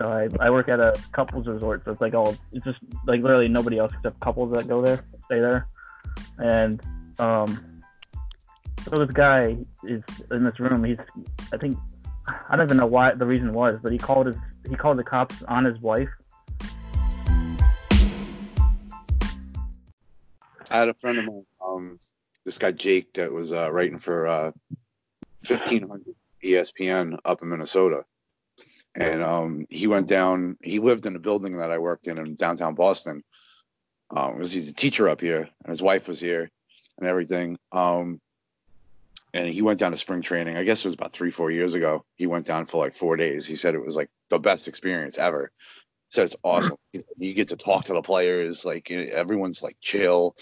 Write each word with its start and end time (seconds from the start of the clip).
So 0.00 0.08
I, 0.08 0.28
I 0.40 0.48
work 0.48 0.70
at 0.70 0.80
a 0.80 0.98
couples 1.12 1.46
resort, 1.46 1.84
so 1.84 1.90
it's 1.90 2.00
like 2.00 2.14
all 2.14 2.34
it's 2.52 2.64
just 2.64 2.78
like 3.06 3.20
literally 3.20 3.48
nobody 3.48 3.76
else 3.76 3.92
except 3.94 4.18
couples 4.20 4.50
that 4.52 4.66
go 4.66 4.80
there, 4.80 5.04
stay 5.26 5.40
there, 5.40 5.68
and 6.38 6.80
um, 7.18 7.82
so 8.82 9.04
this 9.04 9.10
guy 9.10 9.58
is 9.84 10.02
in 10.30 10.42
this 10.42 10.58
room. 10.58 10.84
He's 10.84 10.96
I 11.52 11.58
think 11.58 11.76
I 12.48 12.56
don't 12.56 12.64
even 12.64 12.78
know 12.78 12.86
why 12.86 13.12
the 13.12 13.26
reason 13.26 13.52
was, 13.52 13.78
but 13.82 13.92
he 13.92 13.98
called 13.98 14.28
his 14.28 14.36
he 14.70 14.74
called 14.74 14.98
the 14.98 15.04
cops 15.04 15.42
on 15.42 15.66
his 15.66 15.78
wife. 15.80 16.08
I 20.70 20.78
had 20.78 20.88
a 20.88 20.94
friend 20.94 21.18
of 21.18 21.24
mine, 21.26 21.44
um, 21.62 22.00
this 22.46 22.56
guy 22.56 22.72
Jake, 22.72 23.12
that 23.14 23.30
was 23.30 23.52
uh, 23.52 23.70
writing 23.70 23.98
for 23.98 24.26
uh, 24.26 24.50
1500 25.46 26.14
ESPN 26.42 27.18
up 27.26 27.42
in 27.42 27.50
Minnesota. 27.50 28.04
And 28.94 29.22
um, 29.22 29.66
he 29.70 29.86
went 29.86 30.08
down, 30.08 30.56
he 30.62 30.78
lived 30.78 31.06
in 31.06 31.16
a 31.16 31.20
building 31.20 31.58
that 31.58 31.70
I 31.70 31.78
worked 31.78 32.08
in 32.08 32.18
in 32.18 32.34
downtown 32.34 32.74
Boston. 32.74 33.22
Um, 34.14 34.38
was 34.38 34.50
he's 34.50 34.68
a 34.68 34.74
teacher 34.74 35.08
up 35.08 35.20
here, 35.20 35.42
and 35.42 35.68
his 35.68 35.80
wife 35.80 36.08
was 36.08 36.18
here 36.18 36.50
and 36.98 37.08
everything. 37.08 37.58
Um, 37.70 38.20
and 39.32 39.48
he 39.48 39.62
went 39.62 39.78
down 39.78 39.92
to 39.92 39.96
spring 39.96 40.22
training. 40.22 40.56
I 40.56 40.64
guess 40.64 40.80
it 40.84 40.88
was 40.88 40.94
about 40.94 41.12
three, 41.12 41.30
four 41.30 41.50
years 41.50 41.74
ago. 41.74 42.04
He 42.16 42.26
went 42.26 42.46
down 42.46 42.66
for 42.66 42.82
like 42.82 42.92
four 42.92 43.16
days. 43.16 43.46
He 43.46 43.54
said 43.54 43.74
it 43.74 43.84
was 43.84 43.96
like 43.96 44.10
the 44.28 44.40
best 44.40 44.66
experience 44.66 45.18
ever. 45.18 45.52
So 46.08 46.24
it's 46.24 46.36
awesome. 46.42 46.76
You 47.18 47.34
get 47.34 47.48
to 47.48 47.56
talk 47.56 47.84
to 47.84 47.92
the 47.92 48.02
players. 48.02 48.64
Like 48.64 48.90
everyone's 48.90 49.62
like 49.62 49.76
chill. 49.80 50.34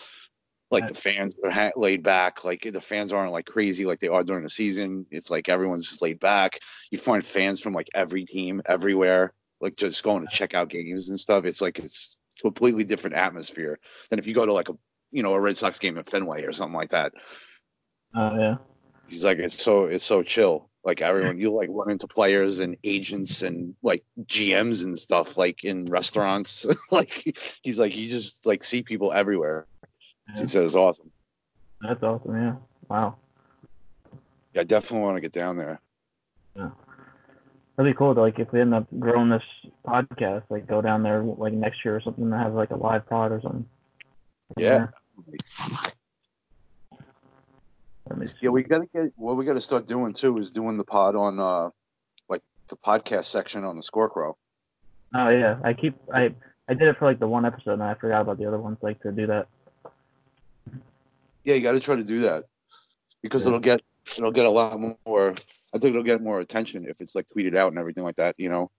Like 0.70 0.86
the 0.86 0.94
fans 0.94 1.34
are 1.42 1.50
ha- 1.50 1.70
laid 1.76 2.02
back. 2.02 2.44
Like 2.44 2.68
the 2.70 2.80
fans 2.80 3.12
aren't 3.12 3.32
like 3.32 3.46
crazy 3.46 3.86
like 3.86 4.00
they 4.00 4.08
are 4.08 4.22
during 4.22 4.42
the 4.42 4.50
season. 4.50 5.06
It's 5.10 5.30
like 5.30 5.48
everyone's 5.48 5.88
just 5.88 6.02
laid 6.02 6.20
back. 6.20 6.58
You 6.90 6.98
find 6.98 7.24
fans 7.24 7.60
from 7.60 7.72
like 7.72 7.88
every 7.94 8.24
team 8.24 8.60
everywhere, 8.66 9.32
like 9.60 9.76
just 9.76 10.02
going 10.02 10.26
to 10.26 10.30
check 10.30 10.54
out 10.54 10.68
games 10.68 11.08
and 11.08 11.18
stuff. 11.18 11.46
It's 11.46 11.62
like 11.62 11.78
it's 11.78 12.18
completely 12.40 12.84
different 12.84 13.16
atmosphere 13.16 13.78
than 14.10 14.18
if 14.18 14.26
you 14.26 14.34
go 14.34 14.44
to 14.44 14.52
like 14.52 14.68
a 14.68 14.74
you 15.10 15.22
know 15.22 15.32
a 15.32 15.40
Red 15.40 15.56
Sox 15.56 15.78
game 15.78 15.96
at 15.96 16.08
Fenway 16.08 16.44
or 16.44 16.52
something 16.52 16.76
like 16.76 16.90
that. 16.90 17.12
Oh 18.14 18.38
yeah. 18.38 18.56
He's 19.08 19.24
like 19.24 19.38
it's 19.38 19.60
so 19.60 19.84
it's 19.84 20.04
so 20.04 20.22
chill. 20.22 20.68
Like 20.84 21.00
everyone, 21.00 21.38
you 21.40 21.50
like 21.50 21.70
run 21.72 21.90
into 21.90 22.06
players 22.06 22.60
and 22.60 22.76
agents 22.84 23.42
and 23.42 23.74
like 23.82 24.04
GMs 24.24 24.84
and 24.84 24.98
stuff 24.98 25.38
like 25.38 25.64
in 25.64 25.86
restaurants. 25.86 26.66
like 26.92 27.36
he's 27.62 27.80
like 27.80 27.96
you 27.96 28.10
just 28.10 28.44
like 28.44 28.62
see 28.64 28.82
people 28.82 29.12
everywhere. 29.12 29.66
Yeah. 30.28 30.40
He 30.42 30.46
says 30.46 30.66
it's 30.66 30.74
awesome. 30.74 31.10
That's 31.80 32.02
awesome. 32.02 32.34
Yeah. 32.34 32.54
Wow. 32.88 33.16
Yeah, 34.54 34.62
I 34.62 34.64
definitely 34.64 35.04
want 35.04 35.16
to 35.16 35.20
get 35.20 35.32
down 35.32 35.56
there. 35.56 35.80
Yeah. 36.56 36.70
That'd 37.76 37.92
be 37.92 37.96
cool. 37.96 38.14
To, 38.14 38.20
like 38.20 38.38
if 38.38 38.50
we 38.50 38.60
end 38.60 38.74
up 38.74 38.86
growing 38.98 39.28
this 39.28 39.42
podcast, 39.86 40.42
like 40.50 40.66
go 40.66 40.82
down 40.82 41.02
there 41.02 41.22
like 41.22 41.52
next 41.52 41.84
year 41.84 41.96
or 41.96 42.00
something 42.00 42.24
and 42.24 42.34
have 42.34 42.54
like 42.54 42.70
a 42.70 42.76
live 42.76 43.08
pod 43.08 43.30
or 43.30 43.40
something. 43.40 43.66
Yeah. 44.56 44.88
Let 48.08 48.18
me 48.18 48.26
see. 48.26 48.34
Yeah, 48.42 48.50
we 48.50 48.64
gotta 48.64 48.86
get 48.86 49.12
what 49.16 49.36
we 49.36 49.44
gotta 49.44 49.60
start 49.60 49.86
doing 49.86 50.12
too 50.12 50.38
is 50.38 50.50
doing 50.50 50.76
the 50.76 50.84
pod 50.84 51.14
on 51.14 51.38
uh 51.38 51.70
like 52.28 52.42
the 52.68 52.76
podcast 52.76 53.26
section 53.26 53.64
on 53.64 53.76
the 53.76 53.82
Scorecrow. 53.82 54.34
Oh 55.14 55.28
yeah. 55.28 55.58
I 55.62 55.72
keep 55.72 55.94
I 56.12 56.34
I 56.68 56.74
did 56.74 56.88
it 56.88 56.98
for 56.98 57.04
like 57.04 57.20
the 57.20 57.28
one 57.28 57.44
episode 57.44 57.74
and 57.74 57.82
I 57.82 57.94
forgot 57.94 58.22
about 58.22 58.38
the 58.38 58.46
other 58.46 58.58
ones. 58.58 58.78
Like 58.82 59.00
to 59.02 59.12
do 59.12 59.28
that. 59.28 59.46
Yeah, 61.48 61.54
you 61.54 61.62
gotta 61.62 61.80
try 61.80 61.96
to 61.96 62.04
do 62.04 62.20
that. 62.20 62.44
Because 63.22 63.44
Yeah. 63.44 63.48
it'll 63.48 63.60
get 63.60 63.80
it'll 64.18 64.30
get 64.30 64.44
a 64.44 64.50
lot 64.50 64.78
more 64.78 65.30
I 65.74 65.78
think 65.78 65.92
it'll 65.92 66.02
get 66.02 66.22
more 66.22 66.40
attention 66.40 66.86
if 66.86 67.00
it's 67.00 67.14
like 67.14 67.26
tweeted 67.26 67.56
out 67.56 67.68
and 67.68 67.78
everything 67.78 68.04
like 68.04 68.16
that, 68.16 68.34
you 68.38 68.50
know. 68.50 68.70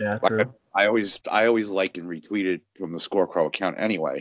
Yeah. 0.00 0.18
Like, 0.20 0.32
True. 0.32 0.54
I 0.74 0.86
always 0.86 1.20
I 1.30 1.46
always 1.46 1.70
like 1.70 1.98
and 1.98 2.08
retweet 2.08 2.46
it 2.46 2.62
from 2.74 2.90
the 2.90 2.98
Scorecrow 2.98 3.46
account 3.46 3.76
anyway. 3.78 4.20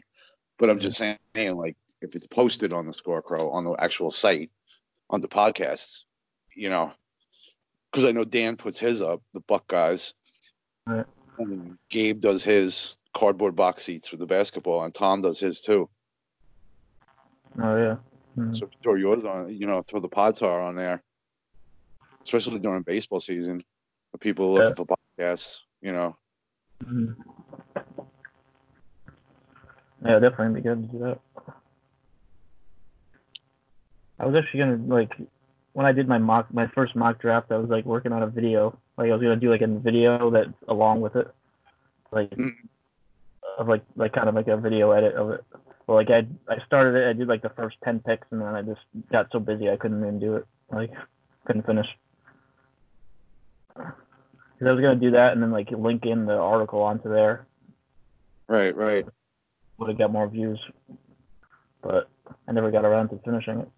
But 0.60 0.70
I'm 0.70 0.80
just 0.80 0.98
saying 1.00 1.18
like 1.36 1.76
if 2.02 2.14
it's 2.14 2.28
posted 2.28 2.72
on 2.72 2.86
the 2.86 2.94
Scorecrow 2.94 3.52
on 3.52 3.64
the 3.64 3.74
actual 3.80 4.12
site 4.12 4.52
on 5.10 5.22
the 5.22 5.28
podcasts, 5.28 6.04
you 6.56 6.70
know, 6.70 6.94
because 7.92 8.06
I 8.06 8.12
know 8.12 8.24
Dan 8.24 8.58
puts 8.58 8.80
his 8.80 9.02
up, 9.02 9.24
the 9.34 9.42
Buck 9.42 9.66
guys, 9.68 10.14
Right. 10.86 11.06
Gabe 11.90 12.20
does 12.20 12.44
his 12.44 12.98
cardboard 13.16 13.56
box 13.56 13.84
seats 13.84 14.08
for 14.08 14.18
the 14.18 14.28
basketball, 14.28 14.84
and 14.84 14.94
Tom 14.94 15.22
does 15.22 15.40
his 15.40 15.62
too. 15.62 15.90
Oh 17.60 17.76
yeah. 17.78 17.98
Mhm. 18.38 18.56
So 18.56 18.70
throw 18.82 18.96
yours 18.96 19.24
on, 19.26 19.50
you 19.50 19.68
know, 19.68 19.82
throw 19.82 20.00
the 20.00 20.08
pod 20.08 20.36
tar 20.36 20.62
on 20.62 20.76
there, 20.76 21.04
especially 22.24 22.60
during 22.60 22.84
baseball 22.84 23.20
season. 23.20 23.64
The 24.14 24.18
people 24.18 24.54
looking 24.54 24.70
Yeah. 24.70 24.74
for 24.76 24.98
podcasts, 25.20 25.62
you 25.82 25.92
know. 25.92 26.16
Mhm. 26.84 27.16
Yeah, 30.04 30.20
definitely 30.20 30.62
be 30.62 30.68
good 30.68 30.82
to 30.84 30.98
do 30.98 31.00
that. 31.00 31.20
I 34.20 34.26
was 34.26 34.36
actually 34.36 34.60
gonna 34.60 34.78
like 34.88 35.14
when 35.74 35.86
I 35.86 35.92
did 35.92 36.08
my 36.08 36.18
mock 36.18 36.54
my 36.54 36.68
first 36.68 36.96
mock 36.96 37.20
draft, 37.20 37.52
I 37.52 37.58
was 37.58 37.70
like 37.70 37.86
working 37.86 38.12
on 38.12 38.24
a 38.24 38.28
video. 38.28 38.78
Like 38.98 39.10
I 39.10 39.14
was 39.14 39.22
gonna 39.22 39.36
do 39.36 39.50
like 39.50 39.62
a 39.62 39.68
video 39.68 40.30
that 40.32 40.48
along 40.68 41.02
with 41.02 41.16
it, 41.16 41.34
like 42.12 42.30
Mm. 42.32 42.52
of 43.58 43.68
like 43.68 43.84
like 43.96 44.14
kind 44.14 44.30
of 44.30 44.36
like 44.36 44.48
a 44.48 44.58
video 44.58 44.92
edit 44.92 45.16
of 45.16 45.32
it. 45.32 45.44
Well, 45.92 45.98
like 45.98 46.10
I 46.10 46.26
I 46.48 46.66
started 46.66 46.96
it, 46.96 47.10
I 47.10 47.12
did 47.12 47.28
like 47.28 47.42
the 47.42 47.50
first 47.50 47.76
ten 47.84 48.00
picks, 48.00 48.26
and 48.32 48.40
then 48.40 48.56
I 48.56 48.62
just 48.62 48.80
got 49.12 49.28
so 49.30 49.40
busy 49.42 49.70
I 49.70 49.76
couldn't 49.76 50.00
even 50.00 50.20
do 50.20 50.38
it. 50.38 50.46
Like 50.72 50.94
couldn't 51.44 51.66
finish. 51.66 51.88
'Cause 53.76 54.68
I 54.68 54.72
was 54.72 54.80
gonna 54.80 54.96
do 54.96 55.12
that 55.12 55.34
and 55.34 55.44
then 55.44 55.52
like 55.52 55.70
link 55.72 56.06
in 56.06 56.26
the 56.26 56.38
article 56.38 56.82
onto 56.82 57.10
there. 57.10 57.46
Right, 58.48 58.74
right. 58.74 59.06
would 59.80 59.90
have 59.90 59.98
got 59.98 60.14
more 60.14 60.30
views, 60.30 60.62
but 61.82 62.08
I 62.48 62.54
never 62.54 62.72
got 62.72 62.86
around 62.86 63.10
to 63.10 63.20
finishing 63.26 63.60
it. 63.60 63.70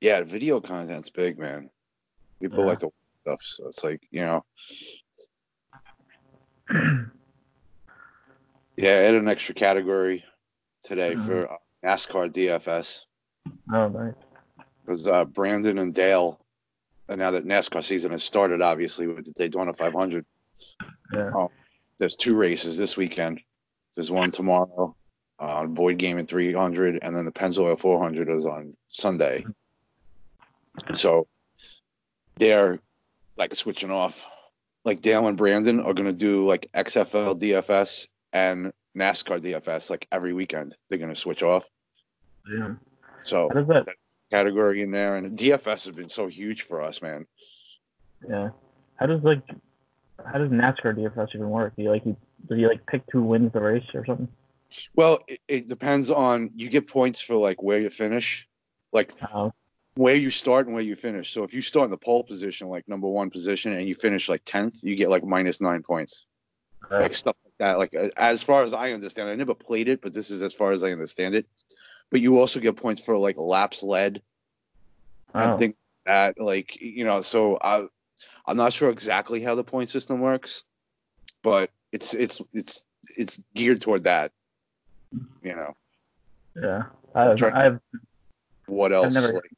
Yeah, 0.00 0.22
video 0.24 0.60
content's 0.60 1.10
big, 1.10 1.38
man. 1.38 1.70
People 2.42 2.64
Yeah. 2.64 2.70
like 2.70 2.80
the 2.80 2.90
stuff, 3.20 3.40
so 3.42 3.68
it's 3.68 3.84
like 3.84 4.02
you 4.10 4.22
know. 4.22 4.44
Yeah, 8.76 8.90
add 8.90 9.14
an 9.14 9.28
extra 9.28 9.54
category 9.54 10.24
today 10.82 11.14
Mhm. 11.14 11.26
for 11.26 11.52
uh, 11.52 11.56
NASCAR 11.84 12.30
DFS 12.30 13.06
Oh, 13.72 13.88
nice. 13.88 14.14
because 14.84 15.08
uh, 15.08 15.24
Brandon 15.24 15.78
and 15.78 15.94
Dale, 15.94 16.40
and 17.08 17.18
now 17.18 17.30
that 17.30 17.44
NASCAR 17.44 17.82
season 17.82 18.10
has 18.12 18.22
started, 18.22 18.60
obviously 18.60 19.06
with 19.06 19.24
the 19.24 19.32
Daytona 19.32 19.72
500, 19.72 20.24
Yeah. 21.12 21.46
there's 21.98 22.16
two 22.16 22.36
races 22.36 22.76
this 22.76 22.96
weekend. 22.96 23.40
There's 23.94 24.10
one 24.10 24.30
tomorrow, 24.30 24.94
uh, 25.38 25.66
Boyd 25.66 25.96
Gaming 25.98 26.26
300, 26.26 26.98
and 27.02 27.16
then 27.16 27.24
the 27.24 27.32
Pennzoil 27.32 27.78
400 27.78 28.28
is 28.28 28.46
on 28.46 28.74
Sunday. 28.88 29.44
So 30.92 31.26
they're 32.36 32.78
like 33.38 33.54
switching 33.54 33.90
off. 33.90 34.28
Like 34.84 35.00
Dale 35.00 35.26
and 35.26 35.36
Brandon 35.36 35.80
are 35.80 35.94
going 35.94 36.08
to 36.10 36.16
do 36.16 36.46
like 36.46 36.66
XFL 36.74 37.34
DFS 37.40 38.06
and 38.36 38.72
NASCAR 38.96 39.40
DFS 39.40 39.88
like 39.88 40.06
every 40.12 40.34
weekend. 40.34 40.76
They're 40.88 40.98
going 40.98 41.12
to 41.12 41.20
switch 41.20 41.42
off. 41.42 41.68
Yeah. 42.50 42.74
So 43.22 43.48
that? 43.52 43.86
category 44.30 44.82
in 44.82 44.90
there, 44.90 45.16
and 45.16 45.36
DFS 45.38 45.86
has 45.86 45.96
been 45.96 46.08
so 46.08 46.26
huge 46.26 46.62
for 46.62 46.82
us, 46.82 47.00
man. 47.00 47.26
Yeah. 48.28 48.50
How 48.96 49.06
does 49.06 49.22
like? 49.22 49.42
How 50.24 50.38
does 50.38 50.50
NASCAR 50.50 50.96
DFS 50.96 51.34
even 51.34 51.50
work? 51.50 51.74
Do 51.76 51.82
you 51.82 51.90
like 51.90 52.04
you? 52.04 52.16
Do 52.48 52.56
you 52.56 52.68
like 52.68 52.84
pick 52.86 53.02
who 53.10 53.22
wins 53.22 53.52
the 53.52 53.60
race 53.60 53.84
or 53.94 54.04
something? 54.06 54.28
Well, 54.94 55.20
it, 55.28 55.40
it 55.48 55.68
depends 55.68 56.10
on 56.10 56.50
you 56.54 56.68
get 56.68 56.86
points 56.86 57.20
for 57.20 57.36
like 57.36 57.62
where 57.62 57.78
you 57.78 57.90
finish, 57.90 58.48
like 58.92 59.12
Oh, 59.32 59.52
where 59.94 60.14
you 60.14 60.30
start 60.30 60.66
and 60.66 60.74
where 60.74 60.84
you 60.84 60.94
finish. 60.94 61.30
So 61.30 61.42
if 61.44 61.54
you 61.54 61.60
start 61.60 61.86
in 61.86 61.90
the 61.90 61.96
pole 61.96 62.22
position, 62.22 62.68
like 62.68 62.86
number 62.86 63.08
one 63.08 63.30
position, 63.30 63.72
and 63.72 63.88
you 63.88 63.94
finish 63.94 64.28
like 64.28 64.42
tenth, 64.44 64.82
you 64.82 64.94
get 64.94 65.10
like 65.10 65.24
minus 65.24 65.60
nine 65.60 65.82
points, 65.82 66.26
like 66.90 67.14
stuff 67.14 67.36
like 67.44 67.54
that. 67.58 67.78
Like 67.78 67.94
uh, 67.94 68.08
as 68.16 68.42
far 68.42 68.62
as 68.62 68.72
I 68.74 68.92
understand, 68.92 69.28
I 69.28 69.34
never 69.34 69.54
played 69.54 69.88
it, 69.88 70.00
but 70.02 70.14
this 70.14 70.30
is 70.30 70.42
as 70.42 70.54
far 70.54 70.72
as 70.72 70.82
I 70.84 70.92
understand 70.92 71.34
it. 71.34 71.46
But 72.10 72.20
you 72.20 72.38
also 72.38 72.60
get 72.60 72.76
points 72.76 73.00
for 73.00 73.16
like 73.18 73.36
laps 73.36 73.82
led 73.82 74.22
and 75.34 75.52
Oh, 75.52 75.58
things 75.58 75.74
like 76.06 76.14
that. 76.36 76.42
Like 76.42 76.80
you 76.80 77.04
know, 77.04 77.20
so 77.20 77.58
I 77.60 77.86
I'm 78.46 78.56
not 78.56 78.72
sure 78.72 78.90
exactly 78.90 79.42
how 79.42 79.54
the 79.54 79.64
point 79.64 79.88
system 79.88 80.20
works, 80.20 80.64
but 81.42 81.70
it's 81.92 82.14
it's 82.14 82.42
it's 82.52 82.84
it's 83.16 83.42
geared 83.54 83.80
toward 83.80 84.04
that. 84.04 84.32
You 85.42 85.54
know, 85.54 85.76
yeah. 86.54 86.82
I've, 87.14 87.42
I've 87.42 87.80
what 88.66 88.92
else? 88.92 89.14
never- 89.14 89.32
like, 89.32 89.52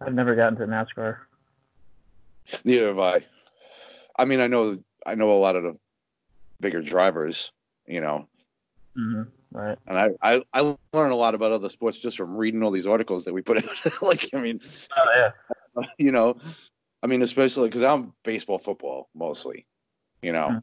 I've 0.00 0.14
never 0.14 0.34
gotten 0.34 0.56
to 0.58 0.66
NASCAR. 0.66 1.18
Neither 2.64 2.88
have 2.88 2.98
I. 2.98 3.22
I 4.20 4.26
mean, 4.26 4.40
I 4.40 4.48
know 4.48 4.78
I 5.06 5.14
know 5.14 5.30
a 5.30 5.40
lot 5.40 5.56
of 5.56 5.62
the 5.62 5.76
bigger 6.60 6.82
drivers, 6.82 7.52
you 7.86 8.00
know, 8.00 8.28
hmm 8.94 9.22
Right. 9.52 9.78
and 9.88 9.98
I, 9.98 10.10
I 10.22 10.42
I 10.52 10.76
learn 10.92 11.10
a 11.10 11.16
lot 11.16 11.34
about 11.34 11.50
other 11.50 11.68
sports 11.68 11.98
just 11.98 12.16
from 12.16 12.36
reading 12.36 12.62
all 12.62 12.70
these 12.70 12.86
articles 12.86 13.24
that 13.24 13.32
we 13.32 13.42
put 13.42 13.56
out. 13.64 14.02
like, 14.02 14.28
I 14.34 14.40
mean, 14.40 14.60
Oh 14.96 15.06
yeah. 15.16 15.82
you 15.98 16.12
know, 16.12 16.36
I 17.02 17.06
mean, 17.06 17.22
especially 17.22 17.68
because 17.68 17.82
I'm 17.82 18.12
baseball, 18.22 18.58
football 18.58 19.08
mostly, 19.14 19.66
you 20.22 20.32
know. 20.32 20.48
Mhm. 20.50 20.62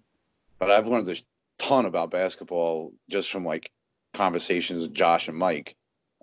But 0.59 0.71
I've 0.71 0.87
learned 0.87 1.09
a 1.09 1.15
ton 1.57 1.85
about 1.85 2.11
basketball 2.11 2.93
just 3.09 3.31
from 3.31 3.43
like 3.43 3.71
conversations 4.13 4.83
with 4.83 4.93
Josh 4.93 5.27
and 5.27 5.37
Mike 5.37 5.75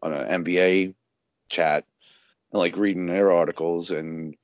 on 0.03 0.13
an 0.13 0.45
NBA 0.45 0.95
chat, 1.51 1.85
and 2.53 2.61
like 2.61 2.77
reading 2.77 3.07
their 3.07 3.33
articles, 3.33 3.91
and 3.91 4.37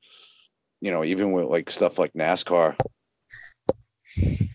you 0.80 0.90
know, 0.90 1.04
even 1.04 1.32
with 1.32 1.46
like 1.46 1.70
stuff 1.70 1.98
like 1.98 2.12
NASCAR. 2.14 2.76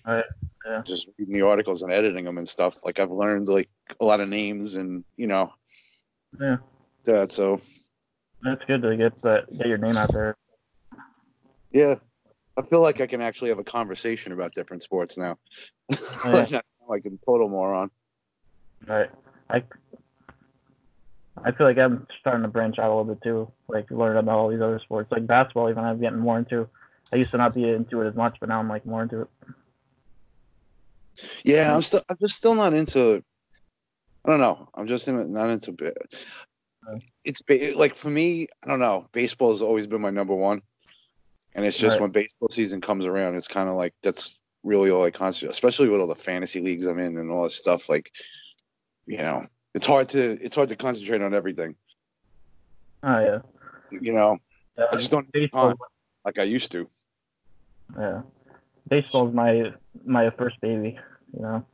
Right, 0.06 0.24
yeah. 0.66 0.82
Just 0.86 1.10
reading 1.18 1.34
the 1.36 1.42
articles 1.46 1.82
and 1.82 1.92
editing 1.92 2.26
them 2.26 2.38
and 2.38 2.48
stuff. 2.48 2.84
Like 2.84 3.00
I've 3.00 3.12
learned 3.12 3.48
like 3.48 3.70
a 4.00 4.06
lot 4.06 4.20
of 4.20 4.30
names 4.30 4.76
and 4.76 5.04
you 5.18 5.28
know 5.28 5.54
Yeah, 6.40 6.58
that. 7.06 7.32
So 7.32 7.62
that's 8.42 8.64
good 8.66 8.82
to 8.82 8.98
get 8.98 9.22
that 9.22 9.52
get 9.58 9.68
your 9.68 9.78
name 9.78 9.98
out 9.98 10.12
there. 10.12 10.36
Yeah. 11.72 11.96
I 12.58 12.62
feel 12.62 12.82
like 12.82 13.02
I 13.02 13.08
can 13.08 13.22
actually 13.22 13.50
have 13.50 13.60
a 13.60 13.64
conversation 13.64 14.32
about 14.32 14.54
different 14.54 14.84
sports 14.84 15.18
now. 15.18 15.38
Yeah. 16.26 16.62
Like 16.88 17.06
a 17.06 17.10
total 17.26 17.50
moron. 17.50 17.90
Right. 18.88 19.10
I 19.50 19.64
I 21.44 21.52
feel 21.52 21.68
like 21.68 21.78
I'm 21.78 22.08
starting 22.20 22.44
to 22.44 22.48
branch 22.48 22.80
out 22.80 22.90
a 22.90 22.96
little 22.96 23.14
bit 23.14 23.22
too, 23.22 23.52
like 23.68 23.92
learn 23.92 24.18
about 24.18 24.38
all 24.38 24.50
these 24.50 24.62
other 24.62 24.80
sports, 24.80 25.12
like 25.12 25.28
basketball. 25.28 25.70
Even 25.70 25.84
I'm 25.84 26.00
getting 26.00 26.20
more 26.20 26.38
into. 26.40 26.68
I 27.14 27.18
used 27.18 27.32
to 27.32 27.38
not 27.38 27.54
be 27.54 27.70
into 27.70 28.02
it 28.02 28.08
as 28.08 28.16
much, 28.16 28.38
but 28.40 28.50
now 28.50 28.60
I'm 28.60 28.70
like 28.70 28.86
more 28.86 29.04
into 29.04 29.22
it. 29.22 29.28
Yeah, 31.44 31.76
I'm 31.76 31.82
still 31.82 32.02
I'm 32.10 32.18
just 32.20 32.38
still 32.38 32.56
not 32.56 32.74
into 32.74 33.24
I 34.26 34.30
don't 34.30 34.40
know. 34.40 34.70
I'm 34.74 34.88
just 34.88 35.08
in, 35.08 35.34
not 35.34 35.50
into 35.50 35.72
ba- 35.72 35.94
Uh. 36.88 36.98
it's 37.24 37.42
like 37.76 37.96
for 37.96 38.10
me, 38.10 38.48
I 38.64 38.68
don't 38.68 38.80
know. 38.80 39.08
Baseball 39.12 39.52
has 39.52 39.62
always 39.62 39.88
been 39.88 40.02
my 40.02 40.10
number 40.10 40.36
one. 40.36 40.62
And 41.54 41.64
it's 41.66 41.78
just 41.78 41.96
Right. 41.96 42.02
when 42.02 42.12
baseball 42.12 42.50
season 42.52 42.82
comes 42.82 43.06
around, 43.06 43.36
it's 43.36 43.48
kind 43.48 43.70
of 43.70 43.76
like 43.76 43.94
that's 44.04 44.40
really 44.64 44.90
all 44.90 45.06
I 45.06 45.12
concentrate, 45.12 45.52
especially 45.52 45.90
with 45.90 46.02
all 46.02 46.08
the 46.08 46.16
fantasy 46.16 46.60
leagues 46.60 46.86
I'm 46.86 47.00
in 47.00 47.18
and 47.18 47.32
all 47.32 47.44
this 47.44 47.56
stuff. 47.56 47.88
Like, 47.88 48.12
you 49.06 49.18
know, 49.18 49.46
it's 49.76 49.86
hard 49.86 50.08
to 50.10 50.40
it's 50.42 50.56
hard 50.56 50.70
to 50.70 50.76
concentrate 50.76 51.22
on 51.22 51.36
everything. 51.36 51.76
Oh 53.04 53.20
yeah. 53.20 53.40
You 53.92 54.14
know, 54.14 54.38
yeah. 54.78 54.86
I 54.92 54.96
just 54.96 55.12
don't 55.12 55.30
baseball. 55.32 55.72
Uh, 55.72 55.76
like 56.24 56.40
I 56.40 56.44
used 56.44 56.72
to. 56.72 56.88
Yeah. 58.00 58.22
Baseball's 58.88 59.34
my 59.34 59.74
my 60.06 60.30
first 60.32 60.60
baby. 60.62 60.98
You 61.36 61.42
know. 61.42 61.66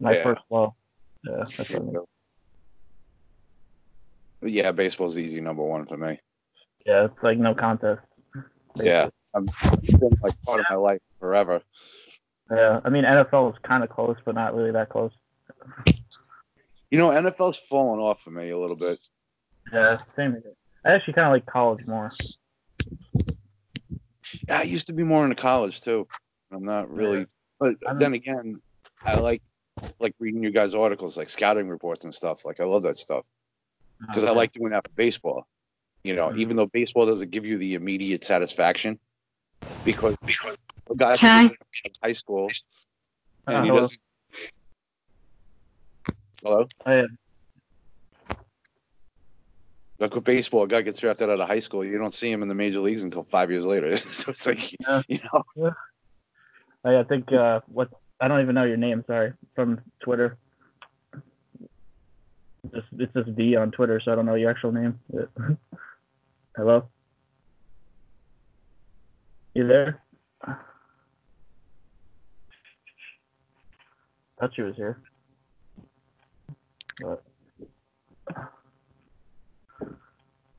My 0.00 0.14
Yeah. 0.16 0.22
first 0.22 0.42
love. 0.50 0.72
Yeah. 1.24 1.36
That's 1.38 1.58
what 1.58 1.74
I 1.74 1.78
mean. 1.80 1.96
Yeah, 4.44 4.72
baseball's 4.72 5.18
easy 5.18 5.40
number 5.40 5.64
one 5.64 5.84
for 5.84 5.96
me. 5.96 6.18
Yeah. 6.86 7.06
It's 7.06 7.22
like 7.22 7.38
no 7.38 7.54
contest. 7.54 8.02
Yeah, 8.76 9.08
I'm, 9.34 9.50
it's 9.82 9.98
been 9.98 10.16
like 10.22 10.40
part 10.42 10.60
of 10.60 10.66
my 10.70 10.76
life 10.76 11.00
forever. 11.18 11.60
Yeah. 12.50 12.80
I 12.84 12.88
mean 12.88 13.02
NFL 13.02 13.52
is 13.52 13.58
kind 13.64 13.82
of 13.82 13.90
close, 13.90 14.16
but 14.24 14.36
not 14.36 14.54
really 14.54 14.70
that 14.70 14.88
close. 14.88 15.12
You 16.92 16.98
know, 16.98 17.08
NFL's 17.08 17.58
fallen 17.58 18.00
off 18.00 18.20
for 18.20 18.30
me 18.30 18.50
a 18.50 18.58
little 18.58 18.76
bit. 18.76 18.98
Yeah. 19.72 19.96
Same. 20.14 20.32
here. 20.32 20.42
I 20.84 20.92
actually 20.92 21.14
kind 21.14 21.26
of 21.28 21.32
like 21.32 21.46
college 21.46 21.86
more. 21.86 22.12
Yeah, 24.46 24.58
I 24.58 24.62
used 24.64 24.88
to 24.88 24.92
be 24.92 25.02
more 25.02 25.24
into 25.24 25.34
college 25.36 25.80
too. 25.80 26.06
I'm 26.52 26.64
not 26.64 26.90
really, 26.94 27.24
but 27.58 27.76
I'm- 27.88 27.98
then 27.98 28.12
again, 28.12 28.60
I 29.06 29.16
like 29.16 29.40
like 30.00 30.14
reading 30.18 30.42
you 30.42 30.50
guys' 30.50 30.74
articles, 30.74 31.16
like 31.16 31.30
scouting 31.30 31.66
reports 31.66 32.04
and 32.04 32.14
stuff. 32.14 32.44
Like 32.44 32.60
I 32.60 32.64
love 32.64 32.82
that 32.82 32.98
stuff 32.98 33.26
because 34.00 34.24
I 34.24 34.32
like 34.32 34.52
doing 34.52 34.72
that 34.72 34.84
for 34.84 34.92
baseball. 34.94 35.46
You 36.04 36.14
know, 36.14 36.28
Mhm. 36.28 36.38
even 36.40 36.56
though 36.56 36.66
baseball 36.66 37.06
doesn't 37.06 37.30
give 37.30 37.46
you 37.46 37.56
the 37.56 37.72
immediate 37.72 38.22
satisfaction, 38.22 38.98
because 39.82 40.14
because 40.26 40.58
a 40.90 40.94
guy 40.94 41.14
Okay. 41.14 41.44
in 41.46 41.92
high 42.02 42.12
school 42.12 42.50
and 43.46 43.64
he 43.64 43.70
doesn't. 43.70 43.98
Hello. 46.42 46.66
Oh, 46.86 46.92
yeah. 46.92 47.06
Like 49.98 50.14
with 50.14 50.24
baseball, 50.24 50.64
a 50.64 50.68
guy 50.68 50.82
gets 50.82 50.98
drafted 50.98 51.30
out 51.30 51.38
of 51.38 51.46
high 51.46 51.60
school, 51.60 51.84
you 51.84 51.96
don't 51.96 52.14
see 52.14 52.30
him 52.30 52.42
in 52.42 52.48
the 52.48 52.54
major 52.54 52.80
leagues 52.80 53.04
until 53.04 53.22
five 53.22 53.50
years 53.52 53.64
later. 53.64 53.96
so 53.96 54.30
it's 54.30 54.46
like, 54.46 54.72
Yeah. 54.80 55.02
you 55.08 55.20
know, 55.32 55.72
I, 56.84 56.96
I 56.98 57.04
think 57.04 57.32
uh, 57.32 57.60
what 57.66 57.88
I 58.20 58.26
don't 58.26 58.40
even 58.40 58.56
know 58.56 58.64
your 58.64 58.76
name. 58.76 59.04
Sorry, 59.06 59.32
from 59.54 59.80
Twitter. 60.02 60.38
Just 62.72 62.86
it's 62.98 63.12
just 63.12 63.28
V 63.30 63.54
on 63.56 63.70
Twitter, 63.70 64.00
so 64.04 64.12
I 64.12 64.16
don't 64.16 64.26
know 64.26 64.34
your 64.34 64.50
actual 64.50 64.72
name. 64.72 64.98
Hello. 66.56 66.88
You 69.54 69.66
there? 69.68 70.02
I 70.44 70.54
Thought 74.40 74.50
she 74.56 74.62
was 74.62 74.74
here. 74.76 75.00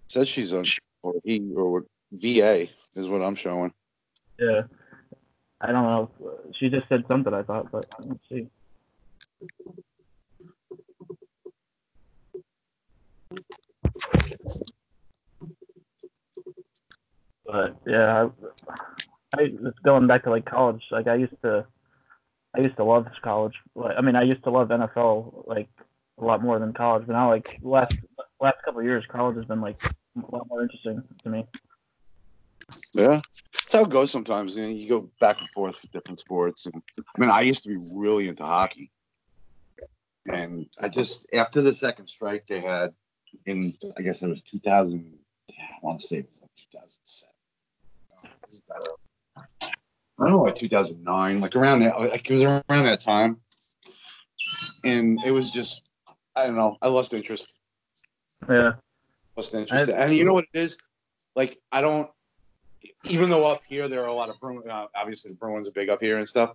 Says 0.07 0.27
she's 0.27 0.53
on 0.53 0.63
or 1.01 1.13
he 1.23 1.41
or 1.55 1.85
VA 2.11 2.67
is 2.95 3.09
what 3.09 3.21
I'm 3.21 3.35
showing. 3.35 3.73
yeah, 4.39 4.63
I 5.59 5.71
don't 5.71 5.83
know. 5.83 6.09
She 6.59 6.69
just 6.69 6.87
said 6.87 7.03
something. 7.07 7.33
I 7.33 7.43
thought, 7.43 7.71
but 7.71 7.85
let's 8.05 8.19
see. 8.29 8.47
But 17.45 17.75
yeah, 17.85 18.29
I, 19.33 19.41
I 19.41 19.47
going 19.83 20.07
back 20.07 20.23
to 20.23 20.29
like 20.29 20.45
college. 20.45 20.83
Like 20.91 21.07
I 21.07 21.15
used 21.15 21.41
to, 21.43 21.65
I 22.55 22.61
used 22.61 22.77
to 22.77 22.83
love 22.83 23.07
college. 23.23 23.55
Like, 23.75 23.95
I 23.97 24.01
mean, 24.01 24.15
I 24.15 24.23
used 24.23 24.43
to 24.43 24.49
love 24.49 24.69
NFL 24.69 25.47
like 25.47 25.69
a 26.19 26.23
lot 26.23 26.41
more 26.41 26.59
than 26.59 26.73
college. 26.73 27.05
But 27.07 27.13
now, 27.13 27.29
like 27.29 27.59
last 27.61 27.95
last 28.39 28.57
couple 28.63 28.79
of 28.79 28.85
years, 28.85 29.03
college 29.09 29.35
has 29.37 29.45
been 29.45 29.61
like 29.61 29.81
a 29.83 30.35
lot 30.35 30.47
more 30.49 30.61
interesting 30.61 31.03
to 31.23 31.29
me. 31.29 31.45
Yeah, 32.93 33.21
that's 33.53 33.73
how 33.73 33.83
it 33.83 33.89
goes 33.89 34.11
sometimes. 34.11 34.55
You, 34.55 34.63
know, 34.63 34.69
you 34.69 34.87
go 34.87 35.09
back 35.19 35.39
and 35.39 35.49
forth 35.49 35.75
with 35.81 35.91
different 35.91 36.19
sports. 36.19 36.65
And 36.65 36.81
I 36.97 37.19
mean, 37.19 37.29
I 37.29 37.41
used 37.41 37.63
to 37.63 37.69
be 37.69 37.77
really 37.93 38.27
into 38.27 38.43
hockey, 38.43 38.91
and 40.27 40.67
I 40.81 40.89
just 40.89 41.27
after 41.33 41.61
the 41.61 41.73
second 41.73 42.07
strike 42.07 42.45
they 42.47 42.59
had 42.59 42.93
in, 43.45 43.73
I 43.97 44.01
guess 44.01 44.21
it 44.21 44.29
was 44.29 44.41
2000. 44.41 45.17
I 45.49 45.53
want 45.81 45.99
to 45.99 46.07
say 46.07 46.17
it 46.19 46.29
was 46.29 46.39
like 46.41 46.51
2007. 46.71 47.33
I 50.19 50.25
don't 50.25 50.31
know, 50.31 50.43
like 50.43 50.53
2009, 50.53 51.41
like 51.41 51.55
around 51.55 51.79
that, 51.79 51.99
like 51.99 52.29
it 52.29 52.33
was 52.33 52.43
around 52.43 52.63
that 52.69 53.01
time, 53.01 53.37
and 54.85 55.19
it 55.25 55.31
was 55.31 55.51
just, 55.51 55.89
I 56.35 56.45
don't 56.45 56.55
know, 56.55 56.77
I 56.81 56.87
lost 56.87 57.13
interest. 57.13 57.53
Yeah, 58.49 58.73
Lost 59.37 59.53
interest, 59.53 59.89
and 59.91 60.15
you 60.15 60.25
know 60.25 60.33
what 60.33 60.45
it 60.53 60.59
is? 60.59 60.77
Like 61.35 61.57
I 61.71 61.81
don't, 61.81 62.09
even 63.05 63.29
though 63.29 63.45
up 63.47 63.61
here 63.67 63.87
there 63.87 64.03
are 64.03 64.07
a 64.07 64.13
lot 64.13 64.29
of 64.29 64.39
Bruins, 64.39 64.65
uh, 64.67 64.87
obviously 64.95 65.31
the 65.31 65.37
Bruins 65.37 65.67
are 65.67 65.71
big 65.71 65.89
up 65.89 66.01
here 66.01 66.17
and 66.17 66.27
stuff, 66.27 66.51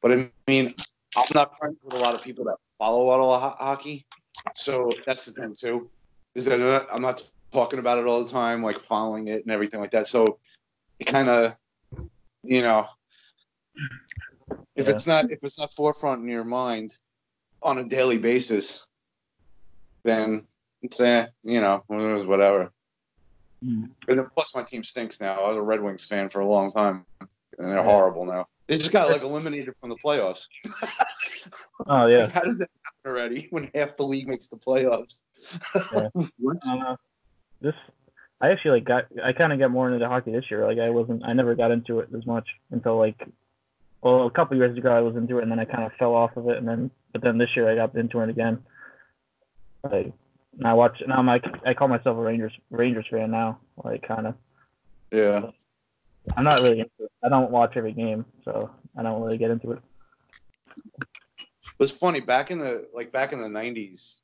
but 0.00 0.12
I 0.12 0.30
mean, 0.46 0.74
I'm 1.16 1.24
not 1.34 1.56
friends 1.58 1.76
with 1.82 1.94
a 1.94 1.98
lot 1.98 2.14
of 2.14 2.22
people 2.22 2.44
that 2.44 2.56
follow 2.78 3.04
a 3.04 3.06
lot 3.06 3.20
of 3.20 3.56
hockey, 3.58 4.06
so 4.54 4.92
that's 5.06 5.24
the 5.26 5.32
thing 5.32 5.54
too, 5.58 5.90
is 6.34 6.44
that 6.46 6.60
I'm 6.60 6.68
not- 6.68 6.88
I'm 6.92 7.02
not 7.02 7.22
talking 7.52 7.78
about 7.78 7.98
it 7.98 8.06
all 8.06 8.22
the 8.22 8.30
time, 8.30 8.62
like 8.62 8.76
following 8.76 9.28
it 9.28 9.42
and 9.42 9.50
everything 9.50 9.80
like 9.80 9.92
that. 9.92 10.06
So 10.06 10.38
it 10.98 11.04
kind 11.04 11.28
of, 11.28 11.56
you 12.42 12.62
know, 12.62 12.86
if 14.74 14.86
Yeah. 14.86 14.90
it's 14.90 15.06
not 15.06 15.30
if 15.30 15.38
it's 15.42 15.58
not 15.58 15.72
forefront 15.74 16.22
in 16.22 16.28
your 16.28 16.44
mind 16.44 16.96
on 17.62 17.78
a 17.78 17.84
daily 17.88 18.18
basis, 18.18 18.80
then 20.06 20.44
it's 20.82 21.00
eh, 21.00 21.26
you 21.44 21.60
know, 21.60 21.82
it 21.90 21.94
was 21.94 22.24
whatever. 22.26 22.72
Mm. 23.64 23.90
And 24.08 24.18
then 24.18 24.26
plus 24.34 24.54
my 24.54 24.62
team 24.62 24.84
stinks 24.84 25.20
now. 25.20 25.42
I 25.42 25.48
was 25.48 25.56
a 25.56 25.62
Red 25.62 25.82
Wings 25.82 26.04
fan 26.04 26.28
for 26.28 26.40
a 26.40 26.46
long 26.46 26.70
time, 26.70 27.04
and 27.20 27.28
they're 27.58 27.76
Yeah. 27.78 27.84
horrible 27.84 28.24
now. 28.24 28.46
They 28.66 28.78
just 28.78 28.92
got 28.92 29.10
like 29.10 29.22
eliminated 29.22 29.74
from 29.80 29.90
the 29.90 29.96
playoffs. 29.96 30.46
oh 31.86 32.06
yeah. 32.06 32.28
How 32.32 32.40
did 32.40 32.58
that 32.58 32.68
happen 32.84 33.06
already? 33.06 33.46
When 33.50 33.70
half 33.74 33.96
the 33.96 34.04
league 34.06 34.26
makes 34.28 34.48
the 34.48 34.56
playoffs? 34.56 35.22
Yeah. 35.92 36.08
What? 36.38 36.56
Uh, 36.70 36.96
this 37.60 37.74
I 38.40 38.50
actually 38.50 38.80
like 38.80 38.84
got 38.84 39.04
I 39.24 39.32
kind 39.32 39.52
of 39.52 39.58
got 39.58 39.70
more 39.70 39.90
into 39.90 40.06
hockey 40.08 40.32
this 40.32 40.50
year. 40.50 40.66
Like 40.66 40.78
I 40.78 40.90
wasn't 40.90 41.24
I 41.24 41.32
never 41.32 41.54
got 41.54 41.70
into 41.70 42.00
it 42.00 42.08
as 42.16 42.26
much 42.26 42.48
until 42.70 42.98
like 42.98 43.22
well 44.02 44.26
a 44.26 44.30
couple 44.30 44.56
years 44.56 44.76
ago 44.76 44.90
I 44.90 45.00
was 45.00 45.16
into 45.16 45.38
it 45.38 45.42
and 45.42 45.50
then 45.50 45.60
I 45.60 45.64
kind 45.64 45.84
of 45.84 45.92
fell 45.92 46.14
off 46.14 46.36
of 46.36 46.48
it 46.48 46.58
and 46.58 46.66
then 46.66 46.90
but 47.12 47.22
then 47.22 47.38
this 47.38 47.50
year 47.56 47.70
I 47.70 47.76
got 47.76 47.94
into 47.94 48.20
it 48.20 48.28
again. 48.28 48.58
Like 49.84 50.12
I 50.64 50.74
watch 50.74 51.02
now 51.06 51.16
I'm 51.18 51.26
like 51.26 51.44
I 51.64 51.74
call 51.74 51.88
myself 51.88 52.16
a 52.16 52.20
Rangers 52.20 52.52
Rangers 52.70 53.06
fan 53.10 53.30
now. 53.30 53.58
Like 53.82 54.06
kind 54.06 54.26
of 54.28 54.34
Yeah. 55.12 55.50
I'm 56.36 56.44
not 56.44 56.60
really 56.60 56.80
into 56.80 56.90
it. 57.04 57.12
I 57.22 57.28
don't 57.28 57.50
watch 57.50 57.76
every 57.76 57.92
game 57.92 58.24
so 58.44 58.70
I 58.96 59.02
don't 59.02 59.22
really 59.22 59.38
get 59.38 59.50
into 59.50 59.72
it. 59.72 59.80
It 60.98 61.78
was 61.78 61.92
funny 61.92 62.20
back 62.20 62.50
in 62.50 62.58
the 62.58 62.88
like 62.94 63.12
back 63.12 63.32
in 63.32 63.38
the 63.38 63.48
nineties. 63.48 64.20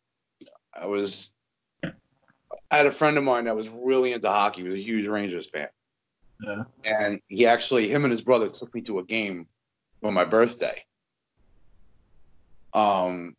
I 0.75 0.87
was 0.87 1.32
I 1.85 2.76
had 2.76 2.87
a 2.87 2.90
friend 2.92 3.18
of 3.18 3.25
mine 3.25 3.44
that 3.44 3.54
was 3.54 3.68
really 3.68 4.12
into 4.12 4.28
hockey. 4.28 4.62
He 4.62 4.68
was 4.68 4.78
a 4.80 4.82
huge 4.82 5.06
Rangers 5.06 5.49
fan, 5.49 5.68
Yeah. 6.42 6.64
and 6.85 7.21
he 7.28 7.47
actually 7.47 7.88
him 7.88 8.04
and 8.04 8.11
his 8.11 8.23
brother 8.23 8.49
took 8.49 8.75
me 8.75 8.80
to 8.82 8.99
a 8.99 9.04
game 9.04 9.47
on 10.02 10.14
my 10.14 10.25
birthday. 10.25 10.82
Um, 12.73 13.37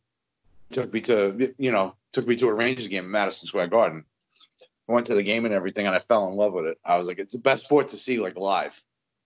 took 0.73 0.93
me 0.93 1.01
to 1.01 1.53
you 1.57 1.71
know 1.71 1.95
took 2.11 2.27
me 2.27 2.35
to 2.35 2.47
a 2.47 2.53
Rangers 2.53 2.87
game 2.87 3.05
in 3.05 3.11
Madison 3.11 3.47
Square 3.47 3.67
Garden. 3.67 4.03
I 4.89 4.91
went 4.91 5.05
to 5.07 5.15
the 5.15 5.23
game 5.23 5.45
and 5.45 5.53
everything, 5.53 5.87
and 5.87 5.95
I 5.95 5.99
fell 5.99 6.27
in 6.27 6.35
love 6.35 6.53
with 6.53 6.65
it. 6.65 6.77
I 6.83 6.97
was 6.97 7.07
like, 7.07 7.19
it's 7.19 7.33
the 7.33 7.39
best 7.39 7.63
sport 7.63 7.87
to 7.89 7.97
see 7.97 8.19
like 8.19 8.37
live 8.37 8.81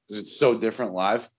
because 0.07 0.21
it's 0.21 0.37
so 0.37 0.57
different 0.57 0.93
live. 0.93 1.29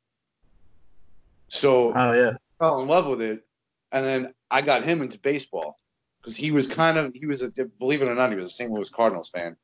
So 1.49 1.95
Oh 1.95 2.13
yeah. 2.13 2.33
fell 2.59 2.81
in 2.83 2.89
love 2.89 3.07
with 3.07 3.23
it, 3.23 3.45
and 3.93 4.05
then 4.05 4.35
I 4.51 4.63
got 4.63 4.83
him 4.85 5.03
into 5.03 5.19
baseball 5.19 5.77
because 6.21 6.37
he 6.37 6.51
was 6.51 6.67
kind 6.67 6.99
of 6.99 7.15
he 7.15 7.27
was 7.27 7.43
a 7.43 7.51
believe 7.79 8.03
it 8.03 8.09
or 8.09 8.15
not 8.15 8.31
he 8.31 8.37
was 8.37 8.49
a 8.49 8.53
St. 8.53 8.71
Louis 8.71 8.91
Cardinals 8.91 9.31
fan 9.31 9.57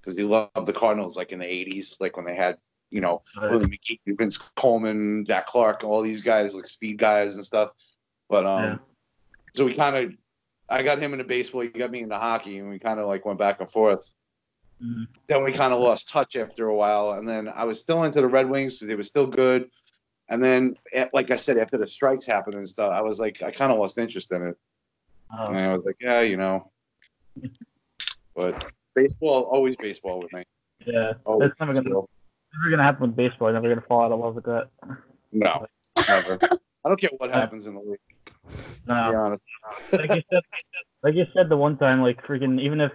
because 0.00 0.18
he 0.18 0.24
loved 0.24 0.66
the 0.66 0.72
Cardinals 0.72 1.16
like 1.16 1.32
in 1.32 1.38
the 1.38 1.46
'80s, 1.46 2.00
like 2.00 2.16
when 2.16 2.26
they 2.26 2.36
had 2.36 2.58
you 2.90 3.00
know 3.00 3.22
Willie 3.40 3.66
McGee, 3.66 3.98
Vince 4.06 4.36
Coleman, 4.36 5.24
Jack 5.24 5.46
Clark, 5.46 5.84
all 5.84 6.02
these 6.02 6.20
guys 6.20 6.54
like 6.54 6.66
speed 6.66 6.98
guys 6.98 7.36
and 7.36 7.44
stuff. 7.44 7.72
But 8.28 8.46
um, 8.46 8.62
Yeah. 8.64 8.76
So 9.54 9.64
we 9.64 9.74
kind 9.74 9.96
of 9.96 10.12
I 10.68 10.82
got 10.82 10.98
him 10.98 11.12
into 11.12 11.24
baseball, 11.24 11.62
he 11.62 11.68
got 11.68 11.90
me 11.90 12.00
into 12.00 12.16
hockey, 12.18 12.58
and 12.58 12.68
we 12.70 12.78
kind 12.78 12.98
of 12.98 13.06
like 13.06 13.24
went 13.24 13.38
back 13.38 13.60
and 13.60 13.70
forth. 13.70 14.10
Mhm. 14.82 15.06
Then 15.28 15.44
we 15.44 15.52
kind 15.52 15.72
of 15.72 15.80
lost 15.80 16.08
touch 16.08 16.36
after 16.36 16.66
a 16.68 16.74
while, 16.74 17.12
and 17.12 17.28
then 17.28 17.48
I 17.48 17.64
was 17.64 17.80
still 17.80 18.04
into 18.04 18.20
the 18.20 18.26
Red 18.28 18.48
Wings, 18.48 18.78
so 18.78 18.86
they 18.86 18.94
were 18.94 19.02
still 19.02 19.26
good. 19.26 19.70
And 20.28 20.42
then, 20.42 20.76
eh, 20.92 21.08
like 21.12 21.30
I 21.30 21.36
said, 21.36 21.58
after 21.58 21.76
the 21.76 21.86
strikes 21.86 22.24
happened 22.26 22.54
and 22.54 22.66
stuff, 22.68 22.90
I 22.92 23.02
was 23.02 23.20
like, 23.20 23.42
I 23.42 23.50
kind 23.50 23.70
of 23.70 23.78
lost 23.78 23.98
interest 23.98 24.32
in 24.32 24.42
it. 24.42 24.56
And 25.30 25.56
Oh, 25.56 25.70
I 25.72 25.76
was 25.76 25.84
like, 25.84 25.96
yeah, 26.00 26.20
you 26.22 26.36
know. 26.36 26.70
But 28.34 28.72
baseball, 28.94 29.42
always 29.42 29.76
baseball 29.76 30.20
with 30.20 30.32
me. 30.32 30.44
yeah. 30.86 31.12
Always 31.26 31.50
That's 31.50 31.60
never 31.60 31.72
gonna 31.74 31.88
never 31.90 32.70
gonna 32.70 32.82
happen 32.82 33.08
with 33.08 33.16
baseball. 33.16 33.48
You're 33.48 33.60
never 33.60 33.68
gonna 33.68 33.86
fall 33.86 34.04
out 34.04 34.12
of 34.12 34.20
love 34.20 34.34
with 34.36 34.44
that. 34.44 34.68
No, 35.32 35.66
never. 36.08 36.38
I 36.84 36.88
don't 36.88 36.98
care 37.00 37.10
what 37.18 37.30
happens 37.30 37.66
in 37.66 37.74
the 37.74 37.80
league. 37.80 37.98
No. 38.86 39.38
like 39.92 40.14
you 40.14 40.22
said, 40.30 40.42
like 41.02 41.14
you 41.14 41.26
said 41.34 41.48
the 41.48 41.56
one 41.56 41.76
time, 41.76 42.02
like 42.02 42.22
freaking, 42.26 42.60
even 42.60 42.80
if 42.80 42.92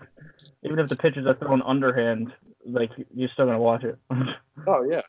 even 0.64 0.80
if 0.80 0.90
the 0.90 0.96
pitches 0.96 1.26
are 1.26 1.36
thrown 1.36 1.62
underhand, 1.62 2.34
like 2.66 2.92
you're 3.14 3.30
still 3.30 3.46
gonna 3.46 3.60
watch 3.60 3.84
it. 3.84 3.98
Oh 4.66 4.84
yeah, 4.90 5.02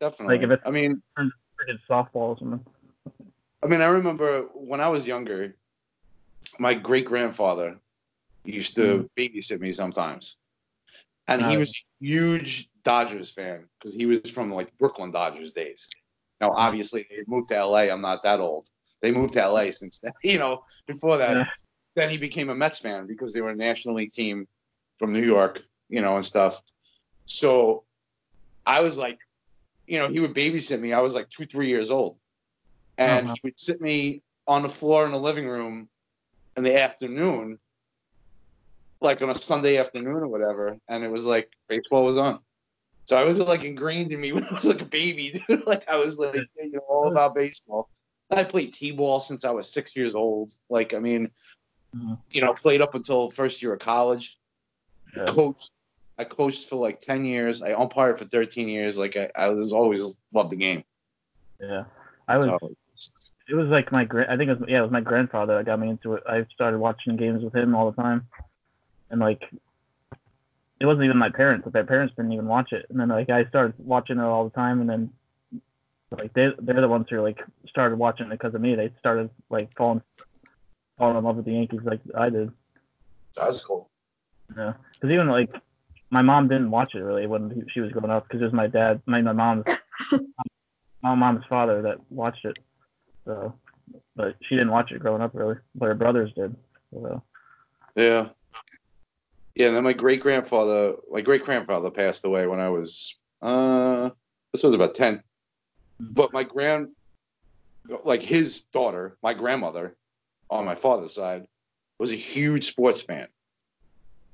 definitely. 0.00 0.36
Like, 0.36 0.44
if 0.44 0.50
it's- 0.52 0.66
I 0.66 0.70
mean, 0.70 1.02
freaking 1.18 1.78
softball 1.90 2.14
or 2.14 2.38
something. 2.38 2.64
I 3.62 3.66
mean, 3.66 3.82
I 3.82 3.88
remember 3.88 4.42
when 4.54 4.80
I 4.80 4.88
was 4.88 5.06
younger, 5.06 5.56
my 6.60 6.74
great 6.74 7.04
grandfather 7.04 7.80
used 8.44 8.76
to 8.76 8.82
mm-hmm. 8.82 9.20
babysit 9.20 9.60
me 9.60 9.72
sometimes, 9.72 10.36
and 11.26 11.44
he 11.44 11.56
was 11.56 11.70
a 11.70 12.04
huge 12.04 12.68
Dodgers 12.84 13.30
fan 13.30 13.64
because 13.78 13.94
he 13.94 14.06
was 14.06 14.20
from 14.30 14.52
like 14.52 14.76
Brooklyn 14.78 15.10
Dodgers 15.10 15.52
days. 15.52 15.88
Now, 16.40 16.52
obviously, 16.54 17.06
they 17.10 17.24
moved 17.26 17.48
to 17.48 17.64
LA. 17.64 17.90
I'm 17.90 18.02
not 18.02 18.22
that 18.22 18.40
old. 18.40 18.68
They 19.02 19.10
moved 19.12 19.34
to 19.34 19.46
LA 19.48 19.70
since 19.72 19.98
then. 20.00 20.12
You 20.22 20.38
know, 20.38 20.64
before 20.86 21.16
that, 21.18 21.36
Yeah. 21.36 21.44
then 21.96 22.10
he 22.10 22.18
became 22.18 22.48
a 22.50 22.54
Mets 22.54 22.78
fan 22.78 23.06
because 23.06 23.32
they 23.32 23.40
were 23.40 23.50
a 23.50 23.56
National 23.56 23.94
League 23.96 24.12
team 24.12 24.46
from 24.98 25.12
New 25.12 25.24
York, 25.24 25.62
you 25.88 26.00
know, 26.00 26.16
and 26.16 26.24
stuff. 26.24 26.60
So 27.26 27.84
I 28.66 28.82
was 28.82 28.96
like, 28.98 29.18
you 29.86 29.98
know, 29.98 30.08
he 30.08 30.20
would 30.20 30.34
babysit 30.34 30.80
me. 30.80 30.92
I 30.92 31.00
was 31.00 31.14
like 31.14 31.28
two, 31.28 31.44
three 31.46 31.68
years 31.68 31.90
old. 31.90 32.16
And 32.96 33.26
Uh-huh. 33.26 33.34
he 33.34 33.40
would 33.44 33.60
sit 33.60 33.80
me 33.80 34.22
on 34.46 34.62
the 34.62 34.68
floor 34.68 35.04
in 35.06 35.12
the 35.12 35.18
living 35.18 35.48
room 35.48 35.88
in 36.56 36.62
the 36.62 36.78
afternoon, 36.80 37.58
like 39.00 39.20
on 39.22 39.30
a 39.30 39.34
Sunday 39.34 39.76
afternoon 39.76 40.16
or 40.16 40.28
whatever. 40.28 40.78
And 40.88 41.04
it 41.04 41.10
was 41.10 41.26
like 41.26 41.52
baseball 41.68 42.04
was 42.04 42.16
on. 42.16 42.38
So 43.06 43.16
I 43.18 43.24
was 43.24 43.38
like 43.40 43.64
ingrained 43.64 44.12
in 44.12 44.20
me 44.20 44.32
when 44.34 44.44
I 44.44 44.52
was 44.54 44.64
like 44.64 44.80
a 44.80 44.86
baby, 44.86 45.30
dude. 45.48 45.66
like 45.66 45.88
I 45.88 45.96
was 45.96 46.18
like, 46.18 46.34
you 46.56 46.70
know, 46.72 46.80
all 46.88 47.10
about 47.10 47.34
baseball. 47.34 47.88
I 48.34 48.44
played 48.44 48.72
t-ball 48.72 49.20
since 49.20 49.44
I 49.44 49.50
was 49.50 49.70
six 49.72 49.96
years 49.96 50.14
old. 50.14 50.52
Like, 50.68 50.94
I 50.94 50.98
mean, 50.98 51.30
Mhm. 51.94 52.18
you 52.30 52.40
know, 52.40 52.52
played 52.54 52.80
up 52.80 52.94
until 52.94 53.30
first 53.30 53.62
year 53.62 53.72
of 53.74 53.80
college. 53.80 54.38
Yeah. 55.16 55.24
Coached. 55.26 55.70
I 56.18 56.24
coached 56.24 56.68
for 56.68 56.76
like 56.76 57.00
ten 57.00 57.24
years. 57.24 57.62
I 57.62 57.72
umpired 57.72 58.18
for 58.18 58.24
thirteen 58.24 58.68
years. 58.68 58.98
Like 58.98 59.16
I, 59.16 59.30
I 59.36 59.48
was 59.48 59.72
always 59.72 60.16
loved 60.32 60.50
the 60.50 60.56
game. 60.56 60.84
Yeah. 61.60 61.84
I 62.28 62.36
was. 62.36 62.46
So, 62.46 62.74
It 63.48 63.54
was 63.54 63.68
like 63.68 63.92
my 63.92 64.04
grand. 64.04 64.30
I 64.30 64.36
think 64.36 64.50
it 64.50 64.58
was 64.58 64.68
yeah. 64.68 64.78
It 64.78 64.82
was 64.82 64.90
my 64.90 65.00
grandfather 65.00 65.56
that 65.56 65.66
got 65.66 65.78
me 65.78 65.90
into 65.90 66.14
it. 66.14 66.22
I 66.28 66.46
started 66.54 66.78
watching 66.78 67.16
games 67.16 67.42
with 67.44 67.54
him 67.54 67.74
all 67.74 67.90
the 67.90 68.00
time, 68.00 68.26
and 69.10 69.20
like, 69.20 69.42
it 70.80 70.86
wasn't 70.86 71.04
even 71.04 71.18
my 71.18 71.30
parents. 71.30 71.64
But 71.64 71.72
their 71.72 71.84
parents 71.84 72.14
didn't 72.16 72.32
even 72.32 72.46
watch 72.46 72.72
it. 72.72 72.86
And 72.90 72.98
then 72.98 73.08
like 73.08 73.28
I 73.30 73.44
started 73.46 73.74
watching 73.78 74.18
it 74.18 74.22
all 74.22 74.44
the 74.44 74.54
time, 74.54 74.80
and 74.80 74.88
then 74.88 75.12
like 76.18 76.32
they 76.34 76.48
they're 76.60 76.80
the 76.80 76.88
ones 76.88 77.06
who 77.10 77.20
like 77.20 77.40
started 77.68 77.98
watching 77.98 78.26
it 78.26 78.30
because 78.30 78.54
of 78.54 78.60
me. 78.60 78.74
They 78.74 78.92
started 78.98 79.30
like 79.50 79.70
falling 79.76 80.02
falling 80.98 81.16
in 81.16 81.24
love 81.24 81.36
with 81.36 81.44
the 81.44 81.52
Yankees 81.52 81.80
like 81.84 82.00
I 82.16 82.30
did. 82.30 82.50
that's 83.36 83.62
cool. 83.62 83.90
Yeah, 84.56 84.74
because 84.94 85.10
even 85.10 85.28
like 85.28 85.50
my 86.10 86.22
mom 86.22 86.48
didn't 86.48 86.70
watch 86.70 86.94
it 86.94 87.00
really 87.00 87.26
when 87.26 87.66
she 87.72 87.80
was 87.80 87.92
growing 87.92 88.10
up 88.10 88.28
because 88.28 88.40
it 88.40 88.44
was 88.44 88.52
my 88.52 88.66
dad, 88.66 89.02
my 89.06 89.20
my 89.20 89.32
mom's 89.32 89.64
my 91.02 91.14
mom's 91.14 91.44
father 91.48 91.82
that 91.82 91.98
watched 92.10 92.44
it. 92.44 92.58
So, 93.24 93.54
but 94.16 94.36
she 94.42 94.54
didn't 94.54 94.70
watch 94.70 94.92
it 94.92 95.00
growing 95.00 95.22
up 95.22 95.32
really, 95.34 95.56
but 95.74 95.86
her 95.86 95.94
brothers 95.94 96.32
did. 96.34 96.54
So, 96.92 97.22
Yeah. 97.96 98.28
Yeah, 99.56 99.68
and 99.68 99.76
then 99.76 99.84
my 99.84 99.92
great 99.92 100.20
grandfather, 100.20 100.94
my 101.10 101.20
great 101.20 101.44
grandfather 101.44 101.90
passed 101.90 102.24
away 102.24 102.46
when 102.48 102.58
I 102.58 102.70
was, 102.70 103.14
uh, 103.40 104.10
this 104.52 104.64
was 104.64 104.74
about 104.74 104.94
10. 104.94 105.22
But 106.12 106.32
my 106.32 106.42
grand, 106.42 106.88
like 108.04 108.22
his 108.22 108.62
daughter, 108.72 109.16
my 109.22 109.34
grandmother 109.34 109.96
on 110.50 110.64
my 110.64 110.74
father's 110.74 111.14
side, 111.14 111.46
was 111.98 112.12
a 112.12 112.16
huge 112.16 112.64
sports 112.64 113.02
fan. 113.02 113.28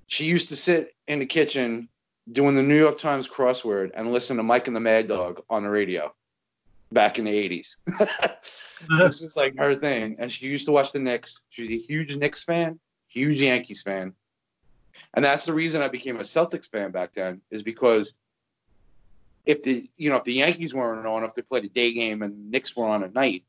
She 0.06 0.24
used 0.24 0.48
to 0.48 0.56
sit 0.56 0.94
in 1.06 1.20
the 1.20 1.26
kitchen 1.26 1.88
doing 2.32 2.54
the 2.54 2.62
New 2.62 2.78
York 2.78 2.98
Times 2.98 3.28
crossword 3.28 3.90
and 3.94 4.12
listen 4.12 4.36
to 4.36 4.42
Mike 4.42 4.66
and 4.66 4.76
the 4.76 4.80
Mad 4.80 5.06
Dog 5.06 5.42
on 5.48 5.62
the 5.62 5.70
radio 5.70 6.12
back 6.92 7.18
in 7.18 7.24
the 7.24 7.30
80s. 7.32 7.76
this 9.00 9.22
is 9.22 9.36
like 9.36 9.56
her 9.56 9.74
thing. 9.74 10.16
And 10.18 10.30
she 10.30 10.46
used 10.46 10.66
to 10.66 10.72
watch 10.72 10.92
the 10.92 10.98
Knicks. 10.98 11.42
She's 11.50 11.82
a 11.82 11.86
huge 11.86 12.16
Knicks 12.16 12.44
fan, 12.44 12.78
huge 13.08 13.40
Yankees 13.40 13.82
fan. 13.82 14.12
And 15.14 15.24
that's 15.24 15.46
the 15.46 15.52
reason 15.52 15.82
I 15.82 15.88
became 15.88 16.16
a 16.16 16.24
Celtics 16.24 16.68
fan 16.68 16.90
back 16.90 17.12
then, 17.12 17.40
is 17.50 17.62
because 17.62 18.14
if 19.46 19.62
the 19.62 19.84
you 19.96 20.10
know 20.10 20.16
if 20.16 20.24
the 20.24 20.34
Yankees 20.34 20.74
weren't 20.74 21.06
on, 21.06 21.24
if 21.24 21.34
they 21.34 21.42
played 21.42 21.64
a 21.64 21.68
day 21.68 21.92
game 21.92 22.22
and 22.22 22.32
the 22.34 22.50
Knicks 22.50 22.76
were 22.76 22.86
on 22.86 23.02
at 23.04 23.14
night, 23.14 23.44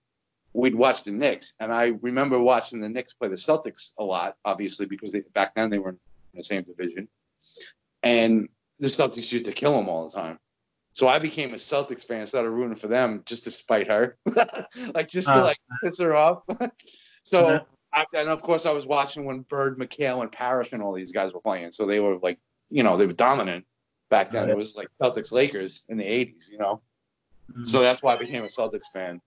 we'd 0.54 0.76
watch 0.76 1.04
the 1.04 1.12
Knicks. 1.12 1.54
And 1.60 1.74
I 1.74 1.94
remember 2.02 2.42
watching 2.42 2.80
the 2.82 2.90
Knicks 2.90 3.14
play 3.14 3.28
the 3.28 3.36
Celtics 3.36 3.92
a 4.00 4.04
lot, 4.04 4.36
obviously 4.46 4.86
because 4.86 5.12
they, 5.12 5.22
back 5.34 5.56
then 5.56 5.70
they 5.70 5.80
were 5.80 5.90
in 5.90 5.98
the 6.34 6.44
same 6.44 6.64
division, 6.64 7.08
and 8.04 8.48
the 8.80 8.88
Celtics 8.88 9.32
used 9.32 9.46
to 9.46 9.52
kill 9.52 9.74
them 9.76 9.90
all 9.90 10.08
the 10.10 10.16
time. 10.16 10.40
So 10.94 11.08
I 11.08 11.20
became 11.20 11.52
a 11.52 11.58
Celtics 11.58 12.06
fan, 12.06 12.26
started 12.26 12.50
rooting 12.50 12.76
for 12.76 12.88
them 12.88 13.22
just 13.26 13.46
to 13.46 13.52
spite 13.52 13.88
her, 13.88 14.18
like 14.94 15.08
just 15.08 15.28
to 15.28 15.40
Oh. 15.40 15.44
like 15.44 15.58
piss 15.84 16.00
her 16.00 16.16
off. 16.16 16.44
so 17.24 17.50
Yeah. 17.50 17.60
I, 17.94 18.06
and 18.14 18.30
of 18.30 18.42
course 18.42 18.66
I 18.66 18.72
was 18.72 18.86
watching 18.86 19.24
when 19.26 19.42
Bird, 19.42 19.78
McHale, 19.78 20.22
and 20.22 20.32
Parish 20.32 20.74
and 20.74 20.82
all 20.84 20.94
these 20.94 21.12
guys 21.14 21.34
were 21.34 21.42
playing. 21.42 21.72
So 21.72 21.86
they 21.86 22.00
were 22.00 22.18
like, 22.20 22.40
you 22.70 22.84
know, 22.84 22.98
they 22.98 23.06
were 23.06 23.14
dominant 23.14 23.66
back 24.12 24.30
then. 24.30 24.44
Right. 24.44 24.52
It 24.52 24.58
was 24.58 24.76
like 24.76 24.90
Celtics 25.02 25.32
Lakers 25.32 25.86
in 25.90 25.98
the 25.98 26.04
'80s, 26.06 26.52
you 26.52 26.60
know. 26.60 26.82
Mm-hmm. 27.52 27.64
So 27.64 27.82
that's 27.82 28.04
why 28.04 28.14
I 28.14 28.18
became 28.18 28.44
a 28.44 28.48
Celtics 28.48 28.92
fan. 28.94 29.20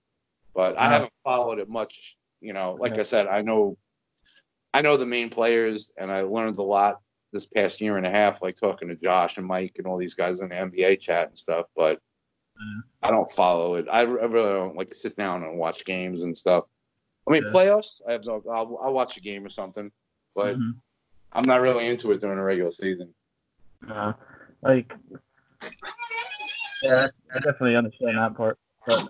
But 0.54 0.78
I 0.78 0.88
haven't 0.88 1.12
followed 1.24 1.58
it 1.58 1.68
much. 1.68 2.16
You 2.40 2.52
know, 2.52 2.76
like 2.78 2.94
Yeah. 2.94 3.00
I 3.00 3.04
said, 3.04 3.26
I 3.26 3.40
know, 3.42 3.76
I 4.72 4.82
know 4.82 4.96
the 4.96 5.06
main 5.06 5.30
players, 5.30 5.90
and 5.96 6.12
I 6.12 6.20
learned 6.20 6.58
a 6.58 6.62
lot 6.62 7.00
this 7.32 7.46
past 7.46 7.80
year 7.80 7.96
and 7.96 8.06
a 8.06 8.10
half, 8.10 8.42
like 8.42 8.54
talking 8.54 8.86
to 8.88 8.94
Josh 8.94 9.38
and 9.38 9.46
Mike 9.46 9.72
and 9.78 9.86
all 9.88 9.96
these 9.96 10.14
guys 10.14 10.40
in 10.40 10.50
the 10.50 10.54
NBA 10.54 11.00
chat 11.00 11.28
and 11.28 11.36
stuff. 11.38 11.66
But 11.74 11.98
Mhm. 12.56 12.82
I 13.02 13.10
don't 13.10 13.28
follow 13.30 13.74
it. 13.76 13.88
I, 13.90 14.02
really 14.02 14.52
don't 14.52 14.76
like 14.76 14.94
sit 14.94 15.16
down 15.16 15.42
and 15.42 15.58
watch 15.58 15.84
games 15.84 16.22
and 16.22 16.36
stuff. 16.38 16.66
I 17.26 17.32
mean, 17.32 17.42
Yeah. 17.44 17.52
playoffs. 17.52 17.94
I 18.06 18.12
have 18.12 18.24
no. 18.26 18.40
I'll, 18.48 18.78
I'll 18.80 18.92
watch 18.92 19.16
a 19.16 19.20
game 19.20 19.44
or 19.44 19.48
something, 19.48 19.90
but 20.36 20.56
Mhm. 20.56 20.76
I'm 21.32 21.46
not 21.46 21.60
really 21.62 21.86
into 21.88 22.12
it 22.12 22.20
during 22.20 22.36
the 22.36 22.44
regular 22.44 22.70
season. 22.70 23.12
Like, 24.64 24.92
yeah, 26.82 27.06
I 27.32 27.38
definitely 27.38 27.76
understand 27.76 28.18
that 28.18 28.36
part. 28.36 28.58
But 28.86 29.06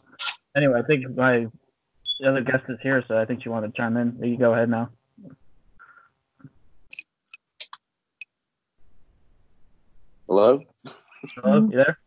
anyway, 0.56 0.80
I 0.80 0.86
think 0.86 1.16
my 1.16 1.46
the 2.20 2.28
other 2.28 2.42
guest 2.42 2.64
is 2.68 2.78
here, 2.82 3.02
so 3.08 3.16
I 3.18 3.24
think 3.24 3.42
she 3.42 3.48
wanted 3.48 3.68
to 3.68 3.76
chime 3.76 3.96
in. 3.96 4.18
You 4.22 4.36
go 4.36 4.52
ahead 4.52 4.68
now. 4.68 4.90
Hello. 10.28 10.62
Hello, 11.36 11.68
you 11.70 11.76
there? 11.76 11.98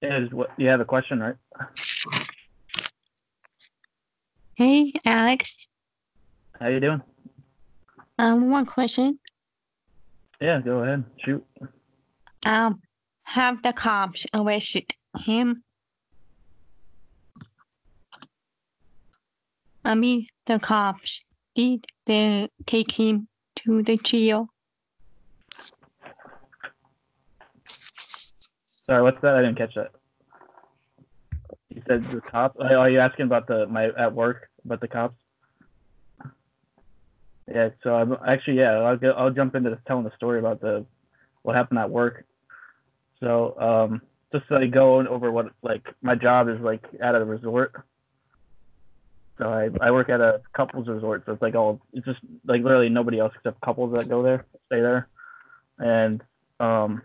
Yeah, 0.00 0.18
is 0.18 0.32
what 0.32 0.50
you 0.58 0.68
have 0.68 0.80
a 0.80 0.84
question, 0.84 1.20
right? 1.20 1.36
Hey, 4.56 4.92
Alex. 5.04 5.54
How 6.60 6.68
you 6.68 6.80
doing? 6.80 7.02
Um, 8.18 8.50
one 8.50 8.66
question. 8.66 9.18
Yeah, 10.40 10.60
go 10.60 10.80
ahead. 10.80 11.04
Shoot. 11.24 11.44
Um, 12.44 12.80
have 13.22 13.62
the 13.62 13.72
cops 13.72 14.26
arrested 14.34 14.94
him? 15.18 15.62
I 19.84 19.94
mean, 19.94 20.26
the 20.46 20.58
cops 20.58 21.20
did 21.54 21.86
they 22.06 22.48
take 22.66 22.92
him 22.92 23.28
to 23.56 23.82
the 23.82 23.96
jail? 23.96 24.48
Sorry, 28.86 29.02
what's 29.02 29.20
that? 29.22 29.34
I 29.34 29.42
didn't 29.42 29.56
catch 29.56 29.74
that. 29.74 29.92
You 31.70 31.82
said 31.86 32.10
the 32.10 32.20
cops. 32.20 32.56
Are 32.60 32.90
you 32.90 33.00
asking 33.00 33.26
about 33.26 33.46
the 33.46 33.66
my 33.66 33.90
at 33.98 34.14
work 34.14 34.48
about 34.64 34.80
the 34.80 34.88
cops? 34.88 35.23
Yeah. 37.48 37.70
So 37.82 37.94
I'm 37.94 38.16
actually 38.26 38.58
yeah. 38.58 38.72
I'll 38.72 38.96
get, 38.96 39.14
I'll 39.16 39.30
jump 39.30 39.54
into 39.54 39.78
telling 39.86 40.04
the 40.04 40.12
story 40.16 40.38
about 40.38 40.60
the 40.60 40.84
what 41.42 41.56
happened 41.56 41.78
at 41.78 41.90
work. 41.90 42.24
So 43.20 43.58
um, 43.60 44.02
just 44.32 44.50
like 44.50 44.70
going 44.70 45.06
over 45.06 45.30
what 45.30 45.52
like 45.62 45.86
my 46.02 46.14
job 46.14 46.48
is 46.48 46.60
like 46.60 46.84
at 47.00 47.14
a 47.14 47.24
resort. 47.24 47.72
So 49.38 49.48
I, 49.48 49.68
I 49.80 49.90
work 49.90 50.08
at 50.08 50.20
a 50.20 50.42
couples 50.52 50.86
resort, 50.86 51.24
so 51.26 51.32
it's 51.32 51.42
like 51.42 51.54
all 51.54 51.80
it's 51.92 52.06
just 52.06 52.20
like 52.46 52.62
literally 52.62 52.88
nobody 52.88 53.18
else 53.18 53.32
except 53.34 53.60
couples 53.60 53.92
that 53.96 54.08
go 54.08 54.22
there, 54.22 54.46
stay 54.66 54.80
there, 54.80 55.08
and 55.78 56.22
um, 56.60 57.02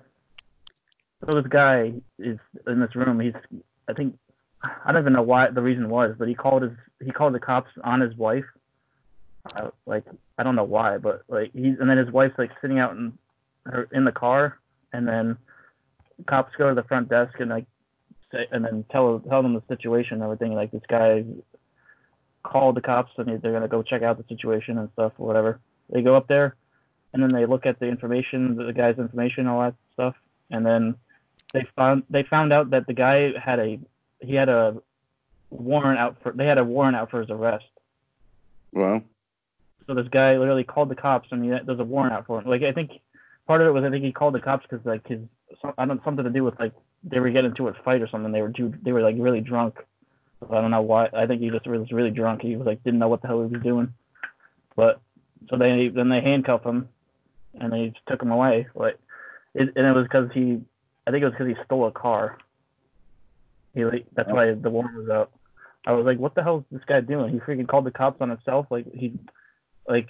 so 1.22 1.41
this 1.41 1.50
guy 1.50 1.93
is 2.19 2.38
in 2.67 2.79
this 2.79 2.96
room. 2.96 3.19
He's 3.19 3.34
I 3.88 3.93
think 3.93 4.17
I 4.63 4.91
don't 4.91 5.01
even 5.01 5.13
know 5.13 5.24
why 5.24 5.50
the 5.50 5.62
reason 5.62 5.89
was, 5.89 6.15
but 6.17 6.27
he 6.27 6.36
called 6.36 6.63
his 6.63 6.72
he 7.03 7.12
called 7.12 7.34
the 7.34 7.39
cops 7.39 7.72
on 7.84 8.01
his 8.01 8.15
wife. 8.15 8.46
Uh, 9.55 9.69
like 9.86 10.03
I 10.38 10.43
don't 10.43 10.55
know 10.55 10.63
why, 10.63 10.98
but 10.98 11.24
like 11.27 11.51
he's 11.53 11.79
and 11.79 11.89
then 11.89 11.98
his 11.98 12.12
wife's 12.12 12.38
like 12.38 12.51
sitting 12.62 12.79
out 12.79 12.91
in 12.91 13.17
her 13.65 13.88
in 13.91 14.05
the 14.05 14.12
car, 14.12 14.60
and 14.93 15.08
then 15.08 15.38
cops 16.27 16.53
go 16.58 16.69
to 16.69 16.75
the 16.75 16.84
front 16.84 17.10
desk 17.10 17.39
and 17.39 17.50
like 17.50 17.65
say 18.31 18.48
and 18.51 18.63
then 18.63 18.86
tell 18.91 19.19
tell 19.29 19.41
them 19.41 19.53
the 19.53 19.63
situation 19.67 20.15
and 20.15 20.24
everything. 20.24 20.53
Like 20.53 20.72
this 20.72 20.84
guy 20.88 21.24
called 22.43 22.75
the 22.75 22.81
cops 22.81 23.12
and 23.17 23.41
they're 23.41 23.53
gonna 23.53 23.67
go 23.67 23.81
check 23.81 24.01
out 24.01 24.17
the 24.17 24.25
situation 24.34 24.77
and 24.77 24.89
stuff 24.93 25.13
or 25.17 25.27
whatever. 25.27 25.60
They 25.89 26.01
go 26.01 26.15
up 26.15 26.27
there, 26.27 26.55
and 27.13 27.24
then 27.24 27.29
they 27.29 27.46
look 27.46 27.65
at 27.65 27.79
the 27.79 27.88
information, 27.88 28.55
the 28.55 28.74
guy's 28.74 28.98
information, 28.98 29.48
all 29.48 29.62
that 29.62 29.75
stuff, 29.93 30.15
and 30.51 30.65
then 30.65 30.96
they 31.53 31.63
found 31.75 32.03
they 32.10 32.24
found 32.24 32.53
out 32.53 32.72
that 32.72 32.88
the 32.88 32.93
guy 32.93 33.34
had 33.38 33.60
a 33.60 33.79
he 34.19 34.36
had 34.36 34.50
a 34.50 34.77
warrant 35.50 36.00
out 36.00 36.17
for 36.22 36.31
they 36.31 36.46
had 36.46 36.58
a 36.58 36.63
warrant 36.63 36.96
out 36.96 37.10
for 37.10 37.22
his 37.22 37.29
arrest. 37.29 37.65
Well, 38.74 39.01
So 39.89 39.96
this 39.96 40.08
guy 40.08 40.38
literally 40.38 40.63
called 40.63 40.89
the 40.89 40.96
cops 40.96 41.29
and 41.31 41.43
he, 41.43 41.50
there's 41.65 41.79
a 41.79 41.84
warrant 41.84 42.13
out 42.13 42.27
for 42.27 42.39
him. 42.39 42.48
Like 42.48 42.62
I 42.62 42.72
think 42.72 42.91
part 43.48 43.60
of 43.60 43.65
it 43.65 43.72
was 43.72 43.84
I 43.84 43.89
think 43.89 44.05
he 44.05 44.12
called 44.12 44.36
the 44.36 44.39
cops 44.39 44.63
because 44.69 44.86
like 44.86 45.08
his 45.08 45.19
some, 45.63 45.74
I 45.79 45.86
don't 45.88 46.03
something 46.03 46.24
to 46.24 46.29
do 46.29 46.43
with 46.43 46.60
like 46.60 46.74
they 47.03 47.19
were 47.19 47.31
getting 47.31 47.50
into 47.50 47.69
a 47.69 47.74
fight 47.74 48.03
or 48.03 48.08
something. 48.08 48.31
They 48.31 48.43
were 48.43 48.51
too, 48.51 48.72
they 48.84 48.91
were 48.91 49.01
like 49.01 49.15
really 49.17 49.41
drunk. 49.41 49.79
I 50.48 50.62
don't 50.62 50.69
know 50.69 50.84
why. 50.84 51.10
I 51.12 51.25
think 51.25 51.41
he 51.41 51.50
just 51.50 51.65
was 51.65 51.91
really 51.91 52.12
drunk. 52.12 52.43
He 52.43 52.55
was 52.55 52.67
like 52.67 52.84
didn't 52.84 53.00
know 53.00 53.08
what 53.08 53.24
the 53.24 53.29
hell 53.29 53.41
he 53.41 53.51
was 53.51 53.63
doing. 53.63 53.91
But 54.75 55.01
so 55.50 55.58
they 55.58 55.88
then 55.88 56.10
they 56.10 56.22
handcuffed 56.22 56.67
him 56.67 56.88
and 57.60 57.74
they 57.74 57.88
just 57.88 58.05
took 58.05 58.22
him 58.22 58.29
away. 58.29 58.67
Like 58.75 59.00
it, 59.55 59.74
and 59.75 59.88
it 59.88 59.96
was 59.96 60.03
because 60.03 60.29
he 60.36 60.62
I 61.08 61.12
think 61.12 61.24
it 61.24 61.25
was 61.25 61.34
because 61.34 61.48
he 61.48 61.55
stole 61.65 61.88
a 61.88 61.91
car. 61.91 62.38
He 63.74 63.86
like 63.86 64.05
that's 64.13 64.29
oh. 64.31 64.36
why 64.36 64.53
the 64.53 64.69
warrant 64.69 64.98
was 64.98 65.10
out. 65.10 65.31
I 65.88 65.93
was 65.93 66.05
like, 66.05 66.19
what 66.19 66.36
the 66.36 66.43
hell 66.43 66.60
is 66.60 66.77
this 66.77 66.86
guy 66.86 67.01
doing? 67.01 67.34
He 67.34 67.39
freaking 67.39 67.67
called 67.67 67.86
the 67.86 67.91
cops 67.91 68.22
on 68.22 68.29
himself. 68.29 68.67
Like 68.69 68.86
he, 68.93 69.17
like 69.89 70.10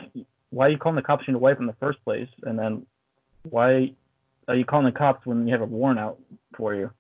why 0.52 0.68
are 0.68 0.70
you 0.70 0.78
calling 0.78 0.96
the 0.96 1.02
cops 1.02 1.24
on 1.28 1.34
your 1.34 1.40
wife 1.40 1.58
in 1.60 1.66
the 1.66 1.76
first 1.80 2.04
place? 2.04 2.30
And 2.44 2.58
then 2.58 2.86
why 3.44 3.94
are 4.48 4.56
you 4.56 4.66
calling 4.66 4.86
the 4.86 4.92
cops 4.92 5.26
when 5.26 5.48
you 5.48 5.54
have 5.54 5.62
a 5.62 5.66
warrant 5.66 6.00
out 6.00 6.20
for 6.56 6.76
you? 6.76 6.92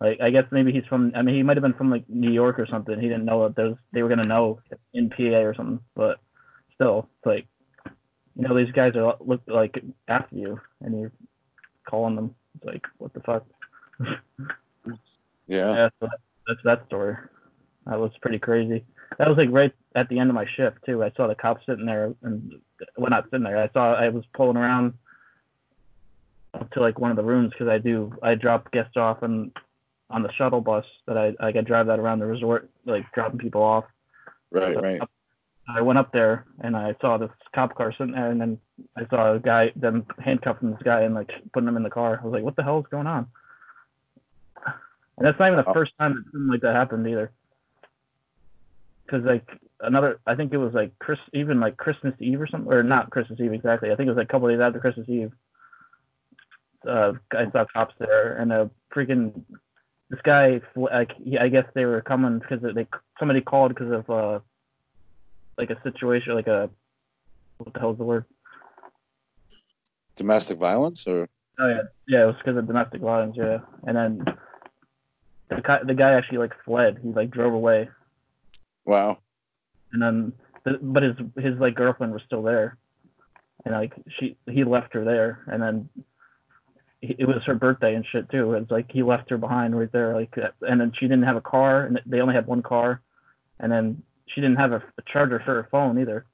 Like 0.00 0.20
I 0.20 0.30
guess 0.30 0.44
maybe 0.50 0.72
he's 0.72 0.84
from. 0.88 1.12
I 1.14 1.22
mean, 1.22 1.36
he 1.36 1.42
might 1.42 1.56
have 1.56 1.62
been 1.62 1.74
from 1.74 1.90
like 1.90 2.08
New 2.08 2.30
York 2.30 2.58
or 2.58 2.66
something. 2.66 2.98
He 2.98 3.08
didn't 3.08 3.24
know 3.24 3.44
that 3.44 3.56
there's 3.56 3.76
they 3.92 4.02
were 4.02 4.08
gonna 4.08 4.24
know 4.24 4.60
in 4.92 5.08
PA 5.08 5.22
or 5.22 5.54
something. 5.54 5.80
But 5.94 6.18
still, 6.74 7.08
it's 7.18 7.26
like 7.26 7.46
you 7.84 8.48
know 8.48 8.56
these 8.56 8.72
guys 8.72 8.96
are 8.96 9.16
look 9.20 9.42
like 9.46 9.82
after 10.08 10.36
you 10.36 10.60
and 10.80 11.00
you're 11.00 11.12
calling 11.88 12.16
them. 12.16 12.34
It's 12.56 12.64
like 12.64 12.84
what 12.98 13.14
the 13.14 13.20
fuck. 13.20 13.46
yeah. 14.00 14.86
Yeah, 15.46 15.88
so 16.00 16.08
that, 16.08 16.18
that's 16.46 16.60
that 16.64 16.86
story. 16.86 17.16
That 17.86 18.00
was 18.00 18.10
pretty 18.20 18.38
crazy. 18.38 18.84
That 19.18 19.28
was 19.28 19.36
like 19.38 19.48
right 19.50 19.72
at 19.94 20.08
the 20.08 20.18
end 20.18 20.30
of 20.30 20.34
my 20.34 20.46
shift 20.56 20.78
too. 20.84 21.02
I 21.04 21.12
saw 21.16 21.26
the 21.26 21.34
cops 21.34 21.64
sitting 21.66 21.86
there, 21.86 22.14
and 22.22 22.60
well, 22.96 23.10
not 23.10 23.24
sitting 23.24 23.44
there. 23.44 23.58
I 23.58 23.68
saw 23.72 23.94
I 23.94 24.08
was 24.08 24.24
pulling 24.34 24.56
around 24.56 24.94
up 26.54 26.70
to 26.70 26.80
like 26.80 26.98
one 26.98 27.10
of 27.10 27.16
the 27.16 27.24
rooms 27.24 27.50
because 27.52 27.68
I 27.68 27.78
do 27.78 28.12
I 28.22 28.34
drop 28.34 28.70
guests 28.72 28.96
off 28.96 29.22
and 29.22 29.52
on 30.10 30.22
the 30.22 30.32
shuttle 30.32 30.60
bus 30.60 30.84
that 31.06 31.16
I 31.16 31.34
like 31.40 31.56
I 31.56 31.60
drive 31.60 31.86
that 31.86 31.98
around 31.98 32.18
the 32.18 32.26
resort, 32.26 32.68
like 32.86 33.10
dropping 33.12 33.38
people 33.38 33.62
off. 33.62 33.84
Right, 34.50 34.80
right. 34.80 35.00
I 35.66 35.80
went 35.80 35.98
up 35.98 36.12
there 36.12 36.44
and 36.60 36.76
I 36.76 36.94
saw 37.00 37.16
this 37.16 37.30
cop 37.54 37.74
car 37.74 37.92
sitting 37.92 38.12
there, 38.14 38.30
and 38.30 38.40
then 38.40 38.58
I 38.96 39.06
saw 39.08 39.34
a 39.34 39.38
guy 39.38 39.72
them 39.76 40.06
handcuffing 40.18 40.70
this 40.70 40.82
guy 40.82 41.02
and 41.02 41.14
like 41.14 41.30
putting 41.52 41.68
him 41.68 41.76
in 41.76 41.82
the 41.82 41.90
car. 41.90 42.20
I 42.20 42.24
was 42.24 42.32
like, 42.32 42.44
what 42.44 42.56
the 42.56 42.62
hell 42.62 42.80
is 42.80 42.86
going 42.90 43.06
on? 43.06 43.26
And 45.16 45.26
that's 45.26 45.38
not 45.38 45.46
even 45.46 45.58
the 45.58 45.70
Oh. 45.70 45.72
first 45.72 45.92
time 45.98 46.16
that 46.16 46.24
something 46.32 46.48
like 46.48 46.60
that 46.62 46.74
happened 46.74 47.06
either. 47.06 47.30
Because 49.04 49.24
like 49.24 49.46
another, 49.80 50.20
I 50.26 50.34
think 50.34 50.52
it 50.52 50.58
was 50.58 50.74
like 50.74 50.98
Chris, 50.98 51.18
even 51.32 51.60
like 51.60 51.76
Christmas 51.76 52.14
Eve 52.20 52.40
or 52.40 52.46
something, 52.46 52.72
or 52.72 52.82
not 52.82 53.10
Christmas 53.10 53.40
Eve 53.40 53.52
exactly. 53.52 53.90
I 53.90 53.96
think 53.96 54.06
it 54.06 54.10
was 54.10 54.16
like 54.16 54.28
a 54.28 54.32
couple 54.32 54.48
days 54.48 54.60
after 54.60 54.80
Christmas 54.80 55.08
Eve. 55.08 55.32
Uh, 56.88 57.12
I 57.32 57.50
saw 57.50 57.64
cops 57.72 57.94
there, 57.98 58.36
and 58.36 58.52
a 58.52 58.70
freaking 58.94 59.42
this 60.10 60.20
guy, 60.22 60.60
like 60.76 61.12
he, 61.16 61.38
I 61.38 61.48
guess 61.48 61.66
they 61.74 61.86
were 61.86 62.00
coming 62.02 62.38
because 62.38 62.60
they 62.74 62.86
somebody 63.18 63.40
called 63.40 63.74
because 63.74 63.90
of 63.90 64.10
uh 64.10 64.40
like 65.56 65.70
a 65.70 65.80
situation, 65.82 66.34
like 66.34 66.46
a 66.46 66.70
what 67.58 67.72
the 67.72 67.80
hell's 67.80 67.98
the 67.98 68.04
word? 68.04 68.24
Domestic 70.16 70.58
violence 70.58 71.06
or 71.06 71.28
Oh 71.58 71.68
yeah, 71.68 71.82
yeah, 72.08 72.22
it 72.24 72.26
was 72.26 72.36
because 72.36 72.56
of 72.56 72.66
domestic 72.66 73.00
violence, 73.00 73.36
yeah. 73.36 73.58
And 73.86 73.96
then 73.96 74.24
the 75.48 75.80
the 75.86 75.94
guy 75.94 76.12
actually 76.12 76.38
like 76.38 76.52
fled. 76.64 76.98
He 77.02 77.10
like 77.10 77.30
drove 77.30 77.52
away, 77.52 77.88
wow. 78.84 79.18
and 79.92 80.02
then 80.02 80.32
but 80.80 81.02
his 81.02 81.16
his 81.36 81.58
like 81.58 81.74
girlfriend 81.74 82.12
was 82.12 82.22
still 82.26 82.42
there, 82.42 82.78
and 83.64 83.74
like 83.74 83.92
she 84.18 84.36
he 84.50 84.64
left 84.64 84.94
her 84.94 85.04
there, 85.04 85.44
and 85.46 85.62
then 85.62 85.88
he- 87.00 87.16
it 87.18 87.26
was 87.26 87.42
her 87.44 87.54
birthday 87.54 87.94
and 87.94 88.04
shit 88.06 88.30
too. 88.30 88.54
It's 88.54 88.70
like 88.70 88.90
he 88.90 89.02
left 89.02 89.30
her 89.30 89.38
behind 89.38 89.78
right 89.78 89.92
there, 89.92 90.14
like, 90.14 90.34
and 90.62 90.80
then 90.80 90.92
she 90.98 91.06
didn't 91.06 91.24
have 91.24 91.36
a 91.36 91.40
car, 91.42 91.84
and 91.84 92.00
they 92.06 92.20
only 92.20 92.34
had 92.34 92.46
one 92.46 92.62
car, 92.62 93.02
and 93.60 93.70
then 93.70 94.02
she 94.26 94.40
didn't 94.40 94.56
have 94.56 94.72
a, 94.72 94.76
a 94.76 95.02
charger 95.12 95.38
for 95.44 95.54
her 95.54 95.68
phone 95.70 95.98
either. 95.98 96.24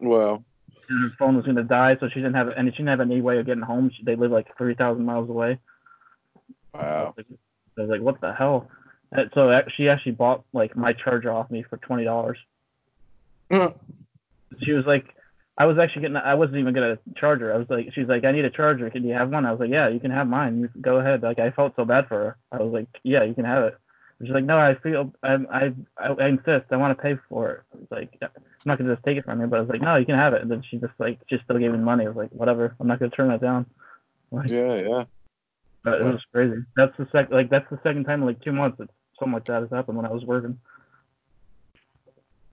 Well, 0.00 0.44
and 0.88 1.10
her 1.10 1.16
phone 1.18 1.36
was 1.36 1.46
gonna 1.46 1.62
die, 1.62 1.96
so 1.98 2.08
she 2.08 2.16
didn't 2.20 2.34
have 2.34 2.48
and 2.48 2.68
she 2.68 2.78
didn't 2.78 2.88
have 2.88 3.00
any 3.00 3.20
way 3.22 3.38
of 3.38 3.46
getting 3.46 3.62
home. 3.62 3.90
She, 3.96 4.04
they 4.04 4.16
live 4.16 4.30
like 4.30 4.48
three 4.58 4.74
thousand 4.74 5.04
miles 5.06 5.30
away. 5.30 5.58
wow. 6.74 7.14
I 7.16 7.80
was 7.82 7.90
like, 7.90 8.02
what 8.02 8.20
the 8.20 8.34
hell? 8.34 8.68
And 9.12 9.30
so 9.34 9.50
ac- 9.50 9.72
she 9.76 9.88
actually 9.88 10.12
bought 10.12 10.44
like 10.52 10.76
my 10.76 10.92
charger 10.92 11.32
off 11.32 11.50
me 11.50 11.62
for 11.62 11.76
twenty 11.78 12.04
dollars. 12.04 12.38
Mm. 13.50 13.74
She 14.62 14.72
was 14.72 14.86
like, 14.86 15.14
I 15.58 15.66
was 15.66 15.78
actually 15.78 16.02
getting, 16.02 16.16
I 16.16 16.34
wasn't 16.34 16.58
even 16.58 16.72
gonna 16.74 16.98
charge 17.16 17.40
her. 17.40 17.52
I 17.52 17.56
was 17.58 17.68
like, 17.68 17.92
she's 17.94 18.06
like, 18.06 18.24
I 18.24 18.32
need 18.32 18.44
a 18.44 18.50
charger. 18.50 18.88
Can 18.90 19.04
you 19.04 19.14
have 19.14 19.30
one? 19.30 19.44
I 19.44 19.50
was 19.50 19.60
like, 19.60 19.70
yeah, 19.70 19.88
you 19.88 20.00
can 20.00 20.10
have 20.10 20.26
mine. 20.28 20.60
You 20.60 20.68
can 20.68 20.80
go 20.80 20.96
ahead. 20.96 21.22
Like 21.22 21.38
I 21.38 21.50
felt 21.50 21.74
so 21.76 21.84
bad 21.84 22.08
for 22.08 22.18
her. 22.18 22.36
I 22.52 22.62
was 22.62 22.72
like, 22.72 22.88
yeah, 23.02 23.24
you 23.24 23.34
can 23.34 23.44
have 23.44 23.64
it. 23.64 23.78
She's 24.22 24.30
like, 24.30 24.44
no, 24.44 24.58
I 24.58 24.74
feel, 24.74 25.14
I, 25.22 25.38
I, 25.50 25.72
I, 25.96 26.28
insist. 26.28 26.66
I 26.70 26.76
want 26.76 26.96
to 26.96 27.02
pay 27.02 27.16
for 27.28 27.50
it. 27.50 27.62
I 27.72 27.76
was 27.78 27.86
like, 27.90 28.18
I'm 28.20 28.28
not 28.66 28.78
gonna 28.78 28.94
just 28.94 29.04
take 29.04 29.16
it 29.16 29.24
from 29.24 29.40
you. 29.40 29.46
But 29.46 29.56
I 29.56 29.60
was 29.60 29.70
like, 29.70 29.80
no, 29.80 29.96
you 29.96 30.04
can 30.04 30.14
have 30.14 30.34
it. 30.34 30.42
And 30.42 30.50
then 30.50 30.62
she 30.68 30.76
just 30.76 30.92
like, 30.98 31.18
she 31.28 31.38
still 31.42 31.58
gave 31.58 31.72
me 31.72 31.78
money. 31.78 32.04
I 32.04 32.08
was 32.08 32.16
like, 32.16 32.30
whatever. 32.30 32.76
I'm 32.78 32.86
not 32.86 32.98
gonna 32.98 33.10
turn 33.10 33.28
that 33.28 33.40
down. 33.40 33.66
Like, 34.30 34.48
Yeah, 34.50 34.74
yeah. 34.74 35.04
but 35.82 36.00
it 36.00 36.04
was 36.04 36.22
crazy. 36.32 36.62
That's 36.76 36.96
the 36.98 37.08
sec, 37.12 37.30
like 37.30 37.50
that's 37.50 37.68
the 37.70 37.80
second 37.82 38.04
time 38.04 38.20
in 38.20 38.26
like 38.26 38.42
two 38.42 38.52
months 38.52 38.78
that 38.78 38.90
something 39.20 39.34
like 39.34 39.46
that 39.46 39.62
has 39.62 39.70
happened 39.70 39.96
when 39.96 40.06
I 40.06 40.12
was 40.12 40.24
working, 40.24 40.58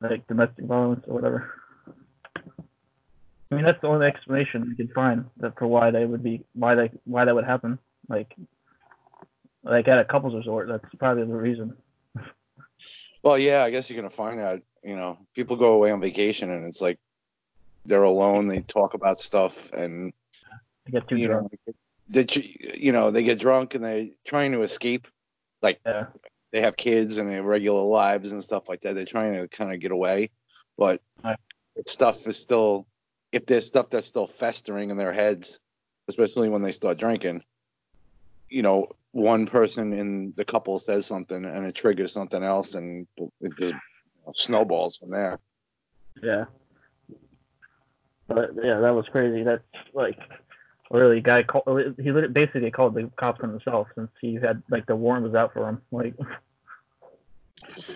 like 0.02 0.28
domestic 0.28 0.66
violence 0.66 1.04
or 1.08 1.16
whatever. 1.16 1.54
I 3.50 3.56
mean, 3.56 3.66
that's 3.66 3.82
the 3.82 3.88
only 3.88 4.06
explanation 4.06 4.68
we 4.68 4.76
could 4.76 4.94
find 4.94 5.26
that 5.38 5.58
for 5.58 5.68
why 5.68 5.90
they 5.90 6.06
would 6.06 6.22
be 6.22 6.44
why 6.54 6.76
they 6.76 6.92
why 7.06 7.26
that 7.26 7.34
would 7.34 7.46
happen. 7.46 7.80
Like, 8.10 8.36
like 9.64 9.88
at 9.88 10.00
a 10.00 10.06
couples 10.06 10.36
resort, 10.36 10.68
that's 10.68 10.86
probably 10.96 11.24
the 11.26 11.34
reason. 11.34 11.76
Well, 13.24 13.38
yeah, 13.38 13.64
I 13.64 13.72
guess 13.72 13.90
you're 13.90 14.00
gonna 14.00 14.10
find 14.10 14.42
out. 14.42 14.62
You 14.84 14.96
know, 14.96 15.18
people 15.36 15.56
go 15.56 15.74
away 15.74 15.92
on 15.92 16.00
vacation 16.00 16.52
and 16.52 16.66
it's 16.66 16.82
like 16.82 17.00
they're 17.86 18.04
alone. 18.04 18.48
They 18.48 18.62
talk 18.62 18.94
about 18.94 19.20
stuff, 19.20 19.72
and 19.74 20.14
I 20.88 20.92
get 20.92 21.08
too 21.08 21.18
you 21.18 21.28
drunk. 21.28 21.52
know, 21.68 21.74
they, 22.10 22.26
you 22.78 22.92
know, 22.92 23.12
they 23.12 23.24
get 23.24 23.40
drunk 23.40 23.76
and 23.76 23.84
they're 23.84 24.08
trying 24.26 24.52
to 24.54 24.62
escape. 24.62 25.08
Like 25.62 25.80
Yeah, 25.86 26.08
they 26.52 26.62
have 26.62 26.78
kids 26.78 27.18
and 27.18 27.30
they 27.30 27.36
have 27.36 27.46
regular 27.46 27.82
lives 27.82 28.32
and 28.32 28.44
stuff 28.44 28.70
like 28.70 28.82
that. 28.82 28.96
They're 28.96 29.06
trying 29.06 29.34
to 29.34 29.48
kind 29.48 29.74
of 29.74 29.80
get 29.80 29.92
away, 29.92 30.30
but 30.78 31.02
Right. 31.24 31.38
stuff 31.86 32.28
is 32.28 32.38
still, 32.38 32.88
if 33.32 33.46
there's 33.46 33.66
stuff 33.66 33.90
that's 33.90 34.08
still 34.08 34.28
festering 34.28 34.90
in 34.90 34.98
their 34.98 35.12
heads, 35.12 35.60
especially 36.08 36.50
when 36.50 36.62
they 36.62 36.72
start 36.72 36.98
drinking, 36.98 37.44
you 38.50 38.62
know, 38.62 38.88
one 39.12 39.46
person 39.46 39.94
in 39.94 40.34
the 40.38 40.46
couple 40.46 40.78
says 40.80 41.06
something 41.06 41.44
and 41.44 41.66
it 41.66 41.76
triggers 41.76 42.12
something 42.12 42.44
else, 42.44 42.76
and 42.76 43.08
it 43.42 43.58
just 43.58 43.74
snowballs 44.36 44.98
from 44.98 45.12
there. 45.12 45.40
Yeah. 46.22 46.46
But 48.28 48.52
yeah, 48.62 48.80
that 48.80 48.94
was 48.94 49.06
crazy. 49.12 49.44
That's 49.44 49.64
like 49.94 50.18
really 50.92 51.22
guy 51.22 51.44
called. 51.44 51.96
He 52.00 52.12
basically 52.12 52.72
called 52.72 52.96
the 52.96 53.10
cops 53.18 53.42
on 53.44 53.50
himself 53.50 53.88
since 53.96 54.10
he 54.22 54.36
had 54.36 54.64
like 54.70 54.86
the 54.86 54.96
warrant 54.96 55.26
was 55.26 55.36
out 55.36 55.54
for 55.54 55.68
him. 55.68 55.82
Like 55.92 56.14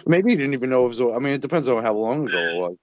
Maybe 0.08 0.32
he 0.32 0.36
didn't 0.36 0.54
even 0.54 0.70
know 0.70 0.86
it 0.86 0.90
was. 0.90 1.02
I 1.02 1.20
mean, 1.20 1.34
it 1.34 1.42
depends 1.42 1.68
on 1.68 1.84
how 1.84 1.94
long 1.94 2.28
ago 2.28 2.38
it 2.38 2.56
was. 2.56 2.76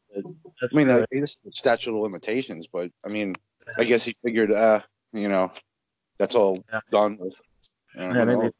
that's 0.61 0.73
I 0.73 0.77
mean, 0.77 0.91
uh, 0.91 1.05
it's 1.11 1.37
statute 1.53 1.95
of 1.95 2.01
limitations, 2.01 2.67
but 2.67 2.91
I 3.05 3.09
mean, 3.09 3.35
I 3.77 3.85
guess 3.85 4.05
he 4.05 4.15
figured, 4.25 4.53
uh, 4.53 4.81
you 5.13 5.29
know, 5.29 5.53
that's 6.19 6.35
all 6.35 6.65
Yeah. 6.73 6.81
done 6.91 7.19
with. 7.19 7.41
You 7.95 8.09
know, 8.09 8.15
yeah, 8.15 8.25
maybe? 8.25 8.53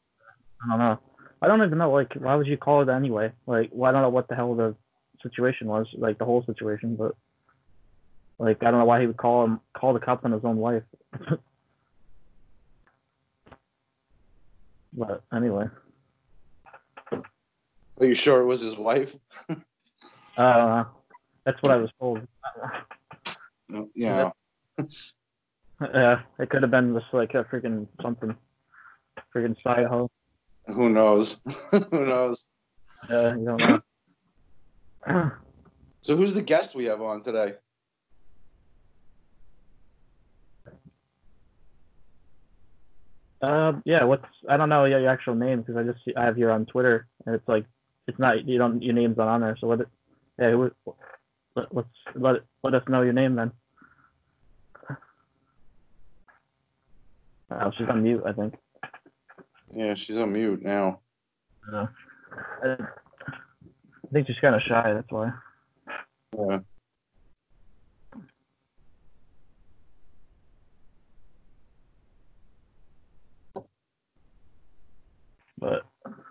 I 0.63 0.69
don't 0.69 0.79
know. 0.79 0.99
I 1.41 1.47
don't 1.47 1.63
even 1.63 1.77
know. 1.77 1.91
Like, 1.91 2.13
why 2.15 2.35
would 2.35 2.47
you 2.47 2.57
call 2.57 2.81
it 2.81 2.89
anyway? 2.89 3.31
Like, 3.47 3.69
well, 3.71 3.89
I 3.89 3.93
don't 3.93 4.01
know 4.01 4.09
what 4.09 4.27
the 4.27 4.35
hell 4.35 4.53
the 4.55 4.75
situation 5.23 5.67
was. 5.67 5.87
Like 5.93 6.17
the 6.17 6.25
whole 6.25 6.43
situation, 6.45 6.95
but 6.95 7.15
like 8.37 8.61
I 8.61 8.71
don't 8.71 8.79
know 8.79 8.85
why 8.85 9.01
he 9.01 9.07
would 9.07 9.17
call 9.17 9.45
him 9.45 9.59
call 9.73 9.93
the 9.93 9.99
cops 9.99 10.25
on 10.25 10.31
his 10.31 10.43
own 10.43 10.57
wife. 10.57 10.83
but 14.93 15.23
anyway, 15.33 15.65
Are 17.99 18.05
you 18.05 18.15
sure 18.15 18.41
it 18.41 18.45
was 18.45 18.61
his 18.61 18.77
wife? 18.77 19.15
uh, 20.37 20.83
that's 21.45 21.61
what 21.61 21.71
I 21.71 21.77
was 21.77 21.91
told. 21.99 22.21
Yeah. 23.95 24.31
Yeah, 25.93 26.23
it 26.37 26.49
could 26.49 26.61
have 26.61 26.71
been 26.71 26.93
just 26.93 27.05
like 27.13 27.35
a 27.35 27.45
freaking 27.45 27.87
something, 28.01 28.35
freaking 29.33 29.55
side 29.63 29.85
hoe. 29.85 30.09
Who 30.67 30.89
knows? 30.89 31.41
Who 31.71 32.05
knows? 32.05 32.49
Yeah, 33.09 33.37
you 33.37 33.45
don't 33.45 33.81
know. 35.07 35.31
So, 36.01 36.15
who's 36.15 36.33
the 36.33 36.41
guest 36.41 36.75
we 36.75 36.85
have 36.85 37.01
on 37.01 37.21
today? 37.23 37.55
Uh, 43.41 43.73
yeah. 43.85 44.03
What's 44.03 44.25
I 44.47 44.57
don't 44.57 44.69
know 44.69 44.85
your 44.85 45.07
actual 45.09 45.35
name 45.35 45.61
because 45.61 45.77
I 45.77 45.83
just 45.83 45.99
I 46.17 46.25
have 46.25 46.37
you 46.37 46.49
on 46.49 46.65
Twitter 46.65 47.07
and 47.25 47.35
it's 47.35 47.47
like 47.47 47.65
it's 48.07 48.19
not 48.19 48.47
you 48.47 48.57
don't 48.57 48.81
your 48.81 48.93
name's 48.93 49.17
not 49.17 49.27
on 49.27 49.41
there. 49.41 49.57
So 49.59 49.67
what? 49.67 49.81
It, 49.81 49.87
yeah, 50.39 50.55
What, 50.55 50.73
let, 51.55 51.75
let's 51.75 51.87
let 52.15 52.35
let 52.63 52.73
us 52.73 52.83
know 52.87 53.01
your 53.01 53.13
name 53.13 53.35
then. 53.35 53.51
Oh, 57.51 57.71
she's 57.77 57.87
on 57.89 58.03
mute, 58.03 58.23
I 58.25 58.33
think. 58.33 58.53
Yeah, 59.75 59.95
she's 59.95 60.17
on 60.17 60.33
mute 60.33 60.63
now. 60.63 60.99
I, 61.73 61.87
I 62.65 62.77
think 64.13 64.27
she's 64.27 64.39
kind 64.39 64.55
of 64.55 64.61
shy. 64.61 64.93
That's 64.93 65.11
why. 65.11 65.31
Yeah. 66.37 66.59
But 75.59 75.85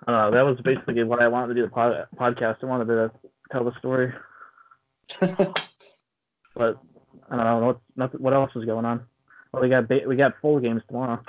I. 0.07 0.31
That 0.31 0.43
was 0.43 0.59
basically 0.61 1.05
what 1.05 1.21
I 1.21 1.29
wanted 1.29 1.49
to 1.49 1.55
do 1.55 1.63
the 1.63 1.69
pod, 1.69 2.07
podcast. 2.17 2.57
I 2.63 2.67
wanted 2.67 2.87
to 2.87 3.11
tell 3.53 3.65
the 3.65 3.79
story, 3.79 4.13
but 5.21 6.79
I 7.31 7.37
don't 7.37 7.61
know 7.61 7.67
what 7.67 7.81
nothing, 7.97 8.23
what 8.23 8.33
else 8.33 8.51
is 8.57 8.65
going 8.65 8.85
on. 8.85 9.05
Well, 9.53 9.63
we 9.63 9.69
got 9.69 9.89
ba- 9.89 10.05
we 10.07 10.17
got 10.17 10.35
full 10.41 10.59
games 10.61 10.83
tomorrow. 10.89 11.23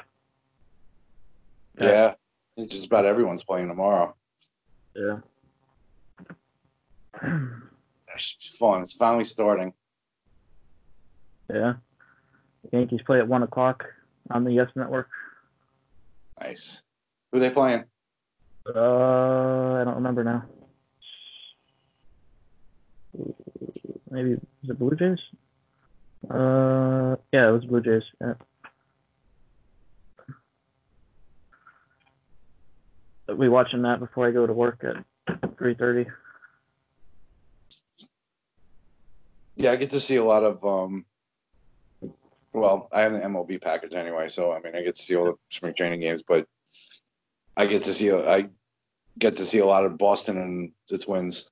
yeah. 1.80 2.14
Just 2.68 2.88
about 2.88 3.06
everyone's 3.06 3.44
playing 3.44 3.70
tomorrow. 3.70 4.14
Yeah. 4.94 5.20
It's 8.16 8.58
fun. 8.58 8.82
It's 8.82 8.96
finally 8.96 9.24
starting. 9.24 9.72
Yeah. 11.50 11.76
The 12.70 12.78
Yankees 12.78 13.02
play 13.06 13.20
at 13.20 13.28
one 13.28 13.44
o'clock 13.44 13.86
on 14.30 14.44
the 14.44 14.52
Yes 14.52 14.70
Network. 14.76 15.08
Nice. 16.42 16.84
Who 17.32 17.40
they 17.40 17.50
playing? 17.50 17.86
Uh, 18.75 19.82
I 19.82 19.84
don't 19.84 19.95
remember 19.95 20.23
now. 20.23 20.45
Maybe 24.12 24.36
was 24.36 24.69
it 24.69 24.79
Blue 24.79 24.95
Jays? 24.95 25.19
Uh, 26.29 27.15
yeah, 27.32 27.49
it 27.49 27.51
was 27.51 27.65
Blue 27.65 27.82
Jays. 27.82 28.03
Yeah. 28.21 28.34
I'll 33.27 33.36
be 33.36 33.47
watching 33.47 33.84
that 33.84 33.99
before 33.99 34.27
I 34.27 34.32
go 34.32 34.45
to 34.47 34.53
work 34.53 34.84
at 34.84 35.58
three 35.58 35.75
thirty. 35.75 36.10
Yeah, 39.55 39.71
I 39.71 39.75
get 39.75 39.91
to 39.91 39.99
see 39.99 40.15
a 40.15 40.23
lot 40.23 40.43
of. 40.43 40.63
um 40.65 41.05
Well, 42.53 42.88
I 42.91 43.01
have 43.01 43.13
the 43.13 43.19
MLB 43.19 43.62
package 43.62 43.93
anyway, 43.93 44.29
so 44.29 44.51
I 44.51 44.60
mean, 44.60 44.75
I 44.75 44.82
get 44.82 44.95
to 44.95 45.01
see 45.01 45.15
all 45.15 45.25
the 45.25 45.34
spring 45.49 45.73
training 45.75 45.99
games, 46.01 46.23
but 46.23 46.47
I 47.55 47.65
get 47.67 47.84
to 47.84 47.93
see. 47.93 48.12
I 48.12 48.49
get 49.19 49.36
to 49.38 49.45
see 49.45 49.60
a 49.60 49.65
lot 49.65 49.86
of 49.86 49.97
Boston 49.97 50.38
and 50.38 50.71
the 50.88 50.97
Twins. 50.97 51.49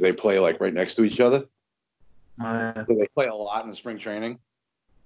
They 0.00 0.12
play 0.12 0.38
like 0.38 0.60
right 0.60 0.74
next 0.74 0.94
to 0.96 1.04
each 1.04 1.20
other. 1.20 1.44
Uh, 2.42 2.72
So 2.86 2.94
they 2.94 3.06
play 3.14 3.26
a 3.26 3.34
lot 3.34 3.64
in 3.64 3.70
the 3.70 3.76
spring 3.76 3.98
training. 3.98 4.38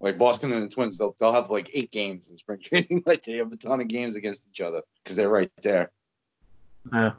Like 0.01 0.19
Boston 0.19 0.53
and 0.53 0.65
the 0.69 0.75
Twins, 0.75 0.99
they'll 0.99 1.15
they'll 1.19 1.33
have 1.33 1.51
like 1.51 1.71
eight 1.73 1.91
games 1.91 2.29
in 2.29 2.37
spring 2.39 2.61
training. 2.63 3.03
like 3.07 3.23
they 3.23 3.37
have 3.37 3.53
a 3.53 3.57
ton 3.57 3.81
of 3.81 3.89
games 3.89 4.17
against 4.17 4.47
each 4.51 4.61
other 4.61 4.83
because 5.03 5.17
they're 5.17 5.29
right 5.29 5.51
there. 5.63 5.91
yeah. 6.93 7.13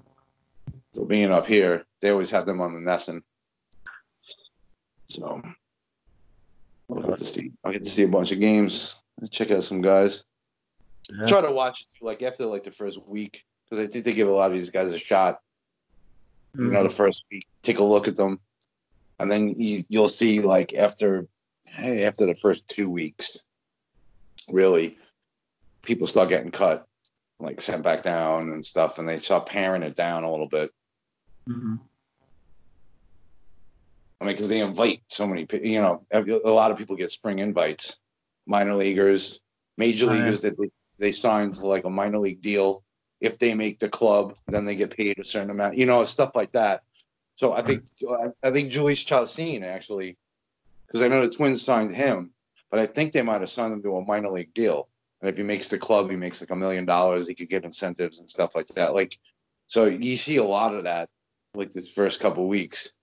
So 0.93 1.03
being 1.05 1.31
up 1.31 1.45
here, 1.47 1.85
they 2.01 2.09
always 2.09 2.31
have 2.31 2.45
them 2.45 2.61
on 2.61 2.73
the 2.73 2.79
NESN. 2.79 3.21
So 5.07 5.41
I'll 6.89 7.01
get 7.01 7.17
to 7.17 7.25
see. 7.25 7.51
I'll 7.63 7.71
get 7.71 7.83
to 7.83 7.89
see 7.89 8.03
a 8.03 8.07
bunch 8.07 8.31
of 8.31 8.39
games. 8.39 8.95
Check 9.31 9.51
out 9.51 9.63
some 9.63 9.81
guys. 9.81 10.23
Yeah. 11.09 11.25
Try 11.27 11.41
to 11.41 11.51
watch 11.51 11.85
like 12.01 12.21
after 12.23 12.45
like 12.45 12.63
the 12.63 12.71
first 12.71 13.05
week 13.07 13.43
because 13.65 13.83
I 13.83 13.87
think 13.91 14.05
they 14.05 14.13
give 14.13 14.27
a 14.27 14.31
lot 14.31 14.51
of 14.51 14.57
these 14.57 14.71
guys 14.71 14.87
a 14.87 14.97
shot. 14.97 15.39
You 16.57 16.71
know, 16.71 16.83
the 16.83 16.89
first 16.89 17.23
week, 17.29 17.45
take 17.63 17.79
a 17.79 17.83
look 17.83 18.07
at 18.07 18.15
them, 18.15 18.39
and 19.19 19.29
then 19.29 19.59
you, 19.59 19.83
you'll 19.89 20.07
see 20.07 20.41
like 20.41 20.73
after, 20.73 21.27
hey, 21.69 22.05
after 22.05 22.25
the 22.25 22.35
first 22.35 22.65
two 22.69 22.89
weeks, 22.89 23.43
really, 24.49 24.97
people 25.81 26.07
start 26.07 26.29
getting 26.29 26.51
cut, 26.51 26.87
like 27.41 27.59
sent 27.59 27.83
back 27.83 28.03
down 28.03 28.53
and 28.53 28.65
stuff, 28.65 28.99
and 28.99 29.09
they 29.09 29.17
start 29.17 29.47
paring 29.47 29.83
it 29.83 29.95
down 29.95 30.23
a 30.23 30.31
little 30.31 30.47
bit. 30.47 30.71
Mhm. 31.49 31.79
I 34.21 34.23
mean, 34.23 34.33
because 34.33 34.47
they 34.47 34.59
invite 34.59 35.01
so 35.07 35.27
many, 35.27 35.45
you 35.61 35.81
know, 35.81 36.05
a 36.11 36.49
lot 36.49 36.71
of 36.71 36.77
people 36.77 36.95
get 36.95 37.11
spring 37.11 37.39
invites, 37.39 37.99
minor 38.45 38.75
leaguers, 38.75 39.41
major 39.77 40.09
Oh, 40.09 40.13
leaguers 40.13 40.41
that 40.41 40.57
they, 40.57 40.69
they 40.99 41.11
sign 41.11 41.51
to 41.51 41.67
like 41.67 41.83
a 41.83 41.89
minor 41.89 42.19
league 42.19 42.41
deal. 42.41 42.81
If 43.21 43.39
they 43.39 43.53
make 43.55 43.79
the 43.79 43.89
club, 43.89 44.35
then 44.47 44.65
they 44.65 44.75
get 44.75 44.95
paid 44.95 45.17
a 45.19 45.23
certain 45.23 45.49
amount, 45.49 45.77
you 45.77 45.85
know, 45.85 46.03
stuff 46.03 46.31
like 46.35 46.51
that. 46.51 46.83
So 47.35 47.53
I 47.53 47.61
think 47.61 47.83
I 48.43 48.51
think 48.51 48.71
Jhoulys 48.71 49.05
Chacín 49.05 49.63
actually, 49.63 50.17
because 50.85 51.01
I 51.01 51.07
know 51.07 51.21
the 51.21 51.29
Twins 51.29 51.61
signed 51.61 51.93
him, 51.93 52.31
but 52.69 52.79
I 52.79 52.85
think 52.85 53.11
they 53.11 53.21
might 53.21 53.41
have 53.41 53.49
signed 53.49 53.73
him 53.73 53.83
to 53.83 53.97
a 53.97 54.05
minor 54.05 54.29
league 54.29 54.53
deal. 54.53 54.87
And 55.21 55.29
if 55.29 55.37
he 55.37 55.43
makes 55.43 55.69
the 55.69 55.77
club, 55.77 56.09
he 56.09 56.17
makes 56.17 56.41
like 56.41 56.51
a 56.51 56.55
million 56.55 56.85
dollars. 56.85 57.27
He 57.27 57.35
could 57.35 57.49
get 57.49 57.65
incentives 57.65 58.19
and 58.19 58.29
stuff 58.29 58.55
like 58.55 58.67
that. 58.67 58.93
Like, 58.93 59.17
so 59.67 59.85
you 59.85 60.17
see 60.17 60.37
a 60.37 60.43
lot 60.43 60.75
of 60.75 60.83
that, 60.83 61.09
like 61.53 61.71
this 61.71 61.89
first 61.89 62.19
couple 62.19 62.47
weeks 62.47 62.93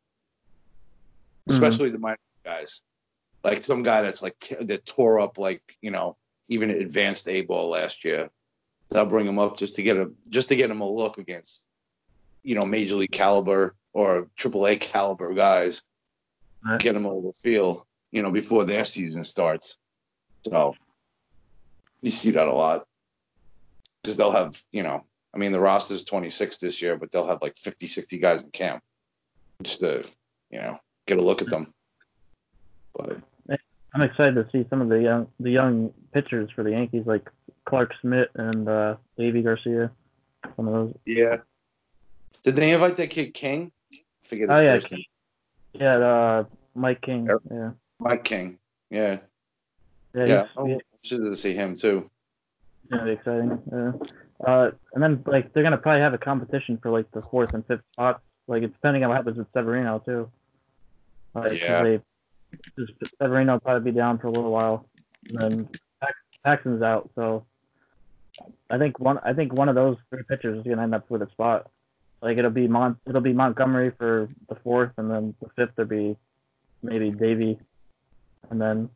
mm-hmm. 1.49 1.53
especially 1.53 1.91
the 1.91 1.99
minor 1.99 2.19
guys. 2.45 2.83
Like 3.45 3.63
some 3.63 3.83
guy 3.83 4.03
that's 4.03 4.23
like 4.23 4.39
t- 4.39 4.57
that 4.61 4.87
tore 4.87 5.21
up 5.21 5.39
like 5.39 5.63
you 5.81 5.91
know 5.91 6.17
even 6.49 6.71
advanced 6.71 7.29
A 7.29 7.43
ball 7.43 7.71
last 7.71 8.05
year. 8.05 8.31
They'll 8.93 9.07
bring 9.07 9.27
him 9.27 9.39
up 9.39 9.57
just 9.57 9.77
to 9.77 9.83
get 9.83 9.97
a 9.97 10.11
just 10.29 10.49
to 10.49 10.57
get 10.57 10.71
him 10.71 10.81
a 10.81 10.91
look 10.91 11.19
against 11.19 11.67
you 12.43 12.55
know 12.55 12.65
major 12.65 12.97
league 12.97 13.13
caliber 13.13 13.75
or 13.93 14.29
triple 14.37 14.67
A 14.67 14.77
caliber 14.77 15.33
guys. 15.35 15.83
Right. 16.65 16.79
Get 16.81 16.95
him 16.95 17.07
over 17.07 17.17
little 17.17 17.33
feel 17.33 17.87
you 18.11 18.23
know 18.23 18.31
before 18.31 18.65
their 18.65 18.85
season 18.85 19.25
starts. 19.25 19.77
So 20.45 20.75
you 22.01 22.11
see 22.11 22.31
that 22.33 22.49
a 22.49 22.53
lot 22.53 22.87
because 24.03 24.17
they'll 24.17 24.33
have 24.33 24.61
you 24.73 24.83
know 24.83 25.05
I 25.35 25.39
mean 25.39 25.53
the 25.53 25.61
roster 25.61 25.95
is 25.95 26.05
26 26.05 26.59
this 26.59 26.83
year, 26.83 26.97
but 26.97 27.11
they'll 27.11 27.29
have 27.29 27.43
like 27.43 27.57
50, 27.57 27.87
60 27.87 28.19
guys 28.19 28.45
in 28.45 28.51
camp 28.51 28.83
just 29.63 29.81
to 29.81 30.05
you 30.51 30.61
know 30.61 30.79
get 31.07 31.19
a 31.19 31.23
look 31.23 31.41
at 31.41 31.49
them. 31.49 31.73
But 32.95 33.19
I'm 33.95 34.03
excited 34.03 34.35
to 34.35 34.49
see 34.51 34.67
some 34.71 34.81
of 34.81 34.89
the 34.89 35.01
young 35.01 35.29
the 35.39 35.51
young 35.51 35.93
pitchers 36.13 36.51
for 36.55 36.63
the 36.63 36.71
Yankees, 36.71 37.05
like 37.07 37.29
Clarke 37.67 37.93
Schmidt 38.01 38.31
and 38.35 38.69
uh, 38.69 38.97
Deivi 39.19 39.43
Garcia. 39.45 39.91
Some 40.57 40.69
of 40.69 40.75
those. 40.75 40.95
yeah, 41.07 41.37
did 42.43 42.57
they 42.57 42.73
invite 42.73 42.97
that 42.97 43.11
kid 43.11 43.33
King? 43.35 43.71
I 43.95 43.99
forget 44.27 44.49
his 44.49 44.59
Oh, 44.59 44.61
yeah, 44.61 44.73
first 44.75 44.93
name. 44.93 45.05
Yeah, 45.75 45.91
uh, 45.97 46.45
Mike 46.75 47.01
King. 47.01 47.29
Yeah. 47.51 47.71
Mike 48.01 48.25
King. 48.25 48.59
Yeah, 48.91 49.19
Yeah. 50.15 50.25
yeah. 50.27 50.45
Oh, 50.57 50.81
should 51.03 51.25
have 51.25 51.39
see 51.39 51.55
him 51.55 51.75
too. 51.77 52.11
be 52.91 53.11
exciting. 53.11 53.61
Yeah. 53.73 53.93
Uh, 54.45 54.71
and 54.95 55.03
then 55.03 55.23
like 55.27 55.53
they're 55.53 55.63
gonna 55.63 55.79
probably 55.79 56.01
have 56.01 56.15
a 56.15 56.19
competition 56.19 56.79
for 56.83 56.91
like 56.91 57.09
the 57.13 57.23
fourth 57.23 57.55
and 57.55 57.65
fifth 57.67 57.83
spots. 57.93 58.21
Like 58.49 58.65
it's 58.65 58.73
depending 58.75 59.05
on 59.05 59.11
what 59.11 59.17
happens 59.17 59.39
with 59.39 59.47
Severino 59.55 60.01
too. 60.05 60.29
Like, 61.35 61.61
Yeah. 61.63 61.83
They, 61.85 62.01
Severino 63.21 63.53
will 63.55 63.61
probably 63.61 63.93
be 63.93 63.97
down 63.97 64.19
for 64.19 64.27
a 64.27 64.31
little 64.31 64.51
while, 64.51 64.87
and 65.29 65.39
then 65.39 65.69
Paxton's 66.45 66.83
out. 66.83 67.09
So 67.15 67.47
I 68.71 68.79
think 68.79 68.99
one 68.99 69.19
I 69.19 69.33
think 69.33 69.53
one 69.53 69.69
of 69.69 69.75
those 69.75 69.97
three 70.11 70.23
pitchers 70.29 70.59
is 70.59 70.65
gonna 70.65 70.83
end 70.83 70.95
up 70.95 71.11
with 71.11 71.23
a 71.23 71.31
spot. 71.31 71.71
Like 72.23 72.39
it'll 72.39 72.51
be 72.51 72.69
Mon 72.69 72.97
it'll 73.07 73.21
be 73.21 73.33
Montgomery 73.33 73.93
for 73.99 74.29
the 74.49 74.55
fourth, 74.57 74.93
and 74.97 75.11
then 75.11 75.35
the 75.41 75.49
fifth 75.57 75.77
will 75.77 75.85
be 75.85 76.17
maybe 76.83 77.11
Deivi, 77.11 77.59
and 78.51 78.61
then 78.61 78.89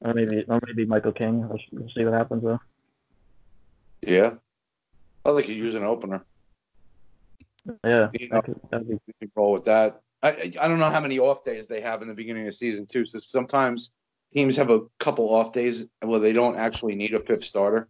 or 0.00 0.14
maybe 0.14 0.44
or 0.48 0.60
maybe 0.66 0.84
Michael 0.84 1.12
King. 1.12 1.48
We'll, 1.48 1.58
we'll 1.72 1.90
see 1.96 2.04
what 2.04 2.14
happens 2.14 2.42
though. 2.44 2.60
Yeah. 4.02 4.34
I 5.24 5.30
like 5.30 5.48
you 5.48 5.54
use 5.54 5.74
an 5.74 5.84
opener. 5.84 6.24
Yeah, 7.82 8.10
You 8.12 8.28
know, 8.28 8.42
could, 8.42 8.88
be 8.88 8.98
you 9.20 9.30
roll 9.34 9.52
with 9.52 9.64
that. 9.64 10.02
I 10.22 10.30
I 10.30 10.52
I 10.60 10.68
don't 10.68 10.78
know 10.78 10.90
how 10.90 11.00
many 11.00 11.18
off 11.18 11.44
days 11.44 11.66
they 11.66 11.80
have 11.80 12.02
in 12.02 12.08
the 12.08 12.14
beginning 12.14 12.42
of 12.42 12.48
the 12.48 12.52
season 12.52 12.84
too. 12.84 13.06
So 13.06 13.20
sometimes 13.20 13.90
teams 14.34 14.56
have 14.56 14.70
a 14.70 14.80
couple 14.98 15.34
off 15.34 15.52
days 15.52 15.86
where 16.02 16.20
they 16.20 16.32
don't 16.32 16.56
actually 16.56 16.94
need 16.94 17.14
a 17.14 17.20
fifth 17.20 17.44
starter 17.44 17.88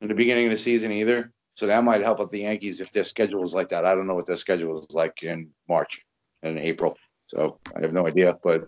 in 0.00 0.08
the 0.08 0.14
beginning 0.14 0.46
of 0.46 0.50
the 0.50 0.56
season 0.56 0.92
either. 0.92 1.32
So 1.54 1.66
that 1.66 1.84
might 1.84 2.02
help 2.02 2.20
out 2.20 2.30
the 2.30 2.40
Yankees 2.40 2.80
if 2.80 2.92
their 2.92 3.04
schedule 3.04 3.42
is 3.42 3.54
like 3.54 3.68
that. 3.68 3.84
I 3.84 3.94
don't 3.94 4.06
know 4.06 4.14
what 4.14 4.26
their 4.26 4.36
schedule 4.36 4.78
is 4.78 4.94
like 4.94 5.22
in 5.22 5.50
March 5.68 6.04
and 6.42 6.58
April. 6.58 6.96
So 7.26 7.58
I 7.76 7.80
have 7.80 7.92
no 7.92 8.06
idea. 8.06 8.38
But 8.42 8.64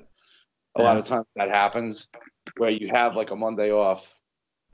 a 0.77 0.83
lot 0.83 0.97
of 0.97 1.05
times 1.05 1.27
that 1.37 1.51
happens 1.51 2.09
where 2.57 2.71
you 2.71 2.89
have 2.89 3.17
like 3.17 3.31
a 3.31 3.37
Monday 3.37 3.71
off, 3.71 4.19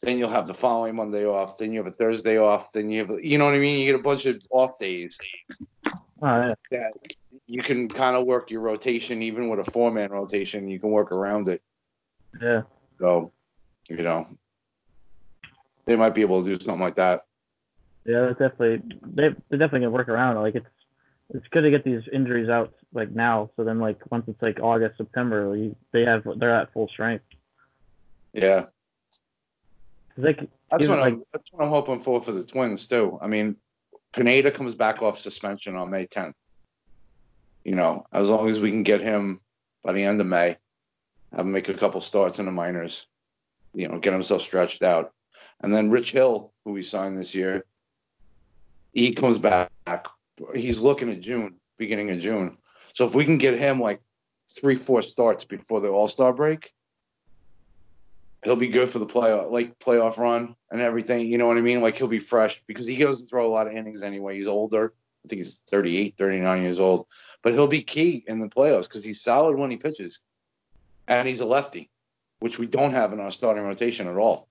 then 0.03 0.19
you'll 0.19 0.31
have 0.31 0.47
the 0.47 0.55
following 0.55 0.97
Monday 0.97 1.27
off, 1.27 1.59
then 1.59 1.73
you 1.73 1.79
have 1.79 1.87
a 1.87 1.95
Thursday 1.95 2.39
off, 2.39 2.73
then 2.73 2.91
you 2.91 3.01
have 3.01 3.11
you 3.23 3.39
know 3.39 3.45
what 3.45 3.55
I 3.55 3.59
mean? 3.59 3.79
You 3.79 3.87
get 3.87 4.01
a 4.01 4.03
bunch 4.03 4.27
of 4.27 4.41
off 4.51 4.79
days 4.79 5.19
oh 5.87 5.97
yeah. 6.23 6.55
that 6.71 6.93
you 7.47 7.63
can 7.63 7.89
kind 7.89 8.17
of 8.17 8.27
work 8.27 8.51
your 8.51 8.63
rotation, 8.63 9.23
even 9.23 9.49
with 9.49 9.61
a 9.61 9.71
four 9.71 9.91
man 9.91 10.11
rotation, 10.11 10.69
you 10.69 10.81
can 10.81 10.91
work 10.91 11.13
around 11.13 11.49
it. 11.49 11.63
Yeah, 12.41 12.63
So, 12.99 13.33
you 13.89 14.03
know, 14.03 14.27
they 15.87 15.97
might 15.97 16.15
be 16.15 16.21
able 16.21 16.43
to 16.45 16.55
do 16.55 16.63
something 16.63 16.81
like 16.81 16.97
that. 16.97 17.25
yeah, 18.05 18.21
that's 18.27 18.39
definitely 18.39 18.83
they 19.03 19.29
they're 19.49 19.59
definitely 19.59 19.81
gonna 19.81 19.91
work 19.91 20.09
around. 20.09 20.37
Like 20.37 20.55
it's 20.55 20.67
it's 21.35 21.47
good 21.49 21.63
to 21.63 21.71
get 21.71 21.85
these 21.85 22.03
injuries 22.13 22.49
out 22.49 22.73
like 22.93 23.11
now. 23.13 23.51
So 23.57 23.65
then 23.65 23.79
like 23.79 23.99
once 24.11 24.25
it's 24.29 24.41
like 24.43 24.61
August 24.61 24.97
September, 24.99 25.57
you, 25.57 25.77
they 25.93 26.05
have 26.05 26.25
they're 26.37 26.55
at 26.55 26.73
full 26.73 26.89
strength. 26.89 27.25
Yeah. 28.33 28.67
That's 30.17 30.89
what 30.89 30.91
I'm. 30.91 31.01
like- 31.01 31.19
That's 31.33 31.51
what 31.53 31.65
I'm 31.65 31.71
hoping 31.71 32.01
for 32.01 32.21
for 32.23 32.33
the 32.33 32.45
Twins 32.45 32.87
too. 32.89 33.19
I 33.23 33.27
mean, 33.27 33.57
Pineda 34.13 34.51
comes 34.51 34.75
back 34.75 35.03
off 35.03 35.19
suspension 35.19 35.77
on 35.77 35.91
May 35.91 36.07
10th. 36.07 36.35
You 37.65 37.75
know, 37.75 38.07
as 38.13 38.29
long 38.29 38.49
as 38.49 38.61
we 38.61 38.71
can 38.71 38.83
get 38.83 39.01
him 39.01 39.41
by 39.83 39.93
the 39.93 40.03
end 40.05 40.21
of 40.21 40.27
May, 40.27 40.57
have 41.33 41.47
him 41.47 41.53
make 41.53 41.69
a 41.69 41.75
couple 41.75 42.01
starts 42.01 42.39
in 42.39 42.47
the 42.47 42.53
minors, 42.53 43.07
you 43.75 43.89
know, 43.89 43.99
get 43.99 44.13
himself 44.13 44.43
stretched 44.43 44.83
out, 44.83 45.13
and 45.63 45.75
then 45.75 45.91
Rich 45.91 46.13
Hill, 46.13 46.53
who 46.65 46.73
we 46.73 46.83
signed 46.83 47.17
this 47.17 47.35
year, 47.35 47.65
he 48.93 49.13
comes 49.13 49.39
back. 49.39 49.71
He's 50.55 50.81
looking 50.81 51.11
at 51.11 51.21
June, 51.21 51.57
beginning 51.79 52.11
of 52.11 52.19
June. 52.19 52.57
So 52.93 53.07
if 53.07 53.15
we 53.15 53.25
can 53.25 53.39
get 53.39 53.59
him 53.59 53.81
like 53.81 54.01
three, 54.51 54.77
four 54.77 55.03
starts 55.03 55.45
before 55.45 55.81
the 55.81 55.89
All 55.89 56.09
Star 56.09 56.33
break, 56.33 56.73
he'll 58.45 58.57
be 58.57 58.69
good 58.69 58.89
for 58.89 58.99
the 58.99 59.07
playoff, 59.07 59.51
like 59.51 59.79
playoff 59.79 60.19
run 60.19 60.55
and 60.71 60.81
everything. 60.81 61.27
You 61.27 61.39
know 61.39 61.47
what 61.47 61.59
I 61.59 61.63
mean? 61.63 61.83
Like 61.83 61.97
he'll 61.97 62.09
be 62.09 62.21
fresh 62.21 62.63
because 62.67 62.87
he 62.87 62.97
doesn't 62.97 63.29
throw 63.29 63.47
a 63.47 63.53
lot 63.53 63.67
of 63.67 63.75
innings 63.75 64.03
anyway. 64.03 64.39
He's 64.39 64.47
older. 64.47 64.95
I 65.25 65.29
think 65.29 65.41
he's 65.41 65.63
38, 65.69 66.15
39 66.17 66.63
years 66.63 66.81
old, 66.81 67.07
but 67.43 67.53
he'll 67.53 67.67
be 67.67 67.83
key 67.83 68.25
in 68.27 68.41
the 68.41 68.49
playoffs 68.49 68.85
because 68.85 69.05
he's 69.05 69.23
solid 69.23 69.59
when 69.59 69.71
he 69.71 69.77
pitches, 69.77 70.21
and 71.11 71.29
he's 71.29 71.41
a 71.41 71.47
lefty, 71.47 71.91
which 72.39 72.59
we 72.59 72.67
don't 72.67 72.95
have 72.95 73.13
in 73.13 73.21
our 73.21 73.31
starting 73.31 73.65
rotation 73.65 74.07
at 74.07 74.17
all. 74.17 74.49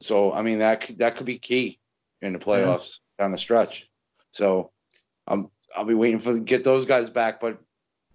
So 0.00 0.32
I 0.32 0.42
mean 0.42 0.58
that 0.58 0.80
could, 0.80 0.98
that 0.98 1.14
could 1.14 1.26
be 1.26 1.38
key 1.38 1.78
in 2.22 2.32
the 2.32 2.38
mm-hmm. 2.38 2.50
playoffs 2.50 2.98
down 3.18 3.30
the 3.30 3.38
stretch. 3.38 3.88
So 4.32 4.70
I'm 5.28 5.50
I'll 5.76 5.84
be 5.84 5.94
waiting 5.94 6.18
for 6.18 6.38
get 6.40 6.64
those 6.64 6.86
guys 6.86 7.10
back, 7.10 7.38
but 7.38 7.60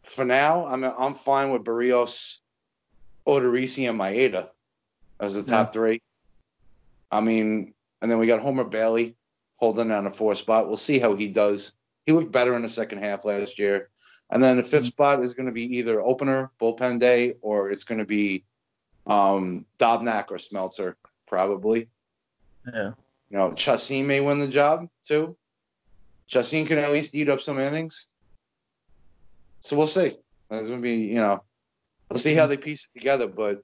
for 0.01 0.25
now 0.25 0.67
I'm 0.67 0.83
I'm 0.83 1.13
fine 1.13 1.51
with 1.51 1.63
Berrios, 1.63 2.39
Odorizzi, 3.27 3.89
and 3.89 3.99
Maeda 3.99 4.49
as 5.19 5.35
the 5.35 5.43
top 5.43 5.71
three. 5.71 6.01
I 7.11 7.21
mean, 7.21 7.73
and 8.01 8.11
then 8.11 8.17
we 8.17 8.27
got 8.27 8.41
Homer 8.41 8.63
Bailey 8.63 9.15
holding 9.57 9.89
down 9.89 10.05
the 10.05 10.09
fourth 10.09 10.39
spot. 10.39 10.67
We'll 10.67 10.77
see 10.77 10.97
how 10.97 11.15
he 11.15 11.29
does. 11.29 11.71
He 12.05 12.11
looked 12.11 12.31
better 12.31 12.55
in 12.55 12.63
the 12.63 12.69
second 12.69 13.03
half 13.03 13.23
last 13.23 13.59
year. 13.59 13.89
And 14.29 14.43
then 14.43 14.57
the 14.57 14.63
fifth 14.63 14.85
spot 14.85 15.23
is 15.23 15.33
going 15.33 15.45
to 15.45 15.51
be 15.51 15.77
either 15.77 16.01
opener, 16.01 16.51
bullpen 16.59 16.99
day, 16.99 17.35
or 17.41 17.69
it's 17.69 17.83
going 17.83 17.99
to 17.99 18.05
be 18.05 18.43
um, 19.05 19.65
Dobnak 19.77 20.31
or 20.31 20.37
Smeltzer, 20.37 20.95
probably. 21.27 21.87
yeah, 22.73 22.91
You 23.29 23.37
know, 23.37 23.51
Chacín 23.51 24.05
may 24.05 24.21
win 24.21 24.39
the 24.39 24.47
job 24.47 24.87
too. 25.05 25.35
Chacín 26.29 26.65
can 26.65 26.79
at 26.79 26.91
least 26.91 27.13
eat 27.15 27.29
up 27.29 27.41
some 27.41 27.59
innings. 27.59 28.07
So 29.59 29.77
we'll 29.77 29.87
see. 29.87 30.17
It's 30.49 30.69
gonna 30.69 30.81
be, 30.81 30.95
you 30.95 31.15
know, 31.15 31.43
we'll 32.09 32.19
see 32.19 32.35
how 32.35 32.47
they 32.47 32.57
piece 32.57 32.85
it 32.85 32.99
together. 32.99 33.27
But 33.27 33.61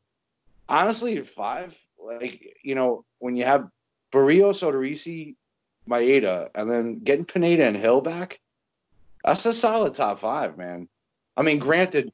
honestly, 0.67 1.21
five, 1.21 1.75
like, 1.97 2.57
you 2.63 2.75
know, 2.75 3.05
when 3.19 3.35
you 3.35 3.45
have 3.45 3.67
Berrios, 4.11 4.63
Odorizzi, 4.63 5.35
Maeda, 5.87 6.49
and 6.55 6.71
then 6.71 6.99
getting 6.99 7.25
Pineda 7.25 7.65
and 7.65 7.77
Hill 7.77 8.01
back, 8.01 8.39
that's 9.23 9.45
a 9.45 9.53
solid 9.53 9.93
top 9.93 10.19
five, 10.19 10.57
man. 10.57 10.87
I 11.35 11.41
mean, 11.41 11.59
granted, 11.59 12.11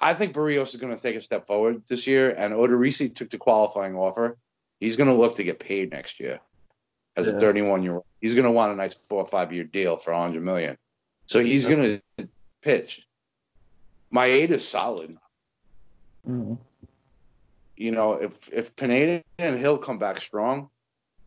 I- 0.00 0.14
think 0.14 0.34
Berrios 0.34 0.68
is 0.68 0.76
going 0.76 0.94
to 0.94 1.00
take 1.00 1.16
a 1.16 1.20
step 1.20 1.46
forward 1.46 1.82
this 1.86 2.06
year, 2.06 2.30
and 2.30 2.52
Odorizzi 2.52 3.14
took 3.14 3.30
the 3.30 3.38
qualifying 3.38 3.94
offer. 3.94 4.36
He's 4.80 4.96
going 4.96 5.08
to 5.08 5.14
look 5.14 5.36
to 5.36 5.44
get 5.44 5.58
paid 5.60 5.90
next 5.90 6.20
year 6.20 6.40
as 7.16 7.26
a 7.26 7.32
31 7.38 7.82
year 7.82 7.94
old. 7.94 8.04
He's 8.20 8.34
going 8.34 8.44
to 8.44 8.50
want 8.50 8.72
a 8.72 8.76
nice 8.76 8.94
four 8.94 9.20
or 9.22 9.26
five 9.26 9.52
year 9.52 9.64
deal 9.64 9.96
for 9.96 10.12
100 10.12 10.42
million. 10.42 10.76
So 11.26 11.40
he's 11.40 11.66
going 11.66 12.00
to 12.18 12.28
pitch. 12.62 13.06
Maeda 14.12 14.50
is 14.50 14.66
solid. 14.66 15.16
Mhm. 16.26 16.58
You 17.76 17.92
know, 17.92 18.14
if 18.14 18.52
if 18.52 18.74
Pineda 18.74 19.22
and 19.38 19.60
Hill 19.60 19.78
come 19.78 19.98
back 19.98 20.20
strong, 20.20 20.70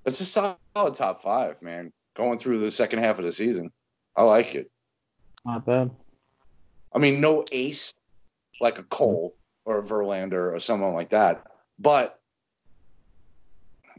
it's 0.06 0.20
a 0.20 0.26
solid 0.26 0.94
top 0.94 1.22
five, 1.22 1.62
man. 1.62 1.94
Going 2.16 2.38
through 2.38 2.60
the 2.60 2.72
second 2.72 3.00
half 3.00 3.20
of 3.20 3.26
the 3.26 3.32
season, 3.32 3.72
I 4.16 4.24
like 4.24 4.56
it. 4.56 4.70
not 5.46 5.66
bad. 5.66 5.92
I 6.94 7.00
mean, 7.00 7.22
no 7.22 7.46
ace 7.52 7.94
like 8.60 8.78
a 8.80 8.84
Cole 8.84 9.36
or 9.66 9.80
a 9.80 9.84
Verlander 9.84 10.54
or 10.54 10.60
someone 10.60 10.94
like 10.94 11.10
that. 11.10 11.44
But 11.80 12.18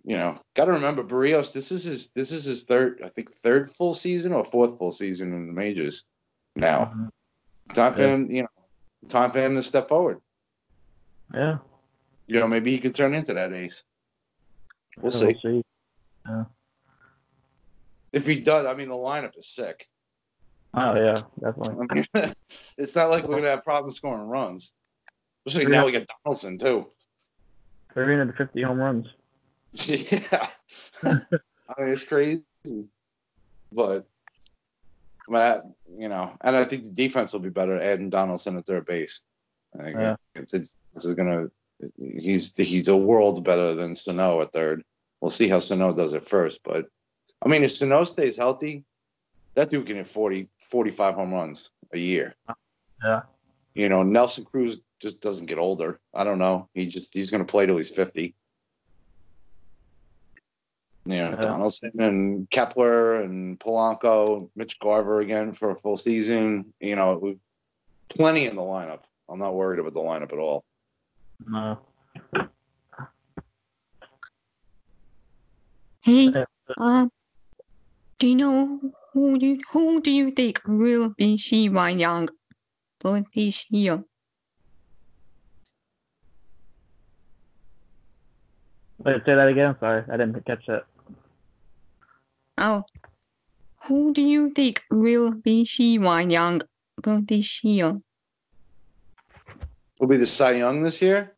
you 0.05 0.16
know, 0.16 0.38
got 0.55 0.64
to 0.66 0.72
remember 0.72 1.03
Berrios. 1.05 1.53
This 1.53 1.70
is 1.72 1.85
his. 1.85 2.09
This 2.14 2.33
is 2.33 2.44
his 2.44 2.64
third. 2.64 3.01
I 3.05 3.09
think 3.09 3.31
third 3.31 3.70
full 3.70 3.94
season 3.94 4.33
or 4.33 4.44
fourth 4.44 4.77
full 4.79 4.90
season 4.90 5.33
in 5.33 5.46
the 5.46 5.53
majors. 5.53 6.05
Now, 6.57 6.92
Mhm. 6.94 7.09
time 7.75 7.94
for 7.94 8.03
Yeah. 8.03 8.09
him. 8.14 8.31
You 8.31 8.42
know, 8.42 8.48
time 9.09 9.31
for 9.31 9.38
him 9.40 9.55
to 9.55 9.62
step 9.62 9.88
forward. 9.88 10.20
Yeah, 11.33 11.59
You 12.27 12.40
know, 12.40 12.46
maybe 12.48 12.70
he 12.72 12.79
could 12.79 12.94
turn 12.94 13.14
into 13.14 13.33
that 13.35 13.53
ace. 13.55 13.85
We'll 14.98 15.12
yeah, 15.12 15.33
see. 15.33 15.40
see. 15.42 15.62
If 18.12 18.27
he 18.27 18.40
does, 18.40 18.66
I 18.66 18.75
mean, 18.75 18.88
the 18.88 18.94
lineup 18.94 19.38
is 19.38 19.48
sick. 19.48 19.88
Oh 20.75 20.95
yeah, 20.95 21.21
definitely. 21.41 22.07
It's 22.79 22.97
not 22.97 23.11
like 23.11 23.29
we're 23.29 23.37
gonna 23.37 23.51
have 23.51 23.65
problems 23.65 23.97
scoring 23.97 24.27
runs. 24.27 24.73
Especially 25.47 25.71
now 25.71 25.85
we 25.85 25.93
got 25.93 26.07
Donaldson 26.25 26.57
too. 26.59 26.87
350 27.95 28.63
home 28.63 28.79
runs. 28.79 29.07
Yeah. 29.89 30.47
I 31.05 31.81
mean, 31.81 31.89
it's 31.89 32.05
crazy. 32.05 32.43
But, 33.73 34.07
but, 35.29 35.65
you 35.99 36.09
know, 36.09 36.33
and 36.43 36.55
I 36.55 36.65
think 36.65 36.85
the 36.85 36.91
defense 36.91 37.33
will 37.33 37.41
be 37.41 37.49
better 37.49 37.81
adding 37.81 38.11
Donaldson 38.11 38.57
at 38.57 38.67
third 38.67 38.87
base. 38.87 39.23
I 39.79 39.85
think 39.85 39.97
Yeah. 39.97 40.17
it's, 40.35 40.55
it's, 40.55 40.77
this 40.95 41.05
is 41.07 41.15
going 41.15 41.29
to, 41.31 41.93
he's, 41.99 42.57
he's 42.57 42.89
a 42.89 42.97
world 42.97 43.43
better 43.45 43.75
than 43.75 43.95
Sano 43.97 44.43
at 44.43 44.53
third. 44.53 44.85
We'll 45.21 45.31
see 45.31 45.49
how 45.49 45.59
Sano 45.59 45.93
does 45.93 46.15
it 46.15 46.27
first. 46.27 46.61
But, 46.63 46.87
I 47.45 47.49
mean, 47.49 47.65
if 47.65 47.73
Sano 47.73 48.05
stays 48.05 48.37
healthy, 48.37 48.85
that 49.55 49.71
dude 49.71 49.87
can 49.87 49.97
hit 49.97 50.07
40, 50.07 50.49
45 50.59 51.15
home 51.15 51.33
runs 51.35 51.71
a 51.93 51.99
year. 51.99 52.35
Yeah. 53.05 53.23
You 53.75 53.88
know, 53.88 54.03
Nelson 54.03 54.45
Cruz 54.45 54.81
just 55.01 55.21
doesn't 55.21 55.47
get 55.47 55.59
older. 55.59 55.99
I 56.15 56.25
don't 56.25 56.38
know. 56.38 56.69
He 56.75 56.87
just, 56.87 57.12
he's 57.15 57.31
going 57.31 57.45
to 57.45 57.51
play 57.51 57.67
till 57.67 57.77
he's 57.77 57.91
50 57.91 58.35
you 61.05 61.17
know, 61.17 61.31
Yeah. 61.31 61.37
Donaldson 61.37 61.91
and 61.99 62.49
Kepler 62.51 63.23
and 63.23 63.59
Polanco, 63.59 64.49
Mitch 64.55 64.79
Garver 64.79 65.21
again 65.21 65.53
for 65.53 65.71
a 65.71 65.75
full 65.75 65.97
season. 65.97 66.73
You 66.81 66.95
know, 66.97 67.19
we've 67.21 67.41
plenty 68.09 68.47
in 68.47 68.55
the 68.55 68.62
lineup. 68.62 69.01
I'm 69.29 69.38
not 69.41 69.55
worried 69.55 69.81
about 69.81 69.95
the 69.95 70.01
lineup 70.01 70.33
at 70.33 70.38
all. 70.38 70.65
No. 71.47 71.79
Hey, 76.03 76.25
Yeah. 76.31 76.45
um, 76.77 77.11
do 78.19 78.29
you 78.29 78.37
know 78.37 78.81
who 79.12 79.38
you 79.38 79.61
who 79.70 80.01
do 80.01 80.11
you 80.11 80.31
think 80.31 80.61
will 80.66 81.11
be 81.11 81.37
Xi 81.37 81.68
Wan 81.68 81.98
Yang 81.98 82.29
for 83.01 83.22
this 83.35 83.66
year? 83.70 84.03
Wait, 88.98 89.16
say 89.27 89.35
that 89.35 89.48
again. 89.48 89.77
Sorry, 89.81 90.05
I 90.09 90.16
didn't 90.16 90.44
catch 90.46 90.64
that. 90.66 90.85
Oh, 92.59 92.85
who 93.85 94.12
do 94.12 94.22
you 94.22 94.51
think 94.51 94.83
will 94.90 95.33
be 95.33 95.64
Xi 95.64 95.98
Wan 95.98 96.31
Yang 96.31 96.62
for 97.03 97.20
this 97.20 97.64
year? 97.64 97.98
Will 99.98 100.09
be 100.09 100.16
the 100.16 100.27
Cy 100.27 100.53
Young 100.53 100.83
this 100.83 101.03
year? 101.03 101.35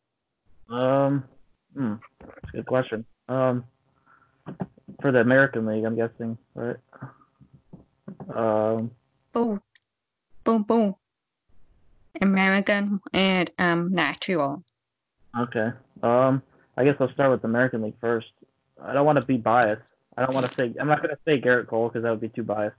Um, 0.69 1.23
hmm, 1.75 1.95
that's 2.19 2.49
a 2.53 2.57
good 2.57 2.65
question. 2.65 3.05
Um, 3.29 3.65
for 5.01 5.11
the 5.11 5.19
American 5.19 5.65
League, 5.65 5.83
I'm 5.83 5.95
guessing, 5.95 6.37
right? 6.53 6.77
Um, 8.33 8.91
Both, 9.33 9.59
both, 10.43 10.67
both. 10.67 10.95
American 12.21 13.01
and 13.13 13.51
um 13.59 13.93
natural. 13.93 14.63
okay. 15.37 15.71
Um, 16.01 16.41
I 16.77 16.83
guess 16.85 16.95
I'll 16.99 17.11
start 17.11 17.31
with 17.31 17.41
the 17.41 17.47
American 17.47 17.81
League 17.81 17.99
first. 17.99 18.27
I 18.81 18.93
don't 18.93 19.05
want 19.05 19.19
to 19.19 19.25
be 19.25 19.37
biased. 19.37 19.81
I 20.17 20.25
don't 20.25 20.33
want 20.33 20.45
to 20.49 20.53
say. 20.55 20.73
I'm 20.79 20.87
not 20.87 21.01
gonna 21.01 21.17
say 21.25 21.41
Gerrit 21.41 21.67
Cole 21.67 21.89
because 21.89 22.03
that 22.03 22.09
would 22.11 22.21
be 22.21 22.29
too 22.29 22.43
biased. 22.43 22.77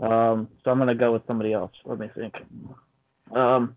Um, 0.00 0.48
so 0.64 0.70
I'm 0.70 0.78
gonna 0.78 0.94
go 0.94 1.12
with 1.12 1.26
somebody 1.26 1.52
else. 1.52 1.72
Let 1.84 1.98
me 1.98 2.08
think. 2.14 2.34
Um, 3.32 3.74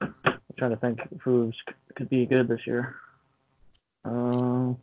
I'm 0.00 0.34
trying 0.58 0.72
to 0.72 0.76
think 0.76 1.00
who 1.22 1.52
could 1.94 2.10
be 2.10 2.26
good 2.26 2.48
this 2.48 2.66
year. 2.66 2.96
Um. 4.04 4.72
Uh, 4.72 4.74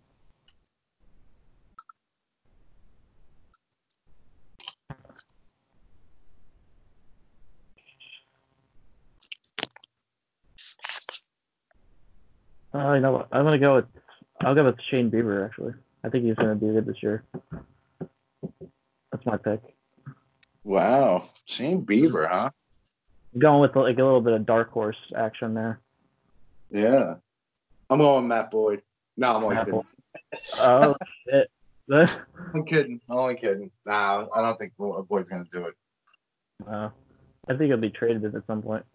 you 12.73 12.99
know 12.99 13.11
what? 13.11 13.27
I'm 13.31 13.43
gonna 13.43 13.57
go 13.59 13.75
with. 13.75 13.85
I'll 14.41 14.55
go 14.55 14.65
with 14.65 14.77
Shane 14.89 15.11
Bieber. 15.11 15.45
Actually, 15.45 15.73
I 16.03 16.09
think 16.09 16.25
he's 16.25 16.35
gonna 16.35 16.55
be 16.55 16.67
good 16.67 16.85
this 16.85 17.01
year. 17.03 17.23
That's 19.11 19.25
my 19.25 19.37
pick. 19.37 19.61
Wow. 20.63 21.29
Shane 21.45 21.85
Bieber, 21.85 22.27
huh? 22.29 22.49
Going 23.37 23.61
with 23.61 23.75
like 23.75 23.97
a 23.97 24.03
little 24.03 24.21
bit 24.21 24.33
of 24.33 24.45
dark 24.45 24.71
horse 24.71 24.97
action 25.15 25.53
there. 25.53 25.79
Yeah. 26.69 27.15
I'm 27.89 27.99
going 27.99 28.27
Matt 28.27 28.51
Boyd. 28.51 28.81
No, 29.17 29.35
I'm 29.35 29.43
only 29.43 29.55
Matt 29.55 29.65
kidding. 29.65 29.83
Oh 30.59 30.95
shit! 31.27 31.51
I'm 32.53 32.65
kidding. 32.65 33.01
I'm 33.09 33.17
only 33.17 33.35
kidding. 33.35 33.69
Nah, 33.85 34.27
I 34.33 34.41
don't 34.41 34.57
think 34.57 34.73
Boyd's 34.77 35.29
gonna 35.29 35.45
do 35.51 35.65
it. 35.65 35.75
Uh, 36.65 36.89
I 37.47 37.57
think 37.57 37.63
he'll 37.63 37.77
be 37.77 37.89
traded 37.89 38.33
at 38.33 38.47
some 38.47 38.61
point. 38.61 38.85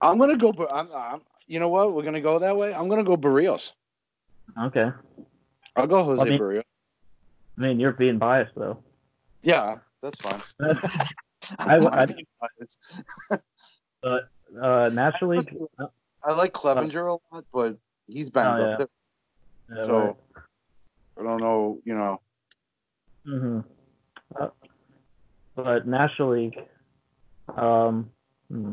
I'm 0.00 0.18
gonna 0.18 0.36
go. 0.36 0.52
I'm, 0.72 0.88
I'm, 0.94 1.20
you 1.46 1.60
know 1.60 1.68
what? 1.68 1.92
We're 1.92 2.02
gonna 2.02 2.20
go 2.20 2.38
that 2.38 2.56
way. 2.56 2.74
I'm 2.74 2.88
gonna 2.88 3.04
go 3.04 3.16
Berrios. 3.16 3.72
Okay. 4.60 4.90
I'll 5.76 5.86
go 5.86 6.02
Jose 6.04 6.22
I 6.22 6.28
mean- 6.30 6.38
Berrios. 6.38 6.62
I 7.58 7.62
mean, 7.62 7.80
you're 7.80 7.92
being 7.92 8.16
biased 8.18 8.54
though. 8.54 8.78
Yeah, 9.42 9.78
that's 10.02 10.18
fine. 10.20 10.40
I, 11.58 11.76
I 11.78 12.06
think, 12.06 12.26
it's 12.58 13.00
But 14.02 14.28
uh, 14.60 14.90
National 14.94 15.32
League. 15.32 15.54
I 16.24 16.32
like 16.32 16.52
Clevinger 16.54 17.18
a 17.18 17.34
lot, 17.34 17.44
but 17.52 17.76
he's 18.06 18.30
banged 18.30 18.60
Oh, 18.60 18.64
up. 18.64 18.78
yeah. 18.78 18.84
too. 18.84 18.90
Yeah, 19.76 19.84
So 19.84 20.16
I 21.18 21.22
don't 21.22 21.40
know. 21.40 21.78
You 21.84 21.94
know. 21.94 22.20
hmm 23.26 23.60
Uh, 24.40 24.48
but 25.54 25.86
National 25.86 26.32
League, 26.32 26.58
um, 27.56 28.10
hmm. 28.50 28.72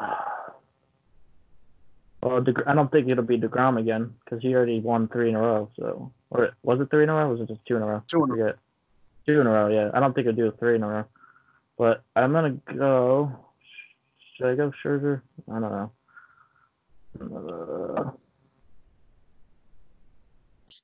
well, 2.22 2.40
Deg- 2.40 2.62
I 2.66 2.74
don't 2.74 2.90
think 2.90 3.08
it'll 3.08 3.24
be 3.24 3.38
deGrom 3.38 3.78
again 3.80 4.14
because 4.24 4.42
he 4.42 4.54
already 4.54 4.80
won 4.80 5.08
three 5.08 5.30
in 5.30 5.36
a 5.36 5.40
row. 5.40 5.70
So, 5.78 6.12
or 6.30 6.50
was 6.62 6.80
it 6.80 6.90
three 6.90 7.04
in 7.04 7.08
a 7.08 7.14
row? 7.14 7.26
Or 7.26 7.32
was 7.32 7.40
it 7.40 7.48
just 7.48 7.64
two 7.66 7.76
in 7.76 7.82
a 7.82 7.86
row? 7.86 8.02
Two 8.08 8.24
in 8.24 8.30
a 8.30 8.34
I 8.34 8.36
forget. 8.36 8.56
Two 9.26 9.40
in 9.40 9.46
a 9.46 9.50
row. 9.50 9.68
Yeah, 9.68 9.90
I 9.94 10.00
don't 10.00 10.14
think 10.14 10.26
it'll 10.26 10.50
do 10.50 10.56
three 10.58 10.74
in 10.76 10.82
a 10.82 10.88
row. 10.88 11.04
But 11.78 12.02
I'm 12.14 12.32
gonna 12.32 12.56
go. 12.76 13.32
Should 14.36 14.46
I 14.46 14.54
go 14.54 14.72
Scherzer? 14.84 15.22
I 15.50 15.60
don't 15.60 15.62
know. 15.62 15.90
Uh, 17.20 18.10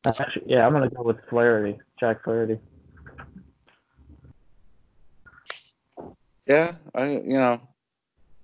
Actually, 0.06 0.44
yeah, 0.46 0.66
I'm 0.66 0.72
gonna 0.72 0.88
go 0.88 1.02
with 1.02 1.16
Flaherty, 1.28 1.78
Jack 1.98 2.24
Flaherty. 2.24 2.58
Yeah, 6.46 6.74
I 6.94 7.08
you 7.10 7.38
know, 7.38 7.60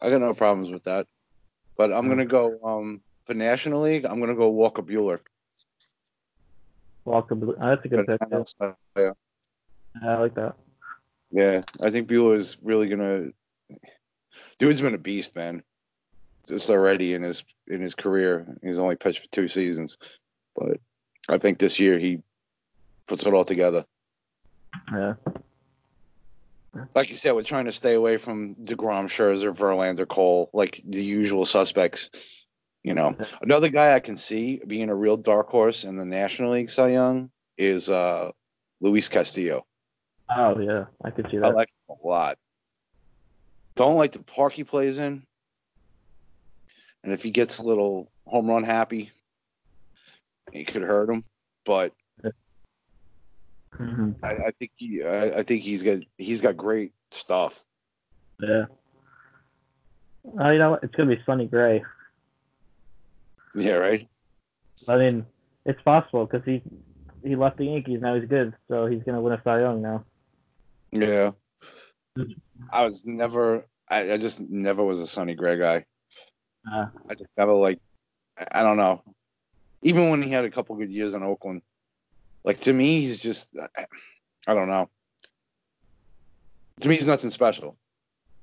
I 0.01 0.11
got 0.11 0.21
no 0.21 0.35
problems 0.35 0.71
with 0.71 0.85
that. 0.85 1.07
But 1.77 1.93
I'm 1.93 2.09
gonna 2.09 2.27
go 2.27 2.59
um 2.63 3.01
for 3.25 3.35
National 3.35 3.83
League. 3.83 4.05
I'm 4.05 4.21
gonna 4.21 4.35
go 4.35 4.49
Walker 4.49 4.83
Buehler. 4.83 5.21
Walker, 7.05 7.37
oh, 7.41 7.55
that's 7.61 7.85
a 7.85 7.89
good 7.89 8.07
pick. 8.07 8.21
Yeah, 8.31 8.73
Yeah, 8.97 9.11
I 10.03 10.19
like 10.19 10.35
that. 10.35 10.57
yeah. 11.31 11.63
I 11.81 11.91
think 11.91 12.09
Buehler 12.09 12.37
is 12.37 12.59
really 12.63 12.89
gonna. 12.89 13.29
Dude's 14.59 14.81
been 14.81 14.95
a 14.95 14.99
beast, 14.99 15.37
man. 15.37 15.63
Just 16.49 16.71
already 16.71 17.15
in 17.15 17.23
his 17.23 17.45
in 17.69 17.81
his 17.81 17.95
career, 17.95 18.47
he's 18.63 18.79
only 18.79 18.97
pitched 18.97 19.21
for 19.21 19.29
two 19.29 19.49
seasons, 19.49 19.99
but 20.55 20.79
I 21.29 21.39
think 21.39 21.59
this 21.59 21.79
year 21.81 21.99
he 21.99 22.21
puts 23.07 23.27
it 23.27 23.35
all 23.35 23.45
together. 23.45 23.85
Yeah, 24.93 25.15
like 26.95 27.11
you 27.11 27.17
said, 27.17 27.33
we're 27.33 27.43
trying 27.43 27.67
to 27.67 27.73
stay 27.73 27.95
away 27.95 28.17
from 28.17 28.55
deGrom, 28.57 29.07
Scherzer, 29.07 29.57
Verlander, 29.57 30.07
Cole, 30.07 30.51
like 30.53 30.81
the 30.85 31.03
usual 31.03 31.45
suspects. 31.47 32.47
You 32.83 32.95
know, 32.95 33.17
another 33.43 33.69
guy 33.69 33.95
I 33.95 34.01
can 34.01 34.17
see 34.17 34.61
being 34.67 34.89
a 34.91 34.95
real 34.95 35.17
dark 35.17 35.49
horse 35.49 35.83
in 35.85 35.97
the 35.97 36.05
National 36.05 36.53
League 36.53 36.71
Cy 36.71 36.89
Young 36.89 37.31
is 37.59 37.91
uh, 37.91 38.31
Luis 38.81 39.09
Castillo. 39.09 39.67
oh 40.31 40.59
yeah, 40.61 40.85
I 41.05 41.11
could 41.11 41.27
see 41.31 41.39
I 41.39 41.41
that. 41.41 41.55
like 41.55 41.69
him 41.89 41.97
a 42.03 42.07
lot. 42.07 42.39
Don't 43.75 43.97
like 43.97 44.13
the 44.13 44.23
park 44.23 44.53
he 44.53 44.63
plays 44.65 44.99
in, 44.99 45.25
and 47.03 47.13
if 47.13 47.23
he 47.23 47.31
gets 47.31 47.59
a 47.59 47.65
little 47.65 48.11
home 48.25 48.47
run 48.47 48.63
happy, 48.63 49.11
he 50.53 50.65
could 50.65 50.83
hurt 50.83 51.11
him. 51.11 51.25
But 51.65 51.93
hmm 53.77 54.13
I, 54.23 54.29
I 54.29 54.51
think 54.59 54.73
he, 54.77 55.03
I, 55.03 55.39
I 55.39 55.43
think 55.43 55.63
he's 55.63 55.83
got 55.83 55.99
he's 56.19 56.41
got 56.41 56.57
great 56.57 56.93
stuff. 57.11 57.65
Yeah. 58.41 58.67
Oh, 60.39 60.51
you 60.51 60.59
know 60.59 60.73
what? 60.73 60.83
It's 60.83 60.95
gonna 60.95 61.15
be 61.15 61.23
Sonny 61.25 61.47
Gray. 61.47 61.85
Yeah, 63.55 63.75
right. 63.75 64.09
I 64.89 64.97
mean, 64.99 65.27
it's 65.65 65.81
possible 65.83 66.27
because 66.27 66.45
he 66.45 66.63
he 67.23 67.37
left 67.37 67.59
the 67.59 67.67
Yankees. 67.67 68.01
Now 68.01 68.15
he's 68.15 68.29
good, 68.29 68.55
so 68.69 68.87
he's 68.87 69.03
gonna 69.03 69.21
win 69.21 69.33
a 69.33 69.43
Cy 69.43 69.61
Young 69.61 69.83
now. 69.83 70.05
Yeah. 70.93 71.33
I 72.73 72.85
was 72.85 73.05
never 73.05 73.67
I, 73.89 74.13
I 74.13 74.17
just 74.17 74.41
never 74.41 74.85
was 74.85 75.01
a 75.01 75.07
Sonny 75.07 75.35
Gray 75.35 75.59
guy. 75.59 75.85
Uh, 76.71 76.87
I 77.09 77.15
just 77.15 77.31
never 77.37 77.53
like 77.53 77.79
I 78.53 78.63
don't 78.63 78.77
know. 78.77 79.03
Even 79.83 80.11
when 80.11 80.23
he 80.23 80.31
had 80.31 80.45
a 80.45 80.51
couple 80.51 80.77
good 80.77 80.91
years 80.91 81.15
in 81.15 81.23
Oakland. 81.23 81.63
Like 82.47 82.61
to 82.61 82.73
me 82.73 83.01
he's 83.03 83.21
just 83.21 83.51
I, 84.47 84.55
don't 84.55 84.69
know. 84.69 84.89
To 86.81 86.89
me 86.89 86.95
he's 86.95 87.09
nothing 87.09 87.31
special. 87.31 87.77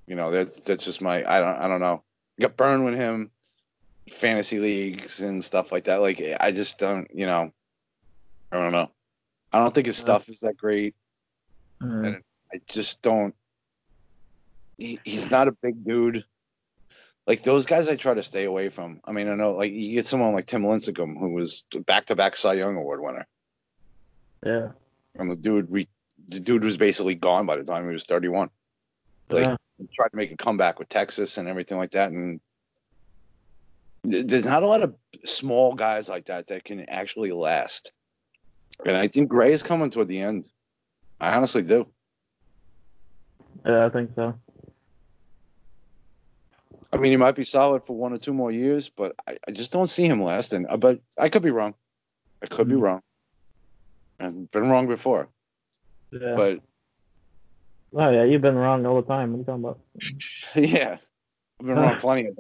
You 0.06 0.16
know, 0.16 0.30
that's 0.30 0.60
that's 0.60 0.84
just 0.86 1.02
my 1.02 1.24
I 1.26 1.40
don't 1.40 1.58
I 1.58 1.68
don't 1.68 1.82
know. 1.82 2.04
got 2.40 2.58
burned 2.58 2.86
with 2.86 2.96
him 2.96 3.32
fantasy 4.10 4.60
leagues 4.60 5.22
and 5.22 5.44
stuff 5.44 5.72
like 5.72 5.86
that. 5.86 6.02
Like 6.02 6.22
I 6.40 6.52
just 6.52 6.78
don't, 6.78 7.08
you 7.14 7.26
know, 7.26 7.52
I 8.52 8.58
don't 8.58 8.74
know. 8.74 8.92
I 9.54 9.60
don't 9.60 9.74
think 9.74 9.88
his 9.88 9.98
stuff 9.98 10.30
is 10.30 10.42
that 10.42 10.58
great. 10.58 10.96
mm, 11.82 12.20
I 12.54 12.62
just 12.68 13.02
don't. 13.02 13.34
He, 14.78 15.00
he's 15.06 15.32
not 15.32 15.48
a 15.48 15.52
big 15.52 15.86
dude. 15.86 16.26
Like 17.26 17.44
those 17.44 17.66
guys, 17.66 17.88
I 17.88 17.96
try 17.96 18.16
to 18.16 18.24
stay 18.24 18.44
away 18.44 18.70
from. 18.70 19.00
I 19.06 19.12
mean, 19.14 19.30
I 19.30 19.36
know, 19.36 19.54
like 19.54 19.72
you 19.72 19.94
get 19.94 20.06
someone 20.06 20.34
like 20.34 20.46
Tim 20.46 20.64
Lincecum, 20.64 21.18
who 21.18 21.30
was 21.30 21.66
back-to-back 21.86 22.36
Cy 22.36 22.54
Young 22.54 22.76
Award 22.76 23.02
winner, 23.02 23.26
yeah. 24.46 24.70
and 25.16 25.32
the 25.32 25.36
dude, 25.36 25.70
re, 25.70 25.88
the 26.28 26.40
dude 26.40 26.64
was 26.64 26.78
basically 26.78 27.16
gone 27.16 27.46
by 27.46 27.56
the 27.56 27.64
time 27.64 27.86
he 27.86 27.92
was 27.94 28.06
thirty-one. 28.06 28.50
Like, 29.30 29.42
Yeah. 29.44 29.56
tried 29.96 30.10
to 30.10 30.16
make 30.16 30.32
a 30.32 30.38
comeback 30.38 30.80
with 30.80 30.90
Texas 30.90 31.38
and 31.38 31.48
everything 31.48 31.78
like 31.78 31.92
that, 31.92 32.12
and 32.12 32.40
there's 34.04 34.46
not 34.46 34.64
a 34.64 34.68
lot 34.68 34.82
of 34.84 34.96
small 35.24 35.74
guys 35.74 36.10
like 36.10 36.26
that 36.26 36.48
that 36.48 36.64
can 36.64 36.82
actually 36.90 37.32
last. 37.32 37.94
And 38.86 38.98
I 38.98 39.08
think 39.08 39.30
Gray 39.30 39.54
is 39.54 39.64
coming 39.64 39.90
toward 39.90 40.08
the 40.08 40.20
end. 40.20 40.52
I 41.22 41.34
honestly 41.36 41.64
do. 41.64 41.88
Yeah, 43.66 43.86
I 43.86 43.90
think 43.90 44.12
so. 44.16 44.38
I 46.92 46.98
mean, 46.98 47.12
he 47.12 47.18
might 47.18 47.36
be 47.36 47.44
solid 47.44 47.84
for 47.84 47.96
one 47.96 48.14
or 48.14 48.18
two 48.18 48.34
more 48.34 48.52
years, 48.52 48.90
but 48.90 49.16
I, 49.28 49.38
I 49.48 49.52
just 49.52 49.72
don't 49.72 49.88
see 49.88 50.06
him 50.06 50.22
lasting. 50.22 50.68
Uh, 50.70 50.78
But 50.78 51.00
I 51.18 51.30
could 51.30 51.42
be 51.42 51.50
wrong. 51.50 51.74
I 52.44 52.48
could 52.48 52.68
be 52.68 52.76
Mhm. 52.76 52.82
wrong. 52.82 53.02
I've 54.24 54.52
been 54.52 54.70
wrong 54.70 54.88
before, 54.88 55.28
Yeah. 56.12 56.36
but 56.36 56.60
oh 57.96 58.10
yeah, 58.10 58.24
you've 58.24 58.42
been 58.42 58.56
wrong 58.56 58.86
all 58.86 59.02
the 59.02 59.08
time. 59.08 59.32
What 59.34 59.38
are 59.38 59.40
you 59.40 59.46
talking 59.46 59.64
about? 59.64 59.80
yeah, 60.56 60.98
I've 61.60 61.66
been 61.66 61.78
wrong 61.78 61.98
plenty 61.98 62.28
of 62.28 62.38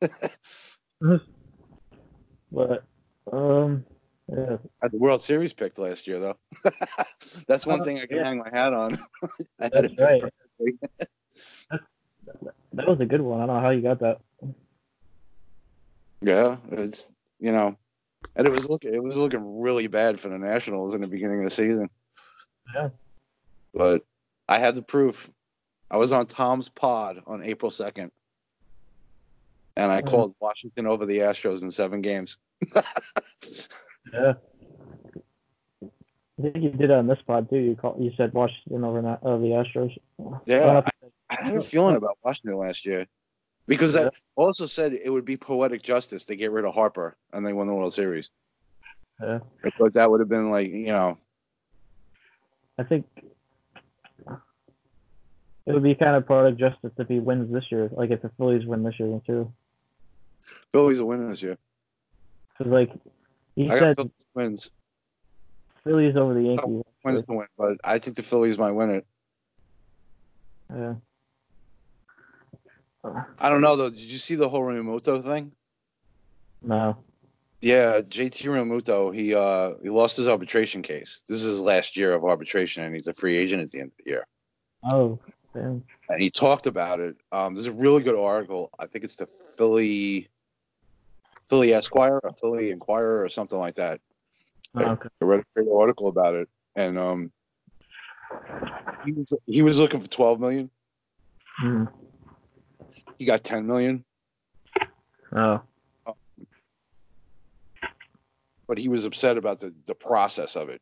times. 0.00 1.22
But 2.50 2.82
um, 3.30 3.84
yeah, 4.26 4.56
I 4.56 4.84
had 4.84 4.92
the 4.92 4.98
World 4.98 5.20
Series 5.20 5.52
picked 5.52 5.78
last 5.78 6.06
year, 6.06 6.18
though. 6.18 6.36
That's 7.46 7.66
one 7.66 7.82
Oh, 7.82 7.84
thing 7.84 7.98
I 8.00 8.06
can 8.06 8.16
yeah. 8.16 8.24
hang 8.24 8.38
my 8.38 8.48
hat 8.50 8.72
on. 8.72 8.98
That's 9.58 10.00
right. 10.00 10.22
That 12.72 12.88
was 12.88 13.00
a 13.00 13.06
good 13.06 13.20
one. 13.20 13.40
I 13.42 13.46
don't 13.46 13.56
know 13.56 13.62
how 13.62 13.70
you 13.70 13.82
got 13.82 14.00
that. 14.00 14.20
Yeah, 16.22 16.56
it's 16.70 17.12
you 17.38 17.52
know, 17.52 17.76
and 18.36 18.46
it 18.46 18.50
was 18.50 18.68
looking 18.68 18.94
it 18.94 19.02
was 19.02 19.16
looking 19.18 19.60
really 19.60 19.86
bad 19.86 20.18
for 20.18 20.28
the 20.28 20.38
Nationals 20.38 20.94
in 20.94 21.00
the 21.00 21.06
beginning 21.06 21.38
of 21.40 21.44
the 21.44 21.50
season. 21.50 21.88
Yeah. 22.74 22.88
But 23.74 24.04
I 24.48 24.58
had 24.58 24.74
the 24.74 24.82
proof. 24.82 25.30
I 25.90 25.96
was 25.96 26.12
on 26.12 26.26
Tom's 26.26 26.68
pod 26.68 27.22
on 27.26 27.42
April 27.42 27.70
second, 27.70 28.10
and 29.76 29.90
I 29.90 30.02
Mhm. 30.02 30.06
called 30.06 30.34
Washington 30.40 30.86
over 30.86 31.06
the 31.06 31.18
Astros 31.18 31.62
in 31.62 31.70
seven 31.70 32.00
games. 32.00 32.38
Yeah. 34.12 34.34
I 35.82 36.42
think 36.42 36.56
you 36.56 36.70
did 36.70 36.88
that 36.88 36.98
on 36.98 37.06
this 37.08 37.18
pod 37.26 37.50
too. 37.50 37.58
You 37.58 37.76
call, 37.76 37.96
you 38.00 38.10
said 38.16 38.32
Washington 38.32 38.84
over 38.84 38.98
uh, 39.00 39.36
the 39.38 39.48
Astros. 39.48 39.94
Yeah, 40.46 40.56
Uh, 40.78 40.82
I 41.28 41.44
had 41.44 41.56
a 41.56 41.60
feeling 41.60 41.96
about 41.96 42.16
Washington 42.24 42.56
last 42.58 42.86
year 42.86 43.06
because 43.68 43.96
I 43.96 44.10
also 44.34 44.66
said 44.66 44.92
it 44.92 45.10
would 45.10 45.24
be 45.24 45.36
poetic 45.36 45.82
justice 45.82 46.24
to 46.26 46.34
get 46.36 46.50
rid 46.50 46.64
of 46.64 46.74
Harper 46.74 47.16
and 47.32 47.46
they 47.46 47.52
won 47.52 47.68
the 47.68 47.74
World 47.74 47.92
Series. 47.94 48.30
yeah. 49.22 49.38
Because 49.62 49.92
that 49.92 50.10
would 50.10 50.18
have 50.20 50.28
been 50.28 50.50
like 50.50 50.68
you 50.72 50.86
know 50.86 51.18
I 52.78 52.82
think 52.84 53.06
it 55.66 55.74
would 55.74 55.82
be 55.82 55.94
kind 55.94 56.16
of 56.16 56.24
product 56.26 56.58
justice 56.58 56.92
if 56.96 57.08
he 57.08 57.18
wins 57.18 57.52
this 57.52 57.64
year. 57.70 57.90
Like 57.92 58.10
if 58.10 58.22
the 58.22 58.30
Phillies 58.38 58.64
win 58.64 58.82
this 58.82 58.98
year 58.98 59.20
too, 59.26 59.52
Phillies 60.72 61.00
will 61.00 61.08
win 61.08 61.28
this 61.28 61.42
year. 61.42 61.58
because 62.56 62.72
like 62.72 62.90
he 63.54 63.68
I 63.68 63.78
said, 63.78 63.96
Phillies 63.96 64.26
wins. 64.34 64.70
Phillies 65.84 66.16
over 66.16 66.34
the 66.34 66.42
Yankees. 66.42 66.84
win, 67.04 67.46
but 67.58 67.76
I 67.84 67.98
think 67.98 68.16
the 68.16 68.22
Phillies 68.22 68.58
might 68.58 68.72
win 68.72 68.90
it. 68.90 69.06
Yeah. 70.70 70.94
I 73.04 73.48
don't 73.48 73.60
know 73.60 73.76
though. 73.76 73.90
Did 73.90 74.00
you 74.00 74.18
see 74.18 74.34
the 74.34 74.48
whole 74.48 74.62
Realmuto 74.62 75.22
thing? 75.22 75.52
No. 76.62 76.96
Yeah, 77.60 78.00
JT 78.00 78.44
Realmuto, 78.44 79.14
he 79.14 79.34
uh 79.34 79.72
he 79.82 79.90
lost 79.90 80.16
his 80.16 80.28
arbitration 80.28 80.82
case. 80.82 81.24
This 81.28 81.38
is 81.38 81.44
his 81.44 81.60
last 81.60 81.96
year 81.96 82.12
of 82.12 82.24
arbitration, 82.24 82.84
and 82.84 82.94
he's 82.94 83.06
a 83.06 83.14
free 83.14 83.36
agent 83.36 83.62
at 83.62 83.70
the 83.70 83.80
end 83.80 83.92
of 83.98 84.04
the 84.04 84.10
year. 84.10 84.26
Oh. 84.90 85.18
Damn. 85.54 85.82
And 86.08 86.20
he 86.20 86.30
talked 86.30 86.66
about 86.66 87.00
it. 87.00 87.16
Um, 87.32 87.54
there's 87.54 87.66
a 87.66 87.72
really 87.72 88.02
good 88.02 88.18
article. 88.18 88.70
I 88.78 88.86
think 88.86 89.04
it's 89.04 89.16
the 89.16 89.26
Philly 89.26 90.28
Philly 91.48 91.72
Esquire, 91.72 92.20
or 92.22 92.32
Philly 92.32 92.70
Inquirer, 92.70 93.22
or 93.22 93.28
something 93.28 93.58
like 93.58 93.74
that. 93.76 94.00
Oh, 94.74 94.84
okay. 94.84 95.08
I 95.20 95.24
read 95.24 95.40
a 95.40 95.44
great 95.54 95.68
article 95.74 96.08
about 96.08 96.34
it, 96.34 96.48
and 96.76 96.98
um, 96.98 97.32
he 99.04 99.12
was 99.12 99.32
he 99.46 99.62
was 99.62 99.78
looking 99.78 100.00
for 100.00 100.08
12 100.08 100.40
million. 100.40 100.70
Hmm. 101.58 101.84
He 103.18 103.24
got 103.24 103.44
10 103.44 103.66
million. 103.66 104.04
Oh. 105.32 105.60
Um, 106.06 106.14
but 108.66 108.78
he 108.78 108.88
was 108.88 109.04
upset 109.04 109.36
about 109.36 109.60
the, 109.60 109.74
the 109.86 109.94
process 109.94 110.56
of 110.56 110.68
it. 110.68 110.80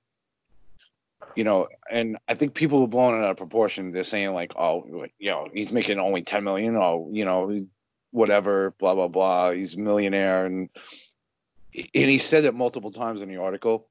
You 1.35 1.45
know, 1.45 1.69
and 1.91 2.19
I 2.29 2.35
think 2.35 2.55
people 2.55 2.83
are 2.83 2.89
blowing 2.89 3.19
it 3.19 3.25
out 3.25 3.31
of 3.31 3.37
proportion. 3.37 3.91
They're 3.91 4.05
saying 4.05 4.33
like, 4.35 4.53
oh, 4.57 4.85
you 5.19 5.31
know, 5.31 5.49
he's 5.53 5.73
making 5.73 5.99
only 5.99 6.23
10 6.23 6.45
million, 6.45 6.77
or 6.77 7.09
you 7.11 7.25
know, 7.25 7.59
whatever, 8.11 8.73
blah 8.79 8.95
blah 8.95 9.09
blah. 9.09 9.51
He's 9.51 9.75
a 9.75 9.79
millionaire, 9.79 10.47
and 10.47 10.71
and 11.75 12.11
he 12.11 12.17
said 12.17 12.45
it 12.45 12.55
multiple 12.55 12.91
times 12.91 13.23
in 13.23 13.29
the 13.29 13.39
article. 13.39 13.89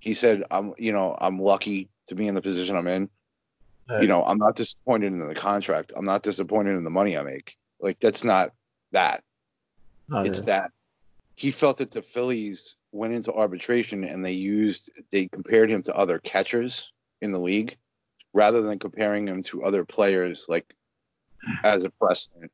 He 0.00 0.14
said, 0.14 0.42
"I'm, 0.50 0.72
you 0.78 0.92
know, 0.92 1.16
I'm 1.20 1.38
lucky 1.38 1.90
to 2.08 2.14
be 2.14 2.26
in 2.26 2.34
the 2.34 2.42
position 2.42 2.76
I'm 2.76 2.88
in. 2.88 3.08
You 4.00 4.08
know, 4.08 4.24
I'm 4.24 4.38
not 4.38 4.56
disappointed 4.56 5.12
in 5.12 5.18
the 5.18 5.34
contract. 5.34 5.92
I'm 5.94 6.04
not 6.04 6.22
disappointed 6.22 6.76
in 6.76 6.84
the 6.84 6.90
money 6.90 7.16
I 7.18 7.22
make. 7.22 7.56
Like 7.84 8.00
that's 8.00 8.24
not 8.24 8.50
that. 8.92 9.22
Oh, 10.10 10.22
It's 10.22 10.40
that 10.42 10.70
he 11.36 11.50
felt 11.50 11.78
that 11.78 11.90
the 11.90 12.00
Phillies 12.00 12.76
went 12.92 13.12
into 13.12 13.32
arbitration 13.32 14.04
and 14.04 14.24
they 14.24 14.32
used 14.32 14.90
they 15.10 15.28
compared 15.28 15.70
him 15.70 15.82
to 15.82 15.94
other 15.94 16.18
catchers 16.18 16.92
in 17.20 17.30
the 17.30 17.38
league 17.38 17.76
rather 18.32 18.62
than 18.62 18.78
comparing 18.78 19.28
him 19.28 19.42
to 19.42 19.64
other 19.64 19.84
players 19.84 20.46
like 20.48 20.72
as 21.62 21.84
a 21.84 21.90
precedent. 21.90 22.50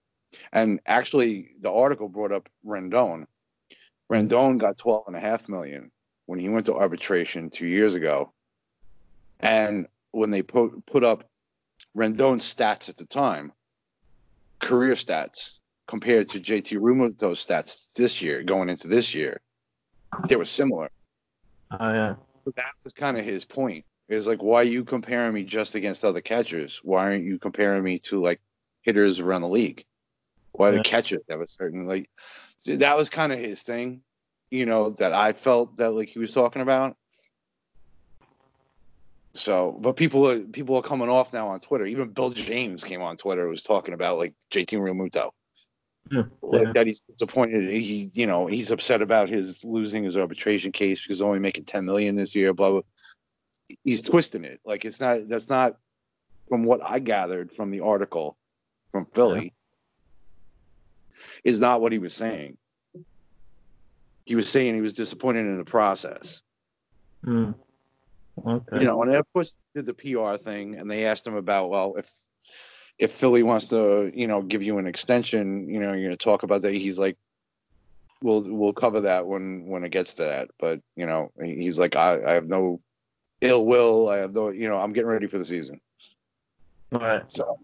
And 0.53 0.81
actually 0.87 1.53
the 1.61 1.71
article 1.71 2.09
brought 2.09 2.33
up 2.33 2.49
Rendon. 2.67 3.27
Rendon 4.11 4.59
got 4.59 4.79
12 4.79 5.05
and 5.07 5.17
a 5.17 5.21
half 5.21 5.49
million 5.49 5.93
when 6.27 6.41
he 6.41 6.49
went 6.49 6.67
to 6.67 6.75
arbitration 6.75 7.51
2 7.51 7.67
years 7.67 7.95
ago. 7.95 8.33
And 9.39 9.87
when 10.11 10.33
they 10.33 10.43
put 10.43 10.85
put 10.87 11.05
up 11.05 11.29
Rendon's 11.97 12.53
stats 12.53 12.89
at 12.89 12.97
the 12.97 13.07
time, 13.07 13.53
career 14.61 14.93
stats 14.95 15.59
compared 15.89 16.29
to 16.29 16.41
JT 16.41 16.79
Realmuto's 16.79 17.45
stats 17.45 17.93
this 17.95 18.23
year, 18.23 18.43
going 18.43 18.69
into 18.69 18.89
this 18.89 19.15
year, 19.15 19.41
they 20.29 20.37
were 20.37 20.45
similar. 20.45 20.91
Oh 21.73 21.93
yeah. 21.93 22.15
That 22.57 22.73
was 22.85 22.93
kind 22.93 23.19
of 23.19 23.25
his 23.25 23.45
point. 23.45 23.85
Is 24.09 24.27
like, 24.27 24.43
why 24.43 24.61
are 24.61 24.65
you 24.65 24.85
comparing 24.85 25.33
me 25.33 25.45
just 25.45 25.75
against 25.75 26.05
other 26.05 26.21
catchers? 26.21 26.81
Why 26.83 27.05
aren't 27.05 27.25
you 27.25 27.39
comparing 27.39 27.85
me 27.85 27.99
to 28.07 28.21
like 28.21 28.41
hitters 28.83 29.21
around 29.21 29.43
the 29.43 29.49
league? 29.49 29.85
Why 30.53 30.73
Yeah. 30.73 30.83
catchers 30.83 31.23
have 31.29 31.41
a 31.41 31.47
certain 31.47 31.87
like? 31.87 32.09
that 32.67 32.97
was 32.97 33.09
kind 33.09 33.33
of 33.33 33.39
his 33.39 33.63
thing, 33.63 34.03
you 34.51 34.67
know. 34.67 34.91
That 34.91 35.13
I 35.13 35.33
felt 35.33 35.77
that 35.77 35.95
like 35.95 36.09
he 36.09 36.19
was 36.19 36.35
talking 36.35 36.63
about. 36.63 36.97
So, 39.33 39.79
but 39.81 39.97
people 39.97 40.29
are 40.29 40.41
people 40.41 40.77
are 40.77 40.83
coming 40.83 41.09
off 41.09 41.33
now 41.33 41.49
on 41.49 41.61
Twitter. 41.61 41.87
Even 41.87 42.11
Bill 42.11 42.31
James 42.31 42.83
came 42.83 43.01
on 43.01 43.17
Twitter 43.17 43.47
was 43.49 43.63
talking 43.63 43.95
about 43.95 44.19
like 44.19 44.35
JT 44.51 44.79
Realmuto. 44.79 45.31
Yeah. 46.11 46.23
like 46.43 46.73
that 46.75 46.87
he's 46.89 47.01
disappointed. 47.01 47.71
He, 47.71 48.11
you 48.15 48.27
know, 48.27 48.49
he's 48.49 48.73
upset 48.73 49.01
about 49.01 49.29
his 49.29 49.65
losing 49.65 50.03
his 50.03 50.17
arbitration 50.17 50.73
case 50.73 51.03
because 51.03 51.23
only 51.23 51.39
making 51.39 51.65
ten 51.65 51.85
million 51.85 52.17
this 52.17 52.35
year. 52.35 52.53
Blah 52.53 52.71
blah. 52.71 52.81
He's 53.85 54.03
twisting 54.03 54.45
it. 54.45 54.61
Like 54.65 54.85
it's 54.85 55.01
not. 55.01 55.29
That's 55.29 55.49
not 55.49 55.77
from 56.49 56.65
what 56.65 56.81
I 56.83 56.99
gathered 56.99 57.53
from 57.53 57.71
the 57.71 57.81
article 57.81 58.37
from 58.91 59.07
Philly. 59.15 59.55
Is 61.45 61.61
not 61.61 61.81
what 61.81 61.93
he 61.93 61.99
was 61.99 62.15
saying. 62.15 62.57
He 64.25 64.35
was 64.35 64.49
saying 64.49 64.75
he 64.75 64.81
was 64.81 64.95
disappointed 64.95 65.47
in 65.47 65.59
the 65.59 65.65
process. 65.65 66.41
Hmm. 67.25 67.53
Okay. 68.47 68.81
You 68.81 68.85
know, 68.85 69.03
and 69.03 69.15
of 69.15 69.27
course 69.33 69.57
did 69.75 69.87
the 69.87 69.95
PR 69.95 70.37
thing, 70.37 70.77
and 70.77 70.91
they 70.91 71.07
asked 71.07 71.27
him 71.27 71.37
about 71.37 71.71
well, 71.71 71.95
if 71.97 72.11
if 72.99 73.11
Philly 73.11 73.43
wants 73.43 73.69
to, 73.69 74.11
you 74.15 74.27
know, 74.27 74.43
give 74.43 74.63
you 74.63 74.79
an 74.79 74.87
extension, 74.87 75.69
you 75.69 75.81
know, 75.81 75.93
you're 75.93 76.09
going 76.09 76.11
to 76.11 76.17
talk 76.17 76.43
about 76.43 76.63
that. 76.63 76.75
He's 76.75 76.99
like, 76.99 77.17
we'll 78.23 78.43
we'll 78.43 78.73
cover 78.73 79.01
that 79.01 79.27
when 79.27 79.67
when 79.67 79.85
it 79.85 79.91
gets 79.91 80.15
to 80.15 80.25
that. 80.25 80.51
But 80.59 80.81
you 80.97 81.07
know, 81.07 81.33
he's 81.43 81.79
like, 81.79 81.97
I, 81.97 82.23
I 82.25 82.33
have 82.35 82.47
no 82.47 82.81
ill 83.41 83.67
will. 83.67 84.09
I 84.09 84.19
have 84.19 84.35
no, 84.35 84.51
you 84.51 84.69
know, 84.69 84.77
I'm 84.77 84.93
getting 84.93 85.11
ready 85.11 85.27
for 85.27 85.39
the 85.39 85.45
season. 85.45 85.81
All 86.93 87.01
right. 87.01 87.23
So 87.29 87.59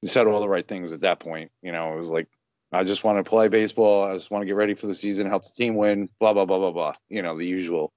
he 0.00 0.08
said 0.08 0.26
all 0.26 0.40
the 0.40 0.48
right 0.48 0.66
things 0.66 0.92
at 0.92 1.00
that 1.00 1.20
point. 1.20 1.50
You 1.62 1.72
know, 1.72 1.92
it 1.92 1.96
was 1.96 2.10
like, 2.10 2.28
I 2.72 2.82
just 2.82 3.04
want 3.04 3.24
to 3.24 3.28
play 3.28 3.48
baseball. 3.48 4.04
I 4.04 4.14
just 4.14 4.30
want 4.30 4.42
to 4.42 4.46
get 4.46 4.56
ready 4.56 4.74
for 4.74 4.86
the 4.86 4.94
season, 4.94 5.28
help 5.28 5.44
the 5.44 5.52
team 5.54 5.76
win. 5.76 6.08
Blah 6.18 6.32
blah 6.32 6.44
blah 6.44 6.58
blah 6.58 6.72
blah. 6.72 6.94
You 7.08 7.22
know, 7.22 7.38
the 7.38 7.46
usual. 7.46 7.92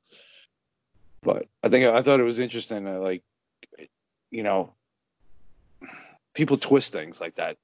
But 1.23 1.47
I 1.63 1.69
think 1.69 1.85
I 1.85 2.01
thought 2.01 2.19
it 2.19 2.23
was 2.23 2.39
interesting. 2.39 2.85
That, 2.85 3.01
like, 3.01 3.23
you 4.31 4.43
know, 4.43 4.73
people 6.33 6.57
twist 6.57 6.93
things 6.93 7.19
like 7.19 7.35
that. 7.35 7.57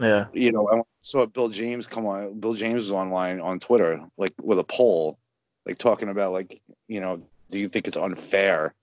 Yeah. 0.00 0.26
You 0.32 0.52
know, 0.52 0.68
I 0.68 0.82
saw 1.00 1.26
Bill 1.26 1.48
James 1.48 1.86
come 1.86 2.06
on. 2.06 2.38
Bill 2.40 2.54
James 2.54 2.82
was 2.82 2.92
online 2.92 3.40
on 3.40 3.58
Twitter, 3.58 4.00
like 4.16 4.32
with 4.42 4.58
a 4.58 4.64
poll, 4.64 5.18
like 5.66 5.78
talking 5.78 6.08
about 6.08 6.32
like, 6.32 6.60
you 6.86 7.00
know, 7.00 7.20
do 7.48 7.58
you 7.58 7.68
think 7.68 7.86
it's 7.86 7.96
unfair 7.96 8.74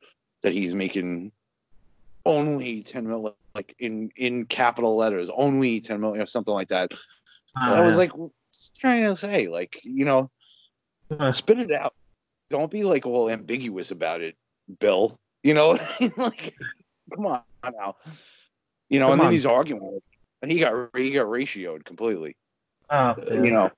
that 0.42 0.52
he's 0.54 0.76
making 0.76 1.32
only 2.26 2.84
ten 2.84 3.08
million, 3.08 3.34
like 3.54 3.76
in 3.80 4.12
in 4.16 4.46
capital 4.46 4.98
letters, 4.98 5.30
only 5.36 5.80
ten 5.80 6.02
million 6.02 6.22
or 6.22 6.26
something 6.26 6.54
like 6.54 6.68
that? 6.68 6.92
And 7.56 7.74
I 7.74 7.82
was 7.82 7.98
like, 7.98 8.12
trying 8.78 9.06
to 9.06 9.16
say, 9.16 9.48
like, 9.48 9.80
you 9.84 10.04
know, 10.04 10.30
spit 11.32 11.60
it 11.60 11.72
out. 11.72 11.94
Don't 12.50 12.70
be 12.72 12.84
like 12.84 13.06
all 13.06 13.30
ambiguous 13.30 13.92
about 13.92 14.22
it, 14.22 14.36
Bill. 14.80 15.18
You 15.44 15.54
know, 15.54 15.72
like, 16.18 16.56
come 17.14 17.26
on 17.28 17.42
now. 17.64 17.96
You 18.90 19.00
know, 19.00 19.06
Come 19.08 19.14
and 19.14 19.22
then 19.22 19.28
on. 19.28 19.32
he's 19.34 19.46
arguing. 19.46 20.00
and 20.42 20.52
he 20.52 20.60
got 20.60 20.90
he 20.96 21.12
got 21.12 21.26
ratioed 21.28 21.84
completely. 21.86 22.36
Oh, 22.90 22.96
uh, 22.96 23.16
yeah. 23.28 23.34
You 23.34 23.52
know, 23.52 23.70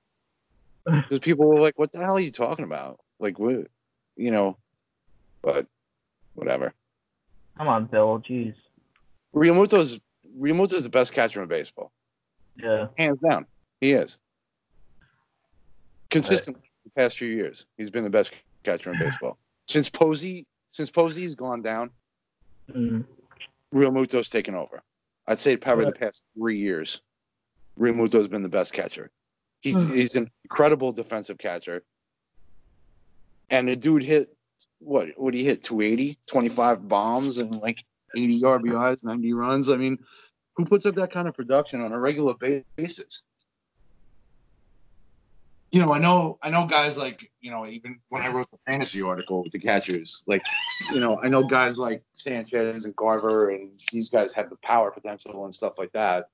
because 0.84 1.20
people 1.20 1.46
were 1.46 1.60
like, 1.60 1.78
"What 1.78 1.92
the 1.92 1.98
hell 2.00 2.16
are 2.16 2.20
you 2.20 2.30
talking 2.30 2.64
about?" 2.64 3.00
Like, 3.18 3.38
what, 3.38 3.66
you 4.16 4.30
know, 4.30 4.56
but 5.42 5.66
whatever. 6.34 6.74
Come 7.56 7.68
on, 7.68 7.86
Bill. 7.86 8.22
Jeez. 8.28 8.54
Realmuto's 9.34 9.98
Realmuto's 10.38 10.84
the 10.84 10.90
best 10.90 11.12
catcher 11.12 11.42
in 11.42 11.48
baseball, 11.48 11.90
Yeah. 12.56 12.88
hands 12.96 13.18
down. 13.20 13.46
He 13.80 13.92
is 13.92 14.18
consistently 16.10 16.62
the 16.84 16.90
past 17.00 17.18
few 17.18 17.28
years. 17.28 17.66
He's 17.76 17.90
been 17.90 18.04
the 18.04 18.10
best 18.10 18.42
catcher 18.62 18.92
in 18.92 18.98
baseball 18.98 19.38
since 19.66 19.88
Posey. 19.88 20.46
Since 20.70 20.90
Posey's 20.90 21.34
gone 21.34 21.62
down, 21.62 21.90
Mm. 22.70 23.04
Realmuto's 23.74 24.28
taken 24.28 24.54
over. 24.54 24.82
I'd 25.26 25.38
say 25.38 25.56
probably 25.56 25.86
Right. 25.86 25.94
the 25.94 26.00
past 26.00 26.22
three 26.36 26.58
years, 26.58 27.00
Realmuto's 27.78 28.28
been 28.28 28.42
the 28.42 28.48
best 28.50 28.72
catcher. 28.74 29.10
He's 29.60 29.88
he's 29.88 30.14
an 30.16 30.30
incredible 30.44 30.92
defensive 30.92 31.38
catcher. 31.38 31.82
And 33.50 33.68
the 33.68 33.76
dude 33.76 34.02
hit 34.02 34.36
what? 34.80 35.08
What 35.16 35.34
he 35.34 35.44
hit? 35.44 35.62
280, 35.62 36.18
25 36.26 36.88
bombs, 36.88 37.38
and 37.38 37.58
like 37.60 37.82
80 38.16 38.42
RBIs, 38.42 39.02
90 39.04 39.32
runs. 39.32 39.70
I 39.70 39.76
mean, 39.76 39.98
who 40.56 40.64
puts 40.64 40.84
up 40.86 40.94
that 40.96 41.10
kind 41.10 41.26
of 41.26 41.34
production 41.34 41.80
on 41.80 41.92
a 41.92 41.98
regular 41.98 42.34
basis? 42.76 43.22
You 45.70 45.80
know, 45.84 45.92
I 45.92 45.98
know, 45.98 46.38
I 46.42 46.48
know 46.48 46.66
guys 46.66 46.96
like 46.96 47.30
you 47.40 47.50
know, 47.50 47.66
even 47.66 47.98
when 48.08 48.22
I 48.22 48.28
wrote 48.28 48.50
the 48.50 48.56
fantasy 48.66 49.02
article 49.02 49.42
with 49.42 49.52
the 49.52 49.58
catchers, 49.58 50.24
like 50.26 50.42
you 50.90 50.98
know, 51.00 51.20
I 51.22 51.28
know 51.28 51.42
guys 51.42 51.78
like 51.78 52.02
Sanchez 52.14 52.84
and 52.86 52.96
Garver, 52.96 53.50
and 53.50 53.70
these 53.92 54.08
guys 54.08 54.32
have 54.32 54.48
the 54.48 54.56
power 54.56 54.90
potential 54.90 55.44
and 55.44 55.54
stuff 55.54 55.78
like 55.78 55.92
that. 55.92 56.30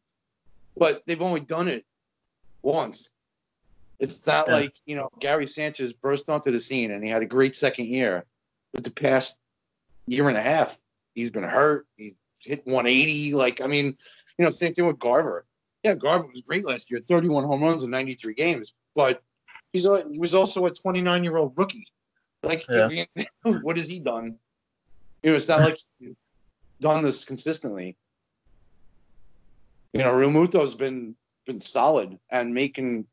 But 0.76 1.02
they've 1.06 1.20
only 1.22 1.40
done 1.40 1.66
it 1.68 1.84
once. 2.62 3.10
It's 3.98 4.24
not 4.26 4.46
Yeah. 4.48 4.54
like 4.54 4.74
you 4.86 4.94
know 4.96 5.08
Gary 5.20 5.46
Sanchez 5.46 5.92
burst 5.92 6.28
onto 6.30 6.52
the 6.52 6.60
scene 6.60 6.92
and 6.92 7.02
he 7.02 7.10
had 7.10 7.22
a 7.22 7.26
great 7.26 7.54
second 7.56 7.86
year, 7.86 8.24
but 8.72 8.84
the 8.84 8.90
past 8.90 9.38
year 10.06 10.28
and 10.28 10.36
a 10.38 10.42
half 10.42 10.78
he's 11.14 11.30
been 11.30 11.44
hurt. 11.44 11.86
He's 11.96 12.14
hit 12.40 12.64
180. 12.66 13.34
Like 13.34 13.60
I 13.60 13.66
mean, 13.66 13.96
you 14.38 14.44
know, 14.44 14.50
same 14.50 14.74
thing 14.74 14.86
with 14.86 14.98
Garver. 14.98 15.44
Yeah, 15.82 15.94
Garver 15.94 16.26
was 16.26 16.40
great 16.42 16.64
last 16.64 16.90
year, 16.90 17.00
31 17.00 17.44
home 17.44 17.62
runs 17.62 17.84
in 17.84 17.90
93 17.90 18.34
games, 18.34 18.74
but 18.94 19.22
he's 19.72 19.86
a, 19.86 20.04
he 20.10 20.18
was 20.18 20.34
also 20.34 20.66
a 20.66 20.70
29 20.70 21.24
year 21.24 21.36
old 21.36 21.52
rookie. 21.56 21.86
Like, 22.42 22.64
Yeah. 22.68 23.04
what 23.62 23.76
has 23.76 23.88
he 23.88 23.98
done? 23.98 24.36
You 25.22 25.30
know, 25.30 25.36
it's 25.36 25.48
not 25.48 25.60
like 25.60 25.78
he's 25.98 26.14
done 26.80 27.02
this 27.02 27.24
consistently. 27.24 27.96
You 29.92 30.00
know, 30.00 30.12
Realmuto's 30.12 30.74
been 30.74 31.14
been 31.46 31.60
solid 31.60 32.18
and 32.30 32.54
making 32.54 33.06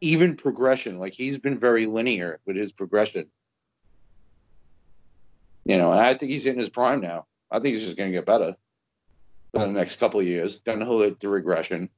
even 0.00 0.36
progression. 0.36 0.98
Like 0.98 1.14
he's 1.14 1.38
been 1.38 1.58
very 1.58 1.86
linear 1.86 2.40
with 2.46 2.56
his 2.56 2.72
progression. 2.72 3.26
You 5.64 5.78
know, 5.78 5.92
and 5.92 6.00
I 6.00 6.14
think 6.14 6.32
he's 6.32 6.46
in 6.46 6.58
his 6.58 6.68
prime 6.68 7.00
now. 7.00 7.26
I 7.50 7.58
think 7.58 7.74
he's 7.74 7.84
just 7.84 7.96
going 7.96 8.10
to 8.10 8.16
get 8.16 8.26
better 8.26 8.56
for 9.52 9.60
the 9.60 9.68
next 9.68 9.96
couple 9.96 10.20
of 10.20 10.26
years. 10.26 10.60
Then 10.60 10.80
he'll 10.80 11.00
hit 11.00 11.20
the 11.20 11.28
regression. 11.28 11.88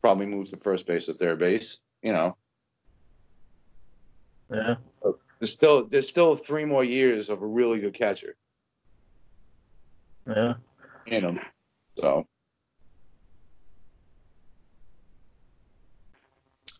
Probably 0.00 0.26
move 0.26 0.50
to 0.50 0.56
first 0.56 0.86
base 0.86 1.08
or 1.08 1.14
third 1.14 1.38
base. 1.38 1.80
You 2.02 2.12
know, 2.12 2.36
Yeah. 4.52 4.74
there's 5.38 5.52
still 5.52 5.86
there's 5.86 6.08
still 6.08 6.36
three 6.36 6.64
more 6.64 6.84
years 6.84 7.28
of 7.28 7.42
a 7.42 7.46
really 7.46 7.80
good 7.80 7.94
catcher 7.94 8.36
Yeah. 10.26 10.54
in 11.06 11.24
him. 11.24 11.40
So, 11.98 12.26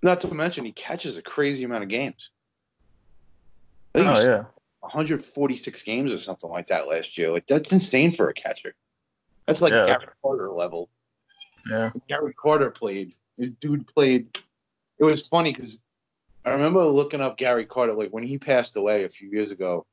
not 0.02 0.20
to 0.22 0.34
mention 0.34 0.64
he 0.64 0.72
catches 0.72 1.16
a 1.16 1.22
crazy 1.22 1.64
amount 1.64 1.82
of 1.84 1.88
games. 1.88 2.30
I 3.94 3.98
think 3.98 4.10
Oh 4.10 4.14
he's 4.14 4.28
yeah. 4.28 4.44
146 4.80 5.82
games 5.82 6.12
or 6.12 6.18
something 6.18 6.50
like 6.50 6.66
that 6.66 6.88
last 6.88 7.16
year. 7.16 7.30
Like 7.30 7.46
that's 7.46 7.72
insane 7.72 8.12
for 8.12 8.28
a 8.28 8.34
catcher. 8.34 8.74
That's 9.46 9.60
like 9.62 9.72
Yeah. 9.72 9.84
Gary 9.86 10.06
Carter 10.22 10.50
level. 10.50 10.88
Yeah. 11.70 11.90
Gary 12.08 12.34
Carter 12.34 12.70
played. 12.70 13.14
Dude 13.60 13.86
played. 13.86 14.36
It 14.98 15.04
was 15.04 15.26
funny 15.26 15.52
because 15.52 15.80
I 16.44 16.50
remember 16.50 16.84
looking 16.84 17.20
up 17.20 17.36
Gary 17.36 17.64
Carter 17.64 17.94
like 17.94 18.10
when 18.10 18.24
he 18.24 18.38
passed 18.38 18.76
away 18.76 19.04
a 19.04 19.08
few 19.08 19.28
years 19.28 19.50
ago. 19.50 19.86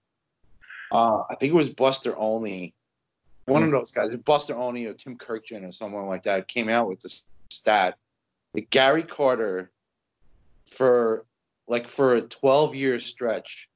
Uh, 0.91 1.21
I 1.29 1.35
think 1.35 1.51
it 1.51 1.55
was 1.55 1.69
Buster 1.69 2.15
Olney, 2.15 2.73
one 3.45 3.63
of 3.63 3.71
those 3.71 3.91
guys, 3.91 4.09
Buster 4.25 4.55
Olney 4.55 4.85
or 4.85 4.93
Tim 4.93 5.17
Kurkjian 5.17 5.67
or 5.67 5.71
someone 5.71 6.07
like 6.07 6.23
that, 6.23 6.47
came 6.47 6.69
out 6.69 6.87
with 6.87 7.01
this 7.01 7.23
stat 7.51 7.95
that 8.53 8.69
Gary 8.71 9.03
Carter, 9.03 9.71
for 10.65 11.25
like 11.67 11.87
for 11.87 12.15
a 12.15 12.21
12 12.21 12.75
year 12.75 12.99
stretch, 12.99 13.69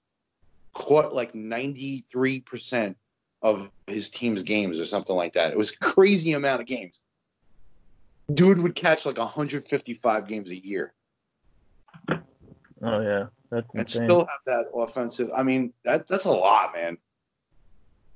caught 0.74 1.14
like 1.14 1.36
93 1.36 2.40
percent 2.40 2.98
of 3.44 3.70
his 3.86 4.10
team's 4.10 4.42
games 4.42 4.80
or 4.80 4.86
something 4.86 5.16
like 5.16 5.34
that. 5.34 5.52
It 5.52 5.58
was 5.58 5.72
a 5.72 5.78
crazy 5.78 6.34
amount 6.34 6.62
of 6.62 6.68
games. 6.68 7.04
Dude 8.34 8.60
would 8.60 8.74
catch 8.74 9.06
like 9.06 9.18
155 9.18 10.28
games 10.28 10.50
a 10.50 10.66
year 10.66 10.94
Oh 12.84 13.02
yeah. 13.02 13.26
That's 13.50 13.68
and 13.74 13.82
insane. 13.82 14.08
still 14.08 14.20
have 14.26 14.40
that 14.46 14.66
offensive. 14.76 15.30
I 15.36 15.44
mean, 15.44 15.74
that 15.86 16.08
that's 16.08 16.26
a 16.26 16.32
lot, 16.32 16.74
man. 16.76 16.98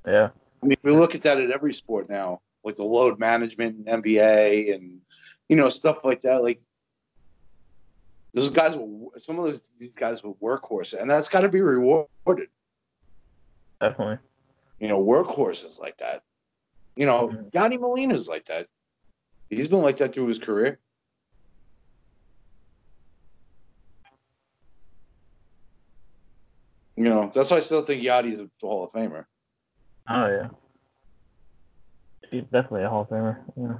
yeah. 0.06 0.30
I 0.62 0.66
mean, 0.66 0.76
we 0.82 0.92
look 0.92 1.14
at 1.14 1.22
that 1.22 1.40
at 1.40 1.50
every 1.52 1.72
sport 1.72 2.08
now, 2.10 2.40
like 2.64 2.74
the 2.76 2.84
load 2.84 3.18
management 3.20 3.86
in 3.86 4.02
NBA 4.02 4.74
and 4.74 5.00
you 5.48 5.56
know 5.56 5.68
stuff 5.68 6.04
like 6.04 6.20
that. 6.22 6.42
Like 6.42 6.60
those 8.34 8.50
guys, 8.50 8.76
will, 8.76 9.12
some 9.16 9.38
of 9.38 9.44
those 9.46 9.62
these 9.78 9.94
guys 9.94 10.22
will 10.22 10.34
workhorse, 10.42 10.98
and 11.00 11.10
that's 11.10 11.28
got 11.28 11.42
to 11.42 11.48
be 11.48 11.60
rewarded. 11.60 12.48
Definitely. 13.80 14.18
You 14.80 14.88
know, 14.88 15.02
workhorses 15.02 15.80
like 15.80 15.96
that. 15.98 16.22
You 16.96 17.06
know, 17.06 17.28
Mhm. 17.28 17.50
Yadi 17.52 17.78
Molina's 17.80 18.28
like 18.28 18.44
that. 18.46 18.66
He's 19.50 19.68
been 19.68 19.82
like 19.82 19.96
that 19.98 20.12
through 20.12 20.26
his 20.26 20.38
career. 20.38 20.78
You 26.98 27.04
know, 27.04 27.30
that's 27.32 27.52
why 27.52 27.58
I 27.58 27.60
still 27.60 27.82
think 27.82 28.02
Yadi's 28.02 28.40
a 28.40 28.50
Hall 28.60 28.82
of 28.82 28.90
Famer. 28.90 29.26
Oh 30.08 30.26
yeah. 30.26 30.48
He's 32.28 32.42
definitely 32.42 32.82
a 32.82 32.88
Hall 32.88 33.02
of 33.02 33.08
Famer. 33.08 33.38
Yeah. 33.56 33.74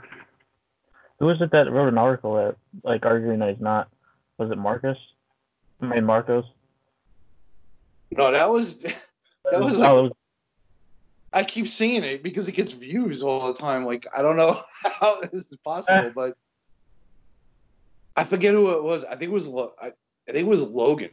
Who 1.19 1.27
was 1.27 1.41
it 1.41 1.51
that 1.51 1.69
wrote 1.69 1.89
an 1.89 1.99
article 1.99 2.37
that 2.37 2.55
like 2.85 3.05
arguing 3.05 3.41
that 3.41 3.51
he's 3.51 3.61
not? 3.61 3.89
Was 4.39 4.53
it 4.53 4.57
Marcus? 4.57 4.97
I 5.83 5.87
mean 5.87 6.05
Marcos. 6.05 6.45
No, 8.13 8.31
that 8.31 8.49
was 8.49 8.83
that 9.51 9.65
was 9.65 9.75
like, 9.75 9.89
oh, 9.89 10.03
was, 10.05 10.13
I 11.33 11.43
keep 11.43 11.67
seeing 11.67 12.05
it 12.05 12.23
because 12.23 12.47
it 12.47 12.53
gets 12.53 12.73
views 12.73 13.25
all 13.25 13.53
the 13.53 13.59
time. 13.59 13.85
Like 13.85 14.07
I 14.17 14.23
don't 14.23 14.37
know 14.37 14.63
how 15.01 15.23
this 15.23 15.45
is 15.51 15.59
possible, 15.65 16.07
eh. 16.07 16.13
but 16.15 16.37
I 18.17 18.23
forget 18.23 18.55
who 18.55 18.77
it 18.77 18.85
was. 18.85 19.05
I 19.05 19.17
think 19.17 19.23
it 19.23 19.33
was 19.33 19.49
Lo- 19.49 19.75
I, 19.83 19.87
I 20.29 20.33
think 20.33 20.47
it 20.47 20.47
was 20.47 20.69
Logan 20.69 21.11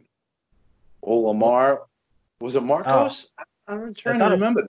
or 1.01 1.29
Lamar. 1.29 1.81
Was 2.39 2.55
it 2.55 2.63
Marcos? 2.63 3.27
Oh. 3.39 3.43
I'm 3.67 3.93
trying 3.93 4.15
to 4.15 4.25
thought 4.25 4.31
it- 4.31 4.35
remember. 4.35 4.67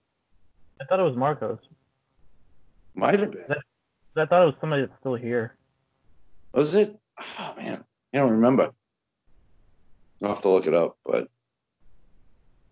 I 0.80 0.84
thought 0.84 1.00
it 1.00 1.04
was 1.04 1.16
Marcos. 1.16 1.58
Might 2.94 3.18
have 3.20 3.30
been. 3.30 3.44
I 4.16 4.24
thought 4.24 4.42
it 4.42 4.46
was 4.46 4.54
somebody 4.60 4.82
that's 4.86 4.98
still 5.00 5.14
here. 5.14 5.56
Was 6.52 6.74
it? 6.74 6.96
Oh 7.38 7.54
man, 7.56 7.84
I 8.14 8.18
don't 8.18 8.30
remember. 8.32 8.70
I'll 10.22 10.30
have 10.30 10.40
to 10.42 10.48
look 10.50 10.66
it 10.66 10.72
up, 10.74 10.96
but 11.04 11.28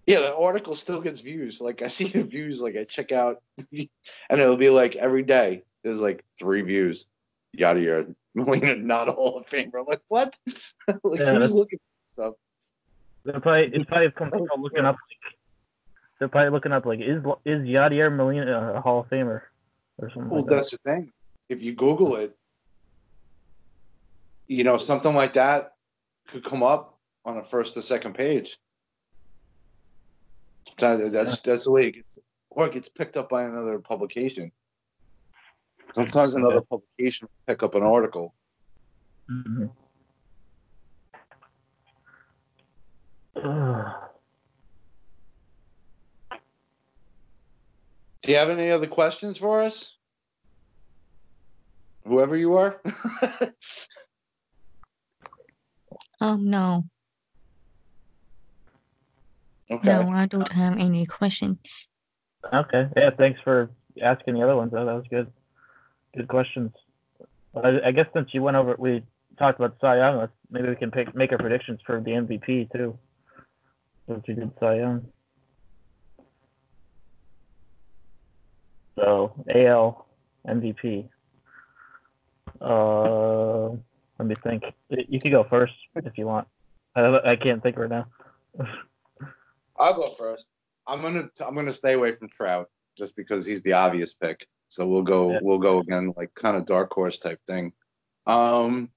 yeah, 0.07 0.20
the 0.20 0.34
article 0.34 0.74
still 0.74 1.01
gets 1.03 1.20
views. 1.20 1.61
Like 1.61 1.82
I 1.82 1.88
see 1.88 2.09
the 2.14 2.22
views, 2.22 2.62
like 2.62 2.76
I 2.76 2.84
check 2.84 3.12
out, 3.12 3.42
and 3.72 4.40
it'll 4.40 4.57
be 4.57 4.70
like 4.70 4.97
every 4.97 5.22
day 5.22 5.62
there's 5.82 6.01
like 6.01 6.24
three 6.38 6.62
views. 6.62 7.07
Yada 7.53 7.80
yada. 7.80 8.07
Molina 8.34 8.74
not 8.76 9.09
a 9.09 9.12
Hall 9.12 9.38
of 9.38 9.47
Famer. 9.47 9.86
Like 9.86 10.01
what? 10.09 10.34
like 10.86 11.20
Yeah, 11.20 11.34
who's 11.36 11.53
looking 11.53 11.78
for 12.16 12.22
stuff? 12.22 12.34
They're 13.24 13.40
probably 13.40 13.70
it's 13.74 13.84
probably 13.86 14.08
people 14.10 14.46
looking 14.60 14.84
up. 14.84 14.96
Like, 14.96 15.34
they're 16.18 16.28
probably 16.28 16.50
looking 16.50 16.72
up 16.72 16.84
like 16.86 17.00
is 17.00 17.22
is 17.44 17.62
Yadier 17.62 18.14
Molina 18.14 18.74
a 18.74 18.80
Hall 18.80 19.00
of 19.00 19.08
Famer 19.08 19.42
or 19.98 20.10
something 20.10 20.28
Well, 20.30 20.40
like 20.40 20.48
that. 20.50 20.54
that's 20.56 20.70
the 20.72 20.78
thing. 20.78 21.10
If 21.48 21.62
you 21.62 21.74
Google 21.74 22.16
it, 22.16 22.36
you 24.46 24.64
know 24.64 24.76
something 24.76 25.14
like 25.14 25.32
that 25.34 25.72
could 26.28 26.44
come 26.44 26.62
up 26.62 26.98
on 27.24 27.36
the 27.36 27.42
first 27.42 27.76
or 27.76 27.82
second 27.82 28.14
page. 28.14 28.58
That- 30.78 31.12
That's 31.12 31.38
that's 31.40 31.64
the 31.64 31.70
way 31.70 31.86
it 31.88 31.92
gets, 31.92 32.18
or 32.50 32.66
it 32.66 32.72
gets 32.72 32.88
picked 32.88 33.16
up 33.16 33.28
by 33.28 33.44
another 33.44 33.78
publication. 33.78 34.50
Sometimes 35.92 36.34
another 36.34 36.60
publication 36.62 37.28
will 37.28 37.54
pick 37.54 37.62
up 37.62 37.74
an 37.74 37.82
article. 37.82 38.34
Mhm. 39.30 39.70
Do 48.22 48.32
you 48.32 48.38
have 48.38 48.49
any 48.49 48.70
other 48.70 48.86
questions 48.86 49.36
for 49.36 49.62
us? 49.62 49.88
whoever 52.07 52.36
you 52.36 52.57
are. 52.57 52.80
Oh 56.20 56.36
no, 56.40 56.84
okay. 59.70 59.88
no, 59.88 60.09
I 60.11 60.26
don't 60.26 60.51
have 60.53 60.78
any 60.78 61.07
questions. 61.07 61.59
Okay. 62.53 62.88
Yeah. 62.97 63.11
Thanks 63.16 63.40
for 63.42 63.70
asking 64.03 64.34
the 64.34 64.42
other 64.42 64.57
ones. 64.57 64.72
Though. 64.72 64.84
That 64.84 64.95
was 64.95 65.07
good. 65.09 65.32
Good 66.16 66.28
questions. 66.28 66.72
I, 67.57 67.80
I 67.86 67.92
guess 67.92 68.07
since 68.12 68.28
you 68.32 68.42
went 68.42 68.57
over, 68.57 68.76
we 68.78 69.03
talked 69.38 69.59
about 69.59 69.76
Cy 69.80 69.99
Young. 69.99 70.18
Let's 70.18 70.32
maybe 70.51 70.68
we 70.68 70.76
can 70.76 70.90
pick 70.90 71.14
make 71.14 71.32
our 71.32 71.38
predictions 71.38 71.80
for 71.86 72.01
the 72.01 72.11
MVP 72.12 72.70
too. 72.72 72.99
Since 74.09 74.24
we 74.28 74.34
did 74.34 74.50
Cy 74.61 74.76
Young. 74.76 75.07
So 78.96 79.44
AL 79.55 80.07
MVP. 80.46 81.09
Uh, 82.61 83.68
let 84.18 84.28
me 84.28 84.34
think. 84.42 84.64
You 84.88 85.20
can 85.20 85.30
go 85.30 85.44
first 85.44 85.74
if 85.96 86.16
you 86.16 86.26
want. 86.26 86.46
I, 86.94 87.32
I 87.32 87.36
can't 87.36 87.62
think 87.62 87.76
right 87.76 87.90
now. 87.90 88.07
I'll 89.76 89.94
go 89.94 90.14
first. 90.16 90.50
I'm 90.86 91.02
gonna 91.02 91.28
I'm 91.44 91.55
gonna 91.55 91.72
stay 91.72 91.94
away 91.94 92.12
from 92.12 92.28
Trout 92.28 92.68
just 92.96 93.16
because 93.16 93.44
he's 93.44 93.62
the 93.62 93.72
obvious 93.72 94.12
pick. 94.12 94.46
So 94.68 94.86
we'll 94.86 95.02
go 95.02 95.32
Yeah. 95.32 95.38
we'll 95.42 95.59
go 95.59 95.80
again 95.80 96.12
like 96.16 96.32
kind 96.34 96.57
of 96.57 96.66
dark 96.66 96.92
horse 96.92 97.18
type 97.18 97.40
thing. 97.46 97.72
Um. 98.26 98.90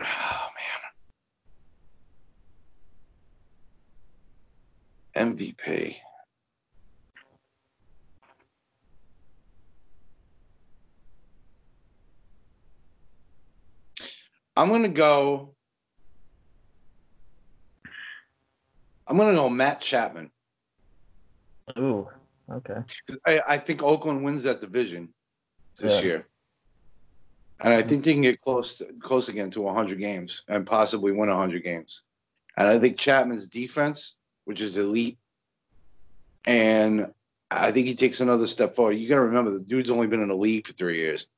Oh 0.00 0.04
man. 0.04 0.76
MVP. 5.16 5.96
I'm 14.56 14.68
gonna 14.68 14.88
go. 14.88 15.54
I'm 19.06 19.16
gonna 19.16 19.34
go 19.34 19.48
Matt 19.48 19.80
Chapman. 19.80 20.30
Ooh. 21.78 22.08
Okay. 22.50 22.80
I, 23.26 23.42
I 23.48 23.58
think 23.58 23.82
Oakland 23.82 24.24
wins 24.24 24.44
that 24.44 24.60
division 24.60 25.12
this 25.78 26.02
Yeah. 26.02 26.08
year, 26.08 26.28
and 27.60 27.74
I 27.74 27.82
think 27.82 28.04
they 28.04 28.12
can 28.12 28.22
get 28.22 28.40
close 28.40 28.78
to, 28.78 28.86
close 29.00 29.28
again 29.28 29.50
to 29.50 29.62
100 29.62 29.98
games 29.98 30.42
and 30.48 30.66
possibly 30.66 31.12
win 31.12 31.28
100 31.28 31.62
games. 31.62 32.02
And 32.56 32.68
I 32.68 32.78
think 32.78 32.98
Chapman's 32.98 33.48
defense, 33.48 34.15
which 34.46 34.62
is 34.62 34.78
elite, 34.78 35.18
and 36.46 37.12
I 37.50 37.70
think 37.72 37.86
he 37.88 37.94
takes 37.94 38.20
another 38.20 38.46
step 38.46 38.74
forward. 38.74 38.92
You 38.92 39.08
got 39.08 39.16
to 39.16 39.22
remember 39.22 39.50
the 39.50 39.64
dude's 39.64 39.90
only 39.90 40.06
been 40.06 40.22
in 40.22 40.28
the 40.28 40.36
league 40.36 40.66
for 40.66 40.72
three 40.72 40.96
years. 40.96 41.28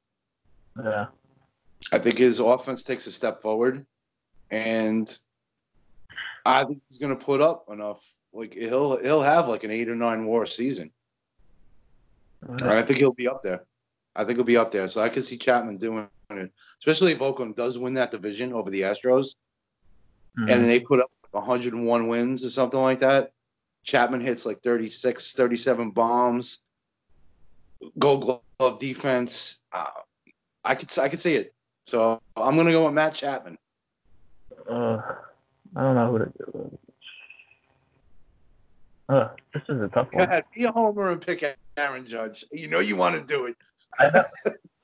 Yeah. 0.82 1.06
I 1.92 1.98
think 1.98 2.18
his 2.18 2.38
offense 2.38 2.84
takes 2.84 3.06
a 3.06 3.12
step 3.12 3.40
forward, 3.40 3.86
and 4.50 5.12
I 6.44 6.64
think 6.64 6.82
he's 6.88 6.98
going 6.98 7.16
to 7.16 7.24
put 7.24 7.40
up 7.40 7.64
enough. 7.70 8.04
Like 8.32 8.54
he'll 8.54 9.00
he'll 9.02 9.22
have 9.22 9.48
like 9.48 9.64
an 9.64 9.70
eight 9.70 9.88
or 9.88 9.96
nine 9.96 10.26
WAR 10.26 10.44
season. 10.46 10.90
I 12.62 12.82
think 12.82 12.98
he'll 12.98 13.12
be 13.12 13.26
up 13.26 13.42
there. 13.42 13.64
I 14.14 14.24
think 14.24 14.36
he'll 14.36 14.44
be 14.44 14.56
up 14.56 14.70
there. 14.70 14.86
So 14.88 15.00
I 15.00 15.09
can 15.09 15.22
see 15.22 15.38
Chapman 15.38 15.78
doing 15.78 16.06
it, 16.30 16.52
especially 16.78 17.12
if 17.12 17.22
Oakland 17.22 17.56
does 17.56 17.78
win 17.78 17.94
that 17.94 18.11
division 18.11 18.52
over 18.52 18.70
the 18.70 18.82
Astros 18.82 19.34
Mhm. 20.38 20.50
and 20.50 20.64
they 20.66 20.78
put 20.80 21.00
up 21.00 21.11
101 21.33 22.09
wins 22.09 22.45
or 22.45 22.51
something 22.51 22.81
like 22.81 23.01
that. 23.01 23.33
Chapman 23.85 24.20
hits 24.20 24.45
like 24.45 24.61
36, 24.62 25.33
37 25.35 25.91
bombs, 25.91 26.62
gold 27.99 28.43
glove 28.59 28.79
defense. 28.81 29.62
Uh, 29.72 29.87
I 30.64 30.74
could 30.74 30.97
I 30.99 31.09
could 31.09 31.20
see 31.20 31.37
it. 31.37 31.55
So 31.87 32.20
I'm 32.37 32.57
gonna 32.57 32.72
go 32.72 32.85
with 32.85 32.95
Matt 32.95 33.14
Chapman. 33.14 33.57
Uh, 34.68 35.01
I 35.74 35.83
don't 35.83 35.95
know 35.95 36.11
who 36.11 36.18
to 36.18 36.33
do. 36.39 36.79
Uh, 39.09 39.29
this 39.55 39.62
is 39.70 39.81
a 39.81 39.89
tough 39.89 40.11
Go 40.11 40.18
one. 40.18 40.29
ahead, 40.29 40.45
be 40.55 40.64
a 40.64 40.72
homer 40.72 41.11
and 41.11 41.20
pick 41.20 41.43
Aaron 41.79 42.07
Judge. 42.07 42.45
You 42.53 42.68
know 42.68 42.81
you 42.81 42.97
want 42.97 43.14
to 43.14 43.22
do 43.22 43.47
it. 43.47 43.57
I 43.99 44.11
don't, 44.11 44.26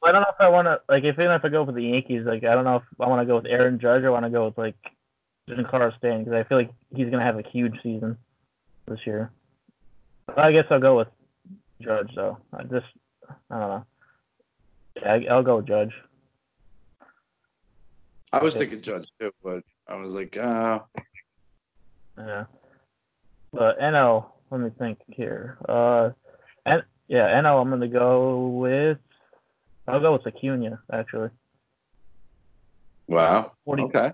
I 0.03 0.13
don't 0.13 0.23
know 0.23 0.31
if 0.31 0.41
I 0.41 0.49
want 0.49 0.67
to 0.67 0.81
like 0.89 1.05
if 1.05 1.19
even 1.19 1.33
if 1.33 1.45
I 1.45 1.49
go 1.51 1.67
for 1.67 1.73
the 1.73 1.83
Yankees, 1.83 2.25
like 2.25 2.45
I 2.45 2.55
don't 2.55 2.65
know 2.65 2.77
if 2.77 2.83
I 2.99 3.07
want 3.07 3.21
to 3.21 3.27
go 3.27 3.37
with 3.37 3.47
Aaron 3.47 3.79
Judge 3.79 4.03
or 4.03 4.13
want 4.13 4.25
to 4.25 4.31
go 4.31 4.47
with 4.47 4.57
like 4.57 4.77
Giancarlo 5.49 5.97
Stanton 5.99 6.25
because 6.25 6.39
I 6.39 6.49
feel 6.49 6.59
like 6.59 6.71
he's 6.95 7.11
gonna 7.11 7.25
have 7.25 7.39
a 7.39 7.49
huge 7.49 7.75
season 7.83 8.17
this 8.87 9.01
year. 9.07 9.31
I 10.37 10.53
guess 10.53 10.67
I'll 10.71 10.81
go 10.81 10.99
with 10.99 11.09
Judge 11.81 12.11
though. 12.15 12.39
I 12.53 12.63
just 12.65 12.87
I 13.51 13.59
don't 13.59 13.69
know. 13.69 13.87
Yeah, 14.97 15.33
I'll 15.33 15.43
go 15.43 15.57
with 15.57 15.67
Judge. 15.67 15.93
I 18.33 18.43
was 18.43 18.57
thinking 18.57 18.81
Judge 18.81 19.07
too, 19.21 19.33
but 19.43 19.63
I 19.87 19.97
was 19.97 20.15
like, 20.15 20.37
uh, 20.37 20.81
Yeah. 22.19 22.45
But 23.53 23.79
NL, 23.79 24.27
let 24.51 24.61
me 24.61 24.71
think 24.79 24.99
here. 25.09 25.57
Uh, 25.69 26.11
and 26.67 26.83
yeah, 27.07 27.41
NL, 27.41 27.61
I'm 27.61 27.71
gonna 27.71 27.87
go 27.87 28.49
with. 28.49 28.99
I'll 29.87 30.01
go 30.01 30.13
with 30.15 30.27
Acuna 30.27 30.81
actually. 30.93 31.29
wow, 33.07 33.53
40, 33.67 33.83
okay, 33.85 34.13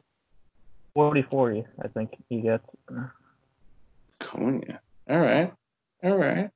40 1.01 1.23
40, 1.23 1.65
I 1.83 1.89
think 1.89 2.11
he 2.29 2.43
gets. 2.43 2.63
Cunha. 4.21 4.81
All 5.09 5.19
right, 5.19 5.51
all 6.05 6.19
right. 6.19 6.51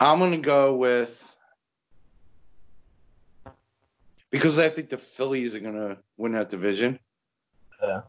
I'm 0.00 0.18
gonna 0.18 0.38
go 0.38 0.74
with 0.74 1.36
because 4.32 4.58
I 4.58 4.68
think 4.68 4.88
the 4.88 4.98
Phillies 4.98 5.54
are 5.54 5.60
gonna 5.60 5.98
win 6.16 6.32
that 6.32 6.48
division. 6.48 6.98
Yeah. 7.80 8.00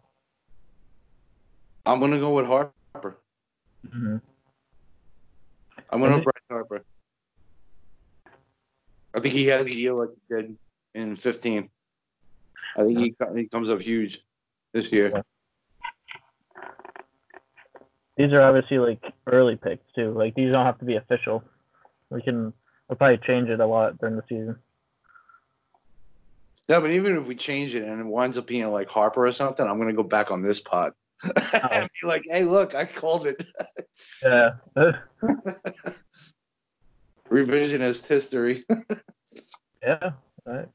I'm 1.85 1.99
gonna 1.99 2.19
go 2.19 2.33
with 2.33 2.47
Harper. 2.47 3.19
hmm 3.87 4.17
I'm 5.91 5.99
gonna 5.99 6.15
And 6.15 6.25
go 6.25 6.31
Bryce 6.31 6.49
Harper. 6.49 6.83
I 9.15 9.19
think 9.19 9.35
he 9.35 9.45
has 9.45 9.67
a 9.67 9.75
year 9.75 9.93
like 9.93 10.09
he 10.09 10.35
did 10.35 10.57
in 10.95 11.15
15. 11.15 11.69
I 12.77 12.83
think 12.83 12.99
he 12.99 13.15
he 13.35 13.47
comes 13.47 13.69
up 13.69 13.81
huge 13.81 14.19
this 14.73 14.91
year. 14.91 15.11
Yeah. 15.15 15.21
These 18.17 18.31
are 18.31 18.41
obviously 18.41 18.79
like 18.79 19.01
early 19.27 19.55
picks 19.55 19.85
too. 19.93 20.11
Like 20.11 20.35
these 20.35 20.53
don't 20.53 20.65
have 20.65 20.79
to 20.79 20.85
be 20.85 20.95
official. 20.95 21.43
We 22.09 22.21
can 22.21 22.53
we'll 22.87 22.97
probably 22.97 23.19
change 23.25 23.49
it 23.49 23.59
a 23.59 23.65
lot 23.65 23.97
during 23.97 24.15
the 24.15 24.23
season. 24.29 24.57
No, 26.67 26.81
but 26.81 26.91
even 26.91 27.17
if 27.17 27.27
we 27.27 27.35
change 27.35 27.75
it 27.75 27.83
and 27.83 27.99
it 27.99 28.05
winds 28.05 28.37
up 28.37 28.47
being 28.47 28.69
like 28.71 28.89
Harper 28.89 29.25
or 29.25 29.31
something, 29.31 29.65
I'm 29.65 29.77
gonna 29.77 29.93
go 29.93 30.03
back 30.03 30.31
on 30.31 30.41
this 30.41 30.59
pod 30.59 30.93
oh. 31.25 31.67
and 31.71 31.89
be 32.01 32.07
like, 32.07 32.23
"Hey, 32.29 32.43
look, 32.43 32.73
I 32.73 32.85
called 32.85 33.27
it." 33.27 33.45
Yeah. 34.23 34.53
Revisionist 37.29 38.07
history. 38.07 38.65
yeah. 39.83 40.11
Right. 40.45 40.67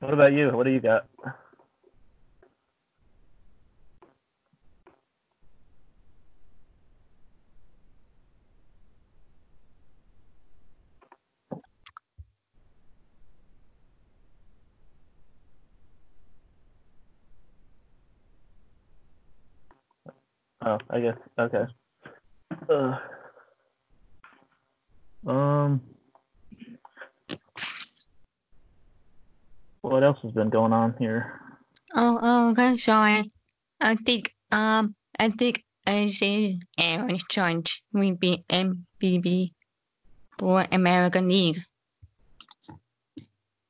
What 0.00 0.14
about 0.14 0.32
you? 0.32 0.50
What 0.50 0.64
do 0.66 0.70
you 0.72 0.80
got? 0.80 1.06
Oh, 20.64 20.78
I 20.90 21.00
guess. 21.00 21.16
Okay. 21.38 21.64
Uh, 22.70 22.96
um. 25.30 25.82
What 29.86 30.02
else 30.02 30.18
has 30.22 30.32
been 30.32 30.50
going 30.50 30.72
on 30.72 30.96
here? 30.98 31.40
Oh, 31.94 32.18
oh, 32.20 32.50
okay, 32.50 32.76
sorry. 32.76 33.30
I 33.80 33.94
think, 33.94 34.34
um, 34.50 34.96
I 35.16 35.28
think 35.28 35.62
I 35.86 36.08
say 36.08 36.58
Aaron 36.76 37.18
Judge 37.30 37.84
will 37.92 38.16
be 38.16 38.44
MVP 38.50 39.52
for 40.40 40.66
American 40.72 41.28
League. 41.28 41.60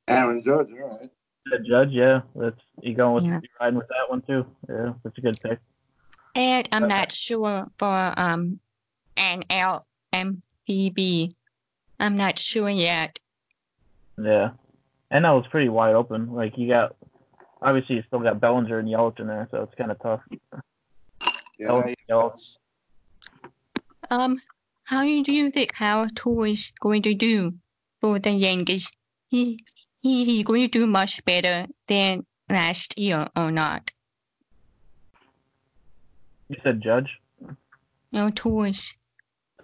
Aaron 0.07 0.41
Judge, 0.41 0.69
all 0.81 0.97
right. 0.97 1.09
The 1.51 1.59
judge, 1.59 1.91
yeah. 1.91 2.21
That's 2.35 2.59
you 2.81 2.95
going 2.95 3.13
with 3.13 3.23
Yeah. 3.25 3.39
you 3.43 3.49
riding 3.61 3.77
with 3.77 3.87
that 3.89 4.09
one 4.09 4.23
too. 4.23 4.43
Yeah, 4.67 4.93
that's 5.03 5.17
a 5.19 5.21
good 5.21 5.39
pick. 5.39 5.59
And 6.33 6.67
I'm 6.71 6.85
Okay. 6.85 6.93
not 6.95 7.11
sure 7.11 7.67
for 7.77 8.13
um 8.17 8.59
NL 9.15 9.85
MVP. 10.11 11.31
I'm 11.99 12.17
not 12.17 12.39
sure 12.39 12.69
yet. 12.69 13.19
Yeah. 14.17 14.49
And 15.09 15.25
that 15.25 15.31
was 15.31 15.45
pretty 15.49 15.69
wide 15.69 15.95
open. 15.95 16.33
Like 16.33 16.57
you 16.57 16.67
got 16.67 16.95
obviously 17.61 17.97
you 17.97 18.03
still 18.07 18.19
got 18.19 18.39
Bellinger 18.39 18.79
and 18.79 18.87
Yelich 18.87 19.19
in 19.19 19.27
there, 19.27 19.47
so 19.51 19.63
it's 19.63 19.75
kind 19.75 19.91
of 19.91 19.99
tough. 19.99 20.21
Yeah, 21.57 21.93
yeah. 22.07 22.29
Um, 24.09 24.41
how 24.83 25.01
do 25.01 25.33
you 25.33 25.49
think 25.51 25.73
how 25.73 26.07
Tour 26.15 26.47
is 26.47 26.71
going 26.79 27.01
to 27.03 27.13
do 27.13 27.53
for 27.99 28.19
the 28.19 28.31
Yankees? 28.31 28.91
He 29.27 29.63
he 30.01 30.23
he 30.23 30.43
going 30.43 30.61
to 30.61 30.67
do 30.67 30.87
much 30.87 31.23
better 31.25 31.67
than 31.87 32.25
last 32.49 32.97
year 32.97 33.27
or 33.35 33.51
not? 33.51 33.91
You 36.49 36.57
said 36.63 36.81
Judge. 36.81 37.09
No 38.11 38.29
tours. 38.29 38.95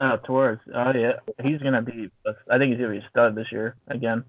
Oh, 0.01 0.17
Torres. 0.23 0.59
Oh 0.73 0.91
yeah, 0.93 1.13
he's 1.41 1.61
gonna 1.61 1.81
be. 1.81 2.09
I 2.49 2.57
think 2.57 2.71
he's 2.71 2.81
gonna 2.81 2.91
be 2.91 3.05
a 3.05 3.09
stud 3.09 3.35
this 3.35 3.51
year 3.51 3.75
again. 3.87 4.25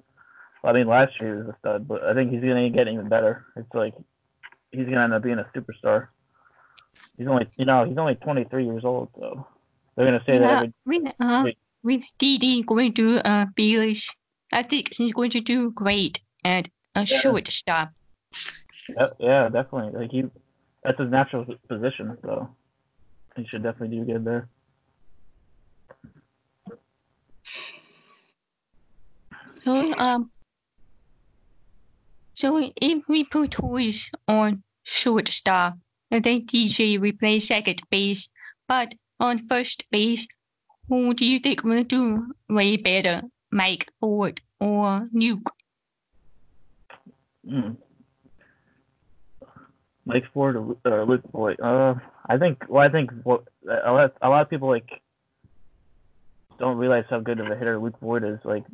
I 0.64 0.72
mean, 0.72 0.86
last 0.86 1.12
year 1.20 1.34
he 1.34 1.42
was 1.42 1.54
a 1.54 1.58
stud, 1.58 1.86
but 1.86 2.02
I 2.04 2.14
think 2.14 2.32
he's 2.32 2.40
gonna 2.40 2.70
get 2.70 2.88
even 2.88 3.08
better. 3.08 3.46
It's 3.56 3.72
like 3.74 3.94
he's 4.72 4.86
gonna 4.86 5.04
end 5.04 5.12
up 5.14 5.22
being 5.22 5.38
a 5.38 5.46
superstar. 5.54 6.08
He's 7.18 7.26
only, 7.28 7.46
you 7.58 7.64
know, 7.64 7.84
he's 7.84 7.98
only 7.98 8.14
23 8.14 8.64
years 8.64 8.84
old, 8.84 9.10
so 9.18 9.46
they're 9.94 10.06
gonna 10.06 10.22
say 10.26 10.38
that. 10.38 10.42
Yeah, 10.42 10.56
Every, 10.56 10.72
when 10.84 11.12
uh 11.20 11.44
DD 12.18 12.64
going 12.64 12.92
to 12.94 13.18
uh 13.28 13.46
Bills, 13.54 14.08
I 14.52 14.62
think 14.62 14.94
he's 14.94 15.12
going 15.12 15.30
to 15.30 15.40
do 15.40 15.70
great 15.70 16.20
at 16.44 16.68
a 16.94 17.00
Yeah. 17.00 17.04
shortstop. 17.04 17.90
yeah, 18.88 19.08
yeah, 19.18 19.48
definitely. 19.50 20.00
Like 20.00 20.10
he, 20.10 20.24
that's 20.82 20.98
his 20.98 21.10
natural 21.10 21.44
position, 21.68 22.16
so 22.22 22.48
he 23.36 23.46
should 23.46 23.62
definitely 23.62 23.98
do 23.98 24.04
good 24.04 24.24
there. 24.24 24.48
So 29.64 29.94
um, 29.96 30.30
so 32.34 32.58
if 32.58 33.08
we 33.08 33.24
put 33.24 33.52
toys 33.52 34.10
on 34.28 34.62
shortstop, 34.82 35.78
and 36.10 36.22
then 36.22 36.46
DJ 36.46 37.18
play 37.18 37.38
second 37.38 37.82
base, 37.90 38.28
but 38.68 38.94
on 39.18 39.46
first 39.48 39.90
base, 39.90 40.26
who 40.88 41.14
do 41.14 41.24
you 41.24 41.38
think 41.38 41.64
will 41.64 41.82
do 41.82 42.34
way 42.48 42.76
better, 42.76 43.22
Mike 43.50 43.88
Ford 44.00 44.40
or 44.60 45.00
Nuke? 45.14 45.48
Mm. 47.48 47.76
Mike 50.04 50.24
Ford 50.32 50.56
or, 50.56 50.76
or 50.84 51.06
Luke 51.06 51.22
Voit. 51.32 51.58
Uh, 51.60 51.94
I 52.26 52.38
think. 52.38 52.64
Well, 52.68 52.84
I 52.84 52.90
think 52.90 53.10
what 53.22 53.44
a 53.66 53.92
lot, 53.92 54.14
a 54.20 54.28
lot 54.28 54.42
of 54.42 54.50
people 54.50 54.68
like 54.68 54.90
don't 56.58 56.76
realize 56.76 57.04
how 57.08 57.20
good 57.20 57.40
of 57.40 57.50
a 57.50 57.56
hitter 57.56 57.78
Luke 57.78 57.98
Voit 58.00 58.22
is. 58.22 58.38
Like 58.44 58.64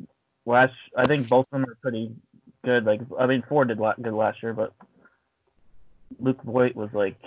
last, 0.45 0.73
I 0.95 1.05
think 1.05 1.29
both 1.29 1.47
of 1.51 1.61
them 1.61 1.69
are 1.69 1.77
pretty 1.81 2.11
good. 2.63 2.85
Like 2.85 3.01
I 3.19 3.25
mean, 3.25 3.43
Ford 3.47 3.67
did 3.67 3.77
good 3.77 4.13
last 4.13 4.41
year, 4.43 4.53
but 4.53 4.73
Luke 6.19 6.41
Voit 6.43 6.75
was 6.75 6.89
like 6.93 7.17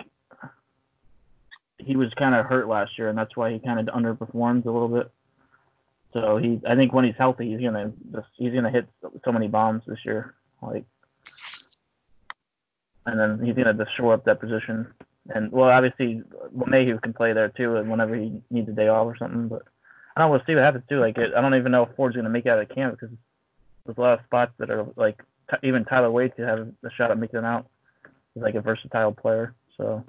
he 1.78 1.96
was 1.96 2.12
kind 2.14 2.34
of 2.34 2.46
hurt 2.46 2.68
last 2.68 2.98
year, 2.98 3.08
and 3.08 3.18
that's 3.18 3.36
why 3.36 3.52
he 3.52 3.58
kind 3.58 3.80
of 3.80 3.94
underperformed 3.94 4.64
a 4.66 4.70
little 4.70 4.88
bit. 4.88 5.10
So 6.12 6.36
he, 6.38 6.60
I 6.66 6.76
think 6.76 6.92
when 6.92 7.04
he's 7.04 7.16
healthy, 7.18 7.50
he's 7.50 7.60
gonna 7.60 7.92
just 8.12 8.28
he's 8.36 8.52
gonna 8.52 8.70
hit 8.70 8.86
so 9.24 9.32
many 9.32 9.48
bombs 9.48 9.82
this 9.86 10.04
year. 10.04 10.34
Like 10.62 10.84
and 13.06 13.18
then 13.18 13.44
he's 13.44 13.54
gonna 13.54 13.74
just 13.74 13.96
shore 13.96 14.14
up 14.14 14.24
that 14.24 14.40
position. 14.40 14.86
And 15.34 15.50
well, 15.50 15.70
obviously 15.70 16.22
Mayhew 16.66 16.98
can 17.00 17.12
play 17.12 17.32
there 17.32 17.48
too, 17.48 17.76
and 17.76 17.90
whenever 17.90 18.14
he 18.14 18.40
needs 18.50 18.68
a 18.68 18.72
day 18.72 18.88
off 18.88 19.06
or 19.06 19.16
something. 19.16 19.48
But 19.48 19.62
I 20.16 20.20
don't 20.20 20.28
know. 20.28 20.32
We'll 20.32 20.46
see 20.46 20.54
what 20.54 20.64
happens 20.64 20.84
too. 20.88 21.00
Like 21.00 21.18
it, 21.18 21.32
I 21.36 21.40
don't 21.40 21.54
even 21.54 21.72
know 21.72 21.84
if 21.84 21.96
Ford's 21.96 22.16
gonna 22.16 22.30
make 22.30 22.46
it 22.46 22.50
out 22.50 22.60
of 22.60 22.68
camp 22.68 22.98
because 22.98 23.14
there's 23.84 23.98
a 23.98 24.00
lot 24.00 24.18
of 24.18 24.24
spots 24.24 24.52
that 24.58 24.70
are 24.70 24.86
like 24.96 25.22
even 25.62 25.84
Tyler 25.84 26.10
Wade 26.10 26.32
to 26.36 26.46
have 26.46 26.58
a 26.82 26.90
shot 26.96 27.10
at 27.10 27.18
making 27.18 27.38
it 27.40 27.44
out. 27.44 27.66
He's 28.34 28.42
like 28.42 28.54
a 28.54 28.60
versatile 28.60 29.12
player, 29.12 29.54
so 29.76 30.02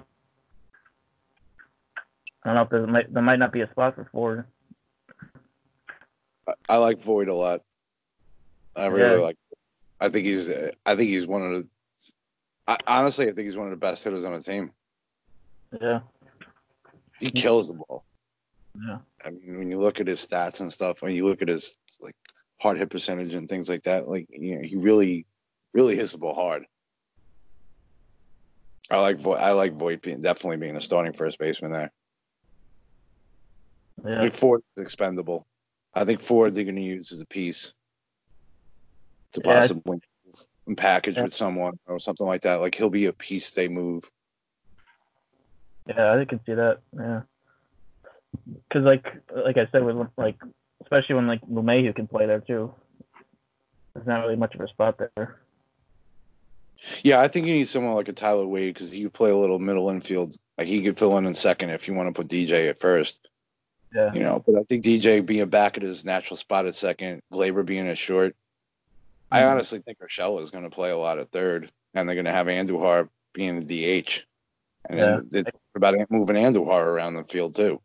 I 2.42 2.48
don't 2.48 2.54
know 2.54 2.62
if 2.62 2.70
there 2.70 2.86
might 2.86 3.12
there 3.12 3.22
might 3.22 3.38
not 3.38 3.52
be 3.52 3.60
a 3.60 3.70
spot 3.70 3.94
for 3.94 4.08
Ford. 4.12 4.44
I- 6.48 6.54
I 6.68 6.76
like 6.76 6.98
Voit 7.00 7.28
a 7.28 7.34
lot. 7.34 7.62
I 8.74 8.86
really 8.86 9.16
Yeah. 9.16 9.22
like. 9.24 9.38
I 10.00 10.08
think 10.10 10.26
he's. 10.26 10.50
I 10.50 10.94
think 10.94 11.08
he's 11.08 11.26
one 11.26 11.42
of 11.42 11.62
the. 11.62 11.68
I, 12.68 12.76
honestly, 12.86 13.24
I 13.28 13.32
think 13.32 13.46
he's 13.46 13.56
one 13.56 13.66
of 13.66 13.70
the 13.70 13.76
best 13.84 14.04
hitters 14.04 14.24
on 14.24 14.34
the 14.34 14.40
team. 14.40 14.72
Yeah, 15.80 16.00
He 17.18 17.30
kills 17.30 17.68
the 17.68 17.74
ball. 17.74 18.04
yeah, 18.86 18.98
I 19.24 19.30
mean, 19.30 19.58
when 19.58 19.70
you 19.70 19.78
look 19.78 20.00
at 20.00 20.06
his 20.06 20.24
stats 20.26 20.60
and 20.60 20.72
stuff, 20.72 21.02
when 21.02 21.14
you 21.14 21.26
look 21.26 21.42
at 21.42 21.48
his 21.48 21.78
like 22.00 22.14
hard 22.60 22.78
hit 22.78 22.90
percentage 22.90 23.34
and 23.34 23.48
things 23.48 23.68
like 23.68 23.82
that, 23.82 24.08
like 24.08 24.26
you 24.30 24.56
know, 24.56 24.62
he 24.62 24.76
really, 24.76 25.26
really 25.74 25.96
hits 25.96 26.12
the 26.12 26.18
ball 26.18 26.34
hard. 26.34 26.64
I 28.90 28.98
like 28.98 29.18
Voit. 29.18 29.38
I 29.38 29.52
like 29.52 29.74
Voit 29.74 30.02
being 30.02 30.20
definitely 30.20 30.58
being 30.58 30.76
a 30.76 30.80
starting 30.80 31.12
first 31.12 31.38
baseman 31.38 31.72
there. 31.72 31.92
I 34.04 34.20
think 34.20 34.34
Ford 34.34 34.62
is 34.76 34.82
expendable. 34.82 35.46
I 35.94 36.04
think 36.04 36.20
Ford 36.20 36.54
they're 36.54 36.64
going 36.64 36.76
to 36.76 36.82
use 36.82 37.12
as 37.12 37.20
a 37.20 37.26
piece 37.26 37.72
to 39.32 39.40
Yeah, 39.44 39.54
possibly 39.54 39.98
package 40.76 41.16
Yeah. 41.16 41.24
with 41.24 41.34
someone 41.34 41.78
or 41.86 41.98
something 41.98 42.26
like 42.26 42.42
that. 42.42 42.60
Like 42.60 42.74
he'll 42.74 42.90
be 42.90 43.06
a 43.06 43.12
piece 43.12 43.50
they 43.50 43.68
move. 43.68 44.08
Yeah, 45.86 46.14
I 46.14 46.24
can 46.24 46.40
see 46.44 46.54
that. 46.54 46.78
Yeah, 46.92 47.22
because 48.68 48.84
like 48.84 49.04
like 49.34 49.56
I 49.56 49.66
said, 49.72 49.84
with 49.84 50.08
like 50.16 50.38
especially 50.86 51.16
when 51.16 51.26
like 51.26 51.40
LeMahieu 51.42 51.94
can 51.94 52.06
play 52.06 52.26
there 52.26 52.40
too. 52.40 52.72
There's 53.92 54.06
not 54.06 54.20
really 54.22 54.36
much 54.36 54.54
of 54.54 54.60
a 54.60 54.68
spot 54.68 54.98
there. 54.98 55.40
Yeah, 57.02 57.20
I 57.20 57.28
think 57.28 57.46
you 57.46 57.54
need 57.54 57.66
someone 57.66 57.94
like 57.94 58.08
a 58.08 58.12
Tyler 58.12 58.46
Wade 58.46 58.72
because 58.74 58.92
he 58.92 59.02
could 59.02 59.12
play 59.12 59.30
a 59.30 59.36
little 59.36 59.58
middle 59.58 59.90
infield. 59.90 60.36
Like 60.56 60.68
he 60.68 60.82
could 60.82 60.98
fill 60.98 61.18
in 61.18 61.26
in 61.26 61.34
second 61.34 61.70
if 61.70 61.88
you 61.88 61.94
want 61.94 62.14
to 62.14 62.18
put 62.18 62.28
DJ 62.30 62.68
at 62.68 62.78
first. 62.78 63.28
Yeah, 63.94 64.12
You 64.12 64.20
know, 64.20 64.42
but 64.46 64.56
I 64.56 64.62
think 64.64 64.84
DJ 64.84 65.24
being 65.24 65.48
back 65.48 65.76
at 65.76 65.82
his 65.82 66.04
natural 66.04 66.36
spot 66.36 66.66
at 66.66 66.74
second, 66.74 67.22
Gleyber 67.32 67.64
being 67.64 67.88
at 67.88 67.98
short. 67.98 68.36
I 69.32 69.40
Mhm. 69.40 69.50
honestly 69.52 69.78
think 69.80 69.98
Urshela 69.98 70.40
is 70.40 70.50
going 70.50 70.64
to 70.64 70.70
play 70.70 70.90
a 70.90 70.98
lot 70.98 71.18
at 71.18 71.30
third, 71.32 71.72
and 71.94 72.08
they're 72.08 72.14
going 72.14 72.26
to 72.26 72.32
have 72.32 72.46
Andujar 72.46 73.08
being 73.32 73.60
the 73.60 73.66
DH, 73.66 74.26
and 74.88 74.98
Yeah. 74.98 75.20
then 75.30 75.44
they're 75.44 75.52
about 75.74 76.10
moving 76.10 76.36
Andujar 76.36 76.84
around 76.86 77.14
the 77.14 77.24
field 77.24 77.56
too. 77.56 77.80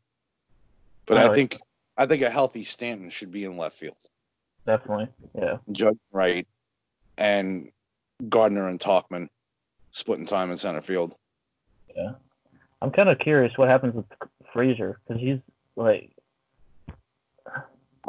But 1.05 1.17
Oh, 1.17 1.31
I 1.31 1.33
think 1.33 1.59
I 2.01 2.07
think 2.07 2.23
a 2.23 2.31
healthy 2.31 2.63
Stanton 2.63 3.11
should 3.11 3.31
be 3.31 3.43
in 3.43 3.57
left 3.57 3.75
field, 3.75 3.95
definitely. 4.65 5.07
Yeah, 5.37 5.57
Judge 5.71 5.99
right, 6.11 6.47
and 7.15 7.69
Gardner 8.27 8.67
and 8.67 8.79
Tauchman 8.79 9.29
splitting 9.91 10.25
time 10.25 10.49
in 10.49 10.57
center 10.57 10.81
field. 10.81 11.13
Yeah. 11.95 12.13
I'm 12.81 12.89
kind 12.89 13.07
of 13.07 13.19
curious 13.19 13.55
what 13.55 13.69
happens 13.69 13.93
with 13.93 14.05
Frazier 14.51 14.99
because 15.07 15.21
he's 15.21 15.37
like 15.75 16.11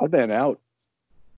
I've 0.01 0.11
been 0.11 0.30
out. 0.30 0.59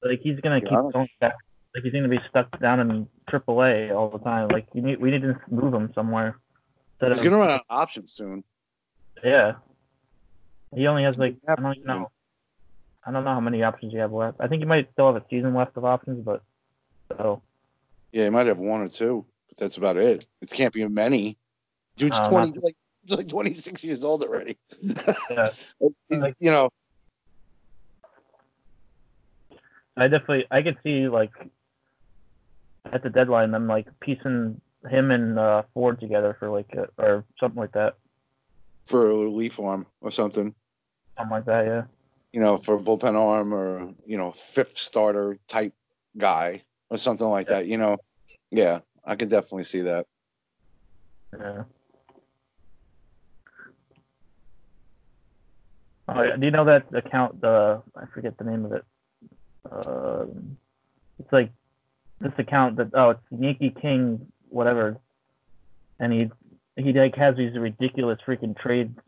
like 0.01 0.21
he's 0.21 0.39
gonna 0.39 0.61
keep 0.61 0.71
going 0.71 1.09
back. 1.21 1.35
Like 1.75 1.83
he's 1.83 1.93
gonna 1.93 2.07
be 2.07 2.21
stuck 2.31 2.61
down 2.61 2.79
in 2.79 3.09
AAA 3.29 3.93
all 3.93 4.11
the 4.11 4.19
time. 4.19 4.47
Like 4.47 4.69
you 4.75 4.83
need 4.83 5.01
we 5.01 5.11
need 5.11 5.23
to 5.23 5.41
move 5.51 5.75
him 5.75 5.91
somewhere. 5.93 6.39
He's 7.01 7.19
of- 7.19 7.25
to 7.25 7.37
run 7.37 7.51
out 7.51 7.63
of 7.63 7.67
options 7.69 8.13
soon. 8.13 8.45
Yeah. 9.25 9.55
He 10.73 10.87
only 10.87 11.03
has 11.03 11.19
like 11.19 11.35
I 11.49 11.57
don't 11.57 11.85
know. 11.85 12.13
I 13.07 13.11
don't 13.13 13.25
know 13.25 13.35
how 13.35 13.41
many 13.41 13.63
options 13.63 13.93
you 13.93 14.01
have 14.01 14.13
left. 14.13 14.39
I 14.41 14.49
think 14.49 14.61
you 14.61 14.67
might 14.67 14.91
still 14.93 15.13
have 15.13 15.23
a 15.23 15.27
season 15.29 15.55
left 15.55 15.77
of 15.77 15.85
options, 15.85 16.25
but 16.25 16.43
so 17.17 17.43
Yeah, 18.13 18.25
you 18.25 18.31
might 18.31 18.47
have 18.47 18.59
one 18.59 18.81
or 18.81 18.89
two, 18.89 19.27
but 19.49 19.59
that's 19.59 19.77
about 19.77 19.97
it. 19.97 20.27
It 20.41 20.51
can't 20.51 20.73
be 20.73 20.87
many. 20.89 21.37
Dude's 21.97 22.19
Oh, 22.23 22.29
twenty, 22.31 22.59
like 22.61 22.77
like 23.09 23.29
twenty 23.29 23.53
six 23.55 23.85
years 23.85 24.03
old 24.05 24.23
already. 24.23 24.57
yeah. 25.31 25.51
Like, 26.11 26.37
you 26.39 26.51
know, 26.51 26.71
I 29.97 30.09
definitely 30.09 30.47
I 30.51 30.63
could 30.63 30.79
see 30.83 31.09
like 31.09 31.33
at 32.93 33.03
the 33.03 33.11
deadline 33.11 33.51
them 33.51 33.67
like 33.67 33.87
piecing 34.01 34.61
him 34.89 35.11
and 35.11 35.39
uh, 35.39 35.63
Ford 35.73 36.01
together 36.01 36.37
for 36.39 36.49
like 36.51 36.73
a, 36.75 36.89
or 36.99 37.25
something 37.39 37.61
like 37.61 37.73
that. 37.73 37.97
for 38.87 39.11
a 39.11 39.15
relief 39.17 39.59
arm 39.61 39.87
or 40.01 40.11
something. 40.11 40.55
Something 41.19 41.31
like 41.31 41.45
that, 41.47 41.67
yeah. 41.67 41.83
You 42.35 42.41
know, 42.41 42.57
for 42.57 42.77
bullpen 42.81 43.15
arm 43.15 43.55
or 43.55 43.95
you 44.05 44.19
know 44.19 44.33
fifth 44.33 44.77
starter 44.77 45.39
type 45.47 45.73
guy 46.19 46.63
or 46.91 46.99
something 46.99 47.29
like 47.29 47.47
that. 47.47 47.67
You 47.67 47.79
know, 47.79 47.99
yeah, 48.51 48.81
I 49.05 49.15
could 49.15 49.31
definitely 49.31 49.63
see 49.63 49.83
that. 49.83 50.09
Yeah. 51.39 51.63
Yeah. 56.09 56.37
Do 56.37 56.45
you 56.45 56.51
know 56.51 56.65
that 56.65 56.93
account? 56.93 57.41
The 57.41 57.81
I 57.95 58.07
forget 58.13 58.37
the 58.37 58.43
name 58.43 58.65
of 58.65 58.73
it. 58.73 58.85
Uh, 59.71 60.25
it's 61.21 61.33
like 61.33 61.53
this 62.21 62.33
account 62.37 62.79
that 62.79 62.89
oh, 62.95 63.11
it's 63.11 63.21
Yankee 63.31 63.71
King 63.71 64.27
whatever, 64.49 64.99
and 66.01 66.13
he 66.13 66.31
he 66.83 66.93
like 66.93 67.15
has 67.15 67.37
these 67.37 67.57
ridiculous 67.57 68.19
freaking 68.27 68.59
trades 68.59 68.99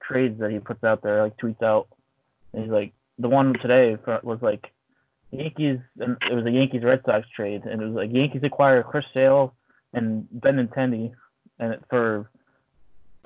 trades 0.00 0.38
that 0.38 0.52
he 0.52 0.60
puts 0.60 0.84
out 0.84 1.02
there, 1.02 1.24
like 1.24 1.36
tweets 1.36 1.64
out. 1.64 1.88
And 2.58 2.64
he's 2.64 2.72
like 2.72 2.92
the 3.18 3.28
one 3.28 3.54
today 3.62 3.96
was 4.24 4.38
like 4.42 4.72
Yankees, 5.30 5.78
and 6.00 6.16
it 6.28 6.34
was 6.34 6.44
a 6.44 6.50
Yankees 6.50 6.82
Red 6.82 7.02
Sox 7.06 7.28
trade, 7.36 7.62
and 7.64 7.80
it 7.80 7.84
was 7.86 7.94
like 7.94 8.12
Yankees 8.12 8.42
acquire 8.42 8.82
Chris 8.82 9.04
Sale 9.14 9.54
and 9.92 10.26
Ben 10.32 10.56
Intendi 10.66 11.12
and 11.60 11.74
it- 11.74 11.84
for 11.88 12.28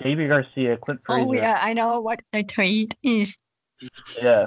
Deivi 0.02 0.28
Garcia, 0.28 0.76
Clint 0.76 1.00
Frazier. 1.06 1.28
Oh 1.28 1.32
yeah, 1.32 1.58
I 1.62 1.72
know 1.72 2.00
what 2.00 2.20
the 2.32 2.42
trade 2.42 2.94
is. 3.02 3.34
Yeah, 4.20 4.46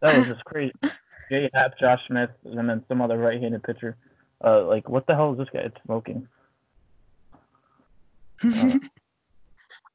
that 0.00 0.16
was 0.16 0.28
just 0.28 0.44
crazy. 0.44 0.72
Jay 1.28 1.50
Happ, 1.52 1.76
Josh 1.80 2.00
Smith, 2.06 2.30
and 2.44 2.68
then 2.68 2.84
some 2.86 3.00
other 3.02 3.18
right-handed 3.18 3.64
pitcher. 3.64 3.96
Uh, 4.44 4.64
like 4.64 4.88
what 4.88 5.06
the 5.08 5.14
hell 5.16 5.32
is 5.32 5.38
this 5.38 5.48
guy 5.52 5.68
smoking? 5.84 6.28
Uh, 8.42 8.78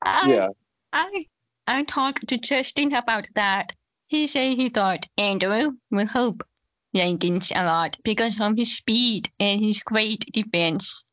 I, 0.01 0.27
Yeah. 0.29 0.47
I 0.93 1.25
I 1.67 1.83
talked 1.83 2.27
to 2.27 2.38
Justin 2.38 2.93
about 2.93 3.27
that. 3.33 3.73
He 4.08 4.28
said 4.28 4.53
he 4.53 4.70
thought 4.70 5.08
Andrew 5.18 5.78
will 5.89 6.08
help 6.08 6.43
Yankees 6.93 7.51
a 7.53 7.66
lot 7.66 7.97
because 8.03 8.39
of 8.39 8.56
his 8.56 8.76
speed 8.76 9.30
and 9.39 9.60
his 9.62 9.80
great 9.80 10.32
defense. 10.32 11.03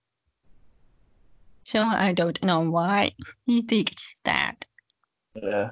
So 1.65 1.83
I 1.83 2.13
don't 2.13 2.43
know 2.43 2.61
why 2.61 3.13
he 3.47 3.63
thinks 3.63 4.15
that. 4.25 4.65
yeah, 5.35 5.71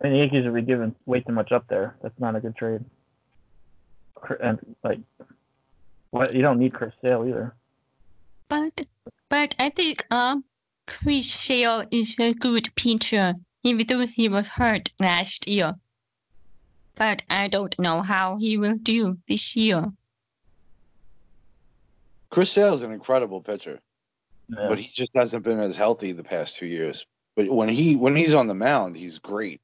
and 0.00 0.14
the 0.14 0.18
Yankees 0.18 0.44
would 0.44 0.54
be 0.54 0.62
giving 0.62 0.94
way 1.06 1.20
too 1.20 1.32
much 1.32 1.52
up 1.52 1.66
there. 1.68 1.96
That's 2.02 2.18
not 2.18 2.36
a 2.36 2.40
good 2.40 2.56
trade. 2.56 2.84
And 4.40 4.58
like, 4.82 5.00
what 6.10 6.34
you 6.34 6.42
don't 6.42 6.58
need 6.58 6.74
Chris 6.74 6.92
Sale 7.00 7.26
either. 7.26 7.54
But 8.48 8.82
but 9.28 9.54
I 9.58 9.70
think 9.70 10.04
um 10.10 10.44
Chris 10.86 11.32
Sale 11.32 11.84
is 11.90 12.16
a 12.18 12.34
good 12.34 12.74
pitcher, 12.74 13.34
even 13.62 13.86
though 13.86 14.06
he 14.06 14.28
was 14.28 14.48
hurt 14.48 14.90
last 14.98 15.46
year. 15.48 15.76
But 16.94 17.22
I 17.30 17.48
don't 17.48 17.78
know 17.78 18.02
how 18.02 18.36
he 18.36 18.56
will 18.58 18.76
do 18.76 19.18
this 19.28 19.56
year. 19.56 19.90
Chris 22.30 22.50
Sale's 22.52 22.82
an 22.82 22.92
incredible 22.92 23.40
pitcher, 23.40 23.80
Yeah. 24.48 24.66
but 24.68 24.78
he 24.78 24.88
just 24.92 25.10
hasn't 25.14 25.44
been 25.44 25.60
as 25.60 25.76
healthy 25.76 26.12
the 26.12 26.22
past 26.22 26.56
two 26.56 26.66
years. 26.66 27.06
But 27.36 27.48
when 27.50 27.68
he 27.68 27.96
when 27.96 28.14
he's 28.16 28.34
on 28.34 28.46
the 28.46 28.54
mound, 28.54 28.96
he's 28.96 29.18
great. 29.18 29.60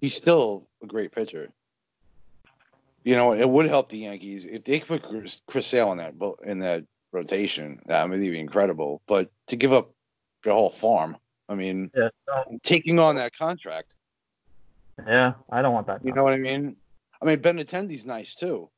He's 0.00 0.16
still 0.16 0.66
a 0.82 0.86
great 0.86 1.12
pitcher. 1.12 1.50
You 3.04 3.16
know, 3.16 3.32
it 3.32 3.48
would 3.48 3.66
help 3.66 3.88
the 3.88 3.98
Yankees 3.98 4.44
if 4.44 4.64
they 4.64 4.78
could 4.80 4.88
put 4.88 5.02
Chris, 5.02 5.40
Chris 5.46 5.66
Sale 5.66 5.92
in 5.92 5.98
that 5.98 6.18
bo- 6.18 6.38
in 6.44 6.58
that 6.60 6.84
rotation. 7.12 7.80
That 7.86 8.08
would 8.08 8.20
be 8.20 8.38
incredible. 8.38 9.02
But 9.06 9.30
to 9.48 9.56
give 9.56 9.72
up 9.72 9.90
the 10.42 10.52
whole 10.52 10.70
farm, 10.70 11.16
I 11.48 11.54
mean, 11.54 11.90
yeah, 11.96 12.08
taking 12.62 12.98
on 12.98 13.16
that 13.16 13.34
contract, 13.36 13.96
yeah, 15.06 15.34
I 15.50 15.62
don't 15.62 15.72
want 15.74 15.86
that. 15.86 16.04
you 16.04 16.12
know 16.12 16.24
what 16.24 16.32
I 16.32 16.38
mean? 16.38 16.76
I 17.20 17.24
mean, 17.26 17.38
Benintendi's 17.38 18.06
nice 18.06 18.34
too. 18.34 18.68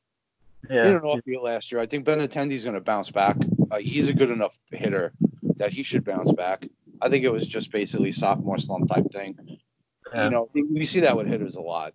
yeah, 0.69 0.83
He 0.83 0.89
didn't 0.89 1.03
off 1.03 1.19
field 1.25 1.43
last 1.43 1.71
year. 1.71 1.81
I 1.81 1.85
think 1.85 2.05
Benintendi's 2.05 2.63
going 2.63 2.75
to 2.75 2.81
bounce 2.81 3.11
back. 3.11 3.37
Uh, 3.69 3.77
he's 3.77 4.09
a 4.09 4.13
good 4.13 4.29
enough 4.29 4.57
hitter 4.71 5.13
that 5.57 5.71
he 5.73 5.83
should 5.83 6.03
bounce 6.03 6.31
back. 6.31 6.67
I 7.01 7.09
think 7.09 7.23
it 7.23 7.31
was 7.31 7.47
just 7.47 7.71
basically 7.71 8.11
sophomore 8.11 8.57
slump 8.57 8.87
type 8.87 9.09
thing. 9.11 9.37
yeah. 10.13 10.25
You 10.25 10.29
know, 10.29 10.49
we 10.53 10.83
see 10.83 10.99
that 11.01 11.15
with 11.17 11.27
hitters 11.27 11.55
a 11.55 11.61
lot. 11.61 11.93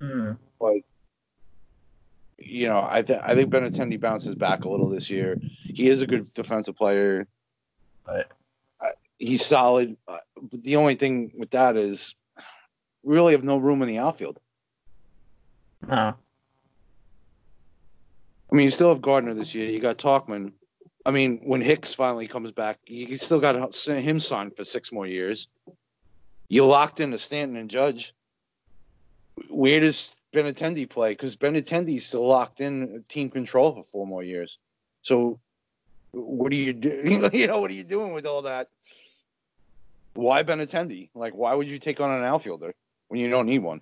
Mm, 0.00 0.36
But 0.60 0.76
you 2.38 2.68
know, 2.68 2.86
I 2.88 3.02
think 3.02 3.20
I 3.24 3.34
think 3.34 3.50
Benintendi 3.50 3.98
bounces 3.98 4.34
back 4.34 4.64
a 4.64 4.68
little 4.68 4.88
this 4.90 5.08
year. 5.10 5.38
He 5.62 5.88
is 5.88 6.02
a 6.02 6.06
good 6.06 6.30
defensive 6.32 6.76
player. 6.76 7.26
Right. 8.06 8.26
Uh, 8.80 8.88
He's 9.18 9.44
solid. 9.44 9.96
Uh, 10.06 10.18
but 10.50 10.62
the 10.62 10.76
only 10.76 10.94
thing 10.96 11.32
with 11.36 11.50
that 11.52 11.76
is 11.78 12.14
we 13.06 13.14
really 13.14 13.32
have 13.32 13.44
no 13.44 13.56
room 13.56 13.82
in 13.82 13.88
the 13.88 13.98
outfield. 13.98 14.40
no, 15.86 16.14
I 18.50 18.54
mean, 18.54 18.64
you 18.64 18.70
still 18.70 18.88
have 18.88 19.00
Gardner 19.00 19.32
this 19.32 19.54
year. 19.54 19.70
You 19.70 19.78
got 19.78 19.96
Tauchman. 19.96 20.52
I 21.04 21.12
mean, 21.12 21.40
when 21.44 21.60
Hicks 21.60 21.94
finally 21.94 22.26
comes 22.26 22.50
back, 22.50 22.80
you 22.84 23.16
still 23.16 23.38
got 23.38 23.54
him 23.86 24.18
signed 24.18 24.56
for 24.56 24.64
six 24.64 24.90
more 24.90 25.06
years. 25.06 25.46
You 26.48 26.66
locked 26.66 26.98
into 26.98 27.16
Stanton 27.16 27.56
and 27.56 27.70
Judge. 27.70 28.12
Where 29.50 29.78
does 29.78 30.16
Benintendi 30.32 30.90
play? 30.90 31.12
Because 31.12 31.36
Benintendi's 31.36 32.06
still 32.06 32.26
locked 32.26 32.60
in 32.60 33.04
team 33.08 33.30
control 33.30 33.72
for 33.72 33.84
four 33.84 34.06
more 34.06 34.24
years. 34.24 34.58
So, 35.02 35.38
what 36.10 36.50
do 36.50 36.56
you 36.56 36.72
do? 36.72 37.28
you 37.32 37.46
know, 37.46 37.60
what 37.60 37.70
are 37.70 37.74
you 37.74 37.84
doing 37.84 38.12
with 38.12 38.26
all 38.26 38.42
that? 38.42 38.68
Why 40.14 40.42
Benintendi? 40.42 41.10
Like, 41.14 41.34
why 41.34 41.54
would 41.54 41.70
you 41.70 41.78
take 41.78 42.00
on 42.00 42.10
an 42.10 42.24
outfielder 42.24 42.74
when 43.08 43.20
you 43.20 43.30
don't 43.30 43.46
need 43.46 43.60
one? 43.60 43.80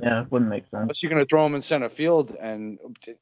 yeah, 0.00 0.22
it 0.22 0.30
wouldn't 0.30 0.50
make 0.50 0.62
sense. 0.64 0.82
Unless 0.82 1.02
you're 1.02 1.10
going 1.10 1.22
to 1.22 1.28
throw 1.28 1.44
him 1.44 1.54
in 1.54 1.60
center 1.60 1.88
field, 1.88 2.34
and 2.40 2.78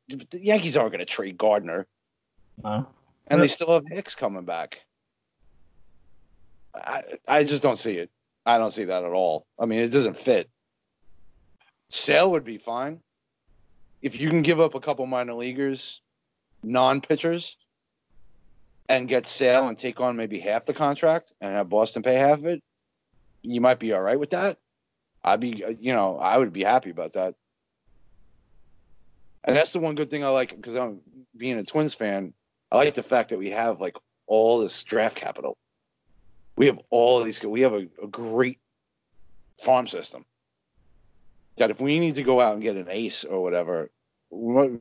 the 0.09 0.41
Yankees 0.41 0.77
aren't 0.77 0.93
going 0.93 1.05
to 1.05 1.11
trade 1.11 1.39
Gardner, 1.39 1.87
No. 2.63 2.87
and 3.29 3.41
they 3.41 3.49
still 3.49 3.73
have 3.73 3.85
Hicks 3.91 4.15
coming 4.15 4.45
back. 4.45 4.85
I 6.75 7.03
I 7.27 7.45
just 7.45 7.63
don't 7.63 7.79
see 7.79 7.97
it. 7.97 8.11
I 8.45 8.59
don't 8.59 8.71
see 8.71 8.85
that 8.85 9.03
at 9.05 9.13
all. 9.13 9.47
I 9.59 9.65
mean, 9.67 9.81
it 9.81 9.91
doesn't 9.91 10.17
fit. 10.17 10.51
Sale 11.89 12.31
would 12.33 12.45
be 12.45 12.59
fine 12.59 13.01
if 14.03 14.21
you 14.21 14.29
can 14.29 14.43
give 14.43 14.61
up 14.61 14.75
a 14.75 14.81
couple 14.81 15.07
minor 15.07 15.35
leaguers, 15.35 16.03
non 16.63 17.01
pitchers, 17.01 17.57
and 18.91 19.09
get 19.09 19.25
Sale 19.25 19.69
and 19.69 19.79
take 19.79 20.01
on 20.01 20.17
maybe 20.17 20.39
half 20.39 20.67
the 20.67 20.75
contract 20.75 21.33
and 21.41 21.55
have 21.55 21.71
Boston 21.71 22.03
pay 22.03 22.15
half 22.17 22.39
of 22.41 22.47
it. 22.47 22.63
You 23.53 23.61
might 23.61 23.79
be 23.79 23.93
all 23.93 24.01
right 24.01 24.19
with 24.19 24.31
that. 24.31 24.59
I'd 25.25 25.41
be, 25.41 25.65
uh, 25.65 25.75
you 25.81 25.93
know, 25.93 26.19
I 26.19 26.39
would 26.39 26.53
be 26.53 26.65
happy 26.65 26.91
about 26.91 27.13
that. 27.13 27.35
And 29.45 29.57
that's 29.57 29.73
the 29.73 29.79
one 29.79 29.95
good 29.95 30.11
thing 30.11 30.25
I 30.25 30.29
like 30.29 30.55
because 30.55 30.75
I'm 30.75 31.01
being 31.37 31.59
a 31.59 31.65
Twins 31.65 31.95
fan. 31.95 32.33
I 32.73 32.77
like 32.77 32.95
the 32.95 33.03
fact 33.03 33.31
that 33.31 33.39
we 33.39 33.51
have 33.51 33.81
like 33.81 33.97
all 34.27 34.59
this 34.59 34.83
draft 34.83 35.17
capital. 35.17 35.57
We 36.57 36.67
have 36.67 36.81
all 36.91 37.23
these. 37.23 37.45
We 37.45 37.61
have 37.61 37.73
a, 37.73 37.87
a 38.03 38.09
great 38.09 38.59
farm 39.63 39.87
system. 39.87 40.25
That 41.59 41.71
if 41.71 41.81
we 41.81 41.99
need 41.99 42.17
to 42.17 42.23
go 42.23 42.41
out 42.41 42.55
and 42.55 42.63
get 42.63 42.77
an 42.77 42.89
ace 42.91 43.25
or 43.25 43.43
whatever, 43.43 43.91
we 44.31 44.79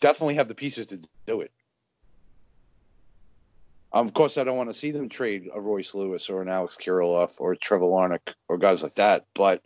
definitely 0.00 0.34
have 0.34 0.48
the 0.48 0.54
pieces 0.54 0.88
to 0.88 1.00
do 1.26 1.42
it. 1.42 1.52
Um, 3.92 4.06
of 4.06 4.14
course, 4.14 4.38
I 4.38 4.44
don't 4.44 4.56
want 4.56 4.70
to 4.70 4.74
see 4.74 4.92
them 4.92 5.08
trade 5.08 5.48
a 5.52 5.60
Royce 5.60 5.94
Lewis 5.94 6.30
or 6.30 6.42
an 6.42 6.48
Alex 6.48 6.76
Kirilloff 6.76 7.40
or 7.40 7.56
Trevor 7.56 7.86
Larnach 7.86 8.34
or 8.48 8.56
guys 8.56 8.82
like 8.82 8.94
that. 8.94 9.26
But 9.34 9.62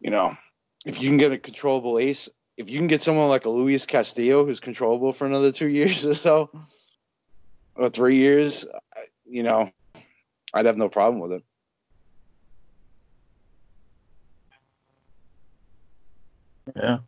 you 0.00 0.10
know, 0.10 0.36
if 0.84 1.00
you 1.00 1.08
can 1.08 1.18
get 1.18 1.32
a 1.32 1.38
controllable 1.38 1.98
ace, 1.98 2.28
if 2.56 2.68
you 2.68 2.78
can 2.78 2.86
get 2.86 3.02
someone 3.02 3.28
like 3.28 3.44
a 3.44 3.50
Luis 3.50 3.86
Castillo 3.86 4.44
who's 4.44 4.60
controllable 4.60 5.12
for 5.12 5.26
another 5.26 5.52
two 5.52 5.68
years 5.78 6.06
or 6.06 6.14
so, 6.14 6.50
or 7.74 7.88
three 7.88 8.16
years, 8.16 8.66
you 9.24 9.42
know, 9.42 9.70
I'd 10.54 10.66
have 10.66 10.76
no 10.76 10.88
problem 10.88 11.20
with 11.20 11.32
it. 11.32 11.44
Yeah. 16.76 16.98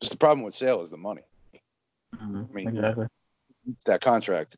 Just 0.00 0.12
the 0.12 0.18
problem 0.18 0.44
with 0.44 0.54
Sale 0.54 0.82
is 0.82 0.90
the 0.90 0.96
money, 0.96 1.22
Mhm, 2.22 2.50
I 2.50 2.52
mean- 2.52 2.68
exactly. 2.68 3.06
that 3.86 4.00
contract. 4.00 4.56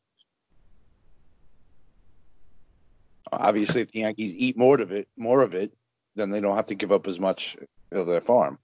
Obviously, 3.33 3.83
if 3.83 3.93
the 3.93 4.01
Yankees 4.01 4.35
eat 4.35 4.57
more 4.57 4.81
of 4.81 4.93
it, 4.93 5.09
more 5.17 5.43
of 5.43 5.55
it, 5.55 5.77
then 6.15 6.31
they 6.31 6.41
don't 6.41 6.57
have 6.57 6.67
to 6.67 6.75
give 6.75 6.93
up 6.93 7.07
as 7.07 7.19
much 7.19 7.57
of 7.91 8.07
their 8.07 8.21
farm. 8.21 8.59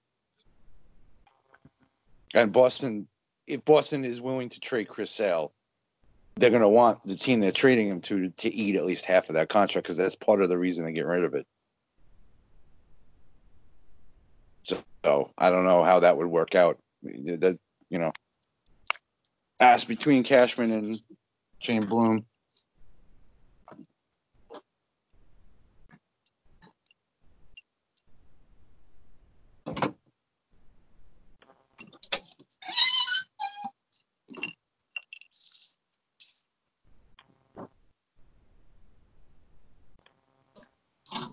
And 2.34 2.52
Boston, 2.52 3.08
if 3.46 3.64
Boston 3.64 4.04
is 4.04 4.20
willing 4.20 4.48
to 4.50 4.60
trade 4.60 4.88
Chris 4.88 5.10
Sale, 5.10 5.52
they're 6.36 6.50
going 6.50 6.62
to 6.62 6.68
want 6.68 7.04
the 7.04 7.16
team 7.16 7.40
they're 7.40 7.52
trading 7.52 7.88
him 7.88 8.00
to 8.02 8.30
to 8.30 8.48
eat 8.48 8.76
at 8.76 8.86
least 8.86 9.04
half 9.04 9.28
of 9.28 9.34
that 9.34 9.48
contract 9.48 9.84
because 9.84 9.96
that's 9.96 10.16
part 10.16 10.40
of 10.40 10.48
the 10.48 10.56
reason 10.58 10.84
they 10.84 10.92
get 10.92 11.06
rid 11.06 11.24
of 11.24 11.34
it. 11.34 11.46
So, 14.62 14.82
so 15.04 15.32
I 15.36 15.50
don't 15.50 15.64
know 15.64 15.84
how 15.84 16.00
that 16.00 16.16
would 16.16 16.28
work 16.28 16.54
out. 16.54 16.78
That 17.02 17.58
you 17.90 17.98
know, 17.98 18.12
ask 19.60 19.86
between 19.86 20.24
Cashman 20.24 20.72
and 20.72 21.00
Chaim 21.62 21.82
Bloom. 21.82 22.24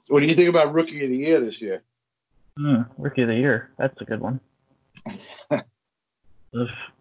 What 0.09 0.21
do 0.21 0.25
you 0.25 0.36
think 0.36 0.49
about 0.49 0.73
Rookie 0.73 1.03
of 1.03 1.09
the 1.09 1.17
Year 1.17 1.39
this 1.39 1.61
year? 1.61 1.84
Hmm, 2.57 2.84
rookie 2.97 3.23
of 3.23 3.28
the 3.28 3.36
year. 3.36 3.71
That's 3.78 3.99
a 4.01 4.05
good 4.05 4.19
one. 4.19 4.39
That's 5.49 5.63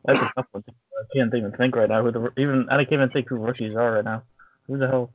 a 0.06 0.32
tough 0.36 0.46
one. 0.50 0.64
I 0.98 1.02
can't 1.14 1.34
even 1.34 1.52
think 1.52 1.76
right 1.76 1.88
now 1.88 2.02
who 2.02 2.10
the 2.10 2.32
even 2.38 2.68
I 2.70 2.76
can't 2.84 2.92
even 2.94 3.10
think 3.10 3.28
who 3.28 3.36
rookies 3.36 3.74
are 3.74 3.92
right 3.92 4.04
now. 4.04 4.22
Who 4.66 4.78
the 4.78 4.88
hell? 4.88 5.12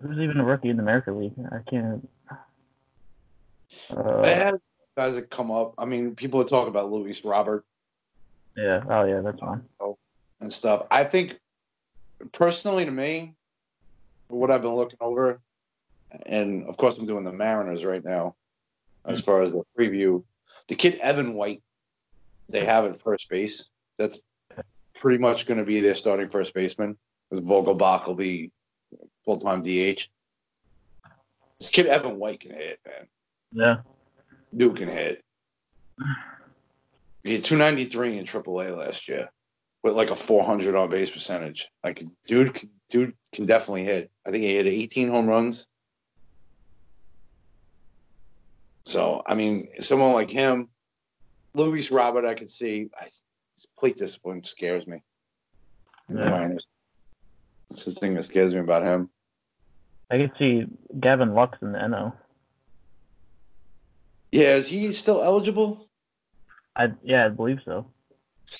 Who's 0.00 0.18
even 0.18 0.38
a 0.40 0.44
rookie 0.44 0.68
in 0.68 0.76
the 0.76 0.82
American 0.82 1.18
League? 1.20 1.34
I 1.50 1.58
can't. 1.70 2.08
Uh, 3.96 4.22
They 4.22 4.34
had 4.34 4.54
guys 4.96 5.14
that 5.14 5.30
come 5.30 5.50
up. 5.50 5.74
I 5.78 5.84
mean, 5.84 6.14
people 6.16 6.44
talk 6.44 6.66
about 6.68 6.90
Luis 6.90 7.24
Robert 7.24 7.64
yeah. 8.56 8.82
Oh 8.88 9.04
yeah, 9.04 9.20
that's 9.20 9.40
one. 9.40 9.64
and 10.40 10.52
stuff. 10.52 10.86
I 10.90 11.04
think 11.04 11.38
personally 12.32 12.84
to 12.84 12.90
me, 12.90 13.34
what 14.28 14.50
I've 14.50 14.62
been 14.62 14.74
looking 14.74 14.98
over, 15.00 15.40
and 16.26 16.66
of 16.66 16.76
course 16.76 16.98
I'm 16.98 17.06
doing 17.06 17.24
the 17.24 17.32
Mariners 17.32 17.84
right 17.84 18.04
now, 18.04 18.34
as 19.04 19.20
far 19.20 19.42
as 19.42 19.52
the 19.52 19.62
preview. 19.78 20.22
The 20.68 20.74
kid 20.74 20.98
Evan 21.02 21.34
White, 21.34 21.62
they 22.48 22.64
have 22.64 22.84
at 22.84 23.00
first 23.00 23.28
base. 23.28 23.66
That's 23.98 24.20
pretty 24.94 25.18
much 25.18 25.46
going 25.46 25.58
to 25.58 25.64
be 25.64 25.80
their 25.80 25.94
starting 25.94 26.28
first 26.28 26.54
baseman. 26.54 26.96
Because 27.30 27.46
Vogelbach 27.46 28.06
will 28.06 28.14
be 28.14 28.50
full 29.24 29.38
time 29.38 29.62
DH. 29.62 30.08
This 31.58 31.70
kid 31.70 31.86
Evan 31.86 32.18
White 32.18 32.40
can 32.40 32.52
hit, 32.52 32.80
man. 32.84 33.06
Yeah. 33.52 33.76
Dude 34.54 34.76
can 34.76 34.88
hit. 34.88 35.24
He 37.22 37.34
had 37.34 37.44
293 37.44 38.18
in 38.18 38.24
AAA 38.24 38.76
last 38.76 39.08
year 39.08 39.30
with 39.82 39.94
like 39.94 40.10
a 40.10 40.14
400 40.14 40.74
on 40.74 40.90
base 40.90 41.10
percentage. 41.10 41.70
Like, 41.84 42.02
dude, 42.26 42.54
can- 42.54 42.70
dude 42.88 43.14
can 43.32 43.46
definitely 43.46 43.84
hit. 43.84 44.10
I 44.26 44.30
think 44.30 44.44
he 44.44 44.54
hit 44.54 44.66
18 44.66 45.08
home 45.08 45.26
runs. 45.26 45.68
So, 48.84 49.22
I 49.24 49.34
mean, 49.34 49.68
someone 49.80 50.12
like 50.12 50.30
him, 50.30 50.68
Luis 51.54 51.90
Robert, 51.90 52.24
I 52.24 52.34
could 52.34 52.50
see. 52.50 52.90
I, 52.98 53.06
plate 53.78 53.96
discipline 53.96 54.44
scares 54.44 54.86
me. 54.86 55.02
Yeah. 56.08 56.56
That's 57.70 57.84
the 57.84 57.92
thing 57.92 58.14
that 58.14 58.24
scares 58.24 58.52
me 58.52 58.60
about 58.60 58.82
him. 58.82 59.08
I 60.10 60.18
could 60.18 60.32
see 60.38 60.66
Gavin 61.00 61.32
Lux 61.34 61.56
in 61.62 61.72
the 61.72 61.86
NO. 61.88 62.12
Yeah, 64.30 64.56
is 64.56 64.68
he 64.68 64.92
still 64.92 65.22
eligible? 65.22 65.88
I 66.76 66.92
yeah, 67.02 67.26
I 67.26 67.28
believe 67.28 67.60
so. 67.64 67.86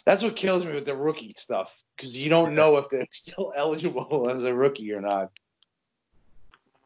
That's 0.06 0.22
what 0.22 0.36
kills 0.36 0.64
me 0.64 0.72
with 0.72 0.86
the 0.86 0.96
rookie 0.96 1.32
stuff 1.36 1.82
because 1.96 2.16
you 2.16 2.30
don't 2.30 2.54
know 2.54 2.78
if 2.78 2.88
they're 2.88 3.06
still 3.12 3.52
eligible 3.56 4.30
as 4.32 4.44
a 4.44 4.54
rookie 4.54 4.92
or 4.92 5.00
not. 5.00 5.30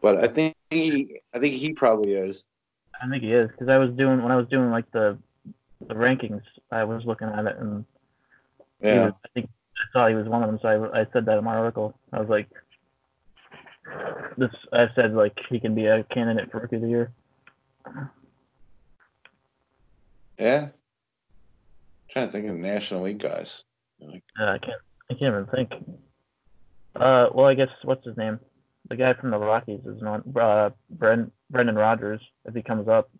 But 0.02 0.22
I 0.22 0.28
think 0.28 0.54
he, 0.70 1.20
I 1.34 1.38
think 1.38 1.54
he 1.54 1.72
probably 1.72 2.14
is. 2.14 2.44
I 3.00 3.08
think 3.08 3.22
he 3.22 3.32
is 3.32 3.50
because 3.50 3.68
I 3.68 3.78
was 3.78 3.90
doing 3.92 4.22
when 4.22 4.32
I 4.32 4.36
was 4.36 4.48
doing 4.48 4.70
like 4.70 4.90
the 4.92 5.18
the 5.86 5.94
rankings. 5.94 6.42
I 6.70 6.84
was 6.84 7.04
looking 7.04 7.28
at 7.28 7.46
it 7.46 7.56
and 7.58 7.84
Yeah, 8.80 9.10
I 9.24 9.28
think 9.34 9.48
I 9.76 9.92
saw 9.92 10.08
he 10.08 10.14
was 10.14 10.28
one 10.28 10.42
of 10.42 10.48
them. 10.48 10.58
So 10.60 10.68
I, 10.68 11.00
I 11.00 11.06
said 11.12 11.26
that 11.26 11.38
in 11.38 11.44
my 11.44 11.56
article. 11.56 11.98
I 12.12 12.20
was 12.20 12.28
like, 12.28 12.48
this. 14.36 14.50
I 14.72 14.86
said 14.94 15.14
like 15.14 15.36
he 15.48 15.60
can 15.60 15.74
be 15.74 15.86
a 15.86 16.04
candidate 16.04 16.50
for 16.50 16.60
rookie 16.60 16.76
of 16.76 16.82
the 16.82 16.88
year. 16.88 17.12
yeah. 20.38 20.68
trying 22.08 22.26
to 22.26 22.32
think 22.32 22.48
of 22.48 22.56
National 22.56 23.02
League 23.02 23.18
guys. 23.18 23.62
Like, 24.00 24.22
Uh, 24.38 24.44
I 24.44 24.58
can't. 24.58 24.82
I 25.10 25.14
can't 25.14 25.34
even 25.34 25.46
think. 25.46 25.72
Uh, 26.94 27.28
well, 27.32 27.46
I 27.46 27.54
guess 27.54 27.68
what's 27.84 28.04
his 28.04 28.16
name? 28.16 28.40
The 28.88 28.96
guy 28.96 29.14
from 29.14 29.30
the 29.30 29.38
Rockies 29.38 29.84
is 29.84 30.00
not 30.00 30.20
uh, 30.36 30.70
Bren, 30.96 31.30
Brendan 31.50 31.74
Rodgers 31.74 32.20
If 32.44 32.54
he 32.54 32.62
comes 32.62 32.88
up, 32.88 33.10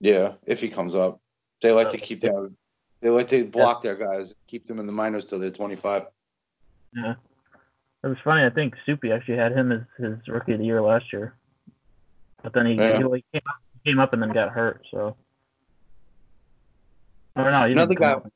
yeah, 0.00 0.32
if 0.46 0.60
he 0.60 0.68
comes 0.68 0.94
up, 0.94 1.20
they 1.62 1.72
like 1.72 1.90
to 1.90 1.98
keep 1.98 2.20
that. 2.20 2.52
They 3.00 3.10
like 3.10 3.28
to 3.28 3.44
block 3.44 3.82
their 3.82 3.94
guys, 3.94 4.34
keep 4.46 4.64
them 4.66 4.78
in 4.78 4.86
the 4.86 4.92
minors 4.92 5.26
till 5.26 5.38
they're 5.38 5.50
25. 5.50 6.06
yeah. 6.94 7.14
It 8.04 8.08
was 8.08 8.18
funny. 8.22 8.44
I 8.44 8.50
think 8.50 8.74
Soupy 8.86 9.10
actually 9.10 9.36
had 9.38 9.52
him 9.52 9.72
as 9.72 9.80
his 9.98 10.16
rookie 10.28 10.52
of 10.52 10.58
the 10.60 10.64
year 10.64 10.80
last 10.80 11.12
year, 11.12 11.34
but 12.42 12.52
then 12.52 12.66
he, 12.66 12.74
Yeah. 12.74 12.98
he 12.98 13.04
like 13.04 13.24
came 13.32 13.42
up, 13.48 13.56
came 13.84 13.98
up 13.98 14.12
and 14.12 14.22
then 14.22 14.32
got 14.32 14.50
hurt. 14.50 14.86
So. 14.92 15.16
Or 17.34 17.50
no, 17.50 17.62
he 17.62 17.74
didn't 17.74 17.78
Another 17.78 17.94
guy- 17.94 18.12
up. 18.12 18.32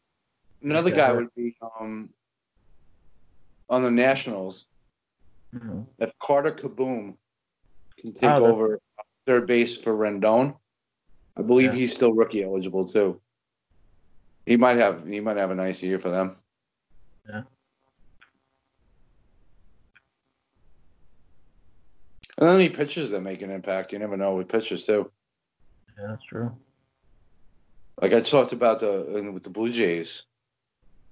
Another 0.62 0.90
Yeah. 0.90 0.96
guy 0.96 1.12
would 1.12 1.34
be 1.36 1.56
um, 1.78 2.11
on 3.68 3.82
the 3.82 3.90
Nationals. 3.90 4.66
Mhm. 5.54 5.86
If 5.98 6.18
Carter 6.18 6.52
Kieboom 6.52 7.16
can 7.98 8.12
take 8.12 8.28
Oh, 8.30 8.44
over 8.44 8.80
third 9.26 9.46
base 9.46 9.80
for 9.80 9.94
Rendon, 9.94 10.56
I 11.36 11.42
believe 11.42 11.72
Yeah. 11.74 11.78
he's 11.80 11.94
still 11.94 12.12
rookie 12.12 12.42
eligible 12.42 12.84
too. 12.84 13.20
He 14.47 14.57
might 14.57 14.78
have 14.78 15.07
he 15.07 15.20
might 15.20 15.36
have 15.36 15.51
a 15.51 15.55
nice 15.55 15.82
year 15.82 15.99
for 15.99 16.11
them. 16.11 16.36
Yeah. 17.28 17.43
And 22.38 22.49
then 22.49 22.55
any 22.57 22.68
pitchers 22.70 23.11
that 23.11 23.20
make 23.20 23.43
an 23.43 23.51
impact, 23.51 23.93
you 23.93 23.99
never 23.99 24.16
know 24.16 24.34
with 24.34 24.49
pitchers 24.49 24.86
too. 24.86 25.11
Yeah, 25.99 26.07
that's 26.09 26.24
true. 26.24 26.57
Like 28.01 28.14
I 28.14 28.20
talked 28.20 28.53
about 28.53 28.80
the 28.80 29.30
with 29.32 29.43
the 29.43 29.51
Blue 29.51 29.70
Jays, 29.70 30.22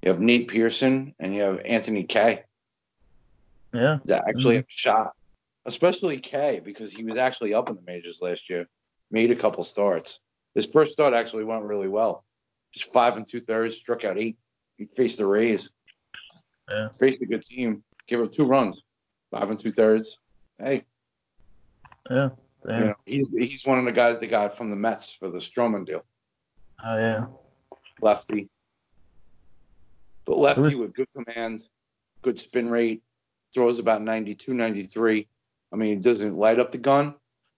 you 0.02 0.10
have 0.10 0.20
Nate 0.20 0.48
Pearson 0.48 1.14
and 1.18 1.34
you 1.34 1.42
have 1.42 1.60
Anthony 1.64 2.04
Kay 2.04 2.44
Yeah. 3.74 3.98
that 4.06 4.24
actually 4.26 4.56
have 4.56 4.64
a 4.64 4.70
shot, 4.70 5.12
especially 5.66 6.18
Kay 6.18 6.60
because 6.64 6.92
he 6.92 7.04
was 7.04 7.18
actually 7.18 7.52
up 7.52 7.68
in 7.68 7.76
the 7.76 7.82
majors 7.86 8.20
last 8.22 8.48
year, 8.48 8.66
made 9.10 9.30
a 9.30 9.36
couple 9.36 9.64
starts. 9.64 10.20
His 10.54 10.66
first 10.66 10.92
start 10.92 11.12
actually 11.12 11.44
went 11.44 11.64
really 11.64 11.88
well, 11.88 12.24
just 12.72 12.92
five 12.92 13.16
and 13.16 13.26
two 13.26 13.40
thirds, 13.40 13.76
struck 13.76 14.04
out 14.04 14.18
eight. 14.18 14.36
He 14.76 14.84
faced 14.84 15.18
the 15.18 15.26
Rays, 15.26 15.72
Yeah. 16.70 16.88
faced 16.90 17.22
a 17.22 17.26
good 17.26 17.42
team, 17.42 17.82
gave 18.06 18.20
up 18.20 18.32
two 18.32 18.44
runs, 18.44 18.82
five 19.30 19.50
and 19.50 19.58
two 19.58 19.72
thirds. 19.72 20.18
Hey, 20.58 20.84
Yeah. 22.10 22.30
you 22.64 22.70
know, 22.70 22.94
he's 23.06 23.26
he's 23.36 23.66
one 23.66 23.78
of 23.78 23.84
the 23.84 23.92
guys 23.92 24.20
they 24.20 24.26
got 24.26 24.56
from 24.56 24.68
the 24.68 24.76
Mets 24.76 25.14
for 25.14 25.28
the 25.30 25.38
Stroman 25.38 25.84
deal. 25.86 26.04
Oh 26.84 26.96
yeah. 26.96 27.26
lefty. 28.00 28.48
But 30.24 30.38
lefty 30.38 30.74
with 30.74 30.92
good 30.94 31.08
command, 31.14 31.62
good 32.22 32.38
spin 32.38 32.68
rate, 32.68 33.02
throws 33.54 33.78
about 33.78 34.02
92, 34.02 34.52
93. 34.54 35.26
I 35.72 35.76
mean, 35.76 35.96
he 35.96 36.02
doesn't 36.02 36.36
light 36.36 36.60
up 36.60 36.70
the 36.70 36.78
gun, 36.78 37.14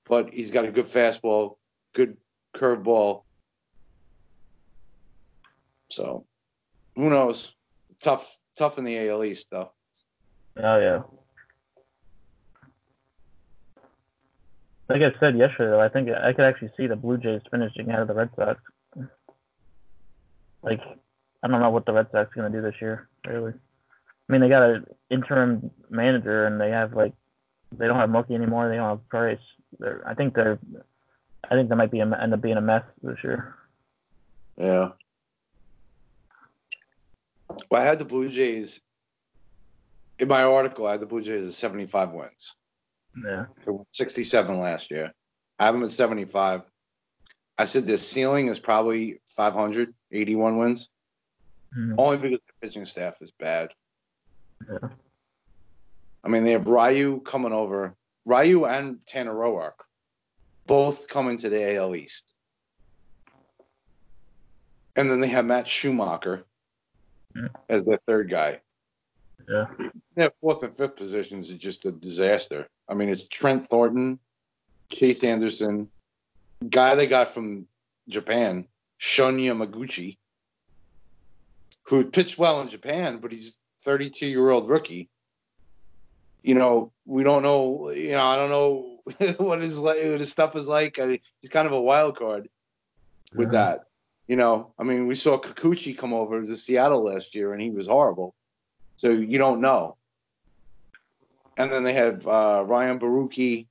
but 0.07 0.33
he's 0.33 0.51
got 0.53 0.65
a 0.65 0.71
good 0.71 0.87
fastball, 0.87 1.57
good 1.95 2.17
curveball. 2.55 3.25
So, 5.91 6.25
who 6.97 7.11
knows? 7.11 7.55
Tough, 8.01 8.39
tough 8.57 8.79
in 8.79 8.85
the 8.85 9.09
AL 9.09 9.25
East, 9.25 9.49
though. 9.51 9.73
Oh 10.57 10.79
yeah. 10.79 11.03
Like 14.89 15.03
I 15.03 15.19
said 15.21 15.37
yesterday, 15.37 15.71
though, 15.71 15.81
I 15.81 15.89
think 15.89 16.09
I 16.11 16.33
could 16.33 16.45
actually 16.45 16.73
see 16.77 16.87
the 16.87 16.97
Blue 16.97 17.17
Jays 17.17 17.43
finishing 17.51 17.91
out 17.91 18.01
of 18.01 18.09
the 18.09 18.15
Red 18.15 18.31
Sox. 18.35 18.61
Like, 20.63 20.81
I 21.43 21.49
don't 21.49 21.61
know 21.61 21.71
what 21.71 21.87
the 21.87 21.93
Red 21.93 22.09
Sox 22.11 22.31
are 22.31 22.43
gonna 22.43 22.51
do 22.51 22.63
this 22.63 22.81
year, 22.81 23.09
really. 23.27 23.53
I 23.53 24.33
mean, 24.33 24.41
they 24.41 24.49
got 24.49 24.69
an 24.69 24.87
interim 25.11 25.71
manager, 25.91 26.47
and 26.47 26.61
they 26.61 26.71
have 26.71 26.95
like, 26.95 27.13
they 27.73 27.87
don't 27.87 27.97
have 27.97 28.11
Mookie 28.11 28.35
anymore. 28.35 28.69
They 28.69 28.77
don't 28.77 28.89
have 28.89 29.09
Price. 29.09 29.39
They're, 29.79 30.03
I 30.07 30.15
think 30.15 30.35
they're, 30.35 30.59
I 31.49 31.55
think 31.55 31.69
they 31.69 31.77
might 31.77 31.91
be 31.91 32.01
end 32.01 32.15
up 32.15 32.41
being 32.41 32.57
a 32.57 32.61
mess 32.61 32.85
this 33.03 33.19
year. 33.23 33.55
Yeah. 34.57 34.91
Well, 37.71 37.83
I 37.83 37.85
had 37.85 37.99
the 37.99 38.05
Blue 38.05 38.29
Jays 38.29 38.81
in 40.19 40.29
my 40.29 40.43
article. 40.43 40.87
I 40.87 40.93
had 40.93 41.01
the 41.01 41.07
Blue 41.07 41.23
Jays 41.23 41.47
at 41.47 41.53
75 41.53 42.13
wins. 42.13 42.55
Yeah. 43.25 43.47
They 43.65 43.73
won 43.73 43.87
67 43.93 44.59
last 44.59 44.91
year. 44.91 45.13
I 45.59 45.65
have 45.67 45.75
them 45.75 45.83
at 45.85 45.91
75. 45.91 46.63
I 47.59 47.65
said 47.65 47.85
their 47.85 47.99
ceiling 47.99 48.49
is 48.49 48.59
probably 48.59 49.21
500, 49.27 49.95
81 50.13 50.57
wins, 50.59 50.89
Mhm. 51.77 51.95
only 51.99 52.17
because 52.17 52.41
the 52.47 52.53
pitching 52.67 52.87
staff 52.87 53.21
is 53.21 53.31
bad. 53.33 53.73
Yeah. 54.69 54.89
I 56.25 56.29
mean, 56.29 56.45
they 56.45 56.53
have 56.53 56.69
Ryu 56.69 57.21
coming 57.21 57.53
over, 57.53 57.97
Ryu 58.25 58.67
and 58.67 59.05
Tanner 59.07 59.35
Roark, 59.35 59.85
both 60.67 61.09
coming 61.09 61.37
to 61.39 61.49
the 61.49 61.77
AL 61.77 61.95
East. 61.95 62.33
And 64.97 65.11
then 65.11 65.21
they 65.21 65.29
have 65.29 65.47
Matt 65.47 65.67
Shoemaker 65.67 66.45
Yeah. 67.35 67.49
as 67.69 67.85
their 67.85 67.99
third 68.07 68.31
guy. 68.31 68.61
Yeah. 69.49 69.67
Their 70.17 70.31
fourth 70.41 70.63
and 70.63 70.77
fifth 70.77 70.97
positions 70.97 71.51
is 71.51 71.59
just 71.59 71.85
a 71.85 71.93
disaster. 71.93 72.69
I 72.89 72.95
mean, 72.95 73.09
it's 73.09 73.27
Trent 73.29 73.63
Thornton, 73.65 74.19
Chase 74.91 75.23
Anderson, 75.25 75.89
guy 76.69 76.95
they 76.95 77.07
got 77.07 77.33
from 77.35 77.67
Japan, 78.09 78.67
Shun 78.99 79.39
Yamaguchi, 79.39 80.19
who 81.85 82.05
pitched 82.11 82.39
well 82.39 82.61
in 82.61 82.69
Japan, 82.69 83.19
but 83.19 83.33
he's 83.33 83.59
32 83.83 84.27
year 84.27 84.51
old 84.51 84.69
rookie. 84.69 85.09
You 86.43 86.55
know, 86.55 86.93
we 87.05 87.23
don't 87.23 87.43
know. 87.43 87.91
You 87.91 88.13
know, 88.13 88.25
I 88.27 88.37
don't 88.37 88.51
know 88.51 88.99
what 89.45 89.61
his 89.61 89.79
what 89.81 89.99
his 89.99 90.31
stuff 90.31 90.57
is 90.57 90.69
like. 90.69 90.99
I 90.99 91.07
mean, 91.07 91.21
he's 91.41 91.51
kind 91.51 91.67
of 91.67 91.73
a 91.73 91.81
wild 91.81 92.17
card 92.19 92.49
with 93.35 93.53
Yeah. 93.53 93.59
that. 93.59 93.81
You 94.31 94.37
know, 94.37 94.73
I 94.79 94.85
mean, 94.85 95.09
we 95.09 95.17
saw 95.17 95.41
Kikuchi 95.41 95.99
come 95.99 96.13
over 96.13 96.41
to 96.41 96.57
Seattle 96.57 97.03
last 97.03 97.35
year, 97.35 97.53
and 97.53 97.61
he 97.61 97.71
was 97.71 97.89
horrible. 97.89 98.37
So 98.95 99.11
you 99.11 99.39
don't 99.39 99.61
know. 99.61 99.97
And 101.57 101.73
then 101.73 101.83
they 101.83 101.95
have 101.95 102.25
uh, 102.29 102.63
Ryan 102.65 103.01
Borucki. 103.01 103.67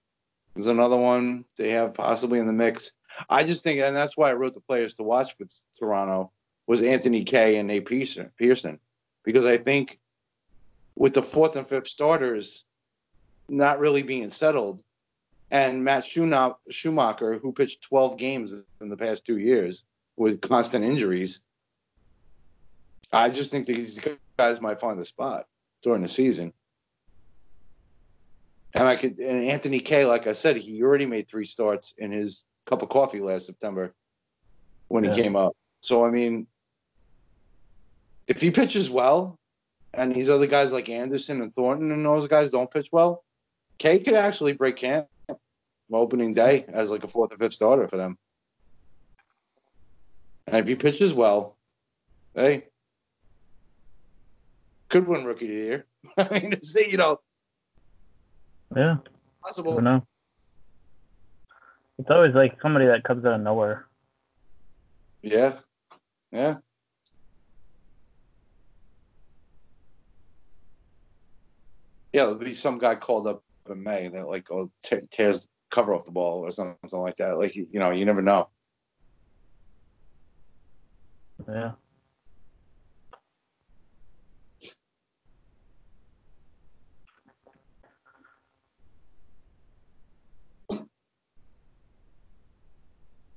is 0.57 0.68
another 0.68 0.97
one 0.97 1.45
they 1.55 1.70
have 1.70 1.93
possibly 1.93 2.39
in 2.39 2.45
the 2.45 2.51
mix. 2.51 2.91
I 3.30 3.45
just 3.45 3.64
think, 3.64 3.80
and 3.80 3.95
that's 3.95 4.18
why 4.18 4.32
I 4.32 4.34
wrote 4.34 4.53
the 4.53 4.60
players 4.60 4.95
to 4.95 5.03
watch 5.03 5.34
with 5.39 5.49
Toronto 5.80 6.30
was 6.68 6.84
Anthony 6.84 7.24
Kay 7.24 7.55
and 7.57 7.70
Nate 7.70 7.86
Pearson, 7.86 8.30
Pearson, 8.38 8.80
because 9.24 9.45
I 9.45 9.55
think 9.55 9.97
with 10.97 11.14
the 11.14 11.24
fourth 11.24 11.55
and 11.55 11.66
fifth 11.70 11.88
starters 11.88 12.66
not 13.47 13.80
really 13.80 14.01
being 14.01 14.30
settled, 14.30 14.84
and 15.51 15.86
Matt 15.86 16.03
Shoemaker, 16.03 17.39
who 17.39 17.53
pitched 17.53 17.84
12 17.84 18.18
games 18.18 18.53
in 18.82 18.89
the 18.89 18.97
past 18.97 19.26
two 19.26 19.38
years 19.38 19.86
with 20.20 20.41
constant 20.41 20.84
injuries, 20.84 21.41
I 23.11 23.30
just 23.30 23.51
think 23.51 23.65
these 23.65 23.99
guys 24.38 24.61
might 24.61 24.80
find 24.80 24.99
the 24.99 25.05
spot 25.05 25.45
during 25.82 26.01
the 26.01 26.09
season. 26.09 26.53
And 28.74 28.84
I 28.84 28.97
could, 28.97 29.17
and 29.17 29.49
Anthony 29.49 29.80
Kay, 29.80 30.05
like 30.05 30.28
I 30.28 30.34
said, 30.34 30.57
he 30.57 30.84
already 30.84 31.07
made 31.07 31.28
three 31.28 31.45
starts 31.45 31.95
in 31.97 32.11
his 32.11 32.43
cup 32.67 32.84
of 32.84 32.89
coffee 32.89 33.22
last 33.22 33.47
September 33.47 33.95
when 34.89 35.05
he 35.05 35.09
came 35.09 35.36
up. 35.36 35.55
So 35.82 36.05
I 36.05 36.11
mean, 36.11 36.45
if 38.28 38.41
he 38.41 38.51
pitches 38.51 38.89
well, 38.89 39.39
and 39.93 40.13
these 40.13 40.30
other 40.30 40.45
guys 40.45 40.72
like 40.72 40.89
Anderson 40.89 41.41
and 41.41 41.55
Thornton 41.55 41.91
and 41.91 42.05
those 42.05 42.28
guys 42.28 42.51
don't 42.51 42.70
pitch 42.70 42.89
well, 42.91 43.24
Kay 43.80 43.99
could 43.99 44.13
actually 44.13 44.51
break 44.51 44.76
camp 44.76 45.07
opening 45.91 46.34
day 46.34 46.65
as 46.67 46.91
like 46.91 47.03
a 47.03 47.07
fourth 47.07 47.34
or 47.34 47.38
fifth 47.38 47.53
starter 47.53 47.88
for 47.88 47.97
them. 47.97 48.17
And 50.52 50.58
if 50.62 50.68
he 50.68 50.76
pitches 50.76 51.14
well, 51.14 51.58
hey, 52.34 52.66
could 54.89 55.08
win 55.08 55.24
rookie 55.24 55.45
of 55.45 55.52
the 55.52 55.64
year. 55.64 55.86
I 56.18 56.39
mean, 56.39 56.54
it's, 56.54 56.74
you 56.74 56.97
know, 56.97 57.20
Yeah, 58.76 58.97
possible. 59.43 59.74
never 59.74 59.82
know. 59.84 60.08
It's 62.00 62.10
always 62.10 62.34
like 62.34 62.58
somebody 62.64 62.88
that 62.88 63.04
comes 63.04 63.26
out 63.26 63.34
of 63.34 63.41
nowhere. 63.41 63.86
Yeah. 65.22 65.60
Yeah. 66.32 66.56
Yeah, 72.12 72.24
there'll 72.24 72.36
be 72.36 72.54
some 72.54 72.80
guy 72.80 72.95
called 72.95 73.28
up 73.28 73.43
in 73.70 73.84
May 73.84 74.08
that 74.08 74.28
like 74.28 74.47
oh, 74.52 74.72
te- 74.84 75.02
tears 75.12 75.43
the 75.43 75.50
cover 75.70 75.93
off 75.93 76.06
the 76.06 76.12
ball 76.12 76.39
or 76.39 76.50
something 76.50 77.00
like 77.00 77.18
that. 77.18 77.38
Like 77.38 77.56
you 77.56 77.68
know, 77.74 77.91
you 77.91 78.06
never 78.06 78.24
know. 78.24 78.50
Yeah. 81.48 81.72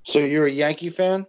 So 0.05 0.19
you're 0.19 0.47
a 0.47 0.53
Yankee 0.53 0.91
fan? 0.91 1.27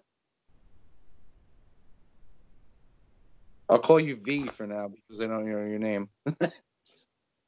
I'll 3.70 3.80
call 3.80 4.00
you 4.00 4.18
V 4.18 4.48
for 4.48 4.68
now 4.68 4.90
because 4.90 5.22
I 5.22 5.28
don't 5.28 5.46
know 5.46 5.66
your 5.66 5.80
name. 5.80 6.10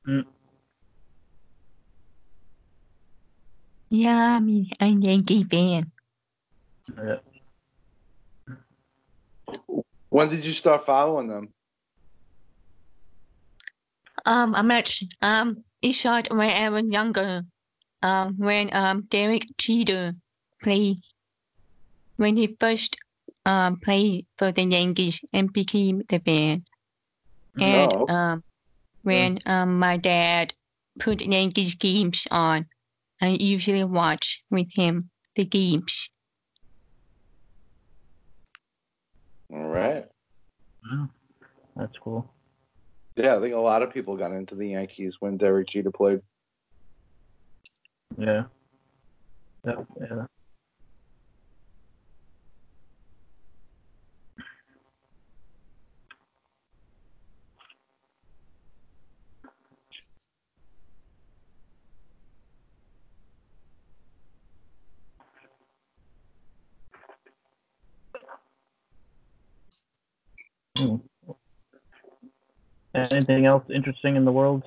Yeah, 3.90 4.40
me, 4.40 4.72
I'm 4.80 5.02
Yankee 5.02 5.44
fan. 5.44 5.92
yeah. 6.98 7.35
When 10.10 10.30
did 10.30 10.46
you 10.46 10.52
start 10.52 10.86
following 10.86 11.28
them? 11.28 11.54
Um, 14.26 14.56
I'm 14.56 14.72
actually 14.72 15.10
um, 15.22 15.64
it 15.82 15.94
started 15.94 16.34
when 16.36 16.50
I 16.50 16.70
was 16.70 16.84
younger. 16.90 17.44
Um, 18.02 18.36
when 18.38 18.74
um 18.74 19.04
Derek 19.10 19.46
Jeter 19.58 20.14
played, 20.64 21.00
when 22.18 22.36
he 22.38 22.56
first 22.60 22.98
um 23.46 23.80
played 23.80 24.28
for 24.38 24.52
the 24.52 24.64
Yankees 24.64 25.22
and 25.34 25.54
became 25.54 26.04
the 26.10 26.20
fan. 26.20 26.66
And 27.60 27.96
No. 27.96 28.08
um, 28.08 28.44
when 29.04 29.40
um 29.46 29.80
my 29.80 29.98
dad 29.98 30.54
put 31.00 31.22
Yankees 31.22 31.76
games 31.76 32.28
on, 32.32 32.68
I 33.22 33.30
usually 33.40 33.84
watch 33.86 34.44
with 34.50 34.74
him 34.76 35.12
the 35.36 35.46
games. 35.46 36.10
All 39.56 39.68
right. 39.68 40.06
Yeah. 40.92 41.06
That's 41.78 41.98
cool. 41.98 42.30
Yeah, 43.16 43.38
I 43.38 43.40
think 43.40 43.54
a 43.54 43.60
lot 43.60 43.82
of 43.82 43.94
people 43.94 44.18
got 44.18 44.34
into 44.34 44.56
the 44.56 44.68
Yankees 44.70 45.16
when 45.20 45.38
Derek 45.38 45.68
Jeter 45.68 45.92
played. 45.92 46.22
Yeah. 48.18 48.44
Yeah. 49.66 49.84
Yeah. 50.00 50.26
Hmm. 70.78 70.96
Anything 72.94 73.46
else 73.46 73.64
interesting 73.74 74.16
in 74.16 74.26
the 74.26 74.32
world? 74.32 74.64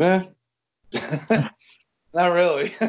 Eh. 0.00 0.20
Not 2.14 2.32
really. 2.32 2.74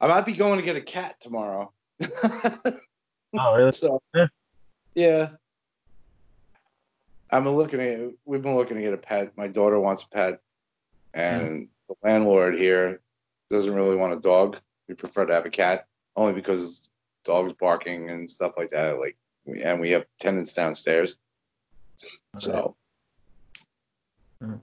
I 0.00 0.06
might 0.06 0.26
be 0.26 0.32
going 0.32 0.58
to 0.58 0.64
get 0.64 0.76
a 0.76 0.80
cat 0.80 1.20
tomorrow. 1.20 1.72
Oh, 3.38 3.54
really? 3.54 3.70
so, 3.70 4.02
Yeah. 4.12 4.26
yeah. 4.96 5.28
I've 7.30 7.44
been 7.44 7.54
looking 7.54 7.80
at. 7.80 8.10
We've 8.24 8.42
been 8.42 8.56
looking 8.56 8.76
to 8.76 8.82
get 8.82 8.92
a 8.92 8.96
pet. 8.96 9.36
My 9.36 9.46
daughter 9.46 9.78
wants 9.78 10.02
a 10.02 10.08
pet, 10.08 10.40
and 11.14 11.68
the 11.88 11.94
landlord 12.02 12.58
here 12.58 13.00
doesn't 13.50 13.74
really 13.74 13.96
want 13.96 14.12
a 14.12 14.20
dog. 14.20 14.58
We 14.88 14.94
prefer 14.94 15.26
to 15.26 15.34
have 15.34 15.44
a 15.44 15.50
cat, 15.50 15.86
only 16.16 16.32
because 16.32 16.90
dogs 17.24 17.52
barking 17.60 18.10
and 18.10 18.30
stuff 18.30 18.52
like 18.56 18.70
that. 18.70 18.98
Like, 18.98 19.16
we, 19.44 19.62
and 19.62 19.80
we 19.80 19.90
have 19.90 20.04
tenants 20.18 20.54
downstairs. 20.54 21.18
So, 22.38 22.76
Mm. 24.42 24.58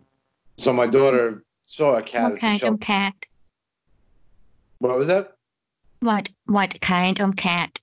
so 0.57 0.73
my 0.73 0.87
daughter 0.87 1.43
saw 1.61 1.97
a 1.97 2.01
cat 2.01 2.31
What 2.31 2.39
kind 2.39 2.63
of 2.63 2.79
cat? 2.79 3.13
What 4.79 4.97
was 4.97 5.05
that? 5.05 5.37
What 5.99 6.29
what 6.45 6.81
kind 6.81 7.19
of 7.19 7.35
cat? 7.35 7.79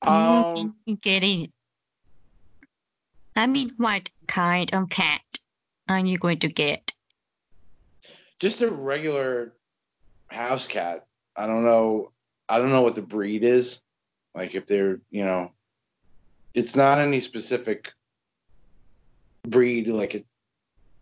Um, 0.00 0.76
you 0.86 0.96
get 0.96 1.22
it. 1.22 1.50
I 3.36 3.46
mean, 3.46 3.74
what 3.76 4.08
kind 4.26 4.72
of 4.72 4.88
cat 4.88 5.20
are 5.90 5.98
you 5.98 6.16
going 6.16 6.38
to 6.38 6.48
get? 6.48 6.92
just 8.40 8.62
a 8.62 8.70
regular 8.70 9.52
house 10.30 10.66
cat. 10.66 11.06
I 11.36 11.46
don't 11.46 11.64
know. 11.64 12.12
I 12.48 12.58
don't 12.58 12.70
know 12.70 12.82
what 12.82 12.94
the 12.94 13.02
breed 13.02 13.44
is. 13.44 13.80
Like 14.34 14.54
if 14.54 14.66
they're, 14.66 15.00
you 15.10 15.24
know, 15.24 15.52
it's 16.54 16.76
not 16.76 17.00
any 17.00 17.20
specific 17.20 17.90
breed 19.42 19.88
like 19.88 20.14
a 20.14 20.24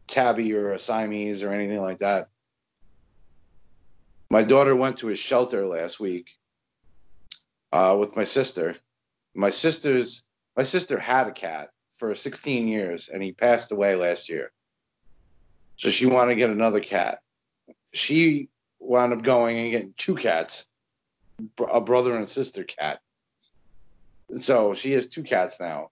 tabby 0.06 0.54
or 0.54 0.72
a 0.72 0.78
Siamese 0.78 1.42
or 1.42 1.52
anything 1.52 1.80
like 1.80 1.98
that. 1.98 2.28
My 4.30 4.42
daughter 4.42 4.74
went 4.74 4.98
to 4.98 5.10
a 5.10 5.14
shelter 5.14 5.66
last 5.66 6.00
week 6.00 6.30
uh, 7.72 7.96
with 7.98 8.16
my 8.16 8.24
sister. 8.24 8.74
My 9.34 9.50
sister's 9.50 10.24
my 10.56 10.62
sister 10.62 10.98
had 10.98 11.28
a 11.28 11.32
cat 11.32 11.68
for 11.90 12.14
16 12.14 12.66
years 12.66 13.08
and 13.12 13.22
he 13.22 13.32
passed 13.32 13.72
away 13.72 13.94
last 13.94 14.28
year. 14.28 14.52
So 15.76 15.90
she 15.90 16.06
wanted 16.06 16.32
to 16.32 16.36
get 16.36 16.50
another 16.50 16.80
cat 16.80 17.18
she 17.96 18.48
wound 18.78 19.12
up 19.12 19.22
going 19.22 19.58
and 19.58 19.70
getting 19.70 19.94
two 19.96 20.14
cats, 20.14 20.66
a 21.72 21.80
brother 21.80 22.14
and 22.16 22.28
sister 22.28 22.64
cat. 22.64 23.00
So 24.34 24.74
she 24.74 24.92
has 24.92 25.06
two 25.06 25.22
cats 25.22 25.60
now. 25.60 25.90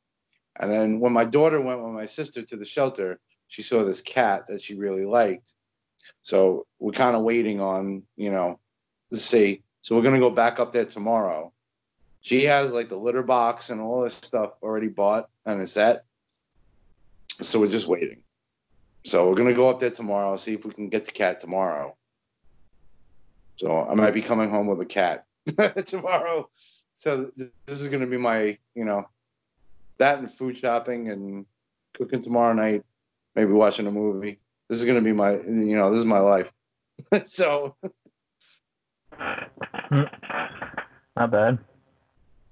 And 0.58 0.70
then 0.70 1.00
when 1.00 1.12
my 1.12 1.24
daughter 1.24 1.60
went 1.60 1.82
with 1.82 1.92
my 1.92 2.04
sister 2.04 2.42
to 2.42 2.56
the 2.56 2.64
shelter, 2.64 3.18
she 3.48 3.62
saw 3.62 3.84
this 3.84 4.00
cat 4.00 4.46
that 4.48 4.62
she 4.62 4.74
really 4.74 5.04
liked. 5.04 5.54
So 6.22 6.66
we're 6.78 6.92
kind 6.92 7.16
of 7.16 7.22
waiting 7.22 7.60
on, 7.60 8.02
you 8.16 8.30
know, 8.30 8.58
to 9.12 9.18
see. 9.18 9.62
So 9.82 9.96
we're 9.96 10.02
gonna 10.02 10.20
go 10.20 10.30
back 10.30 10.60
up 10.60 10.72
there 10.72 10.84
tomorrow. 10.84 11.52
She 12.20 12.44
has 12.44 12.72
like 12.72 12.88
the 12.88 12.96
litter 12.96 13.22
box 13.22 13.70
and 13.70 13.80
all 13.80 14.02
this 14.02 14.14
stuff 14.14 14.52
already 14.62 14.88
bought 14.88 15.28
and 15.44 15.60
a 15.60 15.66
set. 15.66 16.04
So 17.42 17.60
we're 17.60 17.68
just 17.68 17.88
waiting. 17.88 18.22
So 19.04 19.28
we're 19.28 19.36
gonna 19.36 19.54
go 19.54 19.68
up 19.68 19.80
there 19.80 19.90
tomorrow, 19.90 20.36
see 20.36 20.54
if 20.54 20.64
we 20.64 20.72
can 20.72 20.88
get 20.88 21.04
the 21.04 21.12
cat 21.12 21.40
tomorrow. 21.40 21.96
So 23.56 23.86
I 23.88 23.94
might 23.94 24.14
be 24.14 24.22
coming 24.22 24.50
home 24.50 24.66
with 24.66 24.80
a 24.80 24.86
cat 24.86 25.26
tomorrow. 25.86 26.48
So 26.96 27.30
this 27.36 27.80
is 27.80 27.88
gonna 27.88 28.06
be 28.06 28.16
my, 28.16 28.58
you 28.74 28.84
know, 28.84 29.08
that 29.98 30.18
and 30.18 30.30
food 30.30 30.56
shopping 30.56 31.10
and 31.10 31.46
cooking 31.92 32.20
tomorrow 32.20 32.52
night, 32.52 32.84
maybe 33.34 33.52
watching 33.52 33.86
a 33.86 33.92
movie. 33.92 34.38
This 34.68 34.80
is 34.80 34.86
gonna 34.86 35.02
be 35.02 35.12
my, 35.12 35.32
you 35.32 35.76
know, 35.76 35.90
this 35.90 36.00
is 36.00 36.06
my 36.06 36.20
life. 36.20 36.52
so 37.24 37.76
Not 41.16 41.30
bad. 41.30 41.58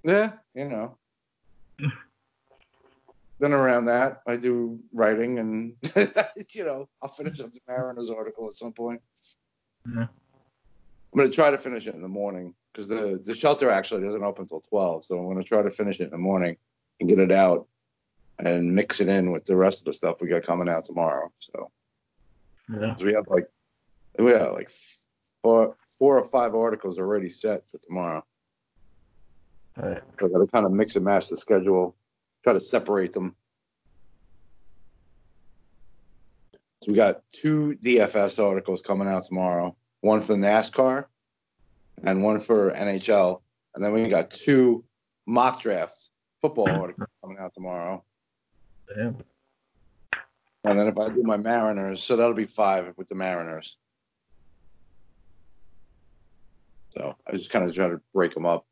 Yeah, 0.04 0.32
you 0.54 0.68
know. 0.68 0.98
then 3.38 3.52
around 3.52 3.86
that, 3.86 4.22
I 4.26 4.36
do 4.36 4.80
writing, 4.92 5.38
and 5.38 5.74
you 6.54 6.64
know, 6.64 6.88
I'll 7.02 7.08
finish 7.08 7.40
up 7.40 7.52
the 7.52 7.60
Mariners 7.66 8.10
article 8.10 8.46
at 8.46 8.52
some 8.52 8.72
point. 8.72 9.00
Yeah. 9.86 10.06
I'm 11.12 11.18
gonna 11.18 11.30
try 11.30 11.50
to 11.50 11.58
finish 11.58 11.86
it 11.86 11.94
in 11.94 12.00
the 12.02 12.08
morning 12.08 12.54
because 12.72 12.88
the 12.88 13.20
the 13.24 13.34
shelter 13.34 13.70
actually 13.70 14.02
doesn't 14.02 14.22
open 14.24 14.42
until 14.42 14.60
twelve, 14.60 15.04
so 15.04 15.18
I'm 15.18 15.28
gonna 15.28 15.42
try 15.42 15.62
to 15.62 15.70
finish 15.70 16.00
it 16.00 16.04
in 16.04 16.10
the 16.10 16.18
morning 16.18 16.56
and 17.00 17.08
get 17.08 17.18
it 17.18 17.30
out 17.32 17.66
and 18.38 18.74
mix 18.74 19.00
it 19.00 19.08
in 19.08 19.30
with 19.30 19.44
the 19.44 19.56
rest 19.56 19.80
of 19.80 19.84
the 19.86 19.92
stuff 19.94 20.16
we 20.20 20.28
got 20.28 20.44
coming 20.44 20.68
out 20.68 20.84
tomorrow. 20.84 21.30
So 21.38 21.70
Yeah. 22.68 22.94
'cause 22.94 23.04
we 23.04 23.12
have 23.12 23.28
like 23.28 23.46
we 24.18 24.30
have 24.32 24.52
like 24.54 24.70
four 25.42 25.76
four 25.98 26.18
or 26.18 26.24
five 26.24 26.54
articles 26.54 26.98
already 26.98 27.28
set 27.28 27.68
for 27.70 27.78
tomorrow. 27.78 28.24
All 29.76 29.88
right. 29.88 30.02
So 30.18 30.26
I 30.26 30.28
got 30.30 30.38
to 30.38 30.46
kind 30.46 30.66
of 30.66 30.72
mix 30.72 30.96
and 30.96 31.04
match 31.04 31.28
the 31.28 31.36
schedule, 31.36 31.94
try 32.42 32.52
to 32.54 32.60
separate 32.60 33.12
them. 33.12 33.36
So 36.82 36.90
we 36.90 36.94
got 36.94 37.22
two 37.30 37.76
DFS 37.80 38.38
articles 38.38 38.82
coming 38.82 39.08
out 39.08 39.24
tomorrow. 39.24 39.76
One 40.02 40.20
for 40.20 40.34
NASCAR, 40.34 41.06
and 42.04 42.22
one 42.22 42.38
for 42.38 42.72
NHL, 42.72 43.40
and 43.74 43.84
then 43.84 43.92
we 43.92 44.06
got 44.08 44.30
two 44.30 44.84
mock 45.26 45.62
drafts 45.62 46.10
football 46.40 46.68
articles 46.68 47.08
coming 47.22 47.38
out 47.38 47.54
tomorrow. 47.54 48.04
Damn. 48.94 49.16
And 50.64 50.78
then 50.78 50.88
if 50.88 50.98
I 50.98 51.08
do 51.08 51.22
my 51.22 51.36
Mariners, 51.36 52.02
so 52.02 52.16
that'll 52.16 52.34
be 52.34 52.46
five 52.46 52.92
with 52.96 53.08
the 53.08 53.14
Mariners. 53.14 53.78
So 56.90 57.16
I 57.26 57.32
just 57.32 57.50
kind 57.50 57.68
of 57.68 57.74
try 57.74 57.88
to 57.88 58.00
break 58.12 58.34
them 58.34 58.44
up. 58.44 58.66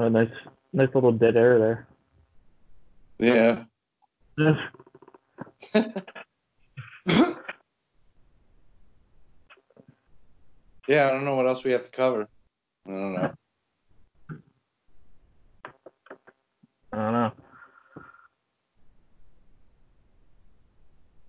Oh, 0.00 0.08
nice, 0.08 0.30
nice 0.72 0.88
little 0.94 1.12
dead 1.12 1.36
air 1.36 1.58
there. 1.58 1.86
Yeah. 3.18 3.64
Yeah, 10.88 11.06
I 11.06 11.10
don't 11.10 11.24
know 11.24 11.36
what 11.36 11.46
else 11.46 11.62
we 11.62 11.70
have 11.70 11.84
to 11.84 11.90
cover. 11.90 12.26
I 12.84 12.90
don't 12.90 13.12
know. 13.12 13.32
I 16.92 16.96
don't 16.96 17.32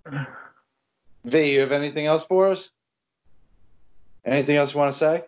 know. 0.07 0.25
V, 1.25 1.53
you 1.53 1.59
have 1.59 1.71
anything 1.71 2.07
else 2.07 2.25
for 2.25 2.47
us? 2.47 2.71
Anything 4.25 4.55
else 4.55 4.73
you 4.73 4.79
want 4.79 4.93
to 4.93 4.97
say? 4.97 5.25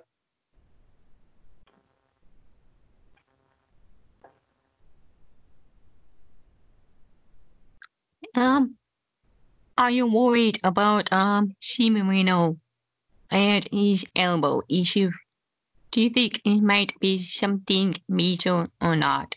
Um, 8.36 8.78
are 9.78 9.92
you 9.92 10.08
worried 10.08 10.60
about 10.64 11.12
um 11.14 11.56
Shimano 11.62 12.60
and 13.32 13.68
his 13.72 14.06
elbow 14.16 14.64
issue? 14.70 15.12
Do 15.92 16.02
you 16.02 16.10
think 16.10 16.42
it 16.46 16.62
might 16.62 17.00
be 17.00 17.20
something 17.20 17.96
major 18.10 18.68
or 18.82 18.96
not? 18.96 19.36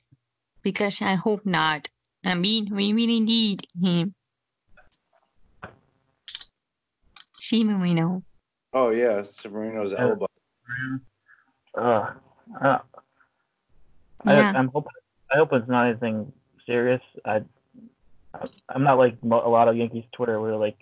Because 0.63 1.03
I 1.03 1.15
hope 1.17 1.47
not. 1.47 1.89
I 2.25 2.35
mean, 2.35 2.75
we 2.75 2.93
really 2.93 3.21
need 3.21 3.67
him. 3.81 4.15
Shimano. 7.41 8.23
Oh 8.73 8.91
yeah, 8.91 9.23
Severino's 9.23 9.93
Yeah. 9.93 10.01
elbow. 10.03 10.27
Uh, 11.77 12.15
uh, 12.61 12.79
Yeah. 14.25 14.53
I, 14.53 14.59
I'm 14.59 14.69
hoping. 14.69 14.93
I 15.33 15.37
hope 15.37 15.53
it's 15.53 15.69
not 15.69 15.87
anything 15.89 16.33
serious. 16.67 17.03
I, 17.25 17.43
I'm 18.69 18.83
not 18.83 18.99
like 18.99 19.17
a 19.23 19.27
lot 19.27 19.69
of 19.69 19.77
Yankees 19.77 20.05
Twitter 20.13 20.41
were 20.41 20.57
like 20.57 20.77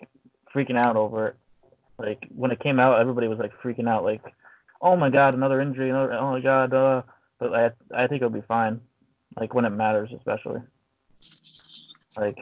freaking 0.53 0.79
out 0.79 0.95
over 0.95 1.27
it. 1.29 1.35
Like 1.97 2.27
when 2.35 2.51
it 2.51 2.59
came 2.59 2.79
out, 2.79 2.99
everybody 2.99 3.27
was 3.27 3.39
like 3.39 3.53
freaking 3.63 3.87
out, 3.87 4.03
like, 4.03 4.21
"Oh 4.81 4.95
my 4.95 5.09
God, 5.09 5.33
another 5.33 5.61
injury! 5.61 5.89
Another, 5.89 6.13
oh 6.13 6.31
my 6.31 6.41
God!" 6.41 6.73
Uh, 6.73 7.01
but 7.39 7.53
I, 7.53 7.71
I 7.95 8.07
think 8.07 8.21
it'll 8.21 8.29
be 8.29 8.41
fine. 8.47 8.81
Like 9.39 9.53
when 9.53 9.65
it 9.65 9.69
matters, 9.69 10.09
especially. 10.13 10.61
Like, 12.17 12.37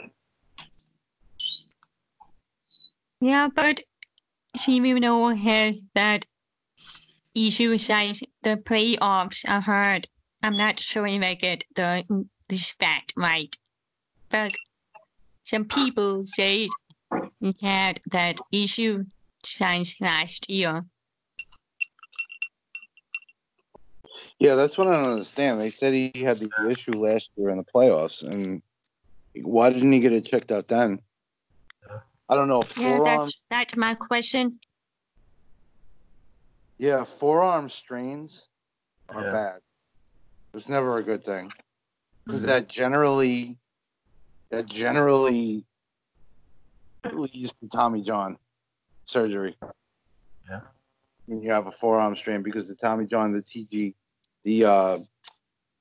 Yeah, 3.24 3.48
but 3.48 3.82
Shimano 4.58 5.36
has 5.38 5.82
that 5.96 6.26
issue 7.34 7.78
since 7.78 8.22
the 8.42 8.58
playoffs 8.58 9.48
are 9.48 9.62
hard. 9.62 10.10
I'm 10.44 10.56
not 10.56 10.78
sure 10.78 11.08
if 11.08 11.24
I 11.24 11.36
get 11.36 11.64
the 11.74 12.28
this 12.50 12.72
fact 12.72 13.14
right. 13.16 13.56
But 14.30 14.52
some 15.44 15.66
people 15.66 16.26
said 16.26 16.70
he 17.40 17.56
had 17.62 18.00
that 18.12 18.40
issue 18.52 19.06
since 19.44 20.00
last 20.00 20.50
year. 20.50 20.86
Yeah, 24.40 24.56
that's 24.56 24.78
what 24.78 24.88
I 24.88 24.94
don't 24.94 25.12
understand. 25.12 25.62
They 25.62 25.70
said 25.70 25.94
he 25.94 26.12
had 26.16 26.38
the 26.38 26.52
issue 26.70 26.94
last 27.04 27.30
year 27.36 27.50
in 27.50 27.58
the 27.58 27.64
playoffs, 27.64 28.24
and 28.24 28.62
why 29.42 29.70
didn't 29.72 29.92
he 29.92 30.00
get 30.00 30.14
it 30.14 30.26
checked 30.26 30.52
out 30.52 30.68
then? 30.68 31.00
I 32.30 32.36
don't 32.36 32.48
know. 32.48 32.62
Yeah, 32.78 32.98
Forearm, 32.98 33.20
that's 33.20 33.42
that's 33.50 33.76
my 33.76 33.96
question. 33.96 34.60
yeah, 36.78 37.04
forearm 37.04 37.70
strains 37.70 38.50
are 39.10 39.24
Yeah. 39.24 39.32
bad. 39.32 39.62
It's 40.54 40.70
never 40.70 40.98
a 40.98 41.04
good 41.04 41.24
thing 41.24 41.52
because 42.26 42.42
mm-hmm. 42.42 42.50
that 42.50 42.68
generally, 42.68 43.58
that 44.54 44.68
generally 44.68 45.66
leads 47.12 47.54
to 47.54 47.68
Tommy 47.74 48.04
John 48.04 48.38
surgery. 49.04 49.58
Yeah. 50.48 50.60
When 51.26 51.42
you 51.42 51.52
have 51.52 51.66
a 51.66 51.72
forearm 51.72 52.16
strain, 52.16 52.44
because 52.44 52.68
the 52.68 52.76
Tommy 52.76 53.08
John, 53.08 53.34
the 53.34 53.40
TG, 53.40 53.96
the 54.44 54.66
uh, 54.66 54.98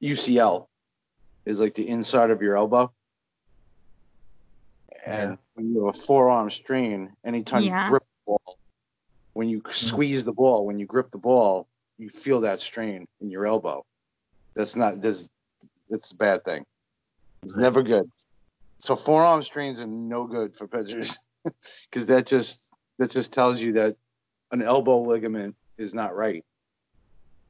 UCL 0.02 0.68
is 1.44 1.60
like 1.60 1.74
the 1.74 1.86
inside 1.86 2.30
of 2.30 2.40
your 2.40 2.56
elbow. 2.56 2.90
And 5.04 5.32
Yeah. 5.32 5.36
when 5.52 5.74
you 5.74 5.84
have 5.84 5.94
a 5.94 5.98
forearm 5.98 6.48
strain, 6.50 7.14
anytime 7.24 7.64
Yeah. 7.64 7.84
you 7.84 7.90
grip 7.90 8.04
the 8.04 8.24
ball, 8.24 8.58
when 9.34 9.50
you 9.50 9.60
squeeze 9.68 10.24
the 10.24 10.32
ball, 10.32 10.64
when 10.64 10.78
you 10.78 10.86
grip 10.86 11.10
the 11.10 11.18
ball, 11.18 11.68
you 11.98 12.08
feel 12.08 12.40
that 12.40 12.58
strain 12.58 13.06
in 13.20 13.28
your 13.28 13.46
elbow. 13.46 13.84
That's 14.54 14.76
not 14.76 15.02
this. 15.02 15.28
It's 15.90 16.12
a 16.12 16.16
bad 16.16 16.42
thing. 16.44 16.64
It's 17.42 17.56
never 17.56 17.82
good. 17.82 18.10
So 18.82 18.96
forearm 18.96 19.42
strains 19.42 19.80
are 19.80 19.86
no 19.86 20.26
good 20.26 20.56
for 20.56 20.66
pitchers 20.66 21.16
because 21.88 22.06
that 22.08 22.26
just 22.26 22.68
that 22.98 23.12
just 23.12 23.32
tells 23.32 23.60
you 23.60 23.74
that 23.74 23.96
an 24.50 24.60
elbow 24.60 25.02
ligament 25.02 25.54
is 25.78 25.94
not 25.94 26.16
right 26.16 26.44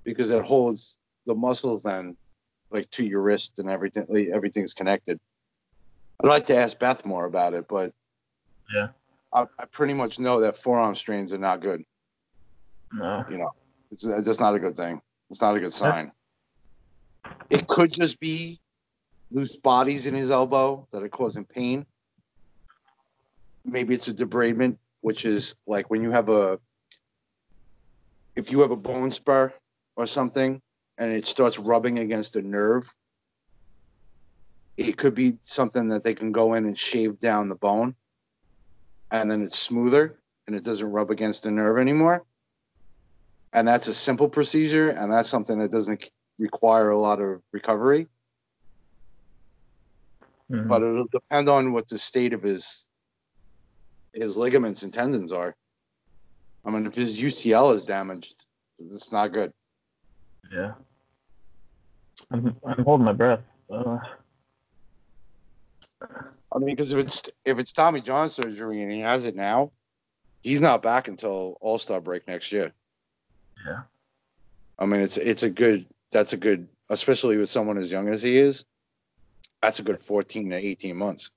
because 0.05 0.31
it 0.31 0.45
holds 0.45 0.99
the 1.25 1.35
muscles 1.35 1.85
then 1.85 2.19
like 2.71 2.89
to 2.91 3.05
your 3.05 3.23
wrist 3.23 3.59
and 3.59 3.71
everything. 3.71 4.05
like, 4.11 4.29
Everything's 4.29 4.75
connected. 4.75 5.19
I'd 6.23 6.29
like 6.29 6.47
to 6.47 6.57
ask 6.57 6.79
Beth 6.79 7.07
more 7.07 7.25
about 7.25 7.55
it, 7.55 7.65
but 7.67 7.93
Yeah. 8.73 8.89
I, 9.33 9.47
I 9.59 9.65
pretty 9.65 9.95
much 9.95 10.21
know 10.21 10.41
that 10.43 10.57
forearm 10.57 10.95
strains 10.95 11.33
are 11.33 11.39
not 11.39 11.63
good. 11.63 11.83
no. 12.93 13.25
You 13.31 13.39
know, 13.39 13.53
it's 13.91 14.05
that's 14.05 14.41
not 14.41 14.55
a 14.55 14.59
good 14.59 14.77
thing. 14.77 15.01
It's 15.31 15.41
not 15.41 15.57
a 15.57 15.61
good 15.61 15.73
sign. 15.73 16.13
It 17.49 17.67
could 17.67 17.91
just 17.91 18.21
be 18.21 18.61
loose 19.33 19.57
bodies 19.57 20.07
in 20.07 20.15
his 20.15 20.31
elbow 20.31 20.87
that 20.93 21.03
are 21.03 21.09
causing 21.09 21.45
pain. 21.45 21.87
Maybe 23.65 23.95
it's 23.95 24.09
a 24.09 24.15
debridement, 24.15 24.77
which 25.01 25.25
is 25.25 25.55
like 25.67 25.91
when 25.91 26.03
you 26.03 26.11
have 26.11 26.29
a 26.29 26.59
if 28.35 28.51
you 28.51 28.61
have 28.61 28.71
a 28.71 28.77
bone 28.77 29.11
spur 29.11 29.53
or 29.97 30.07
something 30.07 30.61
and 30.99 31.11
it 31.11 31.27
starts 31.27 31.59
rubbing 31.59 31.99
against 31.99 32.37
a 32.37 32.43
nerve, 32.43 32.93
it 34.77 34.97
could 34.97 35.15
be 35.15 35.37
something 35.43 35.89
that 35.89 36.03
they 36.03 36.15
can 36.15 36.33
go 36.33 36.55
in 36.55 36.65
and 36.65 36.79
shave 36.79 37.19
down 37.19 37.49
the 37.49 37.55
bone 37.55 37.95
and 39.11 39.31
then 39.31 39.43
it's 39.43 39.59
smoother 39.59 40.19
and 40.47 40.57
it 40.57 40.65
doesn't 40.65 40.91
rub 40.91 41.11
against 41.11 41.45
the 41.45 41.51
nerve 41.51 41.79
anymore. 41.79 42.25
And 43.53 43.69
that's 43.69 43.87
a 43.87 43.95
simple 43.95 44.29
procedure, 44.29 44.91
and 44.91 45.13
that's 45.13 45.29
something 45.29 45.59
that 45.59 45.71
doesn't 45.71 46.11
require 46.39 46.91
a 46.91 46.99
lot 46.99 47.21
of 47.21 47.43
recovery. 47.53 48.09
Mhm. 50.51 50.69
But 50.69 50.83
it'll 50.83 51.07
depend 51.13 51.49
on 51.49 51.73
what 51.73 51.89
the 51.89 51.99
state 51.99 52.33
of 52.33 52.43
his 52.43 52.87
his 54.13 54.37
ligaments 54.37 54.83
and 54.83 54.93
tendons 54.93 55.33
are. 55.33 55.55
I 56.65 56.71
mean, 56.71 56.87
if 56.87 56.95
his 56.95 57.21
UCL 57.21 57.75
is 57.75 57.85
damaged, 57.85 58.45
it's 58.79 59.11
not 59.13 59.33
good. 59.33 59.53
yeah. 60.53 60.75
I'm 62.31 62.55
I'm 62.65 62.85
holding 62.85 63.05
my 63.05 63.13
breath. 63.13 63.41
Uh, 63.71 63.99
I 66.55 66.59
mean, 66.59 66.75
because 66.77 66.93
if 66.93 66.99
it's 66.99 67.31
if 67.45 67.59
it's 67.59 67.73
Tommy 67.73 68.01
John 68.01 68.29
surgery 68.29 68.83
and 68.83 68.91
he 68.93 69.01
has 69.01 69.25
it 69.27 69.35
now, 69.37 69.73
he's 70.43 70.61
not 70.61 70.83
back 70.83 71.09
until 71.09 71.57
All 71.61 71.79
Star 71.79 72.01
break 72.01 72.27
next 72.29 72.53
year. 72.53 72.73
Yeah. 73.67 73.83
I 74.79 74.87
mean, 74.87 75.01
it's 75.01 75.17
it's 75.17 75.43
a 75.43 75.51
good 75.51 75.87
that's 76.11 76.33
a 76.33 76.37
good 76.37 76.69
especially 76.91 77.39
with 77.39 77.49
someone 77.49 77.79
as 77.79 77.91
young 77.91 78.09
as 78.09 78.23
he 78.23 78.37
is. 78.37 78.65
That's 79.63 79.79
a 79.79 79.83
good 79.83 79.99
fourteen 79.99 80.51
to 80.51 80.57
eighteen 80.57 80.97
months. 80.97 81.31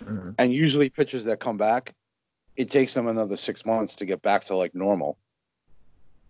mhm. 0.00 0.34
And 0.38 0.52
usually 0.52 0.88
pitchers 0.88 1.24
that 1.24 1.40
come 1.40 1.56
back, 1.56 1.92
it 2.56 2.70
takes 2.70 2.94
them 2.94 3.08
another 3.08 3.36
six 3.36 3.66
months 3.66 3.96
to 3.96 4.06
get 4.06 4.22
back 4.22 4.44
to 4.44 4.56
like 4.56 4.74
normal. 4.74 5.18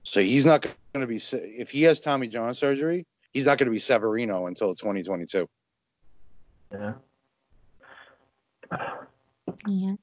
So 0.04 0.20
he's 0.22 0.46
not 0.46 0.62
going 0.62 0.74
to 1.00 1.06
be 1.06 1.20
if 1.32 1.70
he 1.70 1.82
has 1.82 2.00
Tommy 2.00 2.28
John 2.28 2.54
surgery, 2.54 3.06
he's 3.34 3.44
not 3.44 3.58
going 3.58 3.66
to 3.66 3.72
be 3.72 3.78
Severino 3.78 4.46
until 4.46 4.74
2022. 4.74 5.46
Yeah. 6.72 6.92
Yeah. 9.66 9.94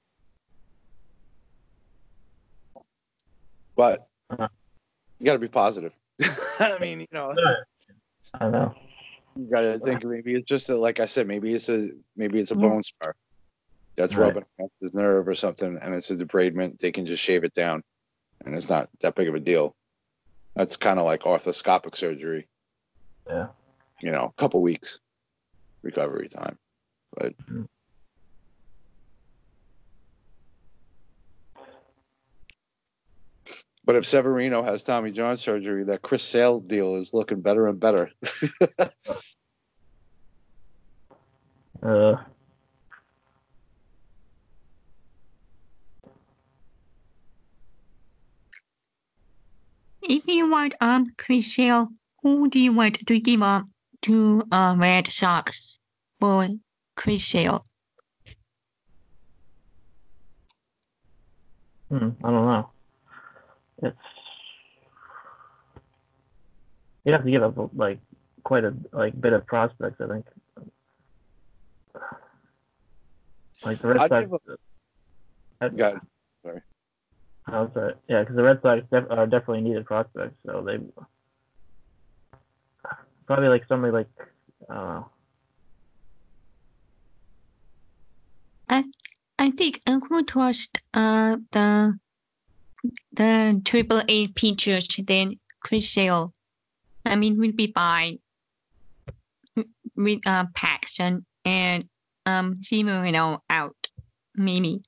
But 3.75 4.07
Uh-huh. 4.29 4.47
you 5.19 5.25
got 5.25 5.33
to 5.33 5.39
be 5.39 5.47
positive. 5.47 5.97
I 6.59 6.77
mean, 6.79 7.01
you 7.01 7.07
know, 7.11 7.33
I 8.39 8.49
know. 8.49 8.73
You 9.35 9.49
got 9.51 9.61
to 9.61 9.79
think 9.79 10.03
maybe 10.05 10.35
it's 10.35 10.47
just 10.47 10.69
a, 10.69 10.77
like 10.77 10.99
I 10.99 11.05
said, 11.05 11.27
maybe 11.27 11.53
it's 11.53 11.69
a 11.69 11.89
maybe 12.15 12.39
it's 12.39 12.51
a 12.51 12.55
bone 12.55 12.83
spur 12.83 13.13
that's 13.97 14.15
Right. 14.15 14.27
rubbing 14.27 14.45
against 14.57 14.75
his 14.81 14.93
nerve 14.93 15.27
or 15.27 15.35
something, 15.35 15.77
and 15.81 15.93
it's 15.93 16.11
a 16.11 16.15
debridement. 16.15 16.79
They 16.79 16.91
can 16.91 17.05
just 17.05 17.23
shave 17.23 17.43
it 17.43 17.53
down, 17.53 17.83
and 18.45 18.55
it's 18.55 18.69
not 18.69 18.89
that 19.01 19.15
big 19.15 19.27
of 19.27 19.35
a 19.35 19.39
deal. 19.39 19.75
That's 20.55 20.77
kind 20.77 20.99
of 20.99 21.05
like 21.05 21.21
arthroscopic 21.21 21.95
surgery. 21.95 22.47
Yeah. 23.27 23.47
You 24.01 24.11
know, 24.11 24.25
a 24.25 24.41
couple 24.41 24.61
weeks 24.61 24.99
recovery 25.81 26.27
time. 26.29 26.57
But 27.15 27.37
Mhm. 27.37 27.67
But 33.85 33.95
if 33.95 34.05
Severino 34.05 34.63
has 34.63 34.83
Tommy 34.83 35.11
John 35.11 35.37
surgery, 35.37 35.83
that 35.85 36.01
Chris 36.01 36.23
Sale 36.23 36.61
deal 36.61 36.95
is 36.95 37.13
looking 37.13 37.41
better 37.41 37.67
and 37.67 37.79
better. 37.79 38.11
Uh, 41.83 42.15
If 50.01 50.23
you 50.27 50.49
want 50.49 50.75
um 50.81 51.13
Chris 51.17 51.55
Sale, 51.55 51.89
who 52.23 52.49
do 52.49 52.59
you 52.59 52.73
want 52.73 53.05
to 53.07 53.19
give 53.19 53.41
up 53.41 53.65
to 54.03 54.43
uh 54.51 54.75
Red 54.77 55.07
Sox 55.07 55.79
for 56.19 56.47
Chris 56.95 57.25
Sale? 57.25 57.63
hmm, 61.89 62.09
I 62.23 62.31
don't 62.31 62.45
know. 62.45 62.74
It's 63.81 63.97
you 67.03 67.11
have 67.11 67.23
to 67.23 67.31
give 67.31 67.43
up 67.43 67.71
like 67.75 67.99
quite 68.43 68.63
a 68.63 68.73
like 68.91 69.19
bit 69.19 69.33
of 69.33 69.45
prospects. 69.45 70.01
I 70.01 70.07
think. 70.07 70.25
Like 73.63 73.79
the 73.79 73.87
Red 73.87 73.99
I'd 74.01 74.09
Sox. 74.09 74.21
give 74.23 74.33
up- 74.33 74.41
I- 75.61 75.69
Got 75.69 76.01
I 77.47 77.61
was 77.61 77.71
sorry. 77.73 77.93
Yeah, 78.07 78.21
because 78.21 78.35
the 78.35 78.43
Red 78.43 78.61
Sox 78.61 78.81
def- 78.91 79.09
are 79.11 79.27
definitely 79.27 79.61
needed 79.61 79.85
prospects, 79.85 80.35
so 80.45 80.61
they 80.61 80.79
probably 83.27 83.49
like 83.49 83.65
somebody 83.67 83.91
like 83.93 84.07
I 84.69 84.73
don't 84.73 84.85
know. 84.85 85.09
I 89.37 89.51
think 89.51 89.79
I 89.85 89.97
would 90.09 90.27
trust 90.27 90.81
uh 90.93 91.37
the 91.51 91.99
the 93.13 93.61
triple 93.65 94.01
A 94.07 94.27
pitchers 94.29 94.87
then 95.05 95.39
Chris 95.61 95.91
Sale. 95.91 96.33
I 97.05 97.15
mean, 97.15 97.37
we'll 97.37 97.51
be 97.51 97.71
fine 97.71 98.19
with 99.95 100.19
uh 100.25 100.45
Paxton 100.53 101.25
and 101.45 101.85
um 102.25 102.55
Severino 102.61 103.41
out, 103.49 103.75
maybe. 104.35 104.81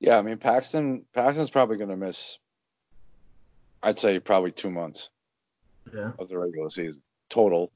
Yeah, 0.00 0.18
I 0.18 0.22
mean 0.22 0.38
Paxton. 0.38 1.04
Paxton's 1.14 1.50
probably 1.50 1.76
going 1.76 1.90
to 1.90 1.96
miss. 1.96 2.38
I'd 3.82 3.98
say 3.98 4.18
probably 4.20 4.52
two 4.52 4.70
months 4.70 5.10
Yeah. 5.92 6.12
of 6.18 6.28
the 6.28 6.38
regular 6.38 6.70
season 6.70 7.02
total. 7.28 7.70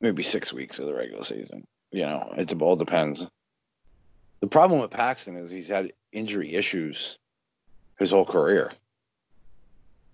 Maybe 0.00 0.22
six 0.22 0.52
weeks 0.52 0.78
of 0.78 0.86
the 0.86 0.94
regular 0.94 1.22
season. 1.22 1.66
You 1.90 2.02
know, 2.02 2.34
it 2.36 2.52
all 2.60 2.76
depends. 2.76 3.26
The 4.40 4.46
problem 4.46 4.80
with 4.80 4.90
Paxton 4.90 5.36
is 5.36 5.50
he's 5.50 5.68
had 5.68 5.92
injury 6.12 6.54
issues 6.54 7.18
his 7.98 8.10
whole 8.10 8.24
career. 8.24 8.72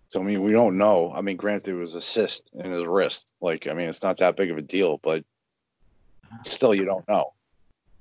So 0.08 0.20
I 0.20 0.24
mean, 0.24 0.42
we 0.42 0.52
don't 0.52 0.78
know. 0.78 1.12
I 1.14 1.20
mean, 1.20 1.36
granted, 1.36 1.70
it 1.70 1.74
was 1.74 1.94
a 1.94 2.02
cyst 2.02 2.42
in 2.54 2.70
his 2.70 2.86
wrist. 2.86 3.32
Like, 3.40 3.66
I 3.66 3.72
mean, 3.72 3.88
it's 3.88 4.02
not 4.02 4.18
that 4.18 4.36
big 4.36 4.50
of 4.50 4.58
a 4.58 4.62
deal, 4.62 4.98
but 5.02 5.24
still, 6.44 6.74
you 6.74 6.84
don't 6.84 7.06
know. 7.08 7.32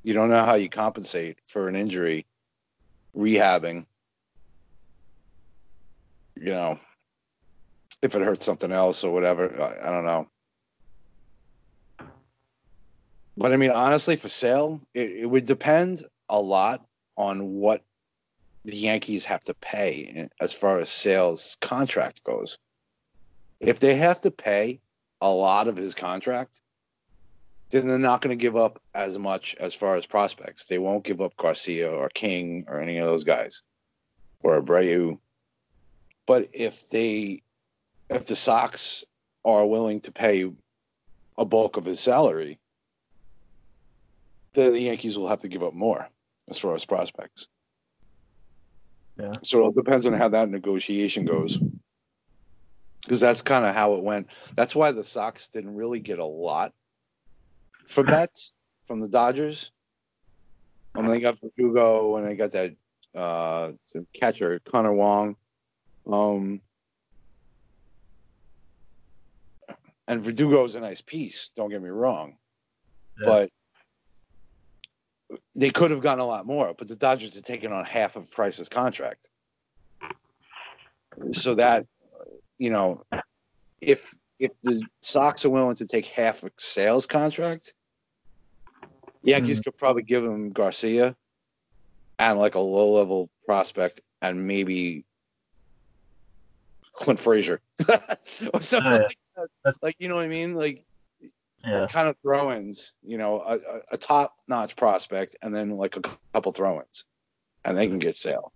You 0.03 0.13
don't 0.13 0.29
know 0.29 0.45
how 0.45 0.55
you 0.55 0.69
compensate 0.69 1.39
for 1.47 1.67
an 1.67 1.75
injury, 1.75 2.25
rehabbing. 3.15 3.85
You 6.35 6.51
know, 6.51 6.79
if 8.01 8.13
it 8.13 8.21
hurts 8.21 8.45
something 8.45 8.71
else 8.71 9.03
or 9.03 9.11
whatever, 9.11 9.61
I, 9.61 9.87
I 9.87 9.91
don't 9.91 10.05
know. 10.05 10.27
But 13.37 13.51
I 13.51 13.57
mean, 13.57 13.71
honestly, 13.71 14.15
for 14.15 14.29
Sale, 14.29 14.81
it, 14.93 15.11
it 15.11 15.25
would 15.25 15.45
depend 15.45 16.03
a 16.29 16.39
lot 16.39 16.85
on 17.17 17.55
what 17.55 17.83
the 18.63 18.75
Yankees 18.75 19.25
have 19.25 19.43
to 19.43 19.53
pay 19.55 20.27
as 20.39 20.53
far 20.53 20.79
as 20.79 20.89
Sale's 20.89 21.57
contract 21.61 22.23
goes. 22.23 22.57
If 23.59 23.79
they 23.79 23.95
have 23.95 24.21
to 24.21 24.31
pay 24.31 24.79
a 25.21 25.29
lot 25.29 25.67
of 25.67 25.75
his 25.75 25.93
contract, 25.93 26.61
then 27.69 27.87
they're 27.87 27.99
not 27.99 28.21
going 28.21 28.37
to 28.37 28.41
give 28.41 28.55
up 28.55 28.81
as 28.93 29.17
much 29.17 29.55
as 29.55 29.73
far 29.73 29.95
as 29.95 30.05
prospects. 30.05 30.65
They 30.65 30.77
won't 30.77 31.03
give 31.03 31.21
up 31.21 31.35
Garcia 31.37 31.91
or 31.91 32.09
King 32.09 32.65
or 32.67 32.79
any 32.79 32.97
of 32.97 33.05
those 33.05 33.23
guys 33.23 33.63
or 34.43 34.61
Abreu. 34.61 35.19
But 36.25 36.49
if 36.53 36.89
they, 36.89 37.41
if 38.09 38.25
the 38.25 38.35
Sox 38.35 39.03
are 39.43 39.65
willing 39.65 40.01
to 40.01 40.11
pay 40.11 40.51
a 41.37 41.45
bulk 41.45 41.77
of 41.77 41.85
his 41.85 41.99
salary, 41.99 42.59
the 44.55 44.79
Yankees 44.79 45.17
will 45.17 45.27
have 45.27 45.39
to 45.39 45.47
give 45.47 45.63
up 45.63 45.73
more 45.73 46.07
as 46.49 46.57
far 46.57 46.75
as 46.75 46.85
prospects. 46.85 47.47
Yeah. 49.19 49.33
So 49.43 49.67
it 49.67 49.75
depends 49.75 50.05
on 50.05 50.13
how 50.13 50.29
that 50.29 50.49
negotiation 50.49 51.25
goes. 51.25 51.57
Because 53.01 53.19
that's 53.19 53.41
kind 53.41 53.65
of 53.65 53.75
how 53.75 53.93
it 53.93 54.03
went. 54.03 54.31
That's 54.55 54.75
why 54.75 54.91
the 54.91 55.03
Sox 55.03 55.47
didn't 55.49 55.75
really 55.75 55.99
get 55.99 56.19
a 56.19 56.25
lot 56.25 56.73
for 57.87 58.03
Betts 58.03 58.51
from 58.87 58.99
the 58.99 59.07
Dodgers. 59.07 59.71
I 60.95 61.01
mean, 61.01 61.11
they 61.11 61.19
got 61.19 61.39
Verdugo 61.39 62.17
and 62.17 62.27
they 62.27 62.35
got 62.35 62.51
that 62.51 62.73
uh, 63.13 63.71
catcher 64.13 64.59
Connor 64.59 64.93
Wong. 64.93 65.35
Um, 66.07 66.61
and 70.07 70.23
Verdugo's 70.23 70.75
a 70.75 70.79
nice 70.79 71.01
piece. 71.01 71.49
Don't 71.55 71.69
get 71.69 71.81
me 71.81 71.89
wrong, 71.89 72.37
Yeah. 73.21 73.25
but 73.25 73.49
they 75.55 75.69
could 75.69 75.91
have 75.91 76.01
gotten 76.01 76.19
a 76.19 76.25
lot 76.25 76.45
more. 76.45 76.73
But 76.77 76.87
the 76.87 76.95
Dodgers 76.95 77.35
had 77.35 77.45
taken 77.45 77.71
on 77.71 77.85
half 77.85 78.15
of 78.15 78.31
Price's 78.31 78.69
contract, 78.69 79.29
so 81.31 81.55
that 81.55 81.85
you 82.57 82.69
know, 82.69 83.03
if 83.81 84.13
if 84.39 84.51
the 84.63 84.81
Sox 85.01 85.45
are 85.45 85.49
willing 85.49 85.75
to 85.75 85.85
take 85.85 86.05
half 86.05 86.43
a 86.43 86.51
Sale's 86.57 87.05
contract, 87.05 87.73
Yankees 89.23 89.59
mm-hmm. 89.59 89.69
could 89.69 89.77
probably 89.77 90.03
give 90.03 90.23
him 90.23 90.51
Garcia 90.51 91.15
and 92.19 92.39
like 92.39 92.55
a 92.55 92.59
low 92.59 92.93
level 92.93 93.29
prospect 93.45 94.01
and 94.21 94.45
maybe 94.47 95.03
Clint 96.93 97.19
Frazier 97.19 97.59
or 98.53 98.61
something 98.61 98.93
oh, 98.93 98.95
yeah. 98.95 99.07
like 99.37 99.49
that. 99.63 99.75
Like 99.81 99.95
you 99.99 100.07
know 100.07 100.15
what 100.15 100.25
I 100.25 100.29
mean? 100.29 100.55
Like 100.55 100.83
Yeah. 101.65 101.87
kind 101.89 102.07
of 102.07 102.15
throw-ins. 102.21 102.93
You 103.03 103.17
know, 103.17 103.41
a, 103.41 103.55
a, 103.55 103.81
a 103.93 103.97
top-notch 103.97 104.75
prospect, 104.75 105.35
and 105.41 105.53
then 105.53 105.71
like 105.71 105.97
a 105.97 106.01
couple 106.33 106.51
throw-ins, 106.51 107.05
and 107.63 107.77
they 107.77 107.87
can 107.87 107.99
get 107.99 108.15
Sale. 108.15 108.51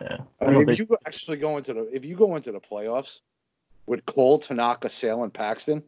Yeah. 0.00 0.18
I 0.40 0.44
I 0.44 0.50
mean, 0.50 0.60
if 0.68 0.76
think, 0.76 0.90
you 0.90 0.96
actually 1.06 1.38
go 1.38 1.56
into 1.56 1.72
the 1.72 1.88
if 1.94 2.04
you 2.04 2.16
go 2.16 2.36
into 2.36 2.52
the 2.52 2.60
playoffs 2.60 3.20
with 3.86 4.04
Cole, 4.04 4.38
Tanaka, 4.38 4.88
Sale, 4.88 5.22
and 5.22 5.32
Paxton, 5.32 5.82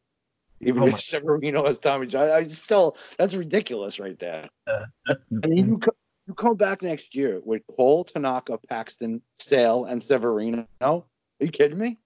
even 0.60 0.82
Oh 0.82 0.86
if 0.86 1.00
Severino 1.00 1.66
has 1.66 1.78
Tommy 1.78 2.06
John, 2.06 2.30
I 2.30 2.44
still 2.44 2.96
that's 3.18 3.34
ridiculous 3.34 4.00
right 4.00 4.18
there. 4.18 4.48
I 4.66 5.14
mean, 5.30 5.68
you 5.68 5.78
co- 5.78 5.92
you 6.26 6.34
come 6.34 6.56
back 6.56 6.82
next 6.82 7.14
year 7.14 7.40
with 7.44 7.62
Cole, 7.74 8.04
Tanaka, 8.04 8.58
Paxton, 8.68 9.22
Sale, 9.36 9.86
and 9.86 10.02
Severino. 10.02 10.66
Are 10.80 11.04
you 11.40 11.50
kidding 11.50 11.78
me? 11.78 11.98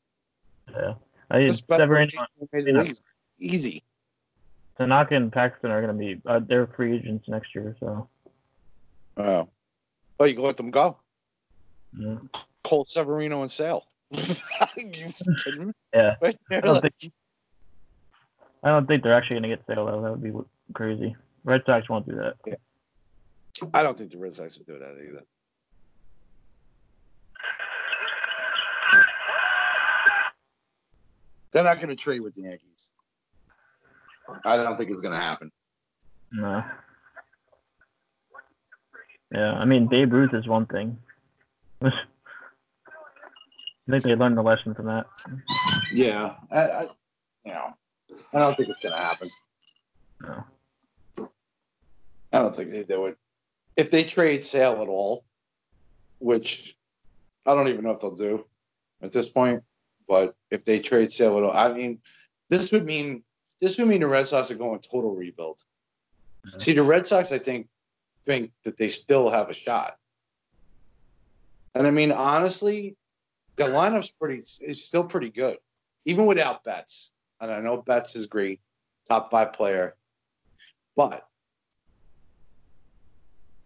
yeah. 0.70 0.94
I 1.32 1.38
mean, 1.38 1.48
This 1.48 1.62
Severino, 1.68 2.26
made 2.52 2.64
the 2.66 2.84
yeah. 2.84 2.92
easy. 3.38 3.82
Tanaka 4.78 5.14
and 5.16 5.32
Paxton 5.32 5.70
are 5.70 5.80
going 5.82 5.98
to 5.98 5.98
be 5.98 6.20
uh, 6.26 6.40
they're 6.46 6.66
free 6.66 6.94
agents 6.96 7.28
next 7.28 7.54
year, 7.54 7.74
so 7.80 8.08
Oh, 9.16 9.48
oh, 10.20 10.24
you 10.24 10.34
can 10.34 10.44
let 10.44 10.56
them 10.56 10.70
go. 10.70 10.98
yeah. 11.98 12.16
Cole, 12.64 12.86
Severino, 12.88 13.42
and 13.42 13.50
Sale. 13.50 13.84
you 14.76 15.10
kidding 15.44 15.66
me? 15.68 15.72
Yeah. 15.94 16.14
Right 16.22 16.36
I 16.50 16.60
don't 16.60 16.74
like- 16.82 16.94
think 17.00 17.12
I 18.64 18.68
don't 18.68 18.86
think 18.86 19.02
they're 19.02 19.14
actually 19.14 19.40
going 19.40 19.50
to 19.50 19.56
get 19.56 19.66
Sale 19.66 19.86
though. 19.86 20.02
That 20.02 20.10
would 20.12 20.22
be 20.22 20.32
crazy. 20.74 21.16
Red 21.44 21.62
Sox 21.66 21.88
won't 21.88 22.06
do 22.08 22.14
that. 22.16 22.34
Yeah. 22.46 22.54
I 23.74 23.82
don't 23.82 23.96
think 23.98 24.12
the 24.12 24.18
Red 24.18 24.34
Sox 24.34 24.56
would 24.58 24.66
do 24.66 24.78
that 24.78 24.96
either. 25.08 25.22
They're 31.52 31.64
not 31.64 31.76
going 31.76 31.90
to 31.90 31.96
trade 31.96 32.20
with 32.20 32.34
the 32.34 32.42
Yankees. 32.42 32.92
I 34.44 34.56
don't 34.56 34.76
think 34.76 34.90
it's 34.90 35.00
going 35.00 35.16
to 35.16 35.22
happen. 35.22 35.50
No. 36.32 36.64
Yeah, 39.32 39.52
I 39.52 39.64
mean 39.64 39.86
Babe 39.86 40.12
Ruth 40.12 40.34
is 40.34 40.46
one 40.46 40.66
thing. 40.66 40.98
I 41.82 41.90
think 43.90 44.04
they 44.04 44.14
learned 44.14 44.36
the 44.38 44.42
lesson 44.42 44.74
from 44.74 44.86
that. 44.86 45.06
Yeah, 45.92 46.34
I, 46.50 46.60
I 46.60 46.82
you 47.44 47.52
know, 47.52 47.74
I 48.32 48.38
don't 48.38 48.56
think 48.56 48.68
it's 48.68 48.80
going 48.80 48.94
to 48.94 48.98
happen. 48.98 49.28
No. 50.20 50.44
I 52.32 52.38
don't 52.38 52.54
think 52.54 52.70
they 52.70 52.84
do 52.84 53.06
it. 53.06 53.16
If 53.76 53.90
they 53.90 54.04
trade 54.04 54.44
Sale 54.44 54.80
at 54.80 54.88
all, 54.88 55.24
which 56.18 56.76
I 57.44 57.54
don't 57.54 57.68
even 57.68 57.84
know 57.84 57.90
if 57.90 58.00
they'll 58.00 58.14
do 58.14 58.44
at 59.02 59.12
this 59.12 59.28
point, 59.28 59.62
but 60.08 60.34
if 60.50 60.64
they 60.64 60.78
trade 60.78 61.10
Sale 61.10 61.38
at 61.38 61.44
all, 61.44 61.52
I 61.52 61.72
mean, 61.72 61.98
this 62.48 62.72
would 62.72 62.84
mean 62.84 63.22
this 63.60 63.78
would 63.78 63.88
mean 63.88 64.00
the 64.00 64.08
Red 64.08 64.26
Sox 64.26 64.50
are 64.50 64.56
going 64.56 64.80
total 64.80 65.14
rebuild. 65.14 65.60
Yeah. 66.44 66.58
See, 66.58 66.72
the 66.72 66.82
Red 66.82 67.06
Sox, 67.06 67.30
I 67.30 67.38
think, 67.38 67.68
think 68.24 68.50
that 68.64 68.76
they 68.76 68.88
still 68.88 69.30
have 69.30 69.48
a 69.48 69.54
shot. 69.54 69.96
And 71.74 71.86
I 71.86 71.90
mean, 71.90 72.12
honestly, 72.12 72.96
the 73.56 73.64
lineup's 73.64 74.10
pretty 74.10 74.42
is 74.66 74.84
still 74.84 75.04
pretty 75.04 75.30
good, 75.30 75.58
even 76.04 76.26
without 76.26 76.64
Betts. 76.64 77.12
And 77.40 77.50
I 77.50 77.60
know 77.60 77.80
Betts 77.80 78.16
is 78.16 78.26
great, 78.26 78.60
top 79.08 79.30
five 79.30 79.52
player, 79.52 79.94
but 80.96 81.26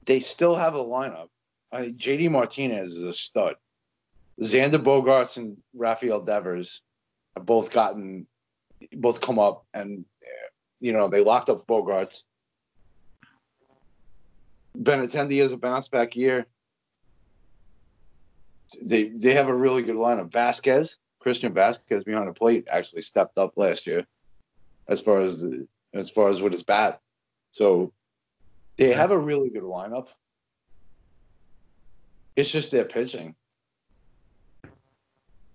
they 0.04 0.20
still 0.20 0.54
have 0.54 0.74
a 0.74 0.84
lineup. 0.84 1.28
I 1.72 1.82
mean, 1.82 1.98
JD 1.98 2.30
Martinez 2.30 2.96
is 2.96 3.02
a 3.02 3.12
stud. 3.12 3.56
Xander 4.40 4.82
Bogaerts 4.82 5.38
and 5.38 5.56
Rafael 5.74 6.20
Devers 6.20 6.82
have 7.36 7.46
both 7.46 7.72
gotten, 7.72 8.26
both 8.92 9.20
come 9.20 9.38
up, 9.38 9.64
and 9.72 10.04
you 10.80 10.92
know 10.92 11.08
they 11.08 11.22
locked 11.22 11.48
up 11.48 11.66
Bogaerts. 11.66 12.24
Benintendi 14.76 15.40
has 15.40 15.52
a 15.52 15.56
bounce 15.56 15.88
back 15.88 16.16
year. 16.16 16.46
They 18.82 19.08
they 19.08 19.34
have 19.34 19.48
a 19.48 19.54
really 19.54 19.82
good 19.82 19.96
lineup. 19.96 20.30
Vazquez, 20.30 20.96
Christian 21.18 21.54
Vazquez 21.54 22.04
behind 22.04 22.28
the 22.28 22.32
plate 22.32 22.68
actually 22.70 23.02
stepped 23.02 23.38
up 23.38 23.54
last 23.56 23.86
year, 23.86 24.06
as 24.86 25.00
far 25.00 25.20
as 25.20 25.42
the 25.42 25.66
as 25.94 26.10
far 26.10 26.28
as 26.28 26.42
with 26.42 26.52
his 26.52 26.62
bat. 26.62 27.00
So 27.52 27.92
they 28.76 28.92
have 28.92 29.12
a 29.12 29.18
really 29.18 29.48
good 29.48 29.62
lineup. 29.62 30.08
It's 32.34 32.52
just 32.52 32.70
their 32.70 32.84
pitching. 32.84 33.34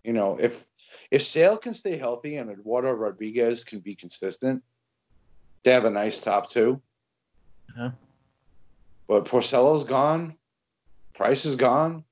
You 0.04 0.14
know, 0.14 0.38
if 0.40 0.66
if 1.12 1.22
Sale 1.22 1.58
can 1.58 1.74
stay 1.74 1.98
healthy 1.98 2.38
and 2.38 2.50
Eduardo 2.50 2.92
Rodriguez 2.92 3.64
can 3.64 3.80
be 3.80 3.96
consistent, 3.96 4.64
they 5.64 5.72
have 5.72 5.86
a 5.86 5.90
nice 5.90 6.20
top 6.20 6.50
two. 6.50 6.82
Yeah. 7.78 7.92
But 9.08 9.26
Porcello's 9.26 9.84
gone. 9.84 10.36
Price 11.14 11.46
is 11.46 11.56
gone. 11.56 12.04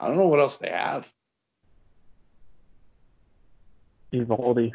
I 0.00 0.08
don't 0.08 0.16
know 0.16 0.28
what 0.28 0.40
else 0.40 0.58
they 0.58 0.70
have. 0.70 1.12
A. 4.14 4.72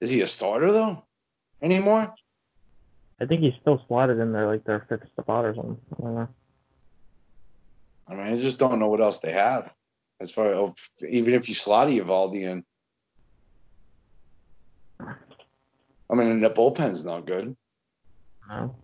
Is 0.00 0.10
he 0.10 0.20
a 0.20 0.26
starter 0.26 0.72
though? 0.72 1.04
Anymore? 1.60 2.14
I 3.20 3.26
think 3.26 3.40
he's 3.40 3.54
still 3.60 3.82
slotted 3.88 4.18
in 4.18 4.32
there 4.32 4.46
like 4.46 4.64
their 4.64 4.86
fifth 4.88 5.08
spot 5.20 5.44
or 5.44 5.54
something. 5.54 5.78
I 5.98 6.02
don't 6.02 6.14
know. 6.14 6.28
I 8.08 8.14
mean, 8.14 8.26
I 8.26 8.36
just 8.36 8.58
don't 8.58 8.78
know 8.78 8.88
what 8.88 9.02
else 9.02 9.20
they 9.20 9.32
have. 9.32 9.72
As 10.20 10.32
far 10.32 10.46
as 10.46 10.70
even 11.08 11.34
if 11.34 11.48
you 11.48 11.54
slot 11.54 11.88
Eovaldi 11.88 12.42
in. 12.42 12.64
I 15.00 16.14
mean, 16.14 16.40
the 16.40 16.50
bullpen's 16.50 17.04
not 17.04 17.26
good. 17.26 17.54
No. 18.48 18.74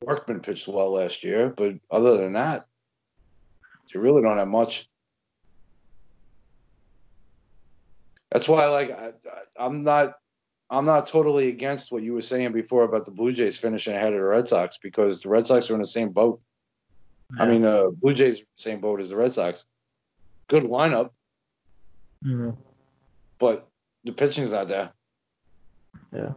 Workman 0.00 0.40
pitched 0.40 0.68
well 0.68 0.92
last 0.94 1.22
year, 1.22 1.50
but 1.50 1.74
other 1.90 2.16
than 2.16 2.32
that, 2.32 2.66
they 3.92 3.98
really 4.00 4.22
don't 4.22 4.38
have 4.38 4.48
much. 4.48 4.88
That's 8.32 8.48
why, 8.48 8.66
like, 8.66 8.90
I, 8.90 9.08
I- 9.08 9.64
I'm 9.66 9.82
not, 9.82 10.14
I'm 10.70 10.84
not 10.84 11.06
totally 11.06 11.48
against 11.48 11.92
what 11.92 12.02
you 12.02 12.12
were 12.14 12.22
saying 12.22 12.52
before 12.52 12.84
about 12.84 13.04
the 13.04 13.12
Blue 13.12 13.32
Jays 13.32 13.58
finishing 13.58 13.94
ahead 13.94 14.12
of 14.12 14.18
the 14.18 14.24
Red 14.26 14.48
Sox 14.48 14.78
because 14.82 15.22
the 15.22 15.28
Red 15.28 15.46
Sox 15.46 15.70
are 15.70 15.74
in 15.74 15.80
the 15.80 15.86
same 15.86 16.10
boat. 16.10 16.40
I 17.38 17.46
mean, 17.46 17.64
uh, 17.64 17.88
Blue 17.90 18.14
Jays 18.14 18.38
are 18.38 18.42
in 18.42 18.46
the 18.56 18.62
same 18.62 18.80
boat 18.80 19.00
as 19.00 19.10
the 19.10 19.16
Red 19.16 19.32
Sox. 19.32 19.66
Good 20.48 20.64
lineup, 20.64 21.10
Mhm. 22.24 22.56
but 23.38 23.68
the 24.04 24.12
pitching's 24.12 24.52
not 24.52 24.68
there. 24.68 24.92
Yeah. 26.12 26.34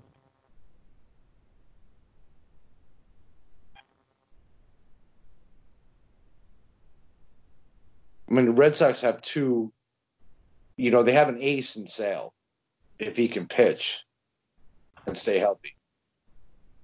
I 8.30 8.34
mean, 8.34 8.45
the 8.45 8.52
Red 8.52 8.76
Sox 8.76 9.02
have 9.02 9.22
two. 9.22 9.72
You 10.78 10.91
know, 10.91 11.03
they 11.03 11.14
have 11.14 11.30
an 11.30 11.41
ace 11.41 11.76
in 11.76 11.88
Sale 11.88 12.34
if 12.99 13.18
he 13.18 13.28
can 13.28 13.48
pitch 13.48 13.99
and 15.06 15.18
stay 15.18 15.40
healthy, 15.40 15.76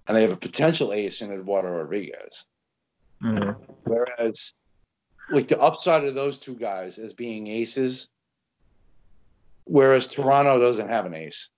and 0.08 0.18
they 0.18 0.22
have 0.22 0.32
a 0.32 0.38
potential 0.38 0.92
ace 0.92 1.22
in 1.22 1.32
Eduardo 1.32 1.70
Rodriguez. 1.70 2.46
Mhm. 3.24 3.56
Whereas, 3.86 4.54
like 5.30 5.48
the 5.48 5.60
upside 5.62 6.06
of 6.06 6.16
those 6.16 6.38
two 6.38 6.56
guys 6.56 7.00
as 7.00 7.14
being 7.14 7.48
aces, 7.48 8.08
whereas 9.66 10.08
Toronto 10.14 10.60
doesn't 10.60 10.90
have 10.90 11.06
an 11.06 11.14
ace. 11.14 11.50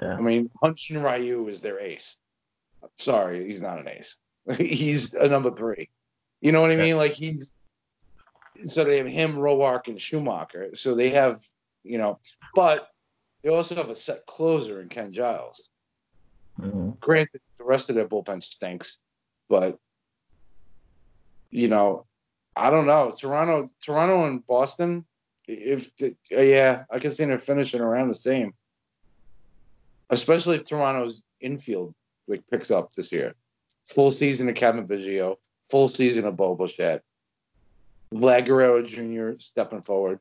Yeah. 0.00 0.14
I 0.14 0.20
mean, 0.20 0.50
Hyun-jin 0.62 1.02
Ryu 1.02 1.46
is 1.48 1.60
their 1.60 1.78
ace. 1.78 2.18
Sorry, 2.96 3.46
he's 3.46 3.62
not 3.62 3.78
an 3.78 3.88
ace. 3.88 4.18
he's 4.58 5.14
a 5.14 5.28
number 5.28 5.50
three. 5.54 5.88
You 6.40 6.52
know 6.52 6.60
what 6.60 6.70
I 6.70 6.74
Yeah. 6.74 6.82
mean? 6.82 6.96
Like 6.96 7.12
he's 7.12 7.52
so 8.66 8.84
they 8.84 8.98
have 8.98 9.08
him, 9.08 9.34
Roark, 9.34 9.88
and 9.88 10.00
Shoemaker. 10.00 10.74
So 10.74 10.94
they 10.94 11.10
have, 11.10 11.44
you 11.82 11.98
know, 11.98 12.20
but 12.54 12.88
they 13.42 13.50
also 13.50 13.74
have 13.74 13.90
a 13.90 13.94
set 13.94 14.24
closer 14.26 14.80
in 14.80 14.88
Ken 14.88 15.12
Giles. 15.12 15.68
Mhm. 16.58 16.98
Granted, 17.00 17.40
the 17.58 17.64
rest 17.64 17.90
of 17.90 17.96
their 17.96 18.06
bullpen 18.06 18.42
stinks, 18.42 18.98
but 19.48 19.78
you 21.54 21.68
know, 21.68 22.04
I 22.56 22.68
don't 22.68 22.86
know. 22.86 23.12
Toronto, 23.16 23.68
Toronto, 23.80 24.26
and 24.26 24.44
Boston. 24.44 25.04
If 25.46 25.88
yeah, 26.28 26.82
I 26.90 26.98
can 26.98 27.12
see 27.12 27.24
them 27.24 27.38
finishing 27.38 27.80
around 27.80 28.08
the 28.08 28.14
same. 28.14 28.54
Especially 30.10 30.56
if 30.56 30.64
Toronto's 30.64 31.22
infield 31.40 31.94
like 32.26 32.42
picks 32.50 32.72
up 32.72 32.92
this 32.92 33.12
year. 33.12 33.34
Full 33.86 34.10
season 34.10 34.48
of 34.48 34.56
Cavan 34.56 34.88
Biggio, 34.88 35.36
full 35.70 35.88
season 35.88 36.24
of 36.24 36.36
Bo 36.36 36.56
Bichette. 36.56 37.02
Vlad 38.12 38.46
Guerrero 38.46 38.82
Jr. 38.82 39.38
stepping 39.38 39.82
forward. 39.82 40.18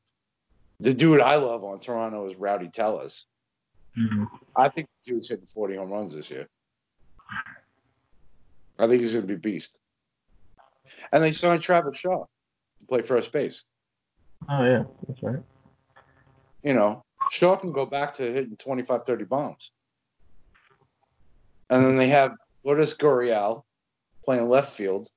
The 0.79 0.93
dude 0.93 1.21
I 1.21 1.35
love 1.37 1.63
on 1.63 1.79
Toronto 1.79 2.27
is 2.27 2.35
Rowdy 2.35 2.69
Tellez. 2.69 3.25
Mhm. 3.97 4.27
I 4.55 4.69
think 4.69 4.87
the 5.05 5.13
dude's 5.13 5.29
hitting 5.29 5.45
40 5.47 5.77
home 5.77 5.89
runs 5.89 6.13
this 6.13 6.29
year. 6.29 6.47
I 8.77 8.87
think 8.87 9.01
he's 9.01 9.13
going 9.13 9.27
to 9.27 9.35
be 9.35 9.39
beast. 9.39 9.79
And 11.11 11.23
they 11.23 11.31
signed 11.31 11.61
Travis 11.61 11.99
Shaw 11.99 12.25
to 12.25 12.85
play 12.87 13.01
first 13.01 13.31
base. 13.31 13.63
Oh 14.49 14.63
yeah, 14.63 14.83
that's 15.07 15.23
right. 15.23 15.39
you 16.63 16.73
know, 16.73 17.03
Shaw 17.31 17.55
can 17.55 17.71
go 17.71 17.85
back 17.85 18.13
to 18.15 18.31
hitting 18.31 18.57
25, 18.57 19.05
30 19.05 19.23
bombs. 19.25 19.71
And 21.69 21.85
then 21.85 21.97
they 21.97 22.09
have 22.09 22.33
Lourdes 22.63 22.97
Gurriel 22.97 23.63
playing 24.25 24.49
left 24.49 24.73
field, 24.73 25.07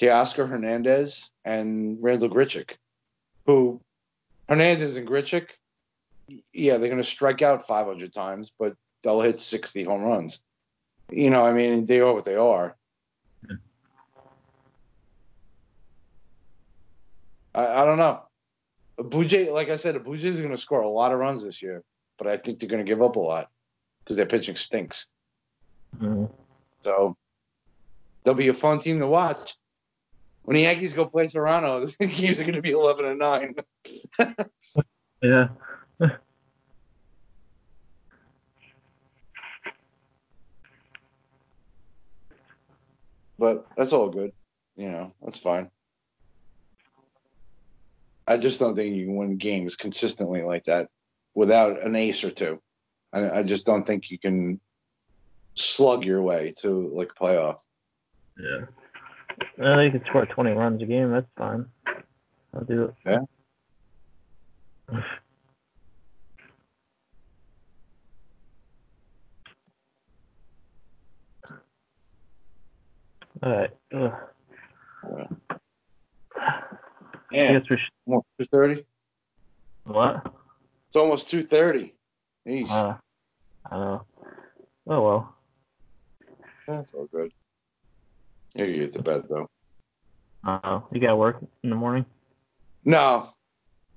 Teoscar 0.00 0.48
Hernandez, 0.48 1.30
and 1.44 1.98
Randall 2.00 2.28
Grichuk, 2.28 2.76
who 3.46 3.80
Hernandez 4.48 4.96
and 4.96 5.06
Grichuk, 5.06 5.50
yeah, 6.52 6.76
they're 6.76 6.88
going 6.88 7.00
to 7.00 7.02
strike 7.02 7.42
out 7.42 7.66
500 7.66 8.12
times, 8.12 8.52
but 8.58 8.74
they'll 9.02 9.20
hit 9.20 9.38
60 9.38 9.84
home 9.84 10.02
runs. 10.02 10.42
You 11.10 11.30
know, 11.30 11.44
I 11.44 11.52
mean, 11.52 11.86
they 11.86 12.00
are 12.00 12.12
what 12.12 12.24
they 12.24 12.36
are. 12.36 12.76
I, 17.54 17.82
I 17.82 17.84
don't 17.84 17.98
know. 17.98 18.22
Bujay, 18.98 19.52
like 19.52 19.68
I 19.70 19.76
said, 19.76 19.96
Bujay 19.96 20.24
is 20.26 20.38
going 20.38 20.52
to 20.52 20.56
score 20.56 20.80
a 20.82 20.88
lot 20.88 21.12
of 21.12 21.18
runs 21.18 21.42
this 21.42 21.62
year, 21.62 21.82
but 22.18 22.26
I 22.26 22.36
think 22.36 22.58
they're 22.58 22.68
going 22.68 22.84
to 22.84 22.88
give 22.88 23.02
up 23.02 23.16
a 23.16 23.20
lot 23.20 23.48
because 24.04 24.16
their 24.16 24.26
pitching 24.26 24.56
stinks. 24.56 25.08
Mhm. 25.98 26.30
So 26.82 27.16
they'll 28.24 28.34
be 28.34 28.48
a 28.48 28.54
fun 28.54 28.78
team 28.78 28.98
to 29.00 29.06
watch. 29.06 29.54
When 30.44 30.56
the 30.56 30.62
Yankees 30.62 30.92
go 30.94 31.06
play 31.06 31.28
Toronto, 31.28 31.86
the 32.00 32.06
games 32.06 32.40
are 32.40 32.44
going 32.44 32.54
to 32.54 32.62
be 32.62 32.70
11 32.72 33.04
and 33.04 33.18
9. 33.18 33.54
Yeah. 35.22 35.48
But 43.38 43.66
that's 43.76 43.92
all 43.92 44.08
good. 44.08 44.32
You 44.76 44.90
know, 44.90 45.12
that's 45.20 45.38
fine. 45.38 45.70
I 48.26 48.36
just 48.36 48.60
don't 48.60 48.74
think 48.74 48.94
you 48.94 49.06
can 49.06 49.16
win 49.16 49.36
games 49.36 49.76
consistently 49.76 50.42
like 50.42 50.64
that 50.64 50.88
without 51.34 51.84
an 51.84 51.96
ace 51.96 52.24
or 52.24 52.30
two. 52.30 52.60
I, 53.12 53.38
I 53.38 53.42
just 53.42 53.66
don't 53.66 53.86
think 53.86 54.10
you 54.10 54.18
can 54.18 54.60
slug 55.54 56.04
your 56.04 56.22
way 56.22 56.54
to 56.60 56.90
like 56.94 57.12
a 57.12 57.14
playoff. 57.14 57.60
Yeah. 58.38 58.66
Well, 59.58 59.76
they 59.76 59.90
could 59.90 60.04
score 60.06 60.26
20 60.26 60.52
runs 60.52 60.82
a 60.82 60.86
game. 60.86 61.10
That's 61.10 61.26
fine. 61.36 61.66
I'll 62.54 62.64
do 62.64 62.84
it. 62.84 62.94
Yeah. 63.06 63.18
All 73.42 73.50
right. 73.50 73.70
Ugh. 73.92 74.12
I 77.32 77.36
Yeah, 77.36 77.58
guess 77.58 77.70
we 77.70 77.76
should. 77.76 78.20
two 78.38 78.44
thirty. 78.44 78.84
What? 79.84 80.32
It's 80.88 80.96
almost 80.96 81.30
two 81.30 81.42
thirty. 81.42 81.94
Jeez, 82.46 82.70
Uh, 82.70 82.96
I 83.66 83.70
don't 83.70 83.80
know. 83.80 84.04
Oh 84.88 85.02
well. 85.02 85.34
that's 86.66 86.92
all 86.94 87.06
good. 87.06 87.32
You 88.54 88.66
can 88.66 88.74
get 88.74 88.92
to 88.92 89.02
bed 89.02 89.24
though. 89.28 89.48
Uh, 90.44 90.80
you 90.90 91.00
got 91.00 91.16
work 91.16 91.38
in 91.62 91.70
the 91.70 91.76
morning. 91.76 92.04
No, 92.84 93.32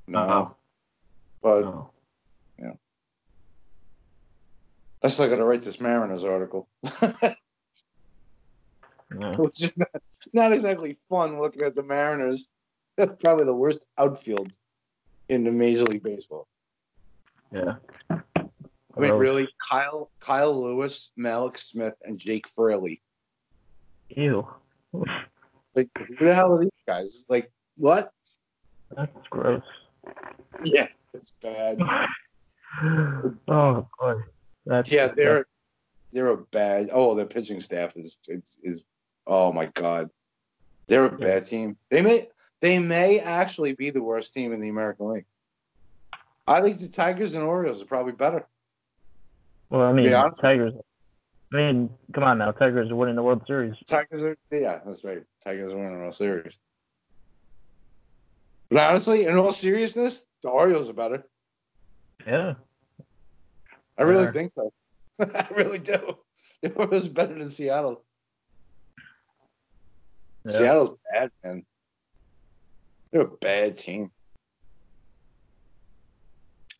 no, 0.08 0.20
Uh-oh. 0.20 0.56
but 1.42 1.64
Oh. 1.64 1.90
I 5.04 5.08
still 5.08 5.30
got 5.30 5.36
to 5.36 5.46
write 5.46 5.62
this 5.62 5.80
Mariners 5.80 6.24
article. 6.24 6.68
No. 9.12 9.32
It's 9.46 9.60
just 9.60 9.78
not, 9.78 9.88
not 10.34 10.52
exactly 10.52 10.98
fun 11.10 11.40
looking 11.40 11.62
at 11.62 11.76
the 11.76 11.84
Mariners. 11.84 12.48
Probably 13.20 13.46
the 13.46 13.56
worst 13.56 13.86
outfield 13.98 14.52
in 15.30 15.44
the 15.44 15.52
Major 15.52 15.86
League 15.86 16.04
Baseball. 16.04 16.48
Yeah. 17.52 17.76
I 18.10 19.00
mean, 19.00 19.14
really, 19.14 19.48
Kyle 19.70 20.10
Kyle 20.20 20.62
Lewis, 20.62 21.12
Mallex 21.18 21.60
Smith, 21.60 21.96
and 22.04 22.18
Jake 22.18 22.48
Fraley. 22.48 23.02
Ew. 24.10 24.48
Like, 25.76 25.90
who 25.98 26.26
the 26.26 26.34
hell 26.34 26.54
are 26.54 26.60
these 26.60 26.70
guys? 26.88 27.26
Like, 27.28 27.52
what? 27.78 28.14
That's 28.96 29.28
gross. 29.30 29.64
Yeah, 30.64 30.88
it's 31.14 31.32
bad. 31.42 31.80
oh 33.48 33.88
boy. 34.00 34.16
That's 34.66 34.90
Yeah, 34.90 35.08
they're 35.08 35.46
they're 36.14 36.32
a 36.32 36.38
bad. 36.38 36.90
Oh, 36.94 37.16
their 37.16 37.26
pitching 37.26 37.60
staff 37.60 37.98
is 37.98 38.20
is, 38.28 38.58
is 38.64 38.84
oh 39.28 39.52
my 39.52 39.66
god, 39.68 40.10
they're 40.88 41.06
a 41.06 41.18
bad 41.18 41.46
team. 41.46 41.76
They 41.90 42.02
may 42.02 42.30
they 42.66 42.80
may 42.80 43.20
actually 43.20 43.74
be 43.74 43.92
the 43.92 44.02
worst 44.02 44.34
team 44.34 44.52
in 44.52 44.60
the 44.60 44.70
American 44.70 45.14
League. 45.14 45.26
I 46.48 46.62
think 46.62 46.80
the 46.80 46.88
Tigers 46.88 47.36
and 47.36 47.44
Orioles 47.44 47.80
are 47.80 47.86
probably 47.86 48.14
better. 48.14 48.48
Well, 49.70 49.84
I 49.84 49.94
mean, 49.94 50.12
Tigers. 50.42 50.74
I 51.54 51.56
mean, 51.56 51.92
come 52.12 52.24
on 52.24 52.40
now. 52.40 52.52
Tigers 52.52 52.90
are 52.90 52.96
winning 52.96 53.16
the 53.16 53.22
World 53.22 53.44
Series. 53.46 53.76
Tigers 53.86 54.24
are 54.24 54.36
yeah, 54.52 54.80
that's 54.84 55.04
right. 55.04 55.22
Tigers 55.44 55.74
are 55.74 55.76
winning 55.76 55.94
the 55.94 56.00
World 56.00 56.16
Series. 56.16 56.58
But 58.70 58.80
honestly, 58.80 59.26
in 59.26 59.38
all 59.38 59.52
seriousness, 59.52 60.24
the 60.42 60.50
Orioles 60.50 60.90
are 60.90 60.94
better. 60.94 61.24
Yeah. 62.26 62.56
I 63.96 64.04
really 64.04 64.32
think 64.32 64.54
so. 64.56 64.74
I 65.20 65.48
really 65.56 65.80
do. 65.80 66.18
The 66.64 66.74
Orioles 66.74 67.10
better 67.10 67.38
than 67.38 67.48
Seattle. 67.50 68.04
yeah. 70.46 70.52
Seattle's 70.52 70.98
bad, 71.14 71.30
man. 71.44 71.64
They're 73.16 73.24
a 73.24 73.28
bad 73.28 73.78
team. 73.78 74.12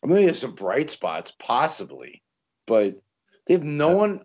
I 0.04 0.06
mean, 0.06 0.26
there's 0.26 0.38
some 0.38 0.54
bright 0.54 0.90
spots, 0.90 1.32
possibly, 1.38 2.22
but 2.66 3.00
they 3.46 3.54
have 3.54 3.64
no 3.64 3.88
one. 3.88 4.20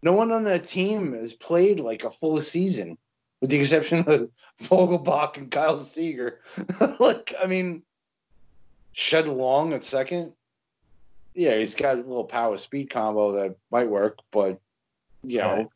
No 0.00 0.12
one 0.12 0.30
on 0.30 0.44
that 0.44 0.62
team 0.62 1.12
has 1.14 1.34
played 1.34 1.80
like 1.80 2.04
a 2.04 2.10
full 2.12 2.40
season, 2.40 2.96
with 3.40 3.50
the 3.50 3.58
exception 3.58 4.04
of 4.06 4.30
Vogelbach 4.62 5.38
and 5.38 5.50
Kyle 5.50 5.76
Seager. 5.76 6.38
like, 7.00 7.34
I 7.42 7.48
mean, 7.48 7.82
Shed 8.92 9.26
Long 9.26 9.72
at 9.72 9.82
second. 9.82 10.34
Yeah, 11.34 11.56
he's 11.56 11.74
got 11.74 11.96
a 11.96 12.02
little 12.02 12.22
power 12.22 12.56
speed 12.58 12.90
combo 12.90 13.32
that 13.32 13.56
might 13.72 13.90
work, 13.90 14.20
but 14.30 14.60
you 15.24 15.38
know, 15.38 15.52
Right. 15.56 15.68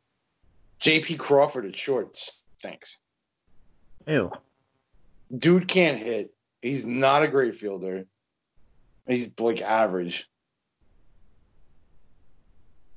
J.P. 0.78 1.16
Crawford 1.16 1.66
at 1.66 1.74
short 1.74 2.16
stinks. 2.16 3.00
Ew. 4.06 4.30
Dude 5.36 5.68
can't 5.68 5.98
hit. 5.98 6.32
He's 6.62 6.86
not 6.86 7.22
a 7.22 7.28
great 7.28 7.54
fielder. 7.54 8.04
He's 9.06 9.28
like 9.38 9.62
average. 9.62 10.28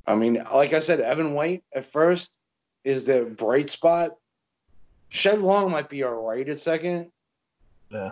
I 0.05 0.15
mean, 0.15 0.43
like 0.53 0.73
I 0.73 0.80
said, 0.80 0.99
Evan 0.99 1.34
White 1.34 1.64
at 1.73 1.85
first 1.85 2.39
is 2.84 3.05
the 3.05 3.23
bright 3.23 3.69
spot. 3.69 4.11
Shed 5.10 5.39
Long 5.41 5.72
might 5.72 5.89
be 5.89 6.03
all 6.03 6.14
right 6.27 6.47
at 6.47 6.60
second. 6.60 7.10
Yeah. 7.89 8.11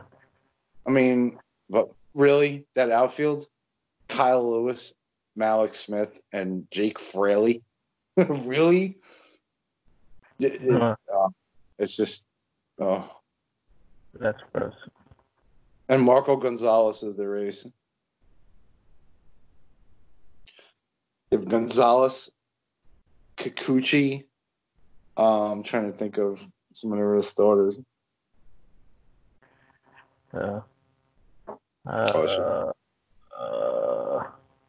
I 0.85 0.89
mean, 0.89 1.38
but 1.69 1.89
really, 2.14 2.65
that 2.76 2.91
outfield, 2.91 3.45
Kyle 4.07 4.49
Lewis, 4.49 4.93
Mallex 5.38 5.76
Smith, 5.76 6.22
and 6.31 6.65
Jake 6.72 6.99
Fraley, 6.99 7.61
really? 8.18 8.98
It- 10.39 10.61
Uh, 10.72 10.95
it's 11.77 11.98
just, 11.98 12.26
oh. 12.80 13.10
That's 14.19 14.39
gross. 14.53 14.73
And 15.89 16.03
Marco 16.03 16.35
Gonzalez 16.35 17.03
is 17.03 17.17
the 17.17 17.27
race. 17.27 17.65
If 21.31 21.45
Gonzalez, 21.45 22.29
Kikuchi, 23.38 24.25
um, 25.17 25.51
I'm 25.51 25.63
trying 25.63 25.91
to 25.91 25.97
think 25.97 26.17
of 26.17 26.45
some 26.73 26.91
of 26.91 26.97
the 26.97 27.05
real 27.05 27.23
starters. 27.23 27.79
Uh, 30.33 30.61
Oh, 31.88 32.27
sure. 32.27 32.73
uh, 33.38 33.41
uh, 33.41 34.23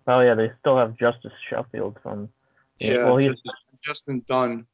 oh 0.06 0.20
yeah, 0.20 0.34
they 0.34 0.50
still 0.60 0.78
have 0.78 0.96
Justus 0.96 1.32
Sheffield 1.48 1.98
from. 2.02 2.30
Yeah, 2.78 3.04
well, 3.04 3.16
he's 3.16 3.28
Justin, 3.28 3.52
Justin 3.82 4.24
Dunn, 4.26 4.66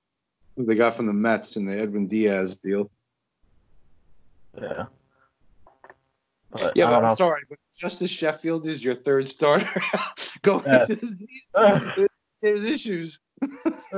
who 0.57 0.65
they 0.65 0.77
got 0.77 0.95
from 0.95 1.07
the 1.07 1.13
Mets 1.13 1.57
in 1.57 1.67
the 1.67 1.77
Edwin 1.77 2.07
Diaz 2.07 2.59
deal. 2.59 2.91
Yeah. 4.61 4.85
But 6.51 6.77
Yeah, 6.77 6.87
but 6.91 7.05
I'm 7.05 7.17
sorry, 7.17 7.43
but 7.49 7.59
Justus 7.77 8.11
Sheffield 8.11 8.67
is 8.67 8.83
your 8.83 8.95
third 8.95 9.29
starter. 9.29 9.69
Going 10.43 10.65
Yeah. 10.67 10.83
into 10.83 10.97
this 10.97 11.11
season, 11.19 12.09
there's 12.43 12.67
issues. 12.67 13.19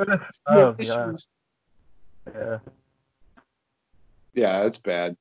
oh 0.48 0.74
Issues. 0.78 1.28
Yeah. 2.34 2.58
Yeah, 4.34 4.64
it's 4.64 4.78
bad. 4.78 5.16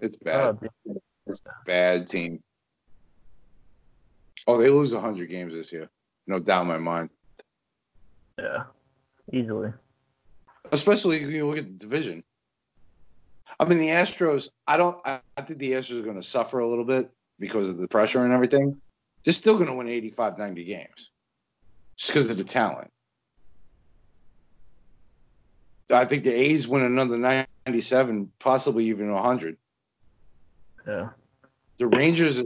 It's 0.00 0.16
bad. 0.16 0.58
Oh. 0.62 0.94
It's 1.26 1.42
a 1.46 1.50
bad 1.66 2.06
team. 2.08 2.42
Oh, 4.46 4.58
they 4.60 4.70
lose 4.70 4.94
100 4.94 5.28
games 5.28 5.54
this 5.54 5.70
year. 5.72 5.88
No 6.26 6.38
doubt 6.38 6.62
in 6.62 6.68
my 6.68 6.78
mind. 6.78 7.10
yeah. 8.38 8.64
Easily. 9.32 9.72
Especially 10.72 11.24
when 11.24 11.34
you 11.34 11.46
look 11.46 11.58
at 11.58 11.66
the 11.66 11.70
division. 11.86 12.24
I 13.60 13.66
mean, 13.66 13.78
the 13.78 13.88
Astros, 13.88 14.48
I 14.66 14.78
don't, 14.78 14.98
I, 15.04 15.20
I 15.36 15.42
think 15.42 15.58
the 15.58 15.72
Astros 15.72 16.00
are 16.00 16.04
going 16.04 16.16
to 16.16 16.26
suffer 16.26 16.60
a 16.60 16.68
little 16.68 16.84
bit 16.84 17.10
because 17.38 17.68
of 17.68 17.76
the 17.76 17.86
pressure 17.86 18.24
and 18.24 18.32
everything. 18.32 18.80
they're 19.22 19.34
still 19.34 19.56
going 19.56 19.66
to 19.66 19.74
win 19.74 19.86
85, 19.86 20.38
90 20.38 20.64
games 20.64 21.10
just 21.94 22.10
because 22.10 22.30
of 22.30 22.38
the 22.38 22.44
talent. 22.44 22.90
I 25.92 26.06
think 26.06 26.24
the 26.24 26.32
A's 26.32 26.66
win 26.66 26.82
another 26.82 27.18
97, 27.18 28.32
possibly 28.38 28.86
even 28.86 29.12
100. 29.12 29.58
Yeah. 30.86 31.10
The 31.76 31.86
Rangers, 31.86 32.42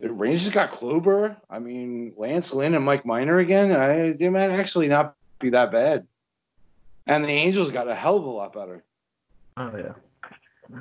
the 0.00 0.10
Rangers 0.10 0.48
got 0.48 0.72
Kluber. 0.72 1.36
I 1.50 1.58
mean, 1.58 2.14
Lance 2.16 2.54
Lynn 2.54 2.74
and 2.74 2.84
Mike 2.84 3.04
Minor 3.04 3.40
again. 3.40 3.76
I, 3.76 4.14
they 4.14 4.30
might 4.30 4.52
actually 4.52 4.88
not 4.88 5.16
be 5.38 5.50
that 5.50 5.70
bad. 5.70 6.06
And 7.06 7.22
the 7.26 7.28
Angels 7.28 7.70
got 7.70 7.88
a 7.88 7.94
hell 7.94 8.16
of 8.16 8.24
a 8.24 8.30
lot 8.30 8.54
better. 8.54 8.82
Oh 9.56 9.72
yeah. 9.76 10.78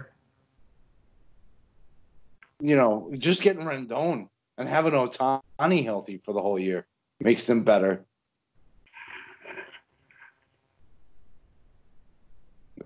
You 2.59 2.75
know, 2.75 3.11
just 3.17 3.41
getting 3.41 3.63
Rendon 3.63 4.27
and 4.57 4.69
having 4.69 4.93
Ohtani 4.93 5.83
healthy 5.83 6.21
for 6.23 6.33
the 6.33 6.41
whole 6.41 6.59
year 6.59 6.85
makes 7.19 7.45
them 7.45 7.63
better. 7.63 8.05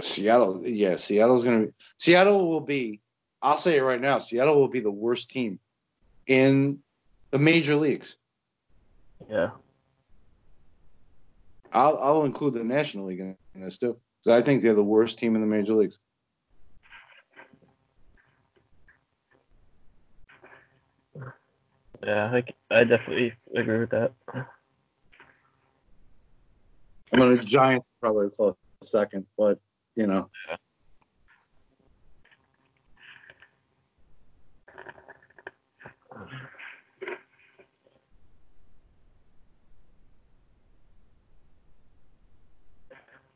Seattle, 0.01 0.61
yeah, 0.65 0.97
Seattle's 0.97 1.43
gonna 1.43 1.67
be. 1.67 1.73
Seattle 1.97 2.49
will 2.49 2.61
be. 2.61 3.01
I'll 3.41 3.57
say 3.57 3.77
it 3.77 3.81
right 3.81 4.01
now. 4.01 4.19
Seattle 4.19 4.59
will 4.59 4.69
be 4.69 4.79
the 4.79 4.91
worst 4.91 5.29
team 5.29 5.59
in 6.27 6.79
the 7.31 7.39
major 7.39 7.75
leagues. 7.75 8.15
Yeah. 9.29 9.51
I'll 11.71 11.97
I'll 11.97 12.23
include 12.23 12.53
the 12.53 12.63
National 12.63 13.05
League 13.05 13.19
in 13.19 13.35
this 13.55 13.77
too, 13.77 13.97
because 14.25 14.41
I 14.41 14.45
think 14.45 14.61
they're 14.61 14.73
the 14.73 14.83
worst 14.83 15.19
team 15.19 15.35
in 15.35 15.41
the 15.41 15.47
major 15.47 15.75
leagues. 15.75 15.99
Yeah, 22.03 22.31
I, 22.31 22.43
I 22.71 22.83
definitely 22.83 23.33
agree 23.55 23.79
with 23.79 23.91
that. 23.91 24.11
I 24.33 24.43
mean, 27.17 27.37
the 27.37 27.43
Giants 27.43 27.85
probably 28.01 28.27
a 28.27 28.29
close 28.29 28.55
second, 28.83 29.25
but 29.37 29.59
you 29.95 30.07
know, 30.07 30.29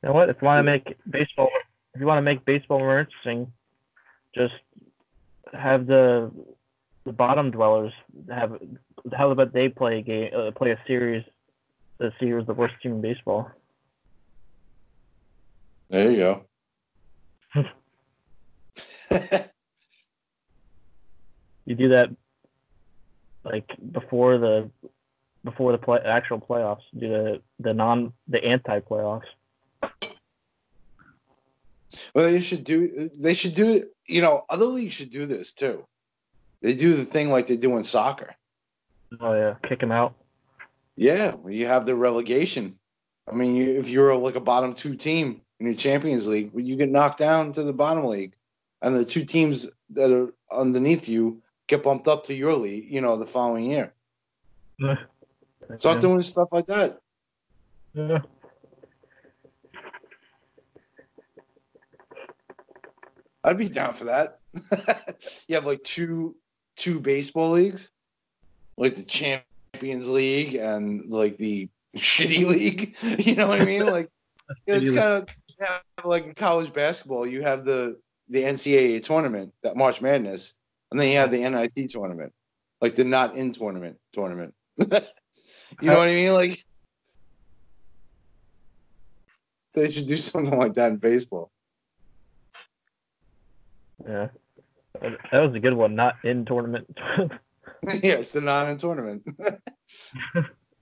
You 0.01 0.09
know 0.09 0.13
what? 0.13 0.29
If 0.29 0.37
you 0.41 0.45
want 0.45 0.59
to 0.59 0.63
make 0.63 0.95
baseball, 1.09 1.49
if 1.93 1.99
you 1.99 2.07
want 2.07 2.17
to 2.19 2.23
make 2.23 2.45
baseball 2.45 2.79
more 2.79 2.99
interesting, 2.99 3.51
just 4.33 4.53
have 5.53 5.87
the 5.87 6.31
the 7.05 7.13
bottom 7.13 7.51
dwellers 7.51 7.93
have. 8.29 8.57
How 9.15 9.31
about 9.31 9.53
they 9.53 9.69
play 9.69 9.99
a 9.99 10.01
game, 10.01 10.31
uh, 10.35 10.51
play 10.51 10.71
a 10.71 10.79
series? 10.87 11.23
The 11.97 12.13
series, 12.19 12.47
the 12.47 12.53
worst 12.53 12.75
team 12.81 12.93
in 12.93 13.01
baseball. 13.01 13.51
there 15.89 16.11
you 16.11 16.17
go. 16.17 16.43
You 21.69 21.75
do 21.75 21.89
that 21.89 22.09
like 23.43 23.69
before 23.91 24.39
the 24.39 24.71
before 25.43 25.71
the 25.71 25.77
play, 25.77 25.99
actual 26.03 26.39
playoffs. 26.39 26.81
Do 26.97 27.07
the 27.07 27.41
the 27.59 27.75
non 27.75 28.11
the 28.27 28.43
anti 28.43 28.79
playoffs. 28.79 29.29
Well, 32.13 32.29
they 32.29 32.39
should 32.39 32.63
do. 32.63 33.09
They 33.17 33.33
should 33.33 33.53
do 33.53 33.71
it. 33.71 33.93
You 34.07 34.21
know, 34.21 34.45
other 34.49 34.65
leagues 34.65 34.93
should 34.93 35.09
do 35.09 35.25
this 35.25 35.51
too. 35.51 35.85
They 36.61 36.75
do 36.75 36.93
the 36.93 37.05
thing 37.05 37.29
like 37.29 37.47
they 37.47 37.57
do 37.57 37.77
in 37.77 37.83
soccer. 37.83 38.35
Oh 39.19 39.33
yeah, 39.33 39.55
kick 39.67 39.79
them 39.79 39.91
out. 39.91 40.13
Yeah, 40.95 41.31
when 41.35 41.53
you 41.53 41.65
have 41.65 41.85
the 41.85 41.95
relegation. 41.95 42.75
I 43.29 43.35
mean, 43.35 43.55
you, 43.55 43.79
if 43.79 43.87
you're 43.87 44.15
like 44.15 44.35
a 44.35 44.41
bottom 44.41 44.73
two 44.73 44.95
team 44.95 45.41
in 45.59 45.67
the 45.67 45.75
Champions 45.75 46.27
League, 46.27 46.51
you 46.55 46.75
get 46.75 46.89
knocked 46.89 47.19
down 47.19 47.53
to 47.53 47.63
the 47.63 47.73
bottom 47.73 48.05
league, 48.05 48.33
and 48.81 48.95
the 48.95 49.05
two 49.05 49.23
teams 49.23 49.67
that 49.91 50.11
are 50.11 50.33
underneath 50.51 51.07
you 51.07 51.41
get 51.67 51.83
bumped 51.83 52.07
up 52.07 52.23
to 52.25 52.35
your 52.35 52.55
league, 52.55 52.91
you 52.91 53.01
know, 53.01 53.17
the 53.17 53.25
following 53.25 53.69
year. 53.69 53.93
Start 55.77 55.97
yeah. 55.97 56.01
doing 56.01 56.21
stuff 56.23 56.49
like 56.51 56.65
that. 56.65 56.99
Yeah. 57.93 58.19
I'd 63.49 63.57
be 63.57 63.67
down 63.67 63.93
for 63.93 64.05
that. 64.05 64.39
you 65.47 65.55
have 65.55 65.65
like 65.65 65.83
two 65.83 66.35
two 66.75 66.99
baseball 66.99 67.49
leagues, 67.49 67.89
like 68.77 68.93
the 68.93 69.03
Champions 69.03 70.07
League 70.07 70.53
and 70.53 71.11
like 71.11 71.37
the 71.37 71.67
shitty 71.97 72.45
league. 72.45 72.95
You 73.25 73.35
know 73.35 73.47
what 73.47 73.59
I 73.59 73.65
mean? 73.65 73.87
Like 73.87 74.11
it's 74.67 74.91
kind 74.91 75.13
of 75.13 75.29
yeah, 75.59 75.79
like 76.03 76.25
in 76.25 76.35
college 76.35 76.71
basketball. 76.71 77.25
You 77.25 77.41
have 77.41 77.65
the 77.65 77.97
the 78.27 78.43
NCAA 78.43 79.01
tournament, 79.01 79.51
that 79.63 79.75
March 79.75 79.99
Madness, 79.99 80.53
and 80.91 80.99
then 80.99 81.09
you 81.09 81.17
have 81.17 81.31
the 81.31 81.49
NIT 81.49 81.89
tournament, 81.89 82.31
like 82.81 82.93
the 82.93 83.03
not 83.03 83.35
in 83.35 83.51
tournament 83.51 83.97
tournament. 84.13 84.53
you 84.77 84.87
know 85.81 85.97
what 85.97 86.07
I 86.07 86.13
mean? 86.13 86.33
Like 86.33 86.63
they 89.73 89.89
should 89.89 90.05
do 90.05 90.17
something 90.17 90.55
like 90.55 90.75
that 90.75 90.91
in 90.91 90.97
baseball. 90.97 91.49
Yeah. 94.07 94.27
That 95.01 95.39
was 95.39 95.55
a 95.55 95.59
good 95.59 95.73
one. 95.73 95.95
Not 95.95 96.15
in 96.23 96.45
tournament. 96.45 96.87
yeah, 97.17 98.15
it's 98.15 98.31
the 98.31 98.41
non 98.41 98.69
in 98.69 98.77
tournament. 98.77 99.23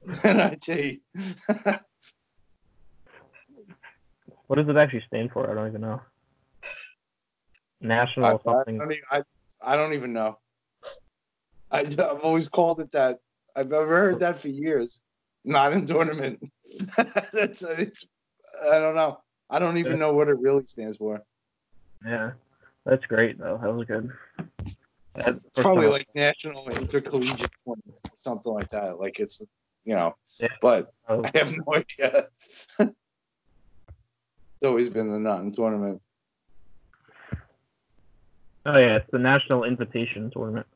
NIT. 0.24 1.02
what 4.48 4.56
does 4.56 4.70
it 4.70 4.78
actually 4.78 5.04
stand 5.08 5.32
for? 5.32 5.50
I 5.50 5.54
don't 5.54 5.68
even 5.68 5.82
know. 5.82 6.02
National 7.82 8.26
I, 8.26 8.38
something. 8.44 8.78
don't 8.78 8.92
even, 8.92 9.04
I, 9.12 9.22
I 9.62 9.76
don't 9.76 9.94
even 9.94 10.14
know. 10.14 10.40
I, 11.70 11.82
I've 11.82 12.22
always 12.24 12.48
called 12.48 12.80
it 12.80 12.92
that. 12.94 13.20
I've 13.56 13.70
never 13.70 13.88
heard 13.88 14.20
that 14.22 14.42
for 14.42 14.48
years. 14.48 15.02
Not 15.44 15.74
in 15.74 15.86
tournament. 15.86 16.40
That's 17.34 17.64
it's, 17.64 18.06
I 18.72 18.80
don't 18.80 18.96
know. 18.96 19.20
I 19.50 19.60
don't 19.60 19.78
even 19.78 20.00
know 20.00 20.14
what 20.14 20.28
it 20.28 20.38
really 20.40 20.66
stands 20.66 20.98
for. 20.98 21.22
Yeah. 22.06 22.32
That's 22.88 23.06
great 23.06 23.38
though. 23.38 23.60
That 23.62 23.74
was 23.74 23.86
good. 23.86 24.10
That- 25.16 25.40
It's 25.46 25.60
probably 25.60 25.88
like 25.88 26.08
National 26.16 26.70
Intercollegiate 26.70 27.52
Tournament, 27.66 28.00
something 28.16 28.54
like 28.54 28.70
that. 28.70 28.98
Like 28.98 29.20
it's, 29.20 29.42
you 29.84 29.94
know, 29.94 30.16
Yeah. 30.40 30.48
but 30.62 30.94
Oh, 31.10 31.22
I 31.36 31.38
have 31.38 31.52
no 31.54 31.66
idea. 31.76 32.28
it's 32.80 32.96
always 34.64 34.88
been 34.88 35.12
the 35.12 35.20
not 35.20 35.42
in 35.42 35.52
tournament. 35.52 36.02
oh 38.66 38.78
yeah, 38.78 38.96
it's 38.98 39.12
the 39.12 39.20
National 39.20 39.66
Invitation 39.66 40.32
Tournament. 40.32 40.68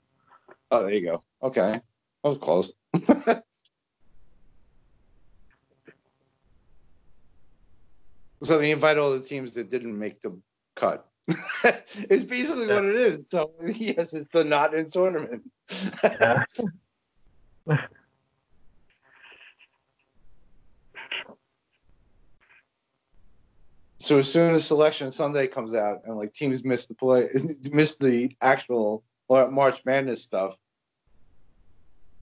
Oh, 0.70 0.82
there 0.84 0.94
you 0.94 1.04
go. 1.06 1.24
Okay. 1.42 1.72
That 1.80 1.84
was 2.24 2.38
close. 2.38 2.74
so 8.44 8.58
they 8.58 8.72
invite 8.72 8.98
all 8.98 9.12
the 9.12 9.22
teams 9.22 9.54
that 9.56 9.70
didn't 9.70 9.98
make 9.98 10.20
the 10.22 10.38
cut. 10.76 11.08
it's 11.28 12.26
basically 12.26 12.68
what 12.68 12.84
it 12.84 12.96
is. 12.96 13.20
So 13.32 13.52
yes, 13.76 14.14
it's 14.14 14.30
the 14.34 14.44
not 14.44 14.74
in 14.74 14.90
tournament. 14.90 15.44
Yeah. 16.04 16.44
so 24.00 24.18
as 24.20 24.32
soon 24.32 24.56
as 24.56 24.66
selection 24.66 25.12
Sunday 25.12 25.48
comes 25.48 25.74
out 25.76 26.02
and 26.06 26.18
like 26.18 26.34
teams 26.34 26.64
miss 26.64 26.88
the 26.88 26.96
play 26.96 27.30
miss 27.72 27.98
the 27.98 28.36
actual 28.42 29.04
uh, 29.30 29.46
March 29.46 29.86
Madness 29.86 30.24
stuff, 30.24 30.58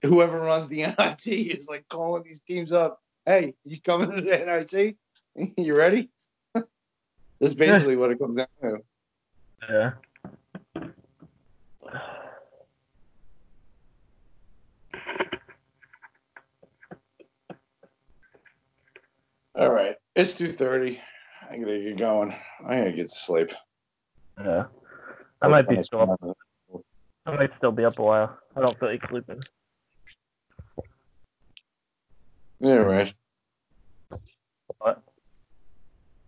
whoever 0.02 0.42
runs 0.42 0.68
the 0.68 0.82
NIT 0.82 1.28
is 1.28 1.68
like 1.70 1.88
calling 1.90 2.24
these 2.24 2.42
teams 2.42 2.74
up. 2.74 3.00
Hey, 3.26 3.54
you 3.64 3.82
coming 3.82 4.12
to 4.12 4.22
the 4.22 4.38
NIT? 4.38 4.98
you 5.58 5.76
ready? 5.76 6.10
That's 7.40 7.56
basically 7.56 7.96
what 7.96 8.12
it 8.12 8.20
comes 8.20 8.38
down 8.38 8.48
to. 8.62 8.78
Yeah. 9.70 9.92
All 19.56 19.72
right, 19.74 19.96
it's 20.16 20.38
two 20.38 20.48
thirty. 20.48 21.02
I 21.50 21.58
gotta 21.58 21.82
get 21.82 21.98
going. 21.98 22.34
I 22.66 22.76
gotta 22.76 22.92
get 22.92 23.10
to 23.10 23.16
sleep. 23.16 23.52
Yeah. 24.40 24.66
I 25.42 25.48
might 25.48 25.68
be 25.68 25.82
still 25.84 26.02
up. 26.02 26.38
I 27.26 27.36
might 27.36 27.52
still 27.58 27.72
be 27.72 27.86
up 27.86 28.00
a 28.00 28.04
while. 28.04 28.38
I 28.56 28.62
don't 28.62 28.80
feel 28.80 28.90
like 28.90 29.08
sleeping. 29.10 29.42
Yeah, 32.60 32.74
right. 32.74 33.14
What? 34.78 35.02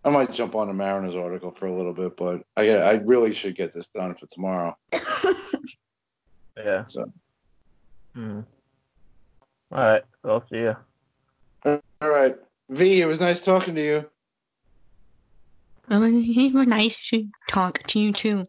I 0.04 0.10
might 0.10 0.32
jump 0.32 0.54
on 0.54 0.68
a 0.68 0.74
Mariners 0.74 1.14
article 1.14 1.52
for 1.52 1.66
a 1.66 1.76
little 1.76 1.94
bit, 1.94 2.16
but 2.16 2.42
I 2.56 2.76
I 2.76 2.92
really 3.04 3.32
should 3.32 3.56
get 3.56 3.72
this 3.72 3.88
done 3.88 4.14
for 4.14 4.26
tomorrow. 4.26 4.76
Yeah. 6.56 6.84
Hmm. 8.14 8.40
All 9.70 9.78
right. 9.78 10.02
I'll 10.24 10.46
see 10.48 10.58
you. 10.58 10.76
All 11.64 11.80
right. 12.02 12.36
V, 12.68 13.00
it 13.00 13.06
was 13.06 13.20
nice 13.20 13.42
talking 13.42 13.74
to 13.74 13.82
you. 13.82 14.10
It 15.90 16.54
was 16.54 16.66
nice 16.66 17.08
to 17.08 17.26
talk 17.48 17.82
to 17.84 17.98
you 17.98 18.12
too. 18.12 18.44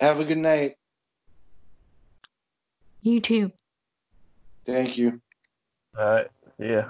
Have 0.00 0.20
a 0.20 0.24
good 0.24 0.38
night. 0.38 0.76
You 3.02 3.20
too. 3.20 3.52
Thank 4.66 4.98
you. 4.98 5.20
All 5.98 6.04
right. 6.04 6.26
See 6.58 6.72
ya. 6.72 6.84